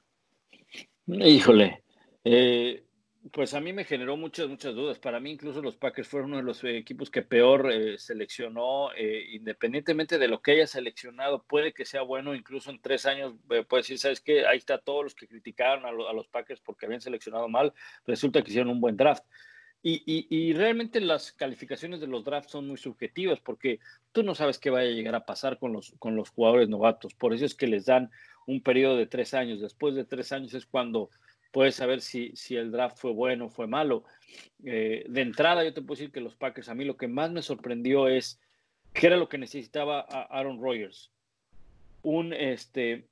Híjole, 1.06 1.82
eh, 2.24 2.85
pues 3.32 3.54
a 3.54 3.60
mí 3.60 3.72
me 3.72 3.84
generó 3.84 4.16
muchas, 4.16 4.48
muchas 4.48 4.74
dudas. 4.74 4.98
Para 4.98 5.20
mí 5.20 5.30
incluso 5.30 5.62
los 5.62 5.76
Packers 5.76 6.08
fueron 6.08 6.30
uno 6.30 6.38
de 6.38 6.42
los 6.42 6.62
equipos 6.64 7.10
que 7.10 7.22
peor 7.22 7.70
eh, 7.72 7.98
seleccionó, 7.98 8.92
eh, 8.94 9.26
independientemente 9.32 10.18
de 10.18 10.28
lo 10.28 10.42
que 10.42 10.52
haya 10.52 10.66
seleccionado, 10.66 11.42
puede 11.42 11.72
que 11.72 11.84
sea 11.84 12.02
bueno, 12.02 12.34
incluso 12.34 12.70
en 12.70 12.80
tres 12.80 13.06
años 13.06 13.34
eh, 13.50 13.64
decir, 13.70 13.98
¿sabes 13.98 14.20
qué? 14.20 14.46
Ahí 14.46 14.58
está 14.58 14.78
todos 14.78 15.04
los 15.04 15.14
que 15.14 15.28
criticaron 15.28 15.86
a, 15.86 16.12
los 16.12 16.28
Packers 16.28 16.60
porque 16.60 16.86
habían 16.86 17.00
seleccionado 17.00 17.48
mal, 17.48 17.72
resulta 18.06 18.42
que 18.42 18.50
hicieron 18.50 18.70
un 18.70 18.80
buen 18.80 18.96
draft. 18.96 19.24
Y, 19.82 20.02
y, 20.04 20.26
y, 20.30 20.52
realmente 20.52 21.00
las 21.00 21.30
calificaciones 21.32 22.00
de 22.00 22.08
los 22.08 22.24
drafts 22.24 22.50
son 22.50 22.66
muy 22.66 22.76
subjetivas 22.76 23.38
porque 23.38 23.78
tú 24.10 24.24
no 24.24 24.34
sabes 24.34 24.58
qué 24.58 24.70
vaya 24.70 24.88
a 24.88 24.92
llegar 24.92 25.14
a 25.14 25.24
pasar 25.24 25.58
con 25.58 25.72
los, 25.72 25.94
con 26.00 26.16
los 26.16 26.30
jugadores 26.30 26.68
novatos. 26.68 27.14
Por 27.14 27.32
eso 27.34 27.44
es 27.44 27.54
que 27.54 27.68
les 27.68 27.86
dan 27.86 28.10
un 28.46 28.62
periodo 28.62 28.96
de 28.96 29.06
tres 29.06 29.32
años. 29.32 29.60
Después 29.60 29.94
de 29.94 30.04
tres 30.04 30.32
años 30.32 30.54
es 30.54 30.66
cuando 30.66 31.10
puedes 31.56 31.74
saber 31.74 32.02
si, 32.02 32.32
si 32.36 32.54
el 32.54 32.70
draft 32.70 32.98
fue 32.98 33.12
bueno 33.14 33.46
o 33.46 33.48
fue 33.48 33.66
malo. 33.66 34.04
Eh, 34.62 35.06
de 35.08 35.22
entrada, 35.22 35.64
yo 35.64 35.72
te 35.72 35.80
puedo 35.80 35.98
decir 35.98 36.12
que 36.12 36.20
los 36.20 36.36
Packers, 36.36 36.68
a 36.68 36.74
mí 36.74 36.84
lo 36.84 36.98
que 36.98 37.08
más 37.08 37.30
me 37.30 37.40
sorprendió 37.40 38.08
es 38.08 38.38
qué 38.92 39.06
era 39.06 39.16
lo 39.16 39.30
que 39.30 39.38
necesitaba 39.38 40.00
Aaron 40.00 40.60
Rodgers. 40.60 41.10
Un, 42.02 42.34
este, 42.34 43.08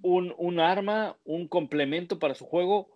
un, 0.00 0.34
un 0.38 0.60
arma, 0.60 1.18
un 1.24 1.46
complemento 1.46 2.18
para 2.18 2.34
su 2.34 2.46
juego 2.46 2.88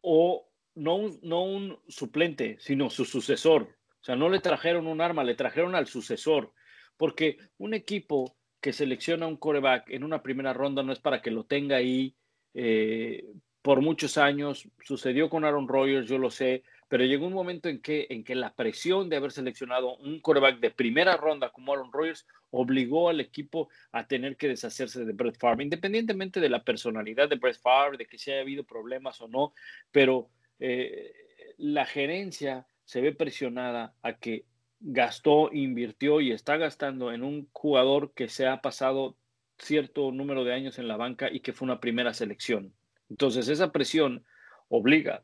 o 0.00 0.48
no 0.74 0.96
un, 0.96 1.20
no 1.22 1.44
un 1.44 1.78
suplente, 1.88 2.56
sino 2.60 2.88
su 2.88 3.04
sucesor. 3.04 3.76
O 4.00 4.04
sea, 4.04 4.16
no 4.16 4.30
le 4.30 4.38
trajeron 4.38 4.86
un 4.86 5.02
arma, 5.02 5.22
le 5.22 5.34
trajeron 5.34 5.74
al 5.74 5.86
sucesor. 5.86 6.54
Porque 6.96 7.36
un 7.58 7.74
equipo 7.74 8.38
que 8.62 8.72
selecciona 8.72 9.26
un 9.26 9.36
coreback 9.36 9.90
en 9.90 10.02
una 10.02 10.22
primera 10.22 10.54
ronda 10.54 10.82
no 10.82 10.94
es 10.94 10.98
para 10.98 11.20
que 11.20 11.30
lo 11.30 11.44
tenga 11.44 11.76
ahí 11.76 12.16
eh, 12.54 13.24
por 13.62 13.80
muchos 13.80 14.18
años. 14.18 14.68
Sucedió 14.84 15.30
con 15.30 15.44
Aaron 15.44 15.68
Rodgers, 15.68 16.08
yo 16.08 16.18
lo 16.18 16.30
sé, 16.30 16.64
pero 16.88 17.04
llegó 17.04 17.26
un 17.26 17.32
momento 17.32 17.68
en 17.68 17.80
que, 17.80 18.06
en 18.10 18.24
que 18.24 18.34
la 18.34 18.54
presión 18.54 19.08
de 19.08 19.16
haber 19.16 19.32
seleccionado 19.32 19.96
un 19.96 20.20
coreback 20.20 20.60
de 20.60 20.70
primera 20.70 21.16
ronda 21.16 21.50
como 21.50 21.72
Aaron 21.72 21.92
Rodgers 21.92 22.26
obligó 22.50 23.08
al 23.08 23.20
equipo 23.20 23.68
a 23.92 24.06
tener 24.06 24.36
que 24.36 24.48
deshacerse 24.48 25.04
de 25.04 25.12
Brett 25.12 25.38
Favre, 25.38 25.64
independientemente 25.64 26.38
de 26.38 26.50
la 26.50 26.62
personalidad 26.64 27.28
de 27.28 27.36
Brett 27.36 27.58
Favre, 27.58 27.96
de 27.96 28.06
que 28.06 28.18
si 28.18 28.30
haya 28.30 28.42
habido 28.42 28.64
problemas 28.64 29.20
o 29.22 29.28
no, 29.28 29.54
pero 29.90 30.28
eh, 30.60 31.14
la 31.56 31.86
gerencia 31.86 32.66
se 32.84 33.00
ve 33.00 33.12
presionada 33.12 33.94
a 34.02 34.18
que 34.18 34.44
gastó, 34.80 35.50
invirtió 35.52 36.20
y 36.20 36.32
está 36.32 36.56
gastando 36.56 37.12
en 37.12 37.22
un 37.22 37.48
jugador 37.52 38.12
que 38.14 38.28
se 38.28 38.46
ha 38.46 38.60
pasado 38.60 39.16
cierto 39.62 40.10
número 40.12 40.44
de 40.44 40.52
años 40.52 40.78
en 40.78 40.88
la 40.88 40.96
banca 40.96 41.30
y 41.30 41.40
que 41.40 41.52
fue 41.52 41.66
una 41.66 41.80
primera 41.80 42.12
selección. 42.12 42.72
Entonces 43.08 43.48
esa 43.48 43.72
presión 43.72 44.24
obliga 44.68 45.22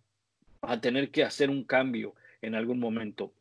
a 0.63 0.81
tener 0.81 1.11
que 1.11 1.25
hacer 1.25 1.51
un 1.51 1.65
cambio 1.65 2.15
en 2.43 2.55
algún 2.55 2.79
momento. 2.79 3.33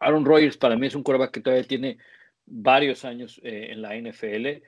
Aaron 0.00 0.24
Rodgers 0.24 0.56
para 0.56 0.76
mí 0.76 0.86
es 0.86 0.94
un 0.94 1.02
quarterback 1.02 1.32
que 1.32 1.40
todavía 1.40 1.66
tiene 1.66 1.98
varios 2.46 3.04
años 3.04 3.40
eh, 3.44 3.68
en 3.70 3.82
la 3.82 3.96
NFL, 3.96 4.64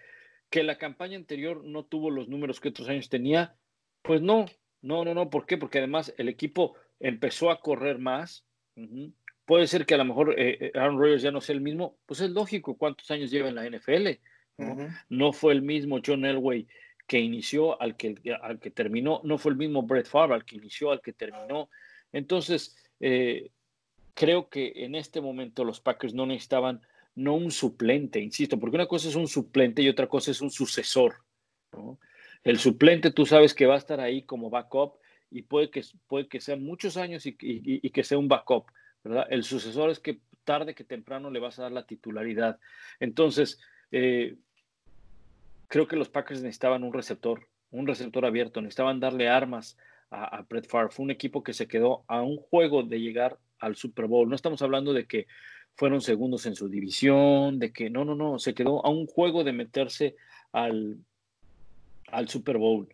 que 0.51 0.63
la 0.63 0.79
campaña 0.79 1.17
anterior 1.17 1.65
no 1.65 1.85
tuvo 1.85 2.11
los 2.11 2.29
números 2.29 2.61
que 2.61 2.69
otros 2.69 2.89
años 2.89 3.09
tenía, 3.09 3.55
pues 4.03 4.21
no, 4.21 4.47
no, 4.83 5.05
no, 5.05 5.15
no, 5.15 5.31
¿por 5.31 5.47
qué? 5.47 5.57
Porque 5.57 5.79
además 5.79 6.13
el 6.19 6.29
equipo 6.29 6.75
empezó 7.01 7.51
a 7.51 7.61
correr 7.61 7.99
más. 7.99 8.45
Puede 9.47 9.67
ser 9.67 9.87
que 9.87 9.95
a 9.95 9.99
lo 9.99 10.05
mejor 10.05 10.39
eh, 10.39 10.59
eh, 10.61 10.73
Aaron 10.75 10.99
Rodgers 10.99 11.23
ya 11.23 11.31
no 11.31 11.41
sea 11.41 11.55
el 11.55 11.61
mismo, 11.61 11.97
pues 12.07 12.21
es 12.21 12.31
lógico 12.31 12.77
cuántos 12.77 13.11
años 13.11 13.31
lleva 13.31 13.49
en 13.49 13.55
la 13.55 13.69
NFL. 13.69 14.19
¿No? 15.09 15.33
fue 15.33 15.53
el 15.53 15.63
mismo 15.63 16.01
John 16.05 16.25
Elway 16.25 16.67
que 17.07 17.19
inició 17.19 17.81
al 17.81 17.97
que, 17.97 18.15
al 18.41 18.61
que 18.61 18.71
terminó, 18.71 19.21
no 19.25 19.39
fue 19.39 19.53
el 19.53 19.59
mismo 19.59 19.83
Brett 19.83 20.07
Favre 20.07 20.35
al 20.35 20.45
que 20.45 20.57
inició, 20.57 20.91
al 20.93 21.01
que 21.01 21.13
terminó. 21.13 21.69
Entonces, 22.13 22.77
eh, 23.01 23.51
creo 24.15 24.49
que 24.49 24.73
en 24.77 24.95
este 24.95 25.21
momento 25.21 25.65
los 25.65 25.81
Packers 25.81 26.15
no 26.15 26.27
necesitaban 26.27 26.81
no 27.15 27.35
un 27.35 27.51
suplente, 27.51 28.21
insisto, 28.21 28.59
porque 28.59 28.77
una 28.77 28.87
cosa 28.87 29.09
es 29.09 29.15
un 29.15 29.29
suplente 29.29 29.83
y 29.83 29.89
otra 29.89 30.07
cosa 30.07 30.31
es 30.31 30.41
un 30.41 30.51
sucesor. 30.51 31.17
El 32.45 32.59
suplente 32.59 33.11
tú 33.11 33.27
sabes 33.27 33.55
que 33.55 33.67
va 33.67 33.75
a 33.75 33.79
estar 33.79 34.01
ahí 34.01 34.23
como 34.23 34.51
backup 34.51 34.95
y 35.31 35.43
puede 35.43 35.71
que, 35.71 35.83
puede 36.07 36.29
que 36.29 36.41
sean 36.41 36.63
muchos 36.63 36.97
años 36.97 37.27
y, 37.27 37.37
y 37.41 37.91
que 37.91 38.05
sea 38.05 38.19
un 38.19 38.29
backup. 38.29 38.67
¿verdad? 39.05 39.27
El 39.31 39.45
sucesor 39.45 39.91
es 39.91 39.99
que 39.99 40.21
tarde 40.45 40.75
que 40.75 40.85
temprano 40.85 41.31
le 41.31 41.41
vas 41.41 41.59
a 41.59 41.63
dar 41.63 41.73
la 41.73 41.87
titularidad. 41.87 42.59
Entonces, 43.01 43.59
eh, 43.93 44.37
creo 45.69 45.87
que 45.87 45.97
los 45.97 46.09
Packers 46.09 46.43
necesitaban 46.43 46.83
un 46.83 46.93
receptor, 46.93 47.49
un 47.71 47.87
receptor 47.87 48.27
abierto, 48.27 48.61
necesitaban 48.61 49.01
darle 49.01 49.29
armas 49.29 49.79
a, 50.11 50.45
Brett 50.49 50.69
Favre. 50.69 50.91
Fue 50.91 51.05
un 51.05 51.11
equipo 51.11 51.43
que 51.43 51.53
se 51.53 51.69
quedó 51.69 52.05
a 52.09 52.23
un 52.23 52.37
juego 52.37 52.83
de 52.83 53.01
llegar 53.01 53.39
al 53.61 53.77
Super 53.77 54.07
Bowl. 54.07 54.29
No 54.29 54.35
estamos 54.35 54.61
hablando 54.63 54.93
de 54.93 55.07
que 55.07 55.27
fueron 55.75 56.01
segundos 56.01 56.45
en 56.47 56.55
su 56.55 56.69
división, 56.69 57.59
de 57.59 57.73
que 57.73 57.89
no, 57.89 58.05
no, 58.05 58.15
no, 58.15 58.39
se 58.39 58.55
quedó 58.55 58.85
a 58.85 58.91
un 58.91 59.07
juego 59.07 59.45
de 59.45 59.53
meterse 59.53 60.17
al 60.53 60.99
Super 62.27 62.59
Bowl. 62.59 62.89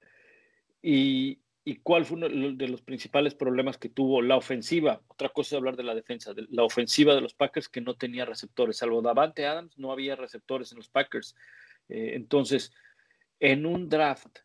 Y, 0.83 1.41
¿Y 1.69 1.81
cuál 1.81 2.07
fue 2.07 2.17
uno 2.17 2.31
de 2.31 2.67
los 2.67 2.81
principales 2.81 3.35
problemas 3.35 3.77
que 3.77 3.91
tuvo 3.91 4.23
la 4.23 4.39
ofensiva? 4.39 5.03
Otra 5.07 5.29
cosa 5.29 5.55
es 5.55 5.59
hablar 5.59 5.77
de 5.77 5.83
la 5.83 5.95
defensa, 5.95 6.33
de 6.33 6.47
la 6.49 6.65
ofensiva 6.65 7.15
de 7.15 7.21
los 7.21 7.35
Packers 7.35 7.69
que 7.69 7.83
no 7.83 7.95
tenía 7.95 8.25
receptores. 8.25 8.79
Salvo 8.79 9.03
Davante 9.03 9.47
Adams, 9.47 9.77
no 9.77 9.93
había 9.93 10.17
receptores 10.17 10.73
en 10.73 10.79
los 10.79 10.89
Packers. 10.89 11.37
Eh, 11.91 12.13
entonces, 12.15 12.73
en 13.39 13.67
un 13.67 13.91
draft 13.91 14.39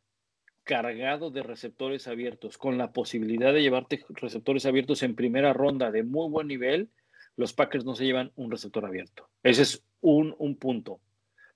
cargado 0.65 1.31
de 1.31 1.43
receptores 1.43 2.09
abiertos, 2.09 2.57
con 2.57 2.77
la 2.77 2.91
posibilidad 2.91 3.53
de 3.53 3.61
llevarte 3.61 4.03
receptores 4.09 4.65
abiertos 4.65 5.01
en 5.01 5.15
primera 5.15 5.53
ronda 5.53 5.91
de 5.91 6.03
muy 6.03 6.29
buen 6.29 6.47
nivel, 6.47 6.89
los 7.37 7.53
Packers 7.53 7.85
no 7.85 7.95
se 7.95 8.03
llevan 8.03 8.33
un 8.35 8.51
receptor 8.51 8.85
abierto. 8.85 9.29
Ese 9.43 9.61
es 9.61 9.85
un, 10.01 10.35
un 10.39 10.57
punto. 10.57 10.99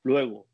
Luego, 0.01 0.47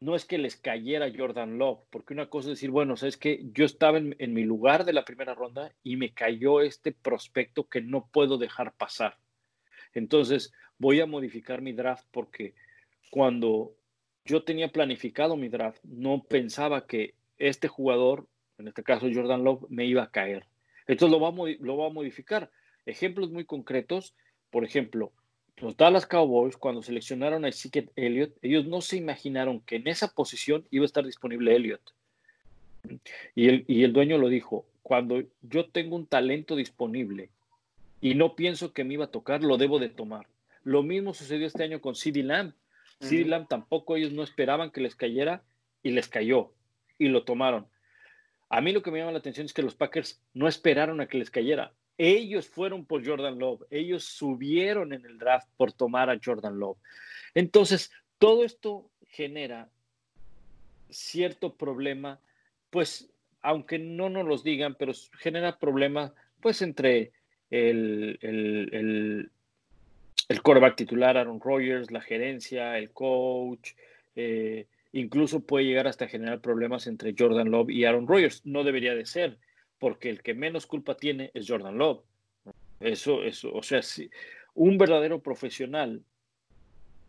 no 0.00 0.14
es 0.14 0.24
que 0.24 0.38
les 0.38 0.56
cayera 0.56 1.12
Jordan 1.14 1.58
Love, 1.58 1.80
porque 1.90 2.12
una 2.12 2.28
cosa 2.28 2.48
es 2.48 2.56
decir, 2.56 2.70
bueno, 2.70 2.96
sabes 2.96 3.16
que 3.16 3.40
yo 3.52 3.64
estaba 3.64 3.98
en, 3.98 4.34
mi 4.34 4.44
lugar 4.44 4.84
de 4.84 4.92
la 4.92 5.04
primera 5.04 5.34
ronda 5.34 5.72
y 5.82 5.96
me 5.96 6.12
cayó 6.12 6.60
este 6.60 6.92
prospecto 6.92 7.68
que 7.68 7.80
no 7.80 8.08
puedo 8.12 8.36
dejar 8.38 8.74
pasar. 8.74 9.18
Entonces 9.94 10.52
voy 10.78 11.00
a 11.00 11.06
modificar 11.06 11.62
mi 11.62 11.72
draft 11.72 12.06
porque 12.10 12.54
cuando 13.10 13.74
yo 14.24 14.42
tenía 14.44 14.68
planificado 14.68 15.36
mi 15.36 15.48
draft, 15.48 15.82
no 15.84 16.24
pensaba 16.24 16.86
que 16.86 17.14
este 17.38 17.68
jugador, 17.68 18.28
en 18.58 18.68
este 18.68 18.82
caso 18.82 19.08
Jordan 19.12 19.44
Love, 19.44 19.66
me 19.70 19.86
iba 19.86 20.02
a 20.02 20.10
caer. 20.10 20.44
Entonces 20.86 21.10
lo 21.10 21.76
va 21.76 21.86
a 21.86 21.90
modificar. 21.90 22.50
Ejemplos 22.84 23.30
muy 23.30 23.44
concretos, 23.44 24.14
por 24.50 24.64
ejemplo, 24.64 25.12
los 25.58 25.76
Dallas 25.76 26.06
Cowboys, 26.06 26.56
cuando 26.56 26.82
seleccionaron 26.82 27.44
a 27.44 27.48
Ezekiel 27.48 27.90
Elliott, 27.96 28.36
ellos 28.42 28.66
no 28.66 28.80
se 28.80 28.96
imaginaron 28.96 29.60
que 29.60 29.76
en 29.76 29.88
esa 29.88 30.12
posición 30.12 30.66
iba 30.70 30.84
a 30.84 30.86
estar 30.86 31.04
disponible 31.04 31.54
Elliott. 31.54 31.94
Y 33.34 33.48
el, 33.48 33.64
y 33.66 33.84
el 33.84 33.92
dueño 33.92 34.18
lo 34.18 34.28
dijo, 34.28 34.66
cuando 34.82 35.22
yo 35.42 35.66
tengo 35.68 35.96
un 35.96 36.06
talento 36.06 36.56
disponible 36.56 37.30
y 38.00 38.14
no 38.14 38.36
pienso 38.36 38.72
que 38.72 38.84
me 38.84 38.94
iba 38.94 39.06
a 39.06 39.10
tocar, 39.10 39.42
lo 39.42 39.56
debo 39.56 39.78
de 39.78 39.88
tomar. 39.88 40.26
Lo 40.62 40.82
mismo 40.82 41.14
sucedió 41.14 41.46
este 41.46 41.64
año 41.64 41.80
con 41.80 41.94
CeeDee 41.94 42.22
Lamb. 42.22 42.52
CeeDee 43.00 43.24
Lamb 43.24 43.48
tampoco 43.48 43.96
ellos 43.96 44.12
no 44.12 44.22
esperaban 44.22 44.70
que 44.70 44.80
les 44.80 44.94
cayera 44.94 45.42
y 45.82 45.90
les 45.90 46.08
cayó 46.08 46.52
y 46.98 47.08
lo 47.08 47.24
tomaron. 47.24 47.66
A 48.48 48.60
mí 48.60 48.72
lo 48.72 48.82
que 48.82 48.90
me 48.90 48.98
llama 48.98 49.12
la 49.12 49.18
atención 49.18 49.46
es 49.46 49.52
que 49.52 49.62
los 49.62 49.74
Packers 49.74 50.20
no 50.34 50.46
esperaron 50.46 51.00
a 51.00 51.06
que 51.06 51.18
les 51.18 51.30
cayera. 51.30 51.72
Ellos 51.98 52.46
fueron 52.48 52.84
por 52.84 53.06
Jordan 53.06 53.38
Love, 53.38 53.62
ellos 53.70 54.04
subieron 54.04 54.92
en 54.92 55.04
el 55.06 55.18
draft 55.18 55.48
por 55.56 55.72
tomar 55.72 56.10
a 56.10 56.20
Jordan 56.22 56.58
Love. 56.58 56.78
Entonces, 57.34 57.90
todo 58.18 58.44
esto 58.44 58.90
genera 59.08 59.70
cierto 60.90 61.54
problema, 61.54 62.20
pues, 62.70 63.08
aunque 63.42 63.78
no 63.78 64.10
nos 64.10 64.26
los 64.26 64.44
digan, 64.44 64.74
pero 64.78 64.92
genera 65.18 65.58
problemas, 65.58 66.12
pues, 66.40 66.60
entre 66.62 67.12
el, 67.50 68.18
el, 68.20 69.30
el, 70.28 70.42
quarterback 70.42 70.76
titular 70.76 71.16
Aaron 71.16 71.40
Rodgers, 71.40 71.90
la 71.90 72.00
gerencia, 72.00 72.76
el 72.76 72.90
coach, 72.90 73.72
eh, 74.16 74.66
incluso 74.92 75.40
puede 75.40 75.64
llegar 75.64 75.86
hasta 75.86 76.08
generar 76.08 76.40
problemas 76.40 76.86
entre 76.86 77.14
Jordan 77.18 77.50
Love 77.50 77.70
y 77.70 77.84
Aaron 77.84 78.06
Rodgers. 78.06 78.44
No 78.44 78.64
debería 78.64 78.94
de 78.94 79.06
ser 79.06 79.38
porque 79.78 80.10
el 80.10 80.22
que 80.22 80.34
menos 80.34 80.66
culpa 80.66 80.96
tiene 80.96 81.30
es 81.34 81.48
Jordan 81.48 81.78
Love. 81.78 82.02
Eso, 82.80 83.22
eso, 83.22 83.52
o 83.52 83.62
sea, 83.62 83.82
si 83.82 84.10
un 84.54 84.78
verdadero 84.78 85.20
profesional, 85.20 86.02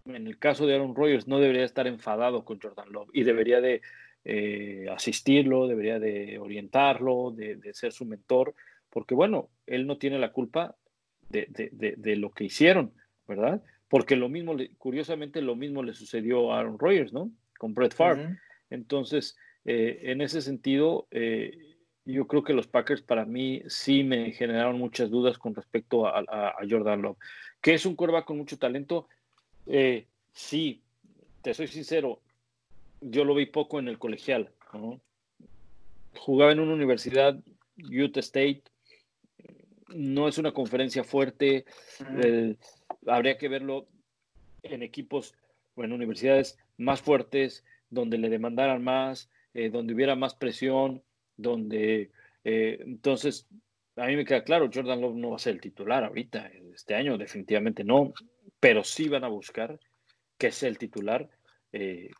en 0.05 0.27
el 0.27 0.37
caso 0.37 0.65
de 0.65 0.75
Aaron 0.75 0.95
Rodgers, 0.95 1.27
no 1.27 1.39
debería 1.39 1.65
estar 1.65 1.87
enfadado 1.87 2.45
con 2.45 2.59
Jordan 2.59 2.91
Love 2.91 3.09
y 3.13 3.23
debería 3.23 3.61
de 3.61 3.81
eh, 4.25 4.87
asistirlo, 4.91 5.67
debería 5.67 5.99
de 5.99 6.39
orientarlo, 6.39 7.31
de, 7.31 7.73
ser 7.73 7.91
su 7.91 8.05
mentor, 8.05 8.53
porque 8.89 9.15
bueno, 9.15 9.49
él 9.65 9.87
no 9.87 9.97
tiene 9.97 10.19
la 10.19 10.31
culpa 10.31 10.75
de, 11.29 12.15
lo 12.17 12.31
que 12.31 12.45
hicieron, 12.45 12.93
¿verdad? 13.27 13.61
Porque 13.89 14.15
lo 14.15 14.29
mismo, 14.29 14.55
curiosamente, 14.77 15.41
lo 15.41 15.55
mismo 15.55 15.83
le 15.83 15.93
sucedió 15.93 16.51
a 16.51 16.59
Aaron 16.59 16.79
Rodgers, 16.79 17.13
¿no? 17.13 17.31
Con 17.57 17.73
Brett 17.73 17.93
Favre. 17.93 18.37
Entonces, 18.69 19.37
eh, 19.63 20.11
en 20.11 20.21
ese 20.21 20.41
sentido, 20.41 21.07
eh, 21.11 21.57
yo 22.07 22.25
creo 22.25 22.43
que 22.43 22.53
los 22.53 22.67
Packers 22.67 23.01
para 23.01 23.25
mí 23.25 23.61
sí 23.67 24.03
me 24.03 24.31
generaron 24.31 24.79
muchas 24.79 25.09
dudas 25.09 25.37
con 25.37 25.53
respecto 25.53 26.07
a, 26.07 26.55
Jordan 26.67 27.01
Love. 27.01 27.17
Que 27.61 27.73
es 27.73 27.85
un 27.85 27.95
quarterback 27.95 28.25
con 28.25 28.37
mucho 28.37 28.57
talento, 28.57 29.07
eh, 29.65 30.07
sí, 30.31 30.81
te 31.41 31.53
soy 31.53 31.67
sincero, 31.67 32.21
yo 33.01 33.25
lo 33.25 33.35
vi 33.35 33.45
poco 33.45 33.79
en 33.79 33.89
el 33.89 33.99
colegial. 33.99 34.51
Jugaba 36.17 36.53
en 36.53 36.61
una 36.61 36.73
universidad, 36.73 37.37
Utah 37.77 38.21
State, 38.21 38.63
no 39.89 40.29
es 40.29 40.37
una 40.37 40.53
conferencia 40.53 41.03
fuerte, 41.03 41.65
habría 43.05 43.37
que 43.37 43.49
verlo 43.49 43.87
en 44.63 44.81
equipos 44.81 45.35
o 45.75 45.83
en 45.83 45.91
universidades 45.91 46.57
más 46.77 47.01
fuertes, 47.01 47.65
donde 47.89 48.17
le 48.17 48.29
demandaran 48.29 48.83
más, 48.83 49.29
eh, 49.53 49.69
donde 49.69 49.93
hubiera 49.93 50.15
más 50.15 50.35
presión, 50.35 51.03
donde 51.37 52.11
eh, 52.43 52.79
entonces 52.81 53.47
a 53.95 54.05
mí 54.05 54.15
me 54.15 54.25
queda 54.25 54.43
claro, 54.43 54.69
Jordan 54.73 55.01
Love 55.01 55.15
no 55.15 55.29
va 55.31 55.35
a 55.37 55.39
ser 55.39 55.55
el 55.55 55.61
titular 55.61 56.03
ahorita, 56.03 56.51
este 56.73 56.95
año 56.95 57.17
definitivamente 57.17 57.83
no, 57.83 58.13
pero 58.59 58.83
sí 58.83 59.09
van 59.09 59.23
a 59.23 59.29
buscar 59.29 59.79
que 60.37 60.51
sea 60.51 60.69
el 60.69 60.77
titular, 60.77 61.29
eh, 61.71 62.11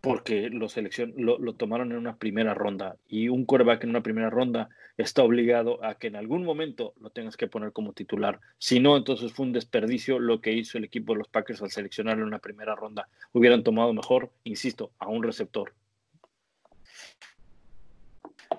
porque 0.00 0.50
lo, 0.50 0.68
seleccion 0.68 1.14
lo, 1.16 1.38
lo, 1.38 1.54
tomaron 1.54 1.92
en 1.92 1.98
una 1.98 2.16
primera 2.16 2.52
ronda 2.52 2.96
y 3.08 3.28
un 3.28 3.46
quarterback 3.46 3.84
en 3.84 3.90
una 3.90 4.02
primera 4.02 4.28
ronda 4.28 4.68
está 4.96 5.22
obligado 5.22 5.82
a 5.84 5.94
que 5.94 6.08
en 6.08 6.16
algún 6.16 6.44
momento 6.44 6.92
lo 7.00 7.10
tengas 7.10 7.36
que 7.36 7.48
poner 7.48 7.72
como 7.72 7.92
titular. 7.92 8.40
Si 8.58 8.80
no, 8.80 8.96
entonces 8.96 9.32
fue 9.32 9.46
un 9.46 9.52
desperdicio 9.52 10.18
lo 10.18 10.40
que 10.40 10.52
hizo 10.52 10.78
el 10.78 10.84
equipo 10.84 11.12
de 11.12 11.20
los 11.20 11.28
Packers 11.28 11.62
al 11.62 11.70
seleccionarlo 11.70 12.22
en 12.22 12.28
una 12.28 12.38
primera 12.38 12.74
ronda. 12.74 13.08
Hubieran 13.32 13.64
tomado 13.64 13.92
mejor, 13.92 14.30
insisto, 14.44 14.92
a 14.98 15.08
un 15.08 15.22
receptor. 15.22 15.72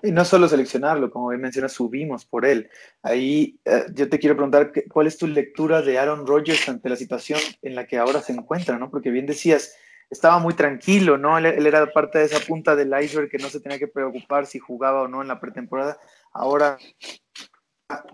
Y 0.02 0.12
no 0.12 0.24
solo 0.24 0.48
seleccionarlo, 0.48 1.10
como 1.10 1.28
bien 1.28 1.40
mencionas, 1.40 1.72
subimos 1.72 2.24
por 2.24 2.44
él. 2.44 2.70
Ahí 3.02 3.58
eh, 3.64 3.84
yo 3.94 4.08
te 4.08 4.18
quiero 4.18 4.36
preguntar 4.36 4.72
cuál 4.90 5.06
es 5.06 5.18
tu 5.18 5.26
lectura 5.26 5.82
de 5.82 5.98
Aaron 5.98 6.26
Rodgers 6.26 6.68
ante 6.68 6.88
la 6.88 6.96
situación 6.96 7.40
en 7.62 7.74
la 7.74 7.86
que 7.86 7.98
ahora 7.98 8.20
se 8.20 8.32
encuentra, 8.32 8.78
¿no? 8.78 8.90
Porque 8.90 9.10
bien 9.10 9.26
decías, 9.26 9.76
estaba 10.10 10.38
muy 10.38 10.54
tranquilo, 10.54 11.18
¿no? 11.18 11.38
Él, 11.38 11.66
era 11.66 11.92
parte 11.92 12.18
de 12.18 12.24
esa 12.24 12.40
punta 12.40 12.76
del 12.76 12.94
iceberg 13.00 13.28
que 13.28 13.38
no 13.38 13.48
se 13.48 13.60
tenía 13.60 13.78
que 13.78 13.88
preocupar 13.88 14.46
si 14.46 14.58
jugaba 14.58 15.02
o 15.02 15.08
no 15.08 15.22
en 15.22 15.28
la 15.28 15.40
pretemporada. 15.40 15.98
Ahora, 16.32 16.78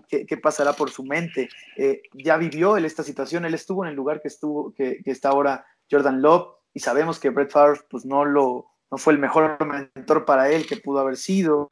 ¿qué, 0.07 0.37
pasará 0.37 0.73
por 0.73 0.89
su 0.89 1.03
mente? 1.03 1.49
Eh, 1.77 2.01
ya 2.13 2.37
vivió 2.37 2.77
él 2.77 2.85
esta 2.85 3.03
situación, 3.03 3.45
él 3.45 3.53
estuvo 3.53 3.83
en 3.83 3.89
el 3.89 3.95
lugar 3.95 4.21
que, 4.21 4.27
estuvo, 4.27 4.73
que, 4.73 5.01
está 5.05 5.29
ahora 5.29 5.65
Jordan 5.89 6.21
Love 6.21 6.47
y 6.73 6.79
sabemos 6.79 7.19
que 7.19 7.29
Brett 7.29 7.51
Favre 7.51 7.81
pues, 7.89 8.05
no, 8.05 8.25
lo, 8.25 8.72
no 8.91 8.97
fue 8.97 9.13
el 9.13 9.19
mejor 9.19 9.57
mentor 9.65 10.25
para 10.25 10.49
él 10.51 10.67
que 10.67 10.77
pudo 10.77 10.99
haber 10.99 11.17
sido. 11.17 11.71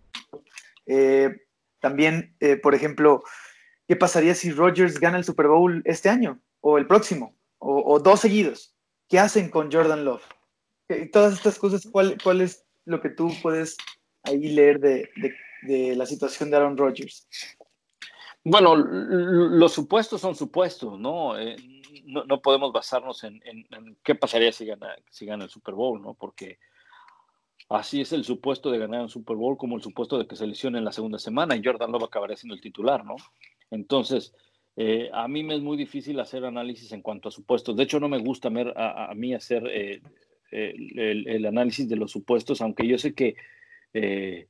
Eh, 0.86 1.36
también, 1.80 2.36
eh, 2.40 2.58
por 2.58 2.76
ejemplo, 2.76 3.24
¿qué 3.88 3.96
pasaría 3.96 4.36
si 4.36 4.52
Rodgers 4.52 5.00
gana 5.00 5.18
el 5.18 5.24
Super 5.24 5.48
Bowl 5.48 5.82
este 5.86 6.10
año 6.10 6.40
o 6.62 6.78
el 6.78 6.88
próximo 6.88 7.36
o 7.60 8.00
dos 8.00 8.20
seguidos? 8.22 8.76
¿Qué 9.12 9.20
hacen 9.20 9.50
con 9.50 9.70
Jordan 9.70 10.06
Love? 10.06 10.24
Todas 11.12 11.34
estas 11.34 11.60
cosas, 11.60 11.86
¿cuál, 11.92 12.18
cuál 12.24 12.40
es 12.40 12.66
lo 12.86 13.02
que 13.02 13.10
tú 13.10 13.30
puedes 13.42 13.76
ahí 14.24 14.50
leer 14.50 14.80
de, 14.80 15.10
la 15.96 16.06
situación 16.06 16.50
de 16.50 16.56
Aaron 16.56 16.78
Rodgers? 16.78 17.28
Bueno, 18.46 18.78
los 18.78 19.74
supuestos 19.74 20.22
son 20.22 20.34
supuestos, 20.34 20.98
¿no? 20.98 21.38
Eh, 21.38 21.58
no, 22.06 22.42
podemos 22.42 22.72
basarnos 22.72 23.22
en, 23.26 23.42
qué 24.02 24.16
pasaría 24.16 24.54
si 24.54 24.66
gana, 24.66 24.96
si 25.10 25.26
gana 25.26 25.44
el 25.44 25.50
Super 25.50 25.76
Bowl, 25.76 26.02
¿no? 26.02 26.14
Porque 26.14 26.58
así 27.70 28.02
es 28.02 28.14
el 28.14 28.24
supuesto 28.24 28.72
de 28.72 28.80
ganar 28.80 29.02
un 29.02 29.10
Super 29.10 29.36
Bowl 29.36 29.58
como 29.58 29.76
el 29.76 29.82
supuesto 29.82 30.18
de 30.18 30.28
que 30.28 30.36
se 30.36 30.48
lesione 30.48 30.78
en 30.78 30.86
la 30.86 30.92
segunda 30.92 31.20
semana 31.20 31.56
y 31.56 31.62
Jordan 31.64 31.92
Love 31.92 32.04
acabaría 32.04 32.38
siendo 32.38 32.56
el 32.56 32.62
titular, 32.62 33.06
¿no? 33.06 33.16
Entonces, 33.70 34.34
eh, 34.76 35.10
a 35.14 35.28
mí 35.28 35.44
me 35.44 35.56
es 35.56 35.62
muy 35.62 35.78
difícil 35.78 36.20
hacer 36.20 36.46
análisis 36.46 36.92
en 36.92 37.02
cuanto 37.02 37.30
a 37.30 37.32
supuestos. 37.32 37.76
De 37.76 37.84
hecho, 37.84 38.00
no 38.00 38.10
me 38.10 38.20
gusta 38.20 38.50
a, 38.76 39.14
mí 39.16 39.34
hacer 39.34 39.64
eh, 39.68 40.02
el, 40.52 41.46
análisis 41.46 41.88
de 41.88 41.96
los 41.96 42.12
supuestos, 42.12 42.62
aunque 42.62 42.88
yo 42.88 42.98
sé 42.98 43.14
que 43.14 43.36
eh, 43.94 44.48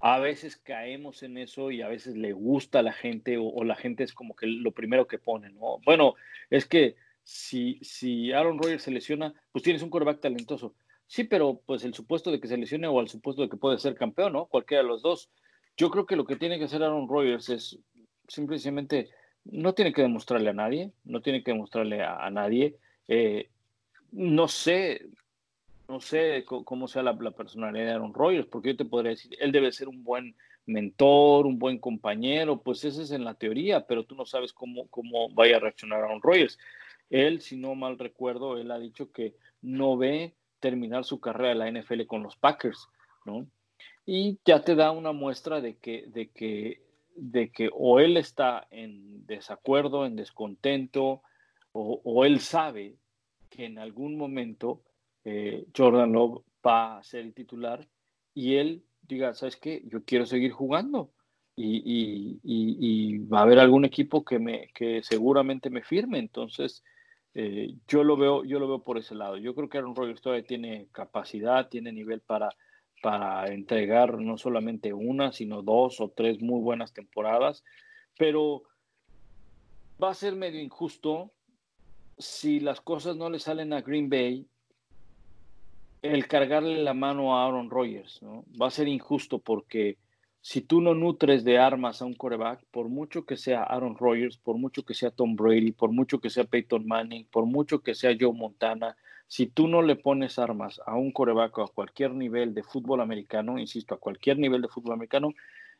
a 0.00 0.18
veces 0.18 0.56
caemos 0.56 1.22
en 1.22 1.38
eso 1.38 1.70
y 1.70 1.82
a 1.82 1.88
veces 1.88 2.16
le 2.16 2.32
gusta 2.32 2.80
a 2.80 2.82
la 2.82 2.92
gente 2.92 3.38
o, 3.38 3.62
la 3.64 3.76
gente 3.76 4.02
es 4.02 4.12
como 4.12 4.34
que 4.34 4.46
lo 4.46 4.72
primero 4.72 5.06
que 5.06 5.18
pone, 5.18 5.50
¿no? 5.50 5.78
Bueno, 5.84 6.14
es 6.50 6.66
que 6.66 6.96
si, 7.22 7.78
si 7.82 8.32
Aaron 8.32 8.58
Rodgers 8.58 8.82
se 8.82 8.90
lesiona, 8.90 9.32
pues 9.52 9.62
tienes 9.62 9.82
un 9.82 9.90
quarterback 9.90 10.20
talentoso. 10.20 10.74
Sí, 11.12 11.24
pero 11.24 11.60
pues 11.66 11.84
el 11.84 11.92
supuesto 11.92 12.30
de 12.30 12.40
que 12.40 12.48
se 12.48 12.56
lesione 12.56 12.86
o 12.88 12.98
el 12.98 13.06
supuesto 13.06 13.42
de 13.42 13.50
que 13.50 13.58
puede 13.58 13.76
ser 13.78 13.94
campeón, 13.94 14.32
¿no? 14.32 14.46
Cualquiera 14.46 14.82
de 14.82 14.88
los 14.88 15.02
dos. 15.02 15.28
Yo 15.76 15.90
creo 15.90 16.06
que 16.06 16.16
lo 16.16 16.24
que 16.24 16.36
tiene 16.36 16.58
que 16.58 16.64
hacer 16.64 16.82
Aaron 16.82 17.06
Rodgers 17.06 17.50
es 17.50 17.78
simplemente 18.28 19.10
no 19.44 19.74
tiene 19.74 19.92
que 19.92 20.00
demostrarle 20.00 20.48
a 20.48 20.54
nadie, 20.54 20.90
no 21.04 21.20
tiene 21.20 21.44
que 21.44 21.50
demostrarle 21.50 22.02
a, 22.02 22.30
nadie. 22.30 22.78
Eh, 23.08 23.50
no 24.10 24.48
sé, 24.48 25.04
no 25.86 26.00
sé 26.00 26.46
cómo 26.46 26.88
sea 26.88 27.02
la, 27.02 27.14
personalidad 27.14 27.84
de 27.84 27.92
Aaron 27.92 28.14
Rodgers, 28.14 28.46
porque 28.46 28.70
yo 28.70 28.78
te 28.78 28.86
podría 28.86 29.10
decir, 29.10 29.36
él 29.38 29.52
debe 29.52 29.70
ser 29.70 29.88
un 29.88 30.02
buen 30.04 30.34
mentor, 30.64 31.44
un 31.44 31.58
buen 31.58 31.78
compañero, 31.78 32.62
pues 32.62 32.86
ese 32.86 33.02
es 33.02 33.10
en 33.10 33.24
la 33.24 33.34
teoría, 33.34 33.86
pero 33.86 34.06
tú 34.06 34.14
no 34.14 34.24
sabes 34.24 34.54
cómo, 34.54 34.88
cómo 34.88 35.28
vaya 35.28 35.58
a 35.58 35.60
reaccionar 35.60 36.04
Aaron 36.04 36.22
Rodgers. 36.22 36.58
Él, 37.10 37.42
si 37.42 37.58
no 37.58 37.74
mal 37.74 37.98
recuerdo, 37.98 38.56
él 38.56 38.70
ha 38.70 38.78
dicho 38.78 39.12
que 39.12 39.34
no 39.60 39.98
ve 39.98 40.32
terminar 40.62 41.04
su 41.04 41.20
carrera 41.20 41.52
en 41.52 41.58
la 41.58 41.82
NFL 41.82 42.06
con 42.06 42.22
los 42.22 42.36
Packers, 42.36 42.88
¿no? 43.26 43.46
Y 44.06 44.38
ya 44.46 44.62
te 44.62 44.74
da 44.74 44.90
una 44.92 45.12
muestra 45.12 45.60
de 45.60 45.76
que, 45.76 46.04
de 46.06 46.30
que 46.30 46.80
de 47.14 47.50
que 47.50 47.70
o 47.72 48.00
él 48.00 48.16
está 48.16 48.66
en 48.70 49.26
desacuerdo, 49.26 50.06
en 50.06 50.16
descontento, 50.16 51.22
o, 51.74 52.24
él 52.26 52.40
sabe 52.40 52.96
que 53.48 53.64
en 53.64 53.78
algún 53.78 54.16
momento 54.18 54.82
eh, 55.24 55.64
Jordan 55.74 56.12
Love 56.12 56.42
va 56.66 56.98
a 56.98 57.02
ser 57.02 57.20
el 57.22 57.32
titular 57.32 57.86
y 58.34 58.56
él 58.56 58.82
diga, 59.00 59.32
¿sabes 59.32 59.56
qué? 59.56 59.82
Yo 59.86 60.04
quiero 60.04 60.26
seguir 60.26 60.52
jugando. 60.52 61.10
Y, 61.54 63.18
va 63.32 63.40
a 63.40 63.42
haber 63.42 63.58
algún 63.58 63.84
equipo 63.84 64.24
que 64.24 64.38
me 64.38 64.68
que 64.74 65.02
seguramente 65.02 65.70
me 65.70 65.82
firme 65.82 66.18
entonces 66.18 66.82
eh, 67.34 67.74
yo 67.88 68.04
lo 68.04 68.16
veo 68.16 68.44
yo 68.44 68.58
lo 68.58 68.68
veo 68.68 68.82
por 68.82 68.98
ese 68.98 69.14
lado 69.14 69.36
yo 69.36 69.54
creo 69.54 69.68
que 69.68 69.78
Aaron 69.78 69.96
Rodgers 69.96 70.20
todavía 70.20 70.46
tiene 70.46 70.88
capacidad 70.92 71.68
tiene 71.68 71.92
nivel 71.92 72.20
para 72.20 72.50
para 73.02 73.48
entregar 73.48 74.18
no 74.18 74.38
solamente 74.38 74.92
una, 74.92 75.32
sino 75.32 75.60
dos 75.62 76.00
o 76.00 76.08
tres 76.08 76.40
muy 76.40 76.60
buenas 76.60 76.94
temporadas, 76.94 77.64
pero 78.16 78.62
va 80.02 80.10
a 80.10 80.14
ser 80.14 80.36
medio 80.36 80.60
injusto 80.60 81.32
si 82.16 82.60
las 82.60 82.80
cosas 82.80 83.16
no 83.16 83.28
le 83.28 83.40
salen 83.40 83.72
a 83.72 83.82
Green 83.82 84.08
Bay 84.08 84.46
el 86.02 86.28
cargarle 86.28 86.82
la 86.82 86.94
mano 86.94 87.36
a 87.36 87.44
Aaron 87.44 87.70
Rodgers, 87.70 88.22
¿no? 88.22 88.44
Va 88.60 88.68
a 88.68 88.70
ser 88.70 88.86
injusto 88.86 89.40
porque 89.40 89.98
si 90.42 90.60
tú 90.60 90.80
no 90.80 90.94
nutres 90.94 91.44
de 91.44 91.58
armas 91.58 92.02
a 92.02 92.04
un 92.04 92.14
coreback, 92.14 92.64
por 92.70 92.88
mucho 92.88 93.24
que 93.24 93.36
sea 93.36 93.62
Aaron 93.62 93.96
Rodgers, 93.96 94.36
por 94.36 94.58
mucho 94.58 94.84
que 94.84 94.92
sea 94.92 95.10
Tom 95.10 95.36
Brady, 95.36 95.72
por 95.72 95.92
mucho 95.92 96.20
que 96.20 96.30
sea 96.30 96.44
Peyton 96.44 96.86
Manning, 96.86 97.26
por 97.30 97.46
mucho 97.46 97.80
que 97.80 97.94
sea 97.94 98.14
Joe 98.18 98.32
Montana, 98.32 98.96
si 99.28 99.46
tú 99.46 99.66
no 99.66 99.80
le 99.80 99.96
pones 99.96 100.38
armas 100.38 100.80
a 100.84 100.96
un 100.96 101.10
coreback 101.10 101.60
a 101.60 101.66
cualquier 101.68 102.12
nivel 102.12 102.52
de 102.52 102.62
fútbol 102.62 103.00
americano, 103.00 103.58
insisto, 103.58 103.94
a 103.94 103.98
cualquier 103.98 104.36
nivel 104.38 104.60
de 104.60 104.68
fútbol 104.68 104.92
americano, 104.92 105.32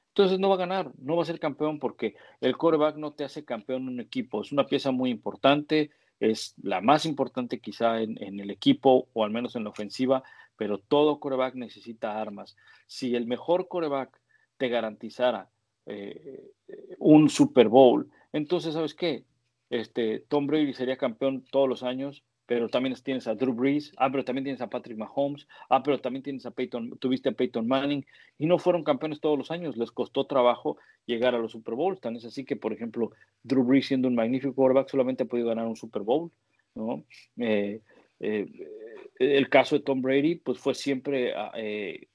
entonces 0.08 0.38
no 0.38 0.48
va 0.48 0.54
a 0.54 0.58
ganar, 0.58 0.92
no 0.98 1.16
va 1.16 1.22
a 1.22 1.26
ser 1.26 1.40
campeón 1.40 1.78
porque 1.78 2.14
el 2.40 2.56
coreback 2.56 2.96
no 2.96 3.12
te 3.12 3.24
hace 3.24 3.44
campeón 3.44 3.82
en 3.82 3.88
un 3.88 4.00
equipo. 4.00 4.42
Es 4.42 4.52
una 4.52 4.66
pieza 4.66 4.90
muy 4.90 5.10
importante, 5.10 5.90
es 6.18 6.54
la 6.62 6.80
más 6.80 7.04
importante 7.04 7.60
quizá 7.60 8.00
en, 8.00 8.40
el 8.40 8.50
equipo 8.50 9.08
o 9.12 9.24
al 9.24 9.30
menos 9.32 9.56
en 9.56 9.64
la 9.64 9.70
ofensiva, 9.70 10.22
pero 10.56 10.78
todo 10.78 11.18
coreback 11.18 11.54
necesita 11.54 12.20
armas. 12.22 12.56
Si 12.86 13.16
el 13.16 13.26
mejor 13.26 13.68
coreback 13.68 14.21
te 14.62 14.68
garantizara 14.68 15.50
eh, 15.86 16.52
un 17.00 17.28
Super 17.28 17.66
Bowl, 17.66 18.08
entonces, 18.32 18.74
¿sabes 18.74 18.94
qué? 18.94 19.24
Este, 19.70 20.20
Tom 20.28 20.46
Brady 20.46 20.72
sería 20.72 20.96
campeón 20.96 21.44
todos 21.50 21.68
los 21.68 21.82
años, 21.82 22.22
pero 22.46 22.68
también 22.68 22.94
tienes 23.02 23.26
a 23.26 23.34
Drew 23.34 23.52
Brees, 23.52 23.92
ah, 23.96 24.08
pero 24.12 24.24
también 24.24 24.44
tienes 24.44 24.60
a 24.60 24.70
Patrick 24.70 24.96
Mahomes, 24.96 25.48
ah, 25.68 25.82
pero 25.82 26.00
también 26.00 26.22
tienes 26.22 26.46
a 26.46 26.52
Peyton, 26.52 26.96
tuviste 27.00 27.30
a 27.30 27.32
Peyton 27.32 27.66
Manning, 27.66 28.06
y 28.38 28.46
no 28.46 28.56
fueron 28.60 28.84
campeones 28.84 29.18
todos 29.18 29.36
los 29.36 29.50
años, 29.50 29.76
les 29.76 29.90
costó 29.90 30.26
trabajo 30.26 30.76
llegar 31.06 31.34
a 31.34 31.38
los 31.38 31.50
Super 31.50 31.74
Bowls, 31.74 32.00
tan 32.00 32.14
es 32.14 32.24
así 32.24 32.44
que, 32.44 32.54
por 32.54 32.72
ejemplo, 32.72 33.10
Drew 33.42 33.64
Brees 33.64 33.86
siendo 33.86 34.06
un 34.06 34.14
magnífico 34.14 34.54
quarterback 34.54 34.90
solamente 34.90 35.24
ha 35.24 35.26
podido 35.26 35.48
ganar 35.48 35.66
un 35.66 35.74
Super 35.74 36.02
Bowl, 36.02 36.30
¿no? 36.76 37.04
Eh, 37.38 37.80
eh, 38.20 38.46
el 39.18 39.48
caso 39.48 39.76
de 39.76 39.84
Tom 39.84 40.02
Brady, 40.02 40.36
pues 40.36 40.58
fue 40.58 40.76
siempre 40.76 41.34
ah, 41.34 41.50
eh, 41.56 42.06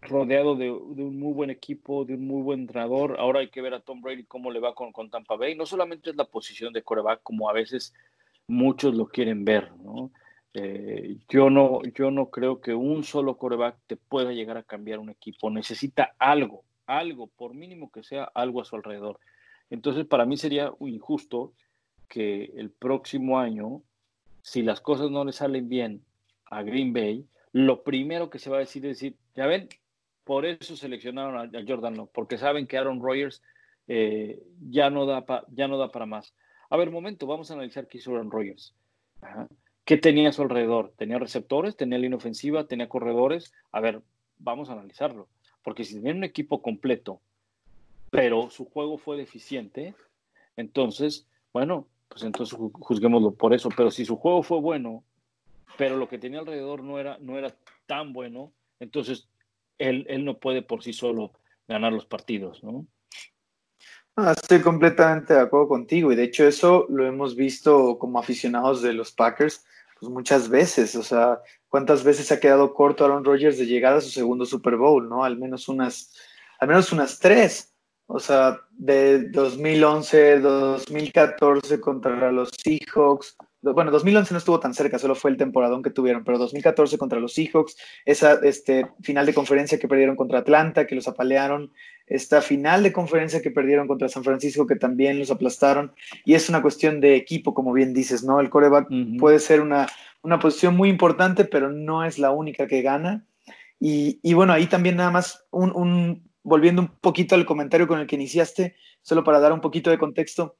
rodeado 0.00 0.54
de, 0.54 0.70
un 0.70 1.18
muy 1.18 1.32
buen 1.32 1.50
equipo, 1.50 2.04
de 2.04 2.14
un 2.14 2.26
muy 2.26 2.42
buen 2.42 2.60
entrenador. 2.60 3.16
Ahora 3.18 3.40
hay 3.40 3.48
que 3.48 3.62
ver 3.62 3.74
a 3.74 3.80
Tom 3.80 4.00
Brady 4.00 4.24
cómo 4.24 4.50
le 4.50 4.60
va 4.60 4.74
con, 4.74 5.10
Tampa 5.10 5.36
Bay. 5.36 5.54
No 5.54 5.66
solamente 5.66 6.10
es 6.10 6.16
la 6.16 6.24
posición 6.24 6.72
de 6.72 6.82
coreback, 6.82 7.22
como 7.22 7.48
a 7.48 7.52
veces 7.52 7.94
muchos 8.46 8.94
lo 8.94 9.06
quieren 9.08 9.44
ver, 9.44 9.72
¿no? 9.76 10.10
Eh, 10.54 11.18
yo 11.28 11.50
no, 11.50 11.82
yo 11.94 12.10
no 12.10 12.30
creo 12.30 12.60
que 12.60 12.74
un 12.74 13.04
solo 13.04 13.36
coreback 13.36 13.76
te 13.86 13.96
pueda 13.96 14.32
llegar 14.32 14.56
a 14.56 14.62
cambiar 14.62 14.98
un 14.98 15.10
equipo. 15.10 15.50
Necesita 15.50 16.14
algo, 16.18 16.64
algo, 16.86 17.26
por 17.26 17.54
mínimo 17.54 17.90
que 17.90 18.02
sea, 18.02 18.24
algo 18.34 18.60
a 18.60 18.64
su 18.64 18.76
alrededor. 18.76 19.18
Entonces, 19.70 20.06
para 20.06 20.24
mí 20.24 20.36
sería 20.36 20.72
injusto 20.80 21.52
que 22.08 22.52
el 22.56 22.70
próximo 22.70 23.38
año, 23.38 23.82
si 24.42 24.62
las 24.62 24.80
cosas 24.80 25.10
no 25.10 25.24
le 25.24 25.32
salen 25.32 25.68
bien 25.68 26.02
a 26.46 26.62
Green 26.62 26.92
Bay, 26.92 27.26
lo 27.52 27.82
primero 27.82 28.30
que 28.30 28.38
se 28.38 28.50
va 28.50 28.56
a 28.56 28.60
decir 28.60 28.84
es 28.86 28.98
decir, 28.98 29.16
ya 29.34 29.46
ven, 29.46 29.68
por 30.28 30.44
eso 30.44 30.76
seleccionaron 30.76 31.56
a, 31.56 31.64
Jordan 31.66 31.94
no, 31.94 32.04
porque 32.04 32.36
saben 32.36 32.66
que 32.66 32.76
Aaron 32.76 33.00
Rodgers 33.00 33.42
eh, 33.86 34.38
ya, 34.68 34.90
no 34.90 35.06
da 35.06 35.24
ya 35.48 35.68
no 35.68 35.78
da 35.78 35.90
para 35.90 36.04
más. 36.04 36.34
A 36.68 36.76
ver, 36.76 36.90
momento, 36.90 37.26
vamos 37.26 37.50
a 37.50 37.54
analizar 37.54 37.88
qué 37.88 37.96
hizo 37.96 38.10
Aaron 38.10 38.30
Rodgers. 38.30 38.74
¿Qué 39.86 39.96
tenía 39.96 40.28
a 40.28 40.32
su 40.32 40.42
alrededor? 40.42 40.92
¿Tenía 40.98 41.18
receptores? 41.18 41.78
¿Tenía 41.78 41.96
línea 41.96 42.18
ofensiva? 42.18 42.66
¿Tenía 42.66 42.90
corredores? 42.90 43.54
A 43.72 43.80
ver, 43.80 44.02
vamos 44.36 44.68
a 44.68 44.74
analizarlo. 44.74 45.28
Porque 45.62 45.82
si 45.82 45.94
tenía 45.94 46.12
un 46.12 46.24
equipo 46.24 46.60
completo, 46.60 47.22
pero 48.10 48.50
su 48.50 48.66
juego 48.66 48.98
fue 48.98 49.16
deficiente, 49.16 49.94
entonces, 50.58 51.26
bueno, 51.54 51.88
pues 52.10 52.22
entonces 52.22 52.58
juzguémoslo 52.74 53.32
por 53.32 53.54
eso. 53.54 53.70
Pero 53.74 53.90
si 53.90 54.04
su 54.04 54.16
juego 54.16 54.42
fue 54.42 54.60
bueno, 54.60 55.04
pero 55.78 55.96
lo 55.96 56.06
que 56.06 56.18
tenía 56.18 56.40
alrededor 56.40 56.84
no 56.84 56.98
era, 56.98 57.16
no 57.18 57.38
era 57.38 57.56
tan 57.86 58.12
bueno, 58.12 58.52
entonces 58.78 59.26
él, 59.78 60.06
él 60.08 60.24
no 60.24 60.38
puede 60.38 60.62
por 60.62 60.82
sí 60.82 60.92
solo 60.92 61.32
ganar 61.66 61.92
los 61.92 62.06
partidos, 62.06 62.62
¿no? 62.62 62.86
Ah, 64.16 64.32
estoy 64.32 64.60
completamente 64.60 65.34
de 65.34 65.40
acuerdo 65.40 65.68
contigo 65.68 66.10
y 66.10 66.16
de 66.16 66.24
hecho 66.24 66.46
eso 66.46 66.86
lo 66.88 67.06
hemos 67.06 67.36
visto 67.36 67.98
como 67.98 68.18
aficionados 68.18 68.82
de 68.82 68.92
los 68.92 69.12
Packers 69.12 69.64
pues 69.98 70.10
muchas 70.12 70.48
veces, 70.48 70.94
o 70.94 71.02
sea, 71.02 71.40
cuántas 71.68 72.04
veces 72.04 72.30
ha 72.30 72.40
quedado 72.40 72.72
corto 72.72 73.04
Aaron 73.04 73.24
Rodgers 73.24 73.58
de 73.58 73.66
llegar 73.66 73.94
a 73.94 74.00
su 74.00 74.10
segundo 74.10 74.46
Super 74.46 74.76
Bowl, 74.76 75.08
¿no? 75.08 75.24
Al 75.24 75.38
menos 75.38 75.68
unas, 75.68 76.14
al 76.60 76.68
menos 76.68 76.92
unas 76.92 77.18
tres, 77.18 77.74
o 78.06 78.20
sea, 78.20 78.60
de 78.70 79.28
2011, 79.28 80.40
2014 80.40 81.80
contra 81.80 82.30
los 82.30 82.50
Seahawks, 82.62 83.36
bueno, 83.62 83.90
2011 83.90 84.34
no 84.34 84.38
estuvo 84.38 84.60
tan 84.60 84.72
cerca, 84.72 84.98
solo 84.98 85.14
fue 85.14 85.30
el 85.30 85.36
temporadón 85.36 85.82
que 85.82 85.90
tuvieron, 85.90 86.24
pero 86.24 86.38
2014 86.38 86.96
contra 86.96 87.18
los 87.18 87.34
Seahawks, 87.34 87.76
esa 88.04 88.34
este, 88.42 88.86
final 89.02 89.26
de 89.26 89.34
conferencia 89.34 89.78
que 89.78 89.88
perdieron 89.88 90.16
contra 90.16 90.38
Atlanta, 90.38 90.86
que 90.86 90.94
los 90.94 91.08
apalearon, 91.08 91.72
esta 92.06 92.40
final 92.40 92.82
de 92.82 92.92
conferencia 92.92 93.42
que 93.42 93.50
perdieron 93.50 93.88
contra 93.88 94.08
San 94.08 94.24
Francisco, 94.24 94.66
que 94.66 94.76
también 94.76 95.18
los 95.18 95.30
aplastaron, 95.30 95.92
y 96.24 96.34
es 96.34 96.48
una 96.48 96.62
cuestión 96.62 97.00
de 97.00 97.16
equipo, 97.16 97.52
como 97.52 97.72
bien 97.72 97.92
dices, 97.92 98.22
¿no? 98.22 98.40
El 98.40 98.48
coreback 98.48 98.88
puede 99.18 99.40
ser 99.40 99.60
una, 99.60 99.88
una 100.22 100.38
posición 100.38 100.76
muy 100.76 100.88
importante, 100.88 101.44
pero 101.44 101.70
no 101.70 102.04
es 102.04 102.18
la 102.18 102.30
única 102.30 102.66
que 102.66 102.82
gana. 102.82 103.26
Y, 103.80 104.20
y 104.22 104.34
bueno, 104.34 104.52
ahí 104.52 104.66
también 104.66 104.96
nada 104.96 105.10
más, 105.10 105.44
un, 105.50 105.72
un, 105.74 106.30
volviendo 106.42 106.82
un 106.82 106.88
poquito 106.88 107.34
al 107.34 107.44
comentario 107.44 107.86
con 107.86 107.98
el 107.98 108.06
que 108.06 108.16
iniciaste, 108.16 108.76
solo 109.02 109.24
para 109.24 109.40
dar 109.40 109.52
un 109.52 109.60
poquito 109.60 109.90
de 109.90 109.98
contexto, 109.98 110.56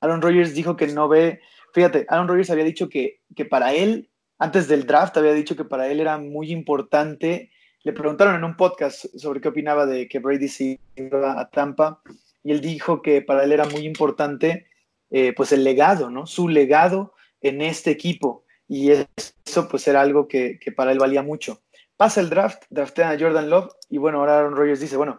Aaron 0.00 0.22
Rodgers 0.22 0.54
dijo 0.54 0.76
que 0.76 0.86
no 0.86 1.08
ve 1.08 1.40
fíjate, 1.72 2.06
Aaron 2.08 2.28
Rodgers 2.28 2.50
había 2.50 2.64
dicho 2.64 2.88
que, 2.88 3.20
que 3.34 3.44
para 3.44 3.72
él, 3.74 4.10
antes 4.38 4.68
del 4.68 4.86
draft, 4.86 5.16
había 5.16 5.32
dicho 5.32 5.56
que 5.56 5.64
para 5.64 5.88
él 5.88 6.00
era 6.00 6.18
muy 6.18 6.50
importante. 6.52 7.50
Le 7.82 7.92
preguntaron 7.92 8.36
en 8.36 8.44
un 8.44 8.56
podcast 8.56 9.06
sobre 9.16 9.40
qué 9.40 9.48
opinaba 9.48 9.86
de 9.86 10.08
que 10.08 10.18
Brady 10.18 10.48
se 10.48 10.80
iba 10.96 11.40
a 11.40 11.50
Tampa 11.50 12.00
y 12.44 12.52
él 12.52 12.60
dijo 12.60 13.02
que 13.02 13.22
para 13.22 13.44
él 13.44 13.52
era 13.52 13.64
muy 13.64 13.86
importante 13.86 14.66
eh, 15.10 15.32
pues 15.36 15.52
el 15.52 15.64
legado, 15.64 16.10
¿no? 16.10 16.26
Su 16.26 16.48
legado 16.48 17.14
en 17.40 17.60
este 17.60 17.90
equipo 17.90 18.44
y 18.68 18.90
eso 18.90 19.68
pues 19.68 19.86
era 19.88 20.00
algo 20.00 20.28
que, 20.28 20.58
que, 20.58 20.72
para 20.72 20.92
él 20.92 20.98
valía 20.98 21.22
mucho. 21.22 21.62
Pasa 21.96 22.20
el 22.20 22.30
draft, 22.30 22.64
draftean 22.70 23.12
a 23.12 23.18
Jordan 23.18 23.50
Love 23.50 23.72
y 23.90 23.98
bueno, 23.98 24.20
ahora 24.20 24.38
Aaron 24.38 24.56
Rodgers 24.56 24.80
dice, 24.80 24.96
bueno, 24.96 25.18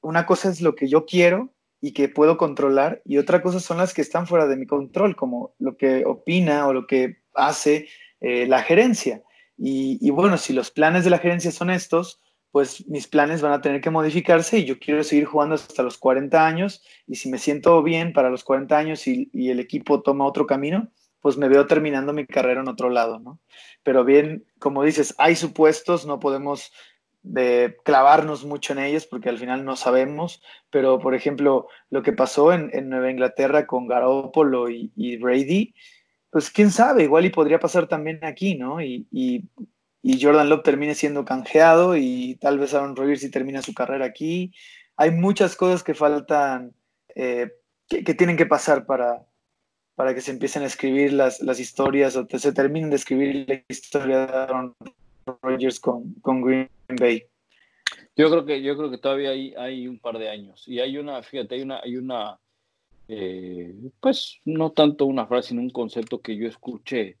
una 0.00 0.26
cosa 0.26 0.50
es 0.50 0.60
lo 0.60 0.74
que 0.74 0.88
yo 0.88 1.06
quiero 1.06 1.53
y 1.84 1.92
que 1.92 2.08
puedo 2.08 2.38
controlar 2.38 3.02
y 3.04 3.18
otra 3.18 3.42
cosa 3.42 3.60
son 3.60 3.76
las 3.76 3.92
que 3.92 4.00
están 4.00 4.26
fuera 4.26 4.46
de 4.46 4.56
mi 4.56 4.64
control, 4.66 5.16
como 5.16 5.54
lo 5.58 5.76
que 5.76 6.06
opina 6.06 6.66
o 6.66 6.72
lo 6.72 6.86
que 6.86 7.18
hace 7.34 7.88
eh, 8.22 8.46
la 8.46 8.62
gerencia. 8.62 9.22
Y, 9.58 10.08
bueno, 10.08 10.38
si 10.38 10.54
los 10.54 10.70
planes 10.70 11.04
de 11.04 11.10
la 11.10 11.18
gerencia 11.18 11.52
son 11.52 11.68
estos, 11.68 12.22
pues 12.52 12.88
mis 12.88 13.06
planes 13.06 13.42
van 13.42 13.52
a 13.52 13.60
tener 13.60 13.82
que 13.82 13.90
modificarse 13.90 14.60
y 14.60 14.64
yo 14.64 14.78
quiero 14.78 15.04
seguir 15.04 15.26
jugando 15.26 15.56
hasta 15.56 15.82
los 15.82 15.98
40 15.98 16.46
años 16.46 16.82
y 17.06 17.16
si 17.16 17.28
me 17.28 17.36
siento 17.36 17.82
bien 17.82 18.14
para 18.14 18.30
los 18.30 18.44
40 18.44 18.78
años 18.78 19.06
y 19.06 19.50
el 19.50 19.60
equipo 19.60 20.00
toma 20.00 20.24
otro 20.24 20.46
camino, 20.46 20.90
pues 21.20 21.36
me 21.36 21.48
veo 21.48 21.66
terminando 21.66 22.14
mi 22.14 22.26
carrera 22.26 22.62
en 22.62 22.68
otro 22.68 22.88
lado, 22.88 23.18
¿no? 23.18 23.40
Pero 23.82 24.04
bien, 24.04 24.46
como 24.58 24.84
dices, 24.84 25.14
hay 25.18 25.36
supuestos, 25.36 26.06
no 26.06 26.18
podemos 26.18 26.72
de 27.24 27.78
clavarnos 27.84 28.44
mucho 28.44 28.74
en 28.74 28.80
ellos 28.80 29.06
porque 29.06 29.30
al 29.30 29.38
final 29.38 29.64
no 29.64 29.76
sabemos, 29.76 30.42
pero 30.70 31.00
por 31.00 31.14
ejemplo, 31.14 31.66
lo 31.90 32.02
que 32.02 32.12
pasó 32.12 32.52
en, 32.52 32.70
en 32.74 32.90
Nueva 32.90 33.10
Inglaterra 33.10 33.66
con 33.66 33.88
Garoppolo 33.88 34.70
y, 34.70 34.92
y, 34.94 35.16
Brady, 35.16 35.74
pues 36.30 36.50
quién 36.50 36.70
sabe, 36.70 37.04
igual 37.04 37.24
y 37.24 37.30
podría 37.30 37.58
pasar 37.58 37.88
también 37.88 38.22
aquí, 38.24 38.56
¿no? 38.56 38.82
Y, 38.82 39.08
y, 39.10 39.48
y 40.02 40.22
Jordan 40.22 40.50
Love 40.50 40.62
termine 40.62 40.94
siendo 40.94 41.24
canjeado 41.24 41.96
y 41.96 42.36
tal 42.42 42.58
vez 42.58 42.74
Aaron 42.74 42.94
Rodgers 42.94 43.22
si 43.22 43.30
termina 43.30 43.62
su 43.62 43.72
carrera 43.72 44.04
aquí. 44.04 44.52
Hay 44.96 45.10
muchas 45.10 45.56
cosas 45.56 45.82
que 45.82 45.94
faltan, 45.94 46.74
eh, 47.14 47.52
que, 47.88 48.04
que, 48.04 48.14
tienen 48.14 48.36
que 48.36 48.46
pasar 48.46 48.84
para, 48.84 49.24
para 49.94 50.14
que 50.14 50.20
se 50.20 50.30
empiecen 50.30 50.62
a 50.62 50.66
escribir 50.66 51.14
las, 51.14 51.40
las 51.40 51.58
historias 51.58 52.16
o 52.16 52.26
se 52.28 52.52
terminen 52.52 52.90
de 52.90 52.96
escribir 52.96 53.46
la 53.48 53.62
historia 53.68 54.26
de 54.26 54.32
Aaron 54.34 54.76
Rodgers 55.42 55.80
con, 55.80 56.14
con 56.14 56.42
Green 56.42 56.68
Bay. 56.88 57.24
Yo 58.16 58.30
creo 58.30 58.44
que 58.44 58.62
yo 58.62 58.76
creo 58.76 58.90
que 58.90 58.98
todavía 58.98 59.30
hay, 59.30 59.54
hay 59.54 59.88
un 59.88 59.98
par 59.98 60.18
de 60.18 60.28
años 60.28 60.66
y 60.68 60.78
hay 60.80 60.96
una, 60.98 61.22
fíjate, 61.22 61.56
hay 61.56 61.62
una, 61.62 61.80
hay 61.80 61.96
una, 61.96 62.38
eh, 63.08 63.74
pues 64.00 64.40
no 64.44 64.70
tanto 64.70 65.06
una 65.06 65.26
frase, 65.26 65.48
sino 65.48 65.60
un 65.62 65.70
concepto 65.70 66.20
que 66.20 66.36
yo 66.36 66.46
escuché 66.46 67.18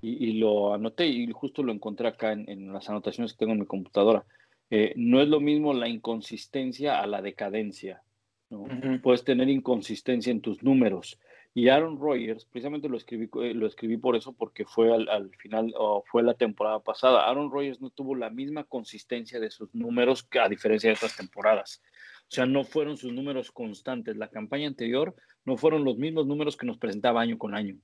y, 0.00 0.28
y 0.28 0.32
lo 0.38 0.72
anoté 0.72 1.06
y 1.06 1.30
justo 1.32 1.62
lo 1.62 1.72
encontré 1.72 2.08
acá 2.08 2.32
en, 2.32 2.48
en, 2.48 2.72
las 2.72 2.88
anotaciones 2.88 3.32
que 3.32 3.38
tengo 3.38 3.52
en 3.52 3.60
mi 3.60 3.66
computadora. 3.66 4.24
Eh, 4.70 4.92
no 4.96 5.20
es 5.20 5.28
lo 5.28 5.40
mismo 5.40 5.72
la 5.74 5.88
inconsistencia 5.88 7.00
a 7.00 7.06
la 7.06 7.22
decadencia. 7.22 8.02
¿no? 8.50 8.62
Uh 8.62 8.68
-huh. 8.68 9.00
Puedes 9.00 9.24
tener 9.24 9.48
inconsistencia 9.48 10.30
en 10.30 10.40
tus 10.40 10.62
números, 10.62 11.18
y 11.56 11.70
Aaron 11.70 11.98
Rodgers, 11.98 12.44
precisamente 12.44 12.86
lo 12.86 12.98
escribí, 12.98 13.30
eh, 13.42 13.54
lo 13.54 13.66
escribí 13.66 13.96
por 13.96 14.14
eso, 14.14 14.34
porque 14.34 14.66
fue 14.66 14.92
al, 14.92 15.08
al 15.08 15.34
final, 15.36 15.72
o 15.74 16.04
fue 16.04 16.22
la 16.22 16.34
temporada 16.34 16.80
pasada. 16.80 17.26
Aaron 17.26 17.50
Rodgers 17.50 17.80
no 17.80 17.88
tuvo 17.88 18.14
la 18.14 18.28
misma 18.28 18.64
consistencia 18.64 19.40
de 19.40 19.50
sus 19.50 19.74
números 19.74 20.22
que 20.22 20.38
a 20.38 20.50
diferencia 20.50 20.90
de 20.90 20.96
otras 20.96 21.16
temporadas. 21.16 21.80
O 22.24 22.26
sea, 22.28 22.44
no 22.44 22.62
fueron 22.62 22.98
sus 22.98 23.10
números 23.10 23.52
constantes. 23.52 24.18
La 24.18 24.28
campaña 24.28 24.68
anterior 24.68 25.16
no 25.46 25.56
fueron 25.56 25.82
los 25.82 25.96
mismos 25.96 26.26
números 26.26 26.58
que 26.58 26.66
nos 26.66 26.76
presentaba 26.76 27.22
año 27.22 27.38
con 27.38 27.54
año. 27.54 27.78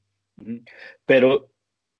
Pero 1.06 1.48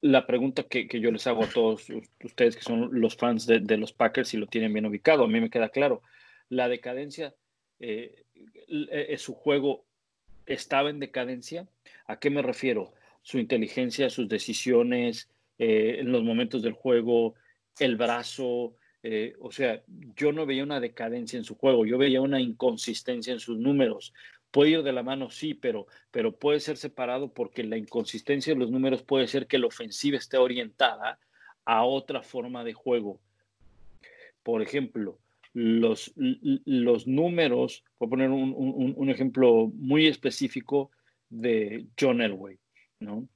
la 0.02 0.26
pregunta 0.26 0.64
que, 0.64 0.86
que 0.86 1.00
yo 1.00 1.10
les 1.10 1.26
hago 1.26 1.42
a 1.42 1.48
todos 1.48 1.86
ustedes 2.22 2.54
que 2.54 2.62
son 2.64 2.90
los 2.92 3.16
fans 3.16 3.46
de, 3.46 3.78
los 3.78 3.94
Packers 3.94 4.34
y 4.34 4.36
lo 4.36 4.46
tienen 4.46 4.74
bien 4.74 4.84
ubicado, 4.84 5.24
a 5.24 5.26
mí 5.26 5.40
me 5.40 5.48
queda 5.48 5.70
claro, 5.70 6.02
la 6.50 6.68
decadencia, 6.68 7.34
eh, 7.80 8.26
eh, 8.68 9.16
su 9.16 9.32
juego 9.32 9.86
estaba 10.46 10.90
en 10.90 11.00
decadencia. 11.00 11.68
¿A 12.06 12.18
qué 12.18 12.30
me 12.30 12.42
refiero? 12.42 12.92
Su 13.22 13.38
inteligencia, 13.38 14.10
sus 14.10 14.28
decisiones, 14.28 15.28
eh, 15.58 15.98
en 16.00 16.12
los 16.12 16.22
momentos 16.22 16.62
del 16.62 16.72
juego, 16.72 17.34
el 17.78 17.96
brazo. 17.96 18.74
Eh, 19.02 19.34
o 19.40 19.50
sea, 19.50 19.82
yo 20.16 20.32
no 20.32 20.46
veía 20.46 20.62
una 20.62 20.80
decadencia 20.80 21.36
en 21.36 21.44
su 21.44 21.56
juego, 21.56 21.86
yo 21.86 21.98
veía 21.98 22.20
una 22.20 22.40
inconsistencia 22.40 23.32
en 23.32 23.40
sus 23.40 23.58
números. 23.58 24.12
Puede 24.50 24.70
ir 24.70 24.82
de 24.82 24.92
la 24.92 25.02
mano, 25.02 25.30
sí, 25.30 25.54
pero, 25.54 25.86
pero 26.10 26.36
puede 26.36 26.60
ser 26.60 26.76
separado 26.76 27.32
porque 27.32 27.64
la 27.64 27.78
inconsistencia 27.78 28.52
de 28.52 28.60
los 28.60 28.70
números 28.70 29.02
puede 29.02 29.26
ser 29.26 29.46
que 29.46 29.58
la 29.58 29.66
ofensiva 29.66 30.18
esté 30.18 30.36
orientada 30.36 31.18
a 31.64 31.84
otra 31.84 32.22
forma 32.22 32.64
de 32.64 32.74
juego. 32.74 33.20
Por 34.42 34.62
ejemplo, 34.62 35.18
los, 35.54 36.12
los 36.16 37.06
números, 37.06 37.84
voy 37.98 38.06
a 38.06 38.10
poner 38.10 38.30
un, 38.30 38.94
un, 38.96 39.10
ejemplo 39.10 39.70
muy 39.74 40.06
específico 40.06 40.90
de 41.28 41.86
John 41.98 42.20
Elway, 42.22 42.58
¿no? 43.00 43.28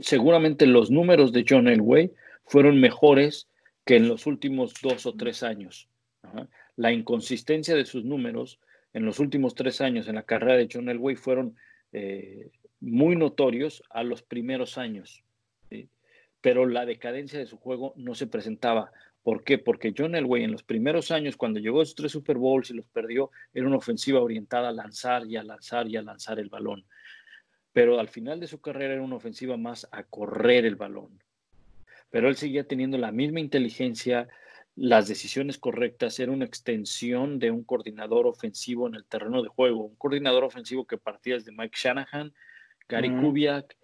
Seguramente 0.00 0.66
los 0.66 0.90
números 0.90 1.32
de 1.32 1.44
John 1.48 1.68
Elway 1.68 2.12
fueron 2.44 2.80
mejores 2.80 3.48
que 3.84 3.96
en 3.96 4.08
los 4.08 4.26
últimos 4.26 4.74
dos 4.82 5.06
o 5.06 5.14
tres 5.14 5.42
años. 5.42 5.88
La 6.76 6.92
inconsistencia 6.92 7.74
de 7.74 7.84
sus 7.84 8.04
números 8.04 8.58
en 8.94 9.04
los 9.04 9.18
últimos 9.18 9.54
tres 9.54 9.80
años 9.80 10.08
en 10.08 10.14
la 10.14 10.22
carrera 10.22 10.56
de 10.56 10.68
John 10.72 10.88
Elway 10.88 11.16
fueron 11.16 11.56
eh, 11.92 12.50
muy 12.80 13.16
notorios 13.16 13.82
a 13.90 14.02
los 14.02 14.22
primeros 14.22 14.78
años. 14.78 15.22
Pero 16.40 16.66
la 16.66 16.84
decadencia 16.84 17.38
de 17.38 17.46
su 17.46 17.56
juego 17.56 17.94
no 17.96 18.16
se 18.16 18.26
presentaba 18.26 18.90
¿Por 19.22 19.44
qué? 19.44 19.58
Porque 19.58 19.94
John 19.96 20.16
Elway 20.16 20.42
en 20.42 20.50
los 20.50 20.64
primeros 20.64 21.10
años, 21.12 21.36
cuando 21.36 21.60
llegó 21.60 21.80
a 21.80 21.82
esos 21.84 21.94
tres 21.94 22.12
Super 22.12 22.38
Bowls 22.38 22.70
y 22.70 22.74
los 22.74 22.88
perdió, 22.88 23.30
era 23.54 23.66
una 23.66 23.76
ofensiva 23.76 24.20
orientada 24.20 24.70
a 24.70 24.72
lanzar 24.72 25.26
y 25.26 25.36
a 25.36 25.44
lanzar 25.44 25.86
y 25.88 25.96
a 25.96 26.02
lanzar 26.02 26.40
el 26.40 26.48
balón. 26.48 26.84
Pero 27.72 28.00
al 28.00 28.08
final 28.08 28.40
de 28.40 28.48
su 28.48 28.60
carrera 28.60 28.94
era 28.94 29.02
una 29.02 29.16
ofensiva 29.16 29.56
más 29.56 29.88
a 29.92 30.02
correr 30.02 30.66
el 30.66 30.76
balón. 30.76 31.22
Pero 32.10 32.28
él 32.28 32.36
seguía 32.36 32.66
teniendo 32.66 32.98
la 32.98 33.12
misma 33.12 33.40
inteligencia, 33.40 34.28
las 34.74 35.06
decisiones 35.06 35.56
correctas, 35.56 36.18
era 36.18 36.32
una 36.32 36.44
extensión 36.44 37.38
de 37.38 37.52
un 37.52 37.62
coordinador 37.62 38.26
ofensivo 38.26 38.88
en 38.88 38.96
el 38.96 39.04
terreno 39.04 39.40
de 39.42 39.48
juego, 39.48 39.84
un 39.84 39.96
coordinador 39.96 40.44
ofensivo 40.44 40.84
que 40.84 40.98
partía 40.98 41.34
desde 41.34 41.52
Mike 41.52 41.76
Shanahan, 41.78 42.34
Gary. 42.88 43.08
Kubiak 43.08 43.76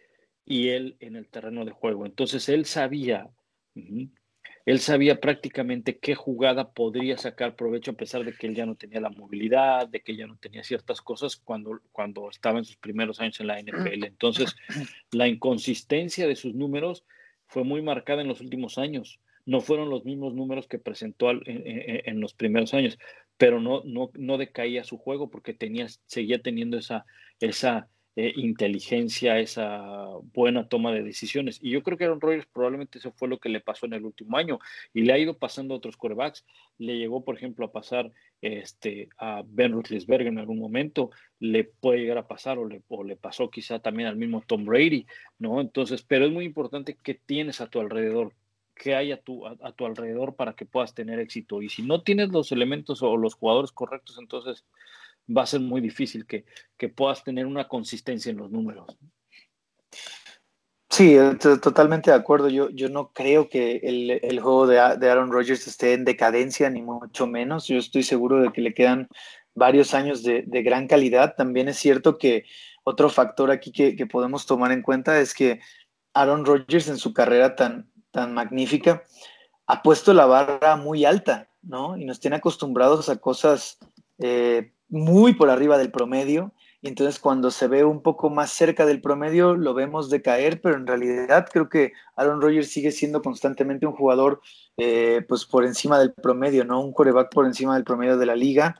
y 0.44 0.68
él 0.70 0.96
en 0.98 1.14
el 1.14 1.28
terreno 1.28 1.64
de 1.64 1.70
juego. 1.70 2.06
Entonces 2.06 2.48
él 2.48 2.64
sabía 2.64 3.28
uh 3.74 3.80
-huh, 3.80 4.10
él 4.68 4.80
sabía 4.80 5.18
prácticamente 5.18 5.96
qué 5.96 6.14
jugada 6.14 6.72
podría 6.72 7.16
sacar 7.16 7.56
provecho 7.56 7.92
a 7.92 7.94
pesar 7.94 8.22
de 8.22 8.34
que 8.34 8.48
él 8.48 8.54
ya 8.54 8.66
no 8.66 8.74
tenía 8.74 9.00
la 9.00 9.08
movilidad, 9.08 9.88
de 9.88 10.00
que 10.00 10.14
ya 10.14 10.26
no 10.26 10.36
tenía 10.36 10.62
ciertas 10.62 11.00
cosas 11.00 11.36
cuando, 11.36 11.80
cuando 11.90 12.28
estaba 12.28 12.58
en 12.58 12.66
sus 12.66 12.76
primeros 12.76 13.18
años 13.18 13.40
en 13.40 13.46
la 13.46 13.58
NFL. 13.58 14.04
Entonces, 14.04 14.54
la 15.10 15.26
inconsistencia 15.26 16.28
de 16.28 16.36
sus 16.36 16.54
números 16.54 17.06
fue 17.46 17.64
muy 17.64 17.80
marcada 17.80 18.20
en 18.20 18.28
los 18.28 18.42
últimos 18.42 18.76
años. 18.76 19.20
No 19.46 19.62
fueron 19.62 19.88
los 19.88 20.04
mismos 20.04 20.34
números 20.34 20.68
que 20.68 20.78
presentó 20.78 21.30
en, 21.30 22.20
los 22.20 22.34
primeros 22.34 22.74
años, 22.74 22.98
pero 23.38 23.62
no, 23.62 23.80
no, 23.86 24.10
no 24.18 24.36
decaía 24.36 24.84
su 24.84 24.98
juego 24.98 25.30
porque 25.30 25.54
tenía, 25.54 25.86
seguía 26.04 26.42
teniendo 26.42 26.76
esa, 26.76 27.06
esa 27.40 27.88
eh, 28.20 28.32
inteligencia, 28.34 29.38
esa 29.38 30.08
buena 30.34 30.68
toma 30.68 30.90
de 30.90 31.04
decisiones. 31.04 31.60
Y 31.62 31.70
yo 31.70 31.84
creo 31.84 31.96
que 31.96 32.04
Aaron 32.04 32.20
Rodgers 32.20 32.48
probablemente 32.52 32.98
eso 32.98 33.12
fue 33.12 33.28
lo 33.28 33.38
que 33.38 33.48
le 33.48 33.60
pasó 33.60 33.86
en 33.86 33.92
el 33.92 34.04
último 34.04 34.36
año 34.36 34.58
y 34.92 35.02
le 35.02 35.12
ha 35.12 35.18
ido 35.18 35.38
pasando 35.38 35.72
a 35.72 35.76
otros 35.76 35.96
quarterbacks. 35.96 36.44
Le 36.78 36.98
llegó, 36.98 37.24
por 37.24 37.36
ejemplo, 37.36 37.66
a 37.66 37.70
pasar 37.70 38.10
este, 38.40 39.08
a 39.18 39.44
Ben 39.46 39.70
Roethlisberger 39.70 40.26
en 40.26 40.40
algún 40.40 40.58
momento, 40.58 41.12
le 41.38 41.62
puede 41.62 42.00
llegar 42.00 42.18
a 42.18 42.26
pasar 42.26 42.58
o 42.58 42.66
le, 42.66 43.16
pasó 43.16 43.50
quizá 43.50 43.78
también 43.78 44.08
al 44.08 44.16
mismo 44.16 44.42
Tom 44.44 44.64
Brady, 44.64 45.06
¿no? 45.38 45.60
Entonces, 45.60 46.02
pero 46.02 46.26
es 46.26 46.32
muy 46.32 46.44
importante 46.44 46.98
que 47.00 47.14
tienes 47.14 47.60
a 47.60 47.68
tu 47.68 47.78
alrededor, 47.78 48.34
que 48.74 48.96
hay 48.96 49.12
a 49.12 49.22
tu 49.22 49.46
alrededor 49.46 50.34
para 50.34 50.54
que 50.54 50.66
puedas 50.66 50.92
tener 50.92 51.20
éxito. 51.20 51.62
Y 51.62 51.68
si 51.68 51.82
no 51.82 52.02
tienes 52.02 52.30
los 52.30 52.50
elementos 52.50 53.00
o 53.00 53.16
los 53.16 53.34
jugadores 53.34 53.70
correctos, 53.70 54.18
entonces 54.18 54.64
va 55.28 55.42
a 55.42 55.46
ser 55.46 55.60
muy 55.60 55.80
difícil 55.80 56.26
que, 56.26 56.44
puedas 56.88 57.22
tener 57.24 57.46
una 57.46 57.68
consistencia 57.68 58.30
en 58.30 58.38
los 58.38 58.50
números. 58.50 58.86
Sí, 60.90 61.16
totalmente 61.62 62.10
de 62.10 62.16
acuerdo. 62.16 62.48
Yo, 62.48 62.70
yo 62.70 62.88
no 62.88 63.12
creo 63.12 63.48
que 63.48 63.76
el, 64.22 64.40
juego 64.40 64.66
de, 64.66 64.78
Aaron 64.78 65.30
Rodgers 65.30 65.66
esté 65.66 65.92
en 65.92 66.04
decadencia, 66.04 66.70
ni 66.70 66.82
mucho 66.82 67.26
menos. 67.26 67.66
Yo 67.66 67.76
estoy 67.76 68.02
seguro 68.02 68.40
de 68.40 68.52
que 68.52 68.62
le 68.62 68.74
quedan 68.74 69.08
varios 69.54 69.92
años 69.92 70.22
de, 70.22 70.44
gran 70.62 70.88
calidad. 70.88 71.34
También 71.36 71.68
es 71.68 71.76
cierto 71.76 72.16
que 72.16 72.44
otro 72.84 73.10
factor 73.10 73.50
aquí 73.50 73.70
que, 73.70 74.06
podemos 74.06 74.46
tomar 74.46 74.72
en 74.72 74.82
cuenta 74.82 75.20
es 75.20 75.34
que 75.34 75.60
Aaron 76.14 76.44
Rodgers 76.44 76.88
en 76.88 76.96
su 76.96 77.12
carrera 77.12 77.54
tan, 77.54 77.90
tan 78.10 78.32
magnífica 78.32 79.04
ha 79.66 79.82
puesto 79.82 80.14
la 80.14 80.24
barra 80.24 80.76
muy 80.76 81.04
alta, 81.04 81.50
¿no? 81.60 81.98
Y 81.98 82.06
nos 82.06 82.18
tiene 82.18 82.36
acostumbrados 82.36 83.10
a 83.10 83.18
cosas 83.18 83.78
eh, 84.18 84.72
muy 84.88 85.34
por 85.34 85.50
arriba 85.50 85.78
del 85.78 85.90
promedio. 85.90 86.52
Y 86.80 86.88
entonces 86.88 87.18
cuando 87.18 87.50
se 87.50 87.66
ve 87.66 87.84
un 87.84 88.02
poco 88.02 88.30
más 88.30 88.50
cerca 88.52 88.86
del 88.86 89.00
promedio 89.00 89.56
lo 89.56 89.74
vemos 89.74 90.10
decaer, 90.10 90.60
pero 90.60 90.76
en 90.76 90.86
realidad 90.86 91.48
creo 91.52 91.68
que 91.68 91.92
Aaron 92.14 92.40
Rodgers 92.40 92.70
sigue 92.70 92.92
siendo 92.92 93.20
constantemente 93.20 93.86
un 93.86 93.94
jugador 93.94 94.40
eh, 94.76 95.24
pues 95.28 95.44
por 95.44 95.64
encima 95.64 95.98
del 95.98 96.12
promedio, 96.12 96.64
¿no? 96.64 96.80
Un 96.80 96.92
coreback 96.92 97.32
por 97.32 97.46
encima 97.46 97.74
del 97.74 97.84
promedio 97.84 98.16
de 98.16 98.26
la 98.26 98.36
liga. 98.36 98.76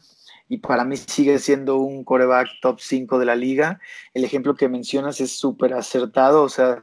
Y 0.49 0.59
para 0.59 0.85
mí 0.85 0.97
sigue 0.97 1.39
siendo 1.41 1.79
un 1.79 2.05
coreback 2.05 2.49
top 2.63 2.81
5 2.81 3.19
de 3.19 3.27
la 3.27 3.37
liga. 3.37 3.81
El 4.15 4.25
ejemplo 4.25 4.55
que 4.55 4.69
mencionas 4.69 5.21
es 5.21 5.33
súper 5.33 5.75
acertado. 5.75 6.43
O 6.43 6.49
sea, 6.49 6.83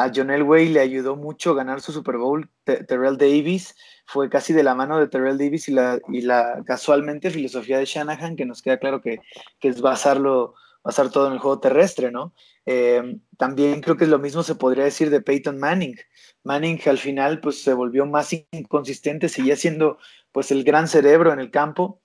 a 0.00 0.10
John 0.14 0.30
Elway 0.30 0.70
le 0.70 0.80
ayudó 0.80 1.14
mucho 1.14 1.54
ganar 1.54 1.82
su 1.82 1.92
Super 1.92 2.16
Bowl. 2.16 2.48
Terrell 2.64 3.18
Davis 3.18 3.74
fue 4.06 4.30
casi 4.30 4.54
de 4.54 4.62
la 4.62 4.74
mano 4.74 4.98
de 4.98 5.08
Terrell 5.08 5.36
Davis 5.36 5.68
y 5.68 5.72
la, 5.72 6.00
y 6.08 6.22
la 6.22 6.62
casualmente 6.64 7.30
filosofía 7.30 7.78
de 7.78 7.84
Shanahan, 7.84 8.34
que 8.34 8.46
nos 8.46 8.62
queda 8.62 8.78
claro 8.78 9.02
que, 9.02 9.20
es 9.60 9.82
basarlo, 9.82 10.54
basar 10.82 11.10
todo 11.10 11.26
en 11.26 11.34
el 11.34 11.38
juego 11.38 11.60
terrestre, 11.60 12.10
¿no? 12.10 12.32
Eh, 12.64 13.18
también 13.36 13.82
creo 13.82 13.98
que 13.98 14.06
lo 14.06 14.18
mismo 14.18 14.42
se 14.42 14.54
podría 14.54 14.84
decir 14.84 15.10
de 15.10 15.20
Peyton 15.20 15.58
Manning. 15.58 15.96
Manning 16.44 16.80
al 16.86 16.98
final 16.98 17.40
pues 17.40 17.62
se 17.62 17.74
volvió 17.74 18.06
más 18.06 18.32
inconsistente, 18.52 19.28
seguía 19.28 19.56
siendo 19.56 19.98
pues 20.32 20.50
el 20.50 20.64
gran 20.64 20.88
cerebro 20.88 21.30
en 21.30 21.40
el 21.40 21.50
campo, 21.50 22.00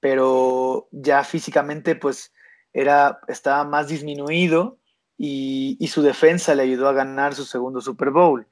pero 0.00 0.88
ya 0.92 1.22
físicamente 1.24 1.94
pues 1.94 2.32
era, 2.72 3.20
estaba 3.28 3.64
más 3.64 3.88
disminuido 3.88 4.78
y, 5.16 5.86
su 5.88 6.02
defensa 6.02 6.54
le 6.54 6.62
ayudó 6.62 6.88
a 6.88 6.92
ganar 6.92 7.34
su 7.34 7.44
segundo 7.44 7.80
Super 7.80 8.10
Bowl. 8.10 8.46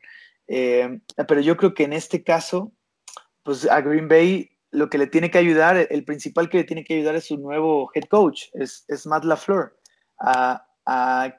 Eh, 0.47 1.01
pero 1.29 1.41
yo 1.41 1.57
creo 1.57 1.75
que 1.75 1.85
en 1.85 1.93
este 1.93 2.23
caso, 2.23 2.73
pues 3.43 3.69
a 3.69 3.81
Green 3.81 4.09
Bay 4.09 4.51
lo 4.71 4.89
que 4.89 4.99
le 4.99 5.07
tiene 5.07 5.31
que 5.31 5.39
ayudar, 5.39 5.87
el 5.91 6.05
principal 6.05 6.49
que 6.49 6.59
le 6.59 6.65
tiene 6.65 6.85
que 6.85 6.95
ayudar 6.95 7.15
es 7.15 7.27
su 7.27 7.37
nuevo 7.37 7.91
head 7.95 8.05
coach, 8.05 8.45
es, 8.55 8.87
Matt 9.07 9.25
LaFleur, 9.25 9.77
a, 10.19 10.67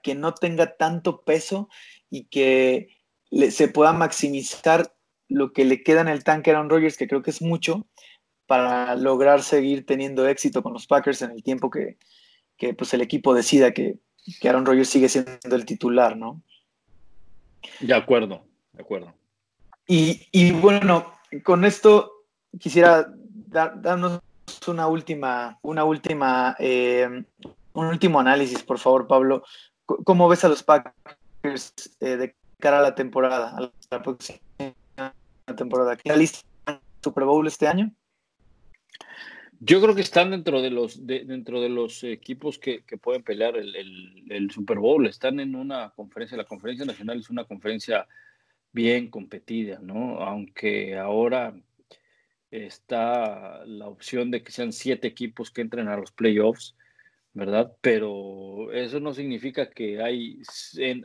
que 0.03 0.15
no 0.15 0.33
tenga 0.33 0.77
tanto 0.77 1.23
peso 1.23 1.67
y 2.09 2.25
que 2.25 2.89
se 3.49 3.67
pueda 3.67 3.91
maximizar 3.91 4.95
lo 5.27 5.51
que 5.51 5.65
le 5.65 5.83
queda 5.83 6.01
en 6.01 6.07
el 6.07 6.23
tanque 6.23 6.51
a 6.51 6.53
Aaron 6.53 6.69
Rodgers, 6.69 6.95
que 6.95 7.07
creo 7.07 7.23
que 7.23 7.31
es 7.31 7.41
mucho, 7.41 7.87
para 8.45 8.95
lograr 8.95 9.41
seguir 9.41 9.85
teniendo 9.85 10.27
éxito 10.27 10.61
con 10.61 10.73
los 10.73 10.85
Packers 10.85 11.23
en 11.23 11.31
el 11.31 11.43
tiempo 11.43 11.71
que, 11.71 11.97
que 12.55 12.73
pues, 12.75 12.93
el 12.93 13.01
equipo 13.01 13.33
decida 13.33 13.73
que, 13.73 13.97
que 14.39 14.49
Aaron 14.49 14.65
Rodgers 14.65 14.89
sigue 14.89 15.09
siendo 15.09 15.55
el 15.55 15.65
titular, 15.65 16.15
¿no? 16.17 16.41
De 17.79 17.93
acuerdo, 17.93 18.45
de 18.73 18.81
acuerdo. 18.81 19.13
Y, 19.85 20.51
bueno, 20.53 21.13
con 21.43 21.65
esto 21.65 22.25
quisiera 22.59 23.13
darnos 23.47 24.21
una 24.67 24.87
última, 24.87 25.59
una 25.61 25.83
última, 25.83 26.55
eh, 26.59 27.25
un 27.73 27.85
último 27.85 28.19
análisis, 28.19 28.63
por 28.63 28.79
favor, 28.79 29.07
Pablo. 29.07 29.43
¿Cómo 29.85 30.27
ves 30.29 30.43
a 30.45 30.49
los 30.49 30.63
Packers 30.63 31.73
eh, 31.99 32.17
de 32.17 32.35
cara 32.59 32.79
a 32.79 32.81
la 32.81 32.95
temporada, 32.95 33.55
a 33.57 33.71
la 33.91 34.01
próxima 34.01 34.39
temporada? 35.57 35.97
¿Qué 35.97 36.15
lista 36.15 36.39
Super 37.03 37.25
Bowl 37.25 37.45
este 37.45 37.67
año? 37.67 37.91
Yo 39.65 39.81
creo 39.81 39.95
que 39.95 40.01
están 40.01 40.31
dentro 40.31 40.61
de 40.61 40.69
los 40.71 41.07
dentro 41.07 41.61
de 41.61 41.69
los 41.69 42.03
equipos 42.03 42.59
que, 42.59 42.83
pueden 43.01 43.23
pelear 43.23 43.55
el, 43.55 44.51
Super 44.51 44.77
Bowl. 44.77 45.07
Están 45.07 45.39
en 45.39 45.55
una 45.55 45.91
conferencia. 45.91 46.35
La 46.35 46.43
conferencia 46.43 46.85
nacional 46.85 47.19
es 47.19 47.29
una 47.29 47.45
conferencia 47.45 48.05
bien 48.73 49.09
competida, 49.09 49.79
¿no? 49.81 50.19
Aunque 50.19 50.97
ahora 50.97 51.55
está 52.51 53.65
la 53.65 53.87
opción 53.87 54.31
de 54.31 54.43
que 54.43 54.51
sean 54.51 54.73
siete 54.73 55.07
equipos 55.07 55.49
que 55.49 55.61
entren 55.61 55.87
a 55.87 55.95
los 55.97 56.11
playoffs, 56.11 56.75
¿verdad? 57.33 57.73
Pero 57.81 58.73
eso 58.73 58.99
no 58.99 59.13
significa 59.13 59.69
que 59.69 60.01
hay, 60.01 60.41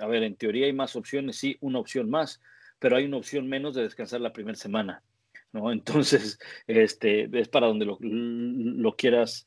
a 0.01 0.07
ver, 0.09 0.25
en 0.25 0.37
teoría 0.37 0.67
hay 0.67 0.73
más 0.73 0.97
opciones, 0.97 1.37
sí, 1.37 1.57
una 1.61 1.79
opción 1.79 2.11
más, 2.11 2.41
pero 2.81 2.97
hay 2.97 3.05
una 3.05 3.19
opción 3.19 3.49
menos 3.49 3.77
de 3.77 3.83
descansar 3.83 4.21
la 4.21 4.33
primera 4.33 4.59
semana. 4.59 5.03
¿No? 5.53 5.73
Entonces, 5.73 6.39
este, 6.67 7.29
es 7.39 7.49
para 7.49 7.67
donde 7.67 7.87
lo, 7.87 8.97
quieras, 8.97 9.47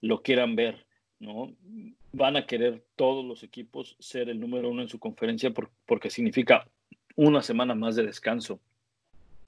lo 0.00 0.22
quieran 0.22 0.56
ver, 0.56 0.86
¿no? 1.18 1.54
Van 2.12 2.36
a 2.36 2.46
querer 2.46 2.84
todos 2.96 3.24
los 3.24 3.42
equipos 3.42 3.96
ser 4.00 4.28
el 4.28 4.40
número 4.40 4.70
uno 4.70 4.82
en 4.82 4.88
su 4.88 4.98
conferencia 4.98 5.52
porque 5.86 6.10
significa 6.10 6.68
una 7.16 7.42
semana 7.42 7.74
más 7.74 7.96
de 7.96 8.04
descanso, 8.04 8.60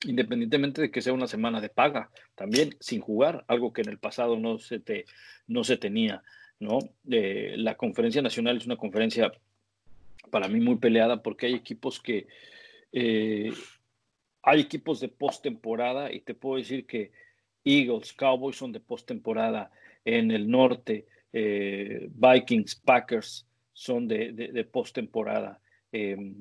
independientemente 0.05 0.83
de 0.83 0.91
que 0.91 1.03
sea 1.03 1.13
una 1.13 1.27
semana 1.27 1.61
de 1.61 1.69
paga, 1.69 2.11
también 2.35 2.77
sin 2.81 3.01
jugar, 3.01 3.45
algo 3.49 3.73
que 3.73 3.83
en 3.83 3.89
el 3.89 3.99
pasado 3.99 4.39
no 4.39 4.59
se, 4.59 4.79
te, 4.79 5.07
no 5.47 5.65
se 5.65 5.77
tenía, 5.77 6.23
¿no? 6.61 6.79
Eh, 7.11 7.55
la 7.57 7.77
conferencia 7.77 8.23
nacional 8.23 8.57
es 8.57 8.67
una 8.67 8.77
conferencia 8.77 9.33
para 10.31 10.49
mí 10.49 10.61
muy 10.61 10.77
peleada 10.77 11.23
porque 11.23 11.47
hay 11.47 11.55
equipos 11.55 12.01
que 12.01 12.27
eh, 12.93 13.53
hay 14.43 14.61
equipos 14.61 15.01
de 15.01 15.09
postemporada 15.09 16.13
y 16.13 16.21
te 16.21 16.35
puedo 16.35 16.57
decir 16.57 16.87
que 16.87 17.13
Eagles, 17.65 18.13
Cowboys 18.13 18.57
son 18.57 18.73
de 18.73 18.81
postemporada. 18.81 19.71
En 20.05 20.31
el 20.31 20.51
norte, 20.51 21.07
eh, 21.33 22.09
Vikings, 22.11 22.75
Packers 22.77 23.47
son 23.73 24.09
de, 24.09 24.33
de, 24.33 24.65
postemporada. 24.65 25.61
Em, 25.93 26.35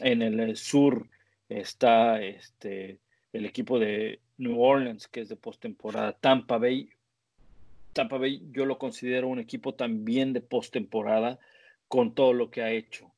en 0.00 0.22
el 0.22 0.56
sur 0.56 1.08
está 1.48 2.22
este, 2.22 3.00
el 3.32 3.44
equipo 3.44 3.78
de 3.78 4.20
New 4.38 4.60
Orleans, 4.60 5.08
que 5.08 5.20
es 5.20 5.28
de 5.28 5.36
postemporada. 5.36 6.12
Tampa 6.12 6.58
Bay, 6.58 6.88
Tampa 7.92 8.18
Bay 8.18 8.42
yo 8.52 8.64
lo 8.66 8.78
considero 8.78 9.28
un 9.28 9.40
equipo 9.40 9.74
también 9.74 10.32
de 10.32 10.40
postemporada 10.40 11.38
con 11.88 12.14
todo 12.14 12.32
lo 12.32 12.50
que 12.50 12.62
ha 12.62 12.70
hecho, 12.70 13.10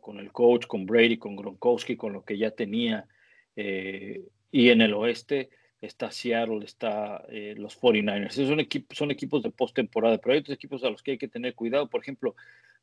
con 0.00 0.18
el 0.18 0.32
coach, 0.32 0.66
con 0.66 0.84
Brady, 0.84 1.16
con 1.16 1.36
Gronkowski, 1.36 1.96
con 1.96 2.12
lo 2.12 2.24
que 2.24 2.36
ya 2.36 2.50
tenía. 2.50 3.08
Eh, 3.56 4.22
y 4.50 4.70
en 4.70 4.80
el 4.80 4.94
oeste 4.94 5.50
está 5.80 6.10
Seattle, 6.10 6.64
está 6.64 7.24
eh, 7.28 7.54
los 7.56 7.80
49ers. 7.80 8.30
Esos 8.30 8.48
son, 8.48 8.60
equipos, 8.60 8.96
son 8.96 9.10
equipos 9.10 9.42
de 9.42 9.50
postemporada, 9.50 10.18
pero 10.18 10.34
hay 10.34 10.40
otros 10.40 10.54
equipos 10.54 10.84
a 10.84 10.90
los 10.90 11.02
que 11.02 11.12
hay 11.12 11.18
que 11.18 11.28
tener 11.28 11.54
cuidado. 11.54 11.88
Por 11.88 12.02
ejemplo, 12.02 12.34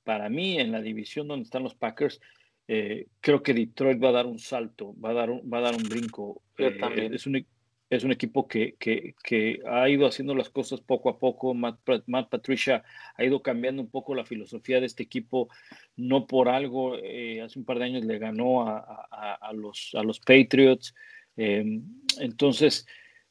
para 0.03 0.29
mí, 0.29 0.59
en 0.59 0.71
la 0.71 0.81
división 0.81 1.27
donde 1.27 1.43
están 1.43 1.63
los 1.63 1.75
Packers, 1.75 2.19
eh, 2.67 3.07
creo 3.21 3.43
que 3.43 3.53
Detroit 3.53 4.03
va 4.03 4.09
a 4.09 4.13
dar 4.13 4.25
un 4.25 4.39
salto, 4.39 4.95
va 4.99 5.11
a 5.11 5.13
dar 5.13 5.29
un, 5.29 5.49
va 5.51 5.59
a 5.59 5.61
dar 5.61 5.75
un 5.75 5.83
brinco. 5.83 6.41
también. 6.79 7.13
Es 7.13 7.27
un, 7.27 7.45
es 7.89 8.03
un 8.03 8.11
equipo 8.11 8.47
que, 8.47 8.75
que, 8.77 9.61
ha 9.65 9.89
ido 9.89 10.07
haciendo 10.07 10.35
las 10.35 10.49
cosas 10.49 10.81
poco 10.81 11.09
a 11.09 11.19
poco. 11.19 11.53
Matt, 11.53 11.79
Matt, 12.07 12.29
Patricia 12.29 12.83
ha 13.15 13.23
ido 13.23 13.41
cambiando 13.41 13.81
un 13.81 13.89
poco 13.89 14.13
la 14.13 14.25
filosofía 14.25 14.79
de 14.79 14.87
este 14.87 15.03
equipo. 15.03 15.49
No 15.95 16.27
por 16.27 16.49
algo, 16.49 16.97
eh, 16.97 17.41
hace 17.41 17.59
un 17.59 17.65
par 17.65 17.79
de 17.79 17.85
años 17.85 18.03
le 18.03 18.19
ganó 18.19 18.67
a, 18.67 19.37
a, 19.39 19.53
los, 19.53 19.91
a 19.93 20.03
los 20.03 20.19
Patriots. 20.19 20.93
Eh, 21.37 21.81
entonces, 22.19 22.85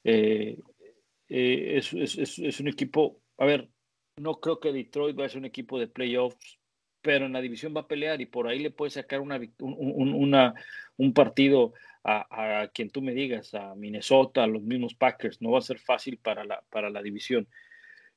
eh, 0.05 0.59
es, 1.29 1.93
es, 1.93 2.39
es, 2.39 2.61
un 2.61 2.69
equipo, 2.69 3.21
a 3.37 3.45
ver, 3.45 3.69
no 4.17 4.41
creo 4.41 4.61
que 4.61 4.73
Detroit 4.73 5.17
vaya 5.17 5.27
a 5.27 5.31
ser 5.31 5.39
un 5.39 5.45
equipo 5.45 5.79
de 5.79 5.89
playoffs, 5.89 6.56
pero 7.07 7.27
en 7.27 7.35
la 7.35 7.41
división 7.41 7.73
va 7.75 7.83
a 7.83 7.87
pelear 7.87 8.21
y 8.21 8.27
por 8.27 8.49
ahí 8.49 8.59
le 8.59 8.73
puede 8.73 8.91
sacar 8.91 9.21
una, 9.21 9.41
un, 9.61 10.35
un 10.97 11.13
partido 11.13 11.73
a, 12.03 12.69
quien 12.75 12.91
tú 12.91 13.01
me 13.01 13.15
digas, 13.15 13.55
a 13.55 13.77
Minnesota, 13.77 14.43
a 14.43 14.49
los 14.49 14.63
mismos 14.63 14.95
Packers. 14.95 15.41
No 15.41 15.53
va 15.53 15.61
a 15.61 15.63
ser 15.63 15.79
fácil 15.79 16.19
para 16.19 16.43
la, 16.43 16.65
para 16.69 16.91
la 16.91 17.03
división. 17.03 17.47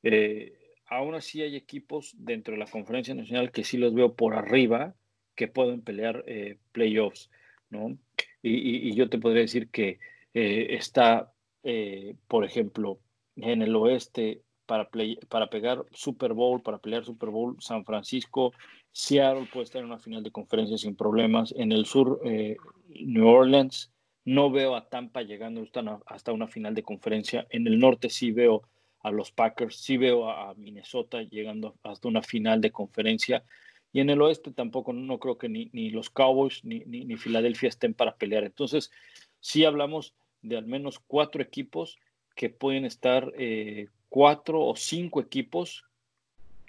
Eh, 0.02 0.58
aún 0.88 1.14
así 1.14 1.44
hay 1.44 1.56
equipos 1.56 2.16
dentro 2.18 2.54
de 2.54 2.60
la 2.60 2.66
conferencia 2.66 3.14
nacional 3.14 3.52
que 3.52 3.64
sí 3.64 3.78
los 3.78 3.94
veo 3.94 4.16
por 4.16 4.34
arriba 4.34 4.96
que 5.36 5.48
pueden 5.48 5.82
pelear 5.82 6.24
eh, 6.26 6.58
playoffs, 6.72 7.30
¿no? 7.70 7.96
Y, 8.42 8.96
yo 8.96 9.08
te 9.08 9.20
podría 9.20 9.44
decir 9.44 9.70
que 9.70 10.00
eh, 10.34 10.68
está, 10.72 11.32
eh, 11.62 12.16
por 12.28 12.44
ejemplo, 12.44 13.00
en 13.36 13.62
el 13.62 13.76
oeste 13.76 14.42
para, 14.70 14.88
para 15.30 15.50
pegar 15.50 15.84
Super 15.92 16.34
Bowl, 16.34 16.62
para 16.62 16.78
pelear 16.78 17.04
Super 17.04 17.30
Bowl, 17.30 17.58
San 17.60 17.84
Francisco, 17.84 18.54
Seattle 18.92 19.48
puede 19.52 19.64
estar 19.64 19.80
en 19.80 19.88
una 19.88 19.98
final 19.98 20.22
de 20.22 20.30
conferencia 20.30 20.78
sin 20.78 20.96
problemas. 20.96 21.54
En 21.58 21.72
el 21.72 21.86
sur, 21.86 22.22
New 22.24 23.28
Orleans, 23.28 23.92
no 24.26 24.52
veo 24.52 24.76
a 24.76 24.88
Tampa 24.88 25.24
llegando 25.24 25.66
hasta 26.06 26.32
una 26.32 26.48
final 26.48 26.76
de 26.76 26.84
conferencia. 26.84 27.48
En 27.50 27.66
el 27.66 27.80
norte 27.80 28.12
sí 28.12 28.32
veo 28.32 28.62
a 29.02 29.10
los 29.10 29.32
Packers, 29.32 29.78
sí 29.78 29.98
veo 29.98 30.30
a 30.30 30.54
Minnesota 30.54 31.24
llegando 31.24 31.76
hasta 31.82 32.08
una 32.08 32.22
final 32.22 32.62
de 32.62 32.70
conferencia. 32.72 33.44
Y 33.92 34.02
en 34.02 34.12
el 34.12 34.22
oeste 34.22 34.52
tampoco, 34.52 34.94
no 34.94 35.18
creo 35.18 35.40
que 35.40 35.50
ni, 35.50 35.70
ni 35.74 35.90
los 35.90 36.12
Cowboys 36.12 36.64
ni, 36.64 36.82
ni, 36.86 37.18
Filadelfia 37.18 37.70
estén 37.70 37.96
para 37.96 38.18
pelear. 38.18 38.44
Entonces, 38.44 38.92
sí 39.40 39.66
hablamos 39.66 40.14
de 40.44 40.58
al 40.58 40.68
menos 40.68 41.00
cuatro 41.00 41.42
equipos 41.42 41.98
que 42.36 42.50
pueden 42.50 42.86
estar, 42.86 43.34
eh, 43.38 43.88
cuatro 44.10 44.62
o 44.62 44.76
cinco 44.76 45.22
equipos, 45.22 45.86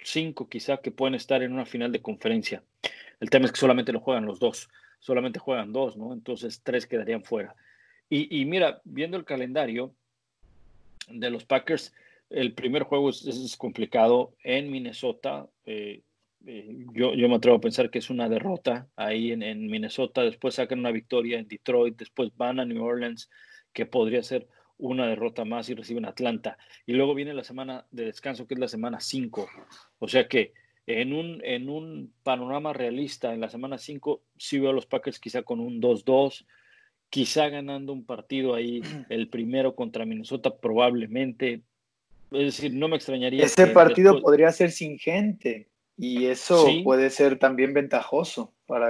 cinco 0.03 0.47
quizá, 0.47 0.77
que 0.77 0.91
pueden 0.91 1.15
estar 1.15 1.43
en 1.43 1.53
una 1.53 1.65
final 1.65 1.91
de 1.91 2.01
conferencia. 2.01 2.63
El 3.19 3.29
tema 3.29 3.45
es 3.45 3.51
que 3.51 3.59
solamente 3.59 3.91
lo 3.91 3.99
juegan 3.99 4.25
los 4.25 4.39
dos, 4.39 4.69
solamente 4.99 5.39
juegan 5.39 5.73
dos, 5.73 5.97
¿no? 5.97 6.13
Entonces, 6.13 6.61
tres 6.63 6.87
quedarían 6.87 7.23
fuera. 7.23 7.55
Y, 8.13 8.43
mira, 8.43 8.81
viendo 8.83 9.15
el 9.15 9.23
calendario 9.23 9.93
de 11.07 11.29
los 11.29 11.45
Packers, 11.45 11.93
el 12.29 12.53
primer 12.53 12.83
juego 12.83 13.09
es, 13.09 13.55
complicado 13.57 14.33
en 14.43 14.69
Minnesota. 14.69 15.47
Eh, 15.65 16.01
eh, 16.45 16.85
yo, 16.93 17.13
yo, 17.13 17.29
me 17.29 17.35
atrevo 17.35 17.55
a 17.55 17.61
pensar 17.61 17.89
que 17.89 17.99
es 17.99 18.09
una 18.09 18.27
derrota 18.27 18.89
ahí 18.97 19.31
en, 19.31 19.67
Minnesota. 19.67 20.23
Después 20.23 20.55
sacan 20.55 20.79
una 20.79 20.91
victoria 20.91 21.39
en 21.39 21.47
Detroit. 21.47 21.95
Después 21.97 22.35
van 22.35 22.59
a 22.59 22.65
New 22.65 22.83
Orleans, 22.83 23.29
que 23.71 23.85
podría 23.85 24.23
ser 24.23 24.45
una 24.81 25.07
derrota 25.07 25.45
más 25.45 25.69
y 25.69 25.75
reciben 25.75 26.05
Atlanta. 26.05 26.57
Y 26.85 26.93
luego 26.93 27.15
viene 27.15 27.33
la 27.33 27.43
semana 27.43 27.85
de 27.91 28.05
descanso, 28.05 28.47
que 28.47 28.55
es 28.55 28.59
la 28.59 28.67
semana 28.67 28.99
5. 28.99 29.47
O 29.99 30.07
sea 30.07 30.27
que 30.27 30.53
en 30.87 31.13
un, 31.13 31.41
en 31.45 31.69
un 31.69 32.13
panorama 32.23 32.73
realista, 32.73 33.33
en 33.33 33.39
la 33.39 33.49
semana 33.49 33.77
5, 33.77 34.21
sí 34.37 34.59
veo 34.59 34.71
a 34.71 34.73
los 34.73 34.87
Packers 34.87 35.19
quizá 35.19 35.43
con 35.43 35.59
un 35.59 35.81
2-2 35.81 36.45
quizá 37.11 37.49
ganando 37.49 37.93
un 37.93 38.05
partido 38.05 38.55
ahí, 38.55 38.81
el 39.09 39.29
primero 39.29 39.75
contra 39.75 40.05
Minnesota 40.05 40.57
probablemente, 40.57 41.61
es 42.31 42.57
decir, 42.57 42.73
no 42.73 42.87
me 42.87 42.95
extrañaría. 42.95 43.45
Ese 43.45 43.67
partido 43.67 44.19
podría 44.19 44.51
ser 44.51 44.71
sin 44.71 44.97
gente 44.97 45.67
y 45.97 46.25
eso 46.25 46.65
puede 46.83 47.11
ser 47.11 47.37
también 47.37 47.73
ventajoso 47.73 48.53
para 48.71 48.87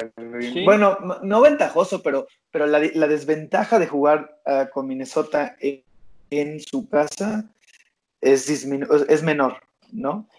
Bueno, 0.63 0.95
no, 1.23 1.41
ventajoso, 1.41 2.03
pero, 2.03 2.27
pero 2.51 2.67
la, 2.67 2.79
desventaja 2.79 3.79
de 3.79 3.87
jugar 3.87 4.39
ah, 4.45 4.69
con 4.71 4.85
Minnesota 4.85 5.57
en, 5.59 6.59
su 6.59 6.87
casa 6.87 7.49
es, 8.21 8.47
es 8.47 9.23
menor, 9.23 9.63
¿no? 9.91 10.29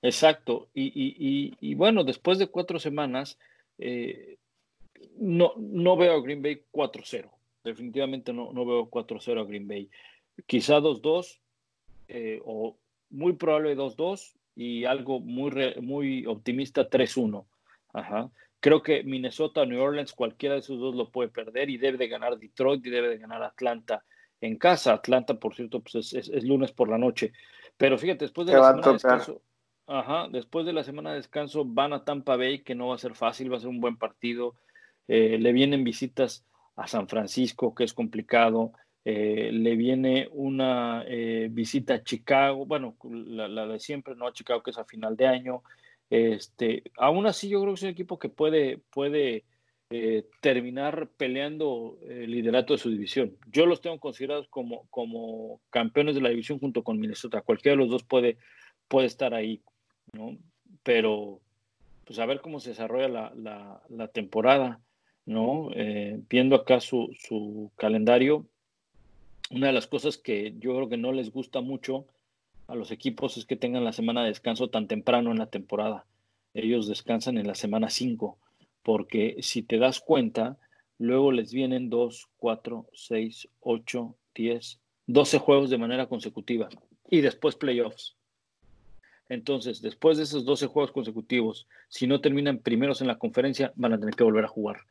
Exacto. 0.00 0.68
Y, 0.72 1.74
bueno, 1.74 2.04
después 2.04 2.38
de 2.38 2.46
cuatro 2.46 2.78
semanas, 2.78 3.38
eh, 3.76 4.38
no, 5.18 5.52
no 5.58 5.98
veo 5.98 6.14
a 6.14 6.22
Green 6.22 6.40
Bay 6.40 6.62
4-0. 6.72 7.28
Definitivamente 7.64 8.32
no, 8.32 8.50
no 8.54 8.64
veo 8.64 8.88
4-0 8.88 9.42
a 9.42 9.44
Green 9.44 9.68
Bay. 9.68 9.90
Quizá 10.46 10.78
2-2, 10.78 11.38
eh, 12.08 12.40
o 12.46 12.78
muy 13.10 13.34
probable 13.34 13.76
2-2 13.76 14.32
y 14.54 14.86
algo 14.86 15.20
muy, 15.20 15.52
muy 15.82 16.24
optimista 16.24 16.88
3-1. 16.88 17.44
Creo 18.66 18.82
que 18.82 19.04
Minnesota, 19.04 19.64
New 19.64 19.80
Orleans, 19.80 20.12
cualquiera 20.12 20.56
de 20.56 20.60
esos 20.60 20.80
dos 20.80 20.96
lo 20.96 21.08
puede 21.08 21.28
perder 21.28 21.70
y 21.70 21.76
debe 21.76 21.98
de 21.98 22.08
ganar 22.08 22.36
Detroit 22.36 22.84
y 22.84 22.90
debe 22.90 23.08
de 23.08 23.18
ganar 23.18 23.40
Atlanta 23.44 24.02
en 24.40 24.58
casa. 24.58 24.92
Atlanta, 24.92 25.38
por 25.38 25.54
cierto, 25.54 25.78
pues 25.78 26.12
es, 26.12 26.42
lunes 26.42 26.72
por 26.72 26.88
la 26.88 26.98
noche. 26.98 27.32
Pero 27.76 27.96
fíjate, 27.96 28.24
después 28.24 28.44
de 28.48 28.54
la 28.54 28.72
semana 28.72 28.86
de 28.88 28.92
descanso, 28.94 29.42
ajá, 29.86 30.26
después 30.32 30.66
de 30.66 30.72
la 30.72 30.82
semana 30.82 31.10
de 31.10 31.18
descanso 31.18 31.64
van 31.64 31.92
a 31.92 32.04
Tampa 32.04 32.34
Bay, 32.34 32.64
que 32.64 32.74
no 32.74 32.88
va 32.88 32.96
a 32.96 32.98
ser 32.98 33.14
fácil, 33.14 33.52
va 33.52 33.58
a 33.58 33.60
ser 33.60 33.68
un 33.68 33.80
buen 33.80 33.98
partido. 33.98 34.56
Eh, 35.06 35.38
le 35.38 35.52
vienen 35.52 35.84
visitas 35.84 36.44
a 36.74 36.88
San 36.88 37.06
Francisco, 37.06 37.72
que 37.72 37.84
es 37.84 37.94
complicado. 37.94 38.72
Eh, 39.04 39.50
le 39.52 39.76
viene 39.76 40.28
una 40.32 41.04
eh, 41.06 41.46
visita 41.52 41.94
a 41.94 42.02
Chicago, 42.02 42.66
bueno, 42.66 42.96
la, 43.04 43.64
de 43.64 43.78
siempre, 43.78 44.16
¿no? 44.16 44.26
A 44.26 44.32
Chicago, 44.32 44.64
que 44.64 44.72
es 44.72 44.78
a 44.78 44.84
final 44.84 45.16
de 45.16 45.28
año. 45.28 45.62
Este, 46.10 46.84
aún 46.96 47.26
así, 47.26 47.48
yo 47.48 47.60
creo 47.60 47.74
que 47.74 47.78
es 47.78 47.82
un 47.82 47.88
equipo 47.88 48.18
que 48.18 48.28
puede, 48.28 48.78
puede 48.90 49.44
eh, 49.90 50.24
terminar 50.40 51.08
peleando 51.16 51.98
el 52.08 52.30
liderato 52.30 52.74
de 52.74 52.78
su 52.78 52.90
división. 52.90 53.36
Yo 53.50 53.66
los 53.66 53.80
tengo 53.80 53.98
considerados 53.98 54.48
como, 54.48 54.86
como 54.90 55.60
campeones 55.70 56.14
de 56.14 56.20
la 56.20 56.28
división 56.28 56.58
junto 56.58 56.84
con 56.84 57.00
Minnesota. 57.00 57.42
Cualquiera 57.42 57.76
de 57.76 57.82
los 57.82 57.90
dos 57.90 58.04
puede, 58.04 58.38
puede 58.88 59.06
estar 59.06 59.34
ahí, 59.34 59.62
¿no? 60.12 60.36
Pero, 60.82 61.40
pues 62.04 62.18
a 62.18 62.26
ver 62.26 62.40
cómo 62.40 62.60
se 62.60 62.70
desarrolla 62.70 63.08
la, 63.08 63.82
la, 63.88 64.08
temporada, 64.08 64.80
¿no? 65.24 65.70
viendo 66.28 66.54
acá 66.54 66.80
su, 66.80 67.12
su 67.18 67.72
calendario, 67.76 68.46
una 69.50 69.68
de 69.68 69.72
las 69.72 69.86
cosas 69.86 70.16
que 70.16 70.54
yo 70.58 70.74
creo 70.74 70.88
que 70.88 70.96
no 70.96 71.12
les 71.12 71.32
gusta 71.32 71.60
mucho 71.60 72.06
a 72.68 72.74
los 72.74 72.90
equipos 72.90 73.36
es 73.36 73.46
que 73.46 73.56
tengan 73.56 73.84
la 73.84 73.92
semana 73.92 74.22
de 74.22 74.28
descanso 74.28 74.68
tan 74.68 74.88
temprano 74.88 75.30
en 75.30 75.38
la 75.38 75.46
temporada. 75.46 76.06
Ellos 76.54 76.88
descansan 76.88 77.38
en 77.38 77.46
la 77.46 77.54
semana 77.54 77.90
5, 77.90 78.38
porque 78.82 79.36
si 79.40 79.62
te 79.62 79.78
das 79.78 80.00
cuenta, 80.00 80.58
luego 80.98 81.32
les 81.32 81.52
vienen 81.52 81.90
2, 81.90 82.28
4, 82.36 82.86
6, 82.92 83.48
8, 83.60 84.16
10, 84.34 84.80
12 85.06 85.38
juegos 85.38 85.70
de 85.70 85.78
manera 85.78 86.06
consecutiva 86.06 86.68
y 87.10 87.20
después 87.20 87.56
playoffs. 87.56 88.16
Entonces, 89.28 89.82
después 89.82 90.18
de 90.18 90.24
esos 90.24 90.44
12 90.44 90.66
juegos 90.66 90.92
consecutivos, 90.92 91.66
si 91.88 92.06
no 92.06 92.20
terminan 92.20 92.58
primeros 92.58 93.00
en 93.00 93.08
la 93.08 93.18
conferencia, 93.18 93.72
van 93.76 93.92
a 93.92 93.98
tener 93.98 94.14
que 94.14 94.24
volver 94.24 94.44
a 94.44 94.48
jugar, 94.48 94.82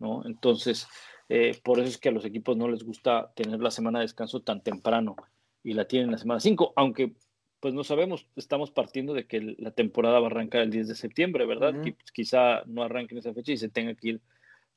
¿no? 0.00 0.26
Entonces, 0.26 0.88
eh, 1.28 1.58
por 1.62 1.78
eso 1.78 1.88
es 1.88 1.98
que 1.98 2.08
a 2.08 2.12
los 2.12 2.24
equipos 2.24 2.56
no 2.56 2.68
les 2.68 2.82
gusta 2.82 3.32
tener 3.34 3.60
la 3.60 3.70
semana 3.70 4.00
de 4.00 4.04
descanso 4.04 4.40
tan 4.40 4.62
temprano 4.62 5.16
y 5.64 5.72
la 5.72 5.86
tienen 5.86 6.12
la 6.12 6.18
semana 6.18 6.38
5, 6.38 6.74
aunque 6.76 7.14
pues 7.58 7.72
no 7.72 7.82
sabemos, 7.82 8.26
estamos 8.36 8.70
partiendo 8.70 9.14
de 9.14 9.26
que 9.26 9.40
la 9.58 9.70
temporada 9.70 10.20
va 10.20 10.26
a 10.26 10.30
arrancar 10.30 10.60
el 10.60 10.70
10 10.70 10.86
de 10.86 10.94
septiembre, 10.94 11.46
¿verdad? 11.46 11.72
Pues, 11.80 12.12
quizá 12.12 12.62
no 12.66 12.82
arranque 12.82 13.14
en 13.14 13.20
esa 13.20 13.32
fecha 13.32 13.52
y 13.52 13.56
se 13.56 13.70
tenga 13.70 13.94
que 13.94 14.08
ir 14.08 14.20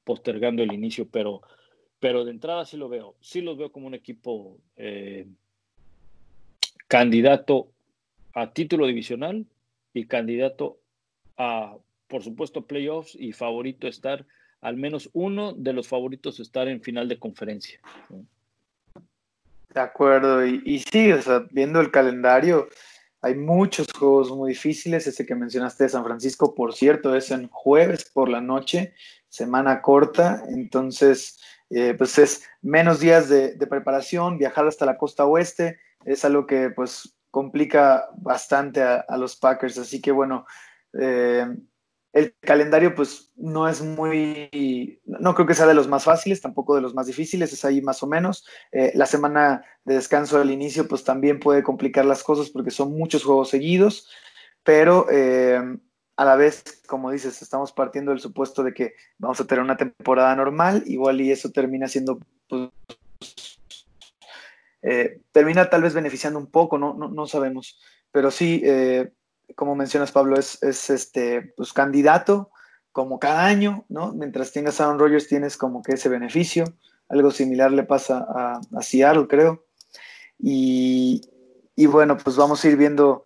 postergando 0.06 0.64
el 0.64 0.72
inicio, 0.72 1.06
pero, 1.10 1.42
pero 2.00 2.24
de 2.24 2.32
entrada 2.32 2.64
sí 2.64 2.78
lo 2.78 2.88
veo, 2.88 3.18
sí 3.20 3.42
los 3.42 3.58
veo 3.58 3.74
como 3.74 3.88
un 3.88 3.94
equipo 3.94 4.58
eh, 4.78 5.28
candidato 6.88 7.74
a 8.34 8.54
título 8.54 8.88
divisional 8.88 9.46
y 9.94 10.06
candidato 10.06 10.80
a, 11.36 11.76
por 12.08 12.24
supuesto, 12.24 12.68
playoffs 12.68 13.16
y 13.20 13.34
favorito 13.34 13.90
estar 13.90 14.26
al 14.62 14.78
menos 14.78 15.10
uno 15.12 15.52
de 15.52 15.74
los 15.74 15.90
favoritos 15.90 16.40
estar 16.40 16.70
en 16.70 16.82
final 16.82 17.10
de 17.10 17.20
conferencia. 17.20 17.82
De 19.78 19.84
acuerdo, 19.84 20.44
y, 20.44 20.80
sí, 20.92 21.12
o 21.12 21.22
sea, 21.22 21.46
viendo 21.52 21.80
el 21.80 21.92
calendario, 21.92 22.68
hay 23.22 23.36
muchos 23.36 23.86
juegos 23.94 24.32
muy 24.32 24.54
difíciles. 24.54 25.06
Ese 25.06 25.24
que 25.24 25.36
mencionaste 25.36 25.84
de 25.84 25.92
San 25.92 26.04
Francisco, 26.04 26.56
por 26.56 26.74
cierto, 26.74 27.16
es 27.16 27.30
en 27.30 27.48
jueves 27.50 28.10
por 28.12 28.28
la 28.28 28.42
noche, 28.42 28.96
semana 29.30 29.84
corta, 29.84 30.42
entonces, 30.50 31.40
eh, 31.70 31.94
pues 31.96 32.18
es 32.18 32.44
menos 32.64 33.02
días 33.02 33.30
de, 33.30 33.56
preparación, 33.70 34.40
viajar 34.40 34.66
hasta 34.66 34.88
la 34.88 34.98
costa 34.98 35.26
oeste, 35.26 35.78
es 36.06 36.26
algo 36.26 36.48
que 36.48 36.72
pues 36.72 37.16
complica 37.30 38.10
bastante 38.18 38.82
a, 38.82 39.06
a 39.08 39.16
los 39.16 39.36
Packers, 39.36 39.78
así 39.78 40.02
que 40.02 40.12
bueno, 40.12 40.48
eh, 41.00 41.46
el 42.18 42.36
calendario 42.42 42.96
pues 42.96 43.32
no 43.36 43.70
es 43.70 43.84
muy, 43.84 45.00
no 45.06 45.36
creo 45.36 45.46
que 45.46 45.54
sea 45.54 45.68
de 45.68 45.76
los 45.76 45.88
más 45.88 46.04
fáciles, 46.04 46.42
tampoco 46.42 46.74
de 46.74 46.82
los 46.82 46.96
más 46.96 47.06
difíciles, 47.06 47.54
es 47.54 47.64
ahí 47.64 47.80
más 47.80 48.02
o 48.02 48.08
menos. 48.08 48.44
Eh, 48.72 48.92
la 48.96 49.06
semana 49.06 49.64
de 49.86 49.94
descanso 49.94 50.42
al 50.42 50.50
inicio 50.50 50.88
pues 50.88 51.04
también 51.04 51.40
puede 51.40 51.62
complicar 51.62 52.06
las 52.06 52.24
cosas 52.24 52.50
porque 52.50 52.72
son 52.72 52.98
muchos 52.98 53.24
juegos 53.24 53.50
seguidos, 53.50 54.10
pero 54.64 55.06
eh, 55.12 55.62
a 56.16 56.26
la 56.26 56.36
vez, 56.36 56.82
como 56.88 57.12
dices, 57.12 57.40
estamos 57.44 57.72
partiendo 57.72 58.10
del 58.10 58.20
supuesto 58.20 58.64
de 58.64 58.74
que 58.74 58.96
vamos 59.20 59.40
a 59.40 59.46
tener 59.46 59.64
una 59.64 59.78
temporada 59.78 60.36
normal, 60.36 60.84
igual 60.88 61.22
y 61.22 61.32
eso 61.32 61.52
termina 61.52 61.88
siendo, 61.88 62.20
pues, 62.50 62.72
eh, 64.82 65.22
termina 65.32 65.70
tal 65.70 65.84
vez 65.84 65.94
beneficiando 65.94 66.40
un 66.40 66.48
poco, 66.48 66.80
no, 66.80 66.96
no, 66.96 67.10
no 67.10 67.28
sabemos, 67.28 67.80
pero 68.12 68.32
sí 68.32 68.64
como 69.56 69.76
mencionas, 69.76 70.12
Pablo, 70.12 70.38
es, 70.38 70.62
este, 70.62 71.54
pues, 71.56 71.74
candidato 71.74 72.52
como 72.92 73.20
cada 73.20 73.46
año, 73.46 73.86
¿no? 73.90 74.12
Mientras 74.14 74.52
tengas 74.52 74.80
a 74.80 74.86
Aaron 74.86 75.00
Rodgers 75.00 75.28
tienes 75.28 75.56
como 75.58 75.84
que 75.84 75.94
ese 75.94 76.10
beneficio. 76.10 76.66
Algo 77.10 77.32
similar 77.32 77.72
le 77.72 77.84
pasa 77.84 78.26
a, 78.28 78.82
Seattle, 78.82 79.28
creo. 79.28 79.66
Y, 80.40 81.22
bueno, 81.78 82.18
pues 82.18 82.36
vamos 82.36 82.64
a 82.64 82.68
ir 82.68 82.76
viendo 82.76 83.26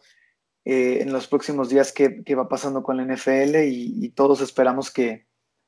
eh, 0.65 0.99
en 1.01 1.11
los 1.13 1.27
próximos 1.27 1.69
días 1.69 1.91
qué, 1.91 2.35
va 2.35 2.49
pasando 2.49 2.83
con 2.83 2.97
la 2.97 3.05
NFL 3.05 3.63
y, 3.63 4.09
todos 4.09 4.41
esperamos 4.41 4.91
que, 4.91 5.25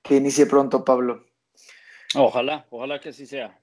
inicie 0.10 0.46
pronto, 0.46 0.84
Pablo. 0.84 1.26
Ojalá, 2.16 2.66
ojalá 2.70 3.00
que 3.00 3.10
así 3.10 3.26
sea. 3.26 3.58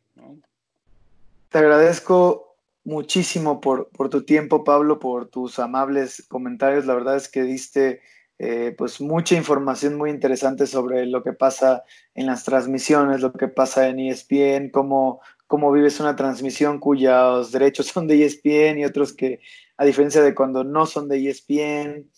Te 1.51 1.59
agradezco 1.59 2.50
muchísimo 2.85 3.61
por, 3.61 3.91
por, 3.91 4.09
tu 4.09 4.25
tiempo, 4.25 4.65
Pablo, 4.65 4.99
por 4.99 5.29
tus 5.29 5.59
amables 5.59 6.25
comentarios. 6.29 6.87
La 6.87 6.95
verdad 6.95 7.17
es 7.17 7.29
que 7.29 7.43
diste 7.43 8.01
eh, 8.43 8.75
pues 8.79 9.03
mucha 9.03 9.37
información 9.37 9.97
muy 9.99 10.09
interesante 10.09 10.67
sobre 10.67 11.05
lo 11.05 11.23
que 11.23 11.35
pasa 11.35 11.85
en 12.15 12.25
las 12.25 12.43
transmisiones, 12.43 13.21
lo 13.21 13.35
que 13.35 13.49
pasa 13.49 13.89
en 13.89 14.01
ESPN, 14.01 14.71
cómo, 14.71 15.21
cómo 15.47 15.71
vives 15.71 16.01
una 16.01 16.17
transmisión 16.17 16.79
cuyos 16.79 17.53
derechos 17.53 17.87
son 17.95 18.07
de 18.07 18.25
ESPN 18.25 18.79
y 18.79 18.87
otros 18.87 19.13
que, 19.13 19.41
a 19.77 19.85
diferencia 19.85 20.23
de 20.23 20.35
cuando 20.35 20.65
no 20.65 20.87
son 20.87 21.07
de 21.07 21.29
ESPN. 21.29 22.11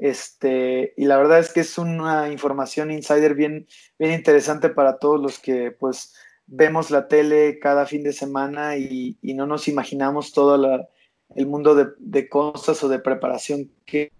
Este, 0.00 0.92
y 0.96 1.04
la 1.04 1.18
verdad 1.18 1.38
es 1.38 1.52
que 1.52 1.60
es 1.60 1.78
una 1.78 2.32
información 2.32 2.90
insider 2.90 3.36
bien, 3.36 3.68
bien 3.96 4.12
interesante 4.12 4.70
para 4.70 4.98
todos 4.98 5.20
los 5.20 5.38
que 5.38 5.70
pues 5.70 6.14
vemos 6.50 6.90
la 6.90 7.06
tele 7.06 7.58
cada 7.60 7.86
fin 7.86 8.02
de 8.02 8.12
semana 8.12 8.76
y, 8.76 9.16
no 9.22 9.46
nos 9.46 9.68
imaginamos 9.68 10.32
todo 10.32 10.88
el 11.36 11.46
mundo 11.46 11.74
de, 11.74 12.28
cosas 12.28 12.82
o 12.82 12.88
de 12.88 12.98
preparación 12.98 13.70
que, 13.86 14.12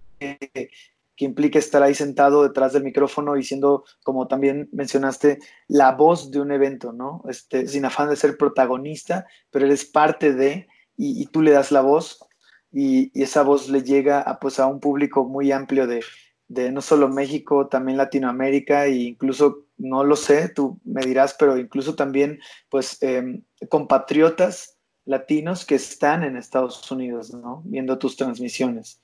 que 1.20 1.24
implica 1.26 1.58
estar 1.58 1.82
ahí 1.82 1.94
sentado 1.94 2.44
detrás 2.44 2.72
del 2.72 2.84
micrófono 2.84 3.36
y 3.36 3.42
siendo, 3.42 3.84
como 4.04 4.28
también 4.28 4.68
mencionaste, 4.72 5.40
la 5.68 5.92
voz 5.92 6.30
de 6.30 6.40
un 6.40 6.52
evento, 6.52 6.92
¿no? 6.92 7.22
Este, 7.28 7.66
sin 7.66 7.84
afán 7.84 8.08
de 8.08 8.16
ser 8.16 8.38
protagonista, 8.38 9.26
pero 9.50 9.66
eres 9.66 9.84
parte 9.84 10.32
de, 10.32 10.68
y, 10.96 11.26
tú 11.26 11.42
le 11.42 11.50
das 11.50 11.72
la 11.72 11.82
voz, 11.82 12.24
y, 12.72 13.10
esa 13.20 13.42
voz 13.42 13.68
le 13.68 13.82
llega 13.82 14.20
a, 14.20 14.38
pues, 14.38 14.58
a 14.60 14.66
un 14.66 14.80
público 14.80 15.24
muy 15.24 15.52
amplio 15.52 15.86
de, 15.86 16.02
de 16.50 16.72
no 16.72 16.82
solo 16.82 17.08
México, 17.08 17.68
también 17.68 17.96
Latinoamérica, 17.96 18.86
e 18.86 18.96
incluso, 18.96 19.66
no 19.78 20.02
lo 20.02 20.16
sé, 20.16 20.48
tú 20.48 20.80
me 20.84 21.00
dirás, 21.02 21.36
pero 21.38 21.56
incluso 21.56 21.94
también, 21.94 22.40
pues, 22.68 23.00
em, 23.02 23.42
compatriotas 23.68 24.76
latinos 25.04 25.64
que 25.64 25.76
están 25.76 26.24
en 26.24 26.36
Estados 26.36 26.90
Unidos, 26.90 27.32
¿no? 27.32 27.62
Viendo 27.64 27.98
tus 27.98 28.16
transmisiones. 28.16 29.00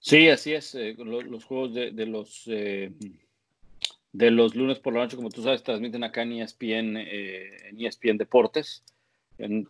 Sí, 0.00 0.28
así 0.28 0.52
es. 0.52 0.74
Eh, 0.74 0.96
los, 0.98 1.44
juegos 1.44 1.72
de, 1.74 1.92
los 2.06 2.42
eh, 2.48 2.92
de 4.12 4.30
los 4.32 4.56
lunes 4.56 4.80
por 4.80 4.94
la 4.94 5.00
noche, 5.00 5.16
como 5.16 5.30
tú 5.30 5.44
sabes, 5.44 5.62
transmiten 5.62 6.02
acá 6.02 6.22
en 6.22 6.32
ESPN, 6.32 6.96
eh, 6.96 7.68
en 7.68 7.86
ESPN 7.86 8.18
Deportes, 8.18 8.82
en, 9.38 9.68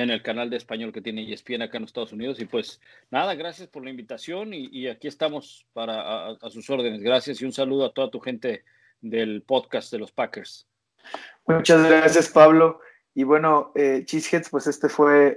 el 0.00 0.22
canal 0.22 0.50
de 0.50 0.56
español 0.56 0.92
que 0.92 1.00
tiene 1.00 1.30
ESPN 1.30 1.62
acá 1.62 1.78
en 1.78 1.84
Estados 1.84 2.12
Unidos. 2.12 2.40
Y 2.40 2.44
pues 2.46 2.80
nada, 3.10 3.34
gracias 3.34 3.68
por 3.68 3.84
la 3.84 3.90
invitación 3.90 4.54
y, 4.54 4.88
aquí 4.88 5.08
estamos 5.08 5.66
para 5.72 6.30
a, 6.30 6.50
sus 6.50 6.68
órdenes. 6.70 7.02
Gracias 7.02 7.40
y 7.40 7.44
un 7.44 7.52
saludo 7.52 7.86
a 7.86 7.92
toda 7.92 8.10
tu 8.10 8.20
gente 8.20 8.64
del 9.00 9.42
podcast 9.42 9.92
de 9.92 9.98
los 9.98 10.12
Packers. 10.12 10.66
Muchas 11.46 11.86
gracias, 11.86 12.28
Pablo. 12.28 12.80
Y 13.14 13.24
bueno, 13.24 13.72
eh, 13.74 14.02
Cheeseheads, 14.04 14.50
pues 14.50 14.66
este 14.66 14.88
fue 14.88 15.36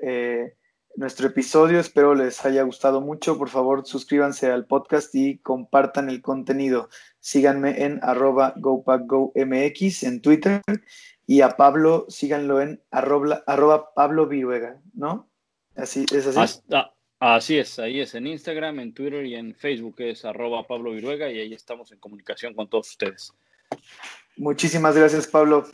nuestro 0.96 1.28
episodio. 1.28 1.80
Espero 1.80 2.16
les 2.16 2.44
haya 2.46 2.64
gustado 2.64 3.02
mucho. 3.02 3.38
Por 3.38 3.50
favor, 3.50 3.86
suscríbanse 3.86 4.52
al 4.52 4.66
podcast 4.66 5.14
y 5.16 5.38
compartan 5.40 6.10
el 6.10 6.22
contenido. 6.22 6.90
Síganme 7.20 7.84
en 7.84 8.00
arroba 8.02 8.54
GoPackGoMX 8.58 10.04
en 10.04 10.22
Twitter 10.22 10.62
y 11.28 11.42
a 11.42 11.56
Pablo 11.58 12.06
síganlo 12.10 12.62
en 12.62 12.82
arroba, 12.92 13.44
arroba 13.48 13.94
Pablo 13.94 14.28
Viruega, 14.28 14.82
¿no? 14.94 15.30
Así 15.76 16.06
es 16.12 16.28
así. 16.28 16.62
Así 17.20 17.60
es, 17.60 17.78
ahí 17.78 18.00
es 18.00 18.16
en 18.16 18.26
Instagram, 18.26 18.80
en 18.80 18.94
Twitter 18.94 19.24
y 19.28 19.36
en 19.36 19.54
Facebook 19.54 19.96
es 20.00 20.26
arroba 20.26 20.66
Pablo 20.66 20.92
Viruega 20.92 21.30
y 21.30 21.40
ahí 21.40 21.54
estamos 21.54 21.92
en 21.92 22.00
comunicación 22.00 22.56
con 22.56 22.68
todos 22.68 22.90
ustedes. 22.90 23.32
Muchísimas 24.38 24.96
gracias, 24.96 25.28
Pablo. 25.28 25.66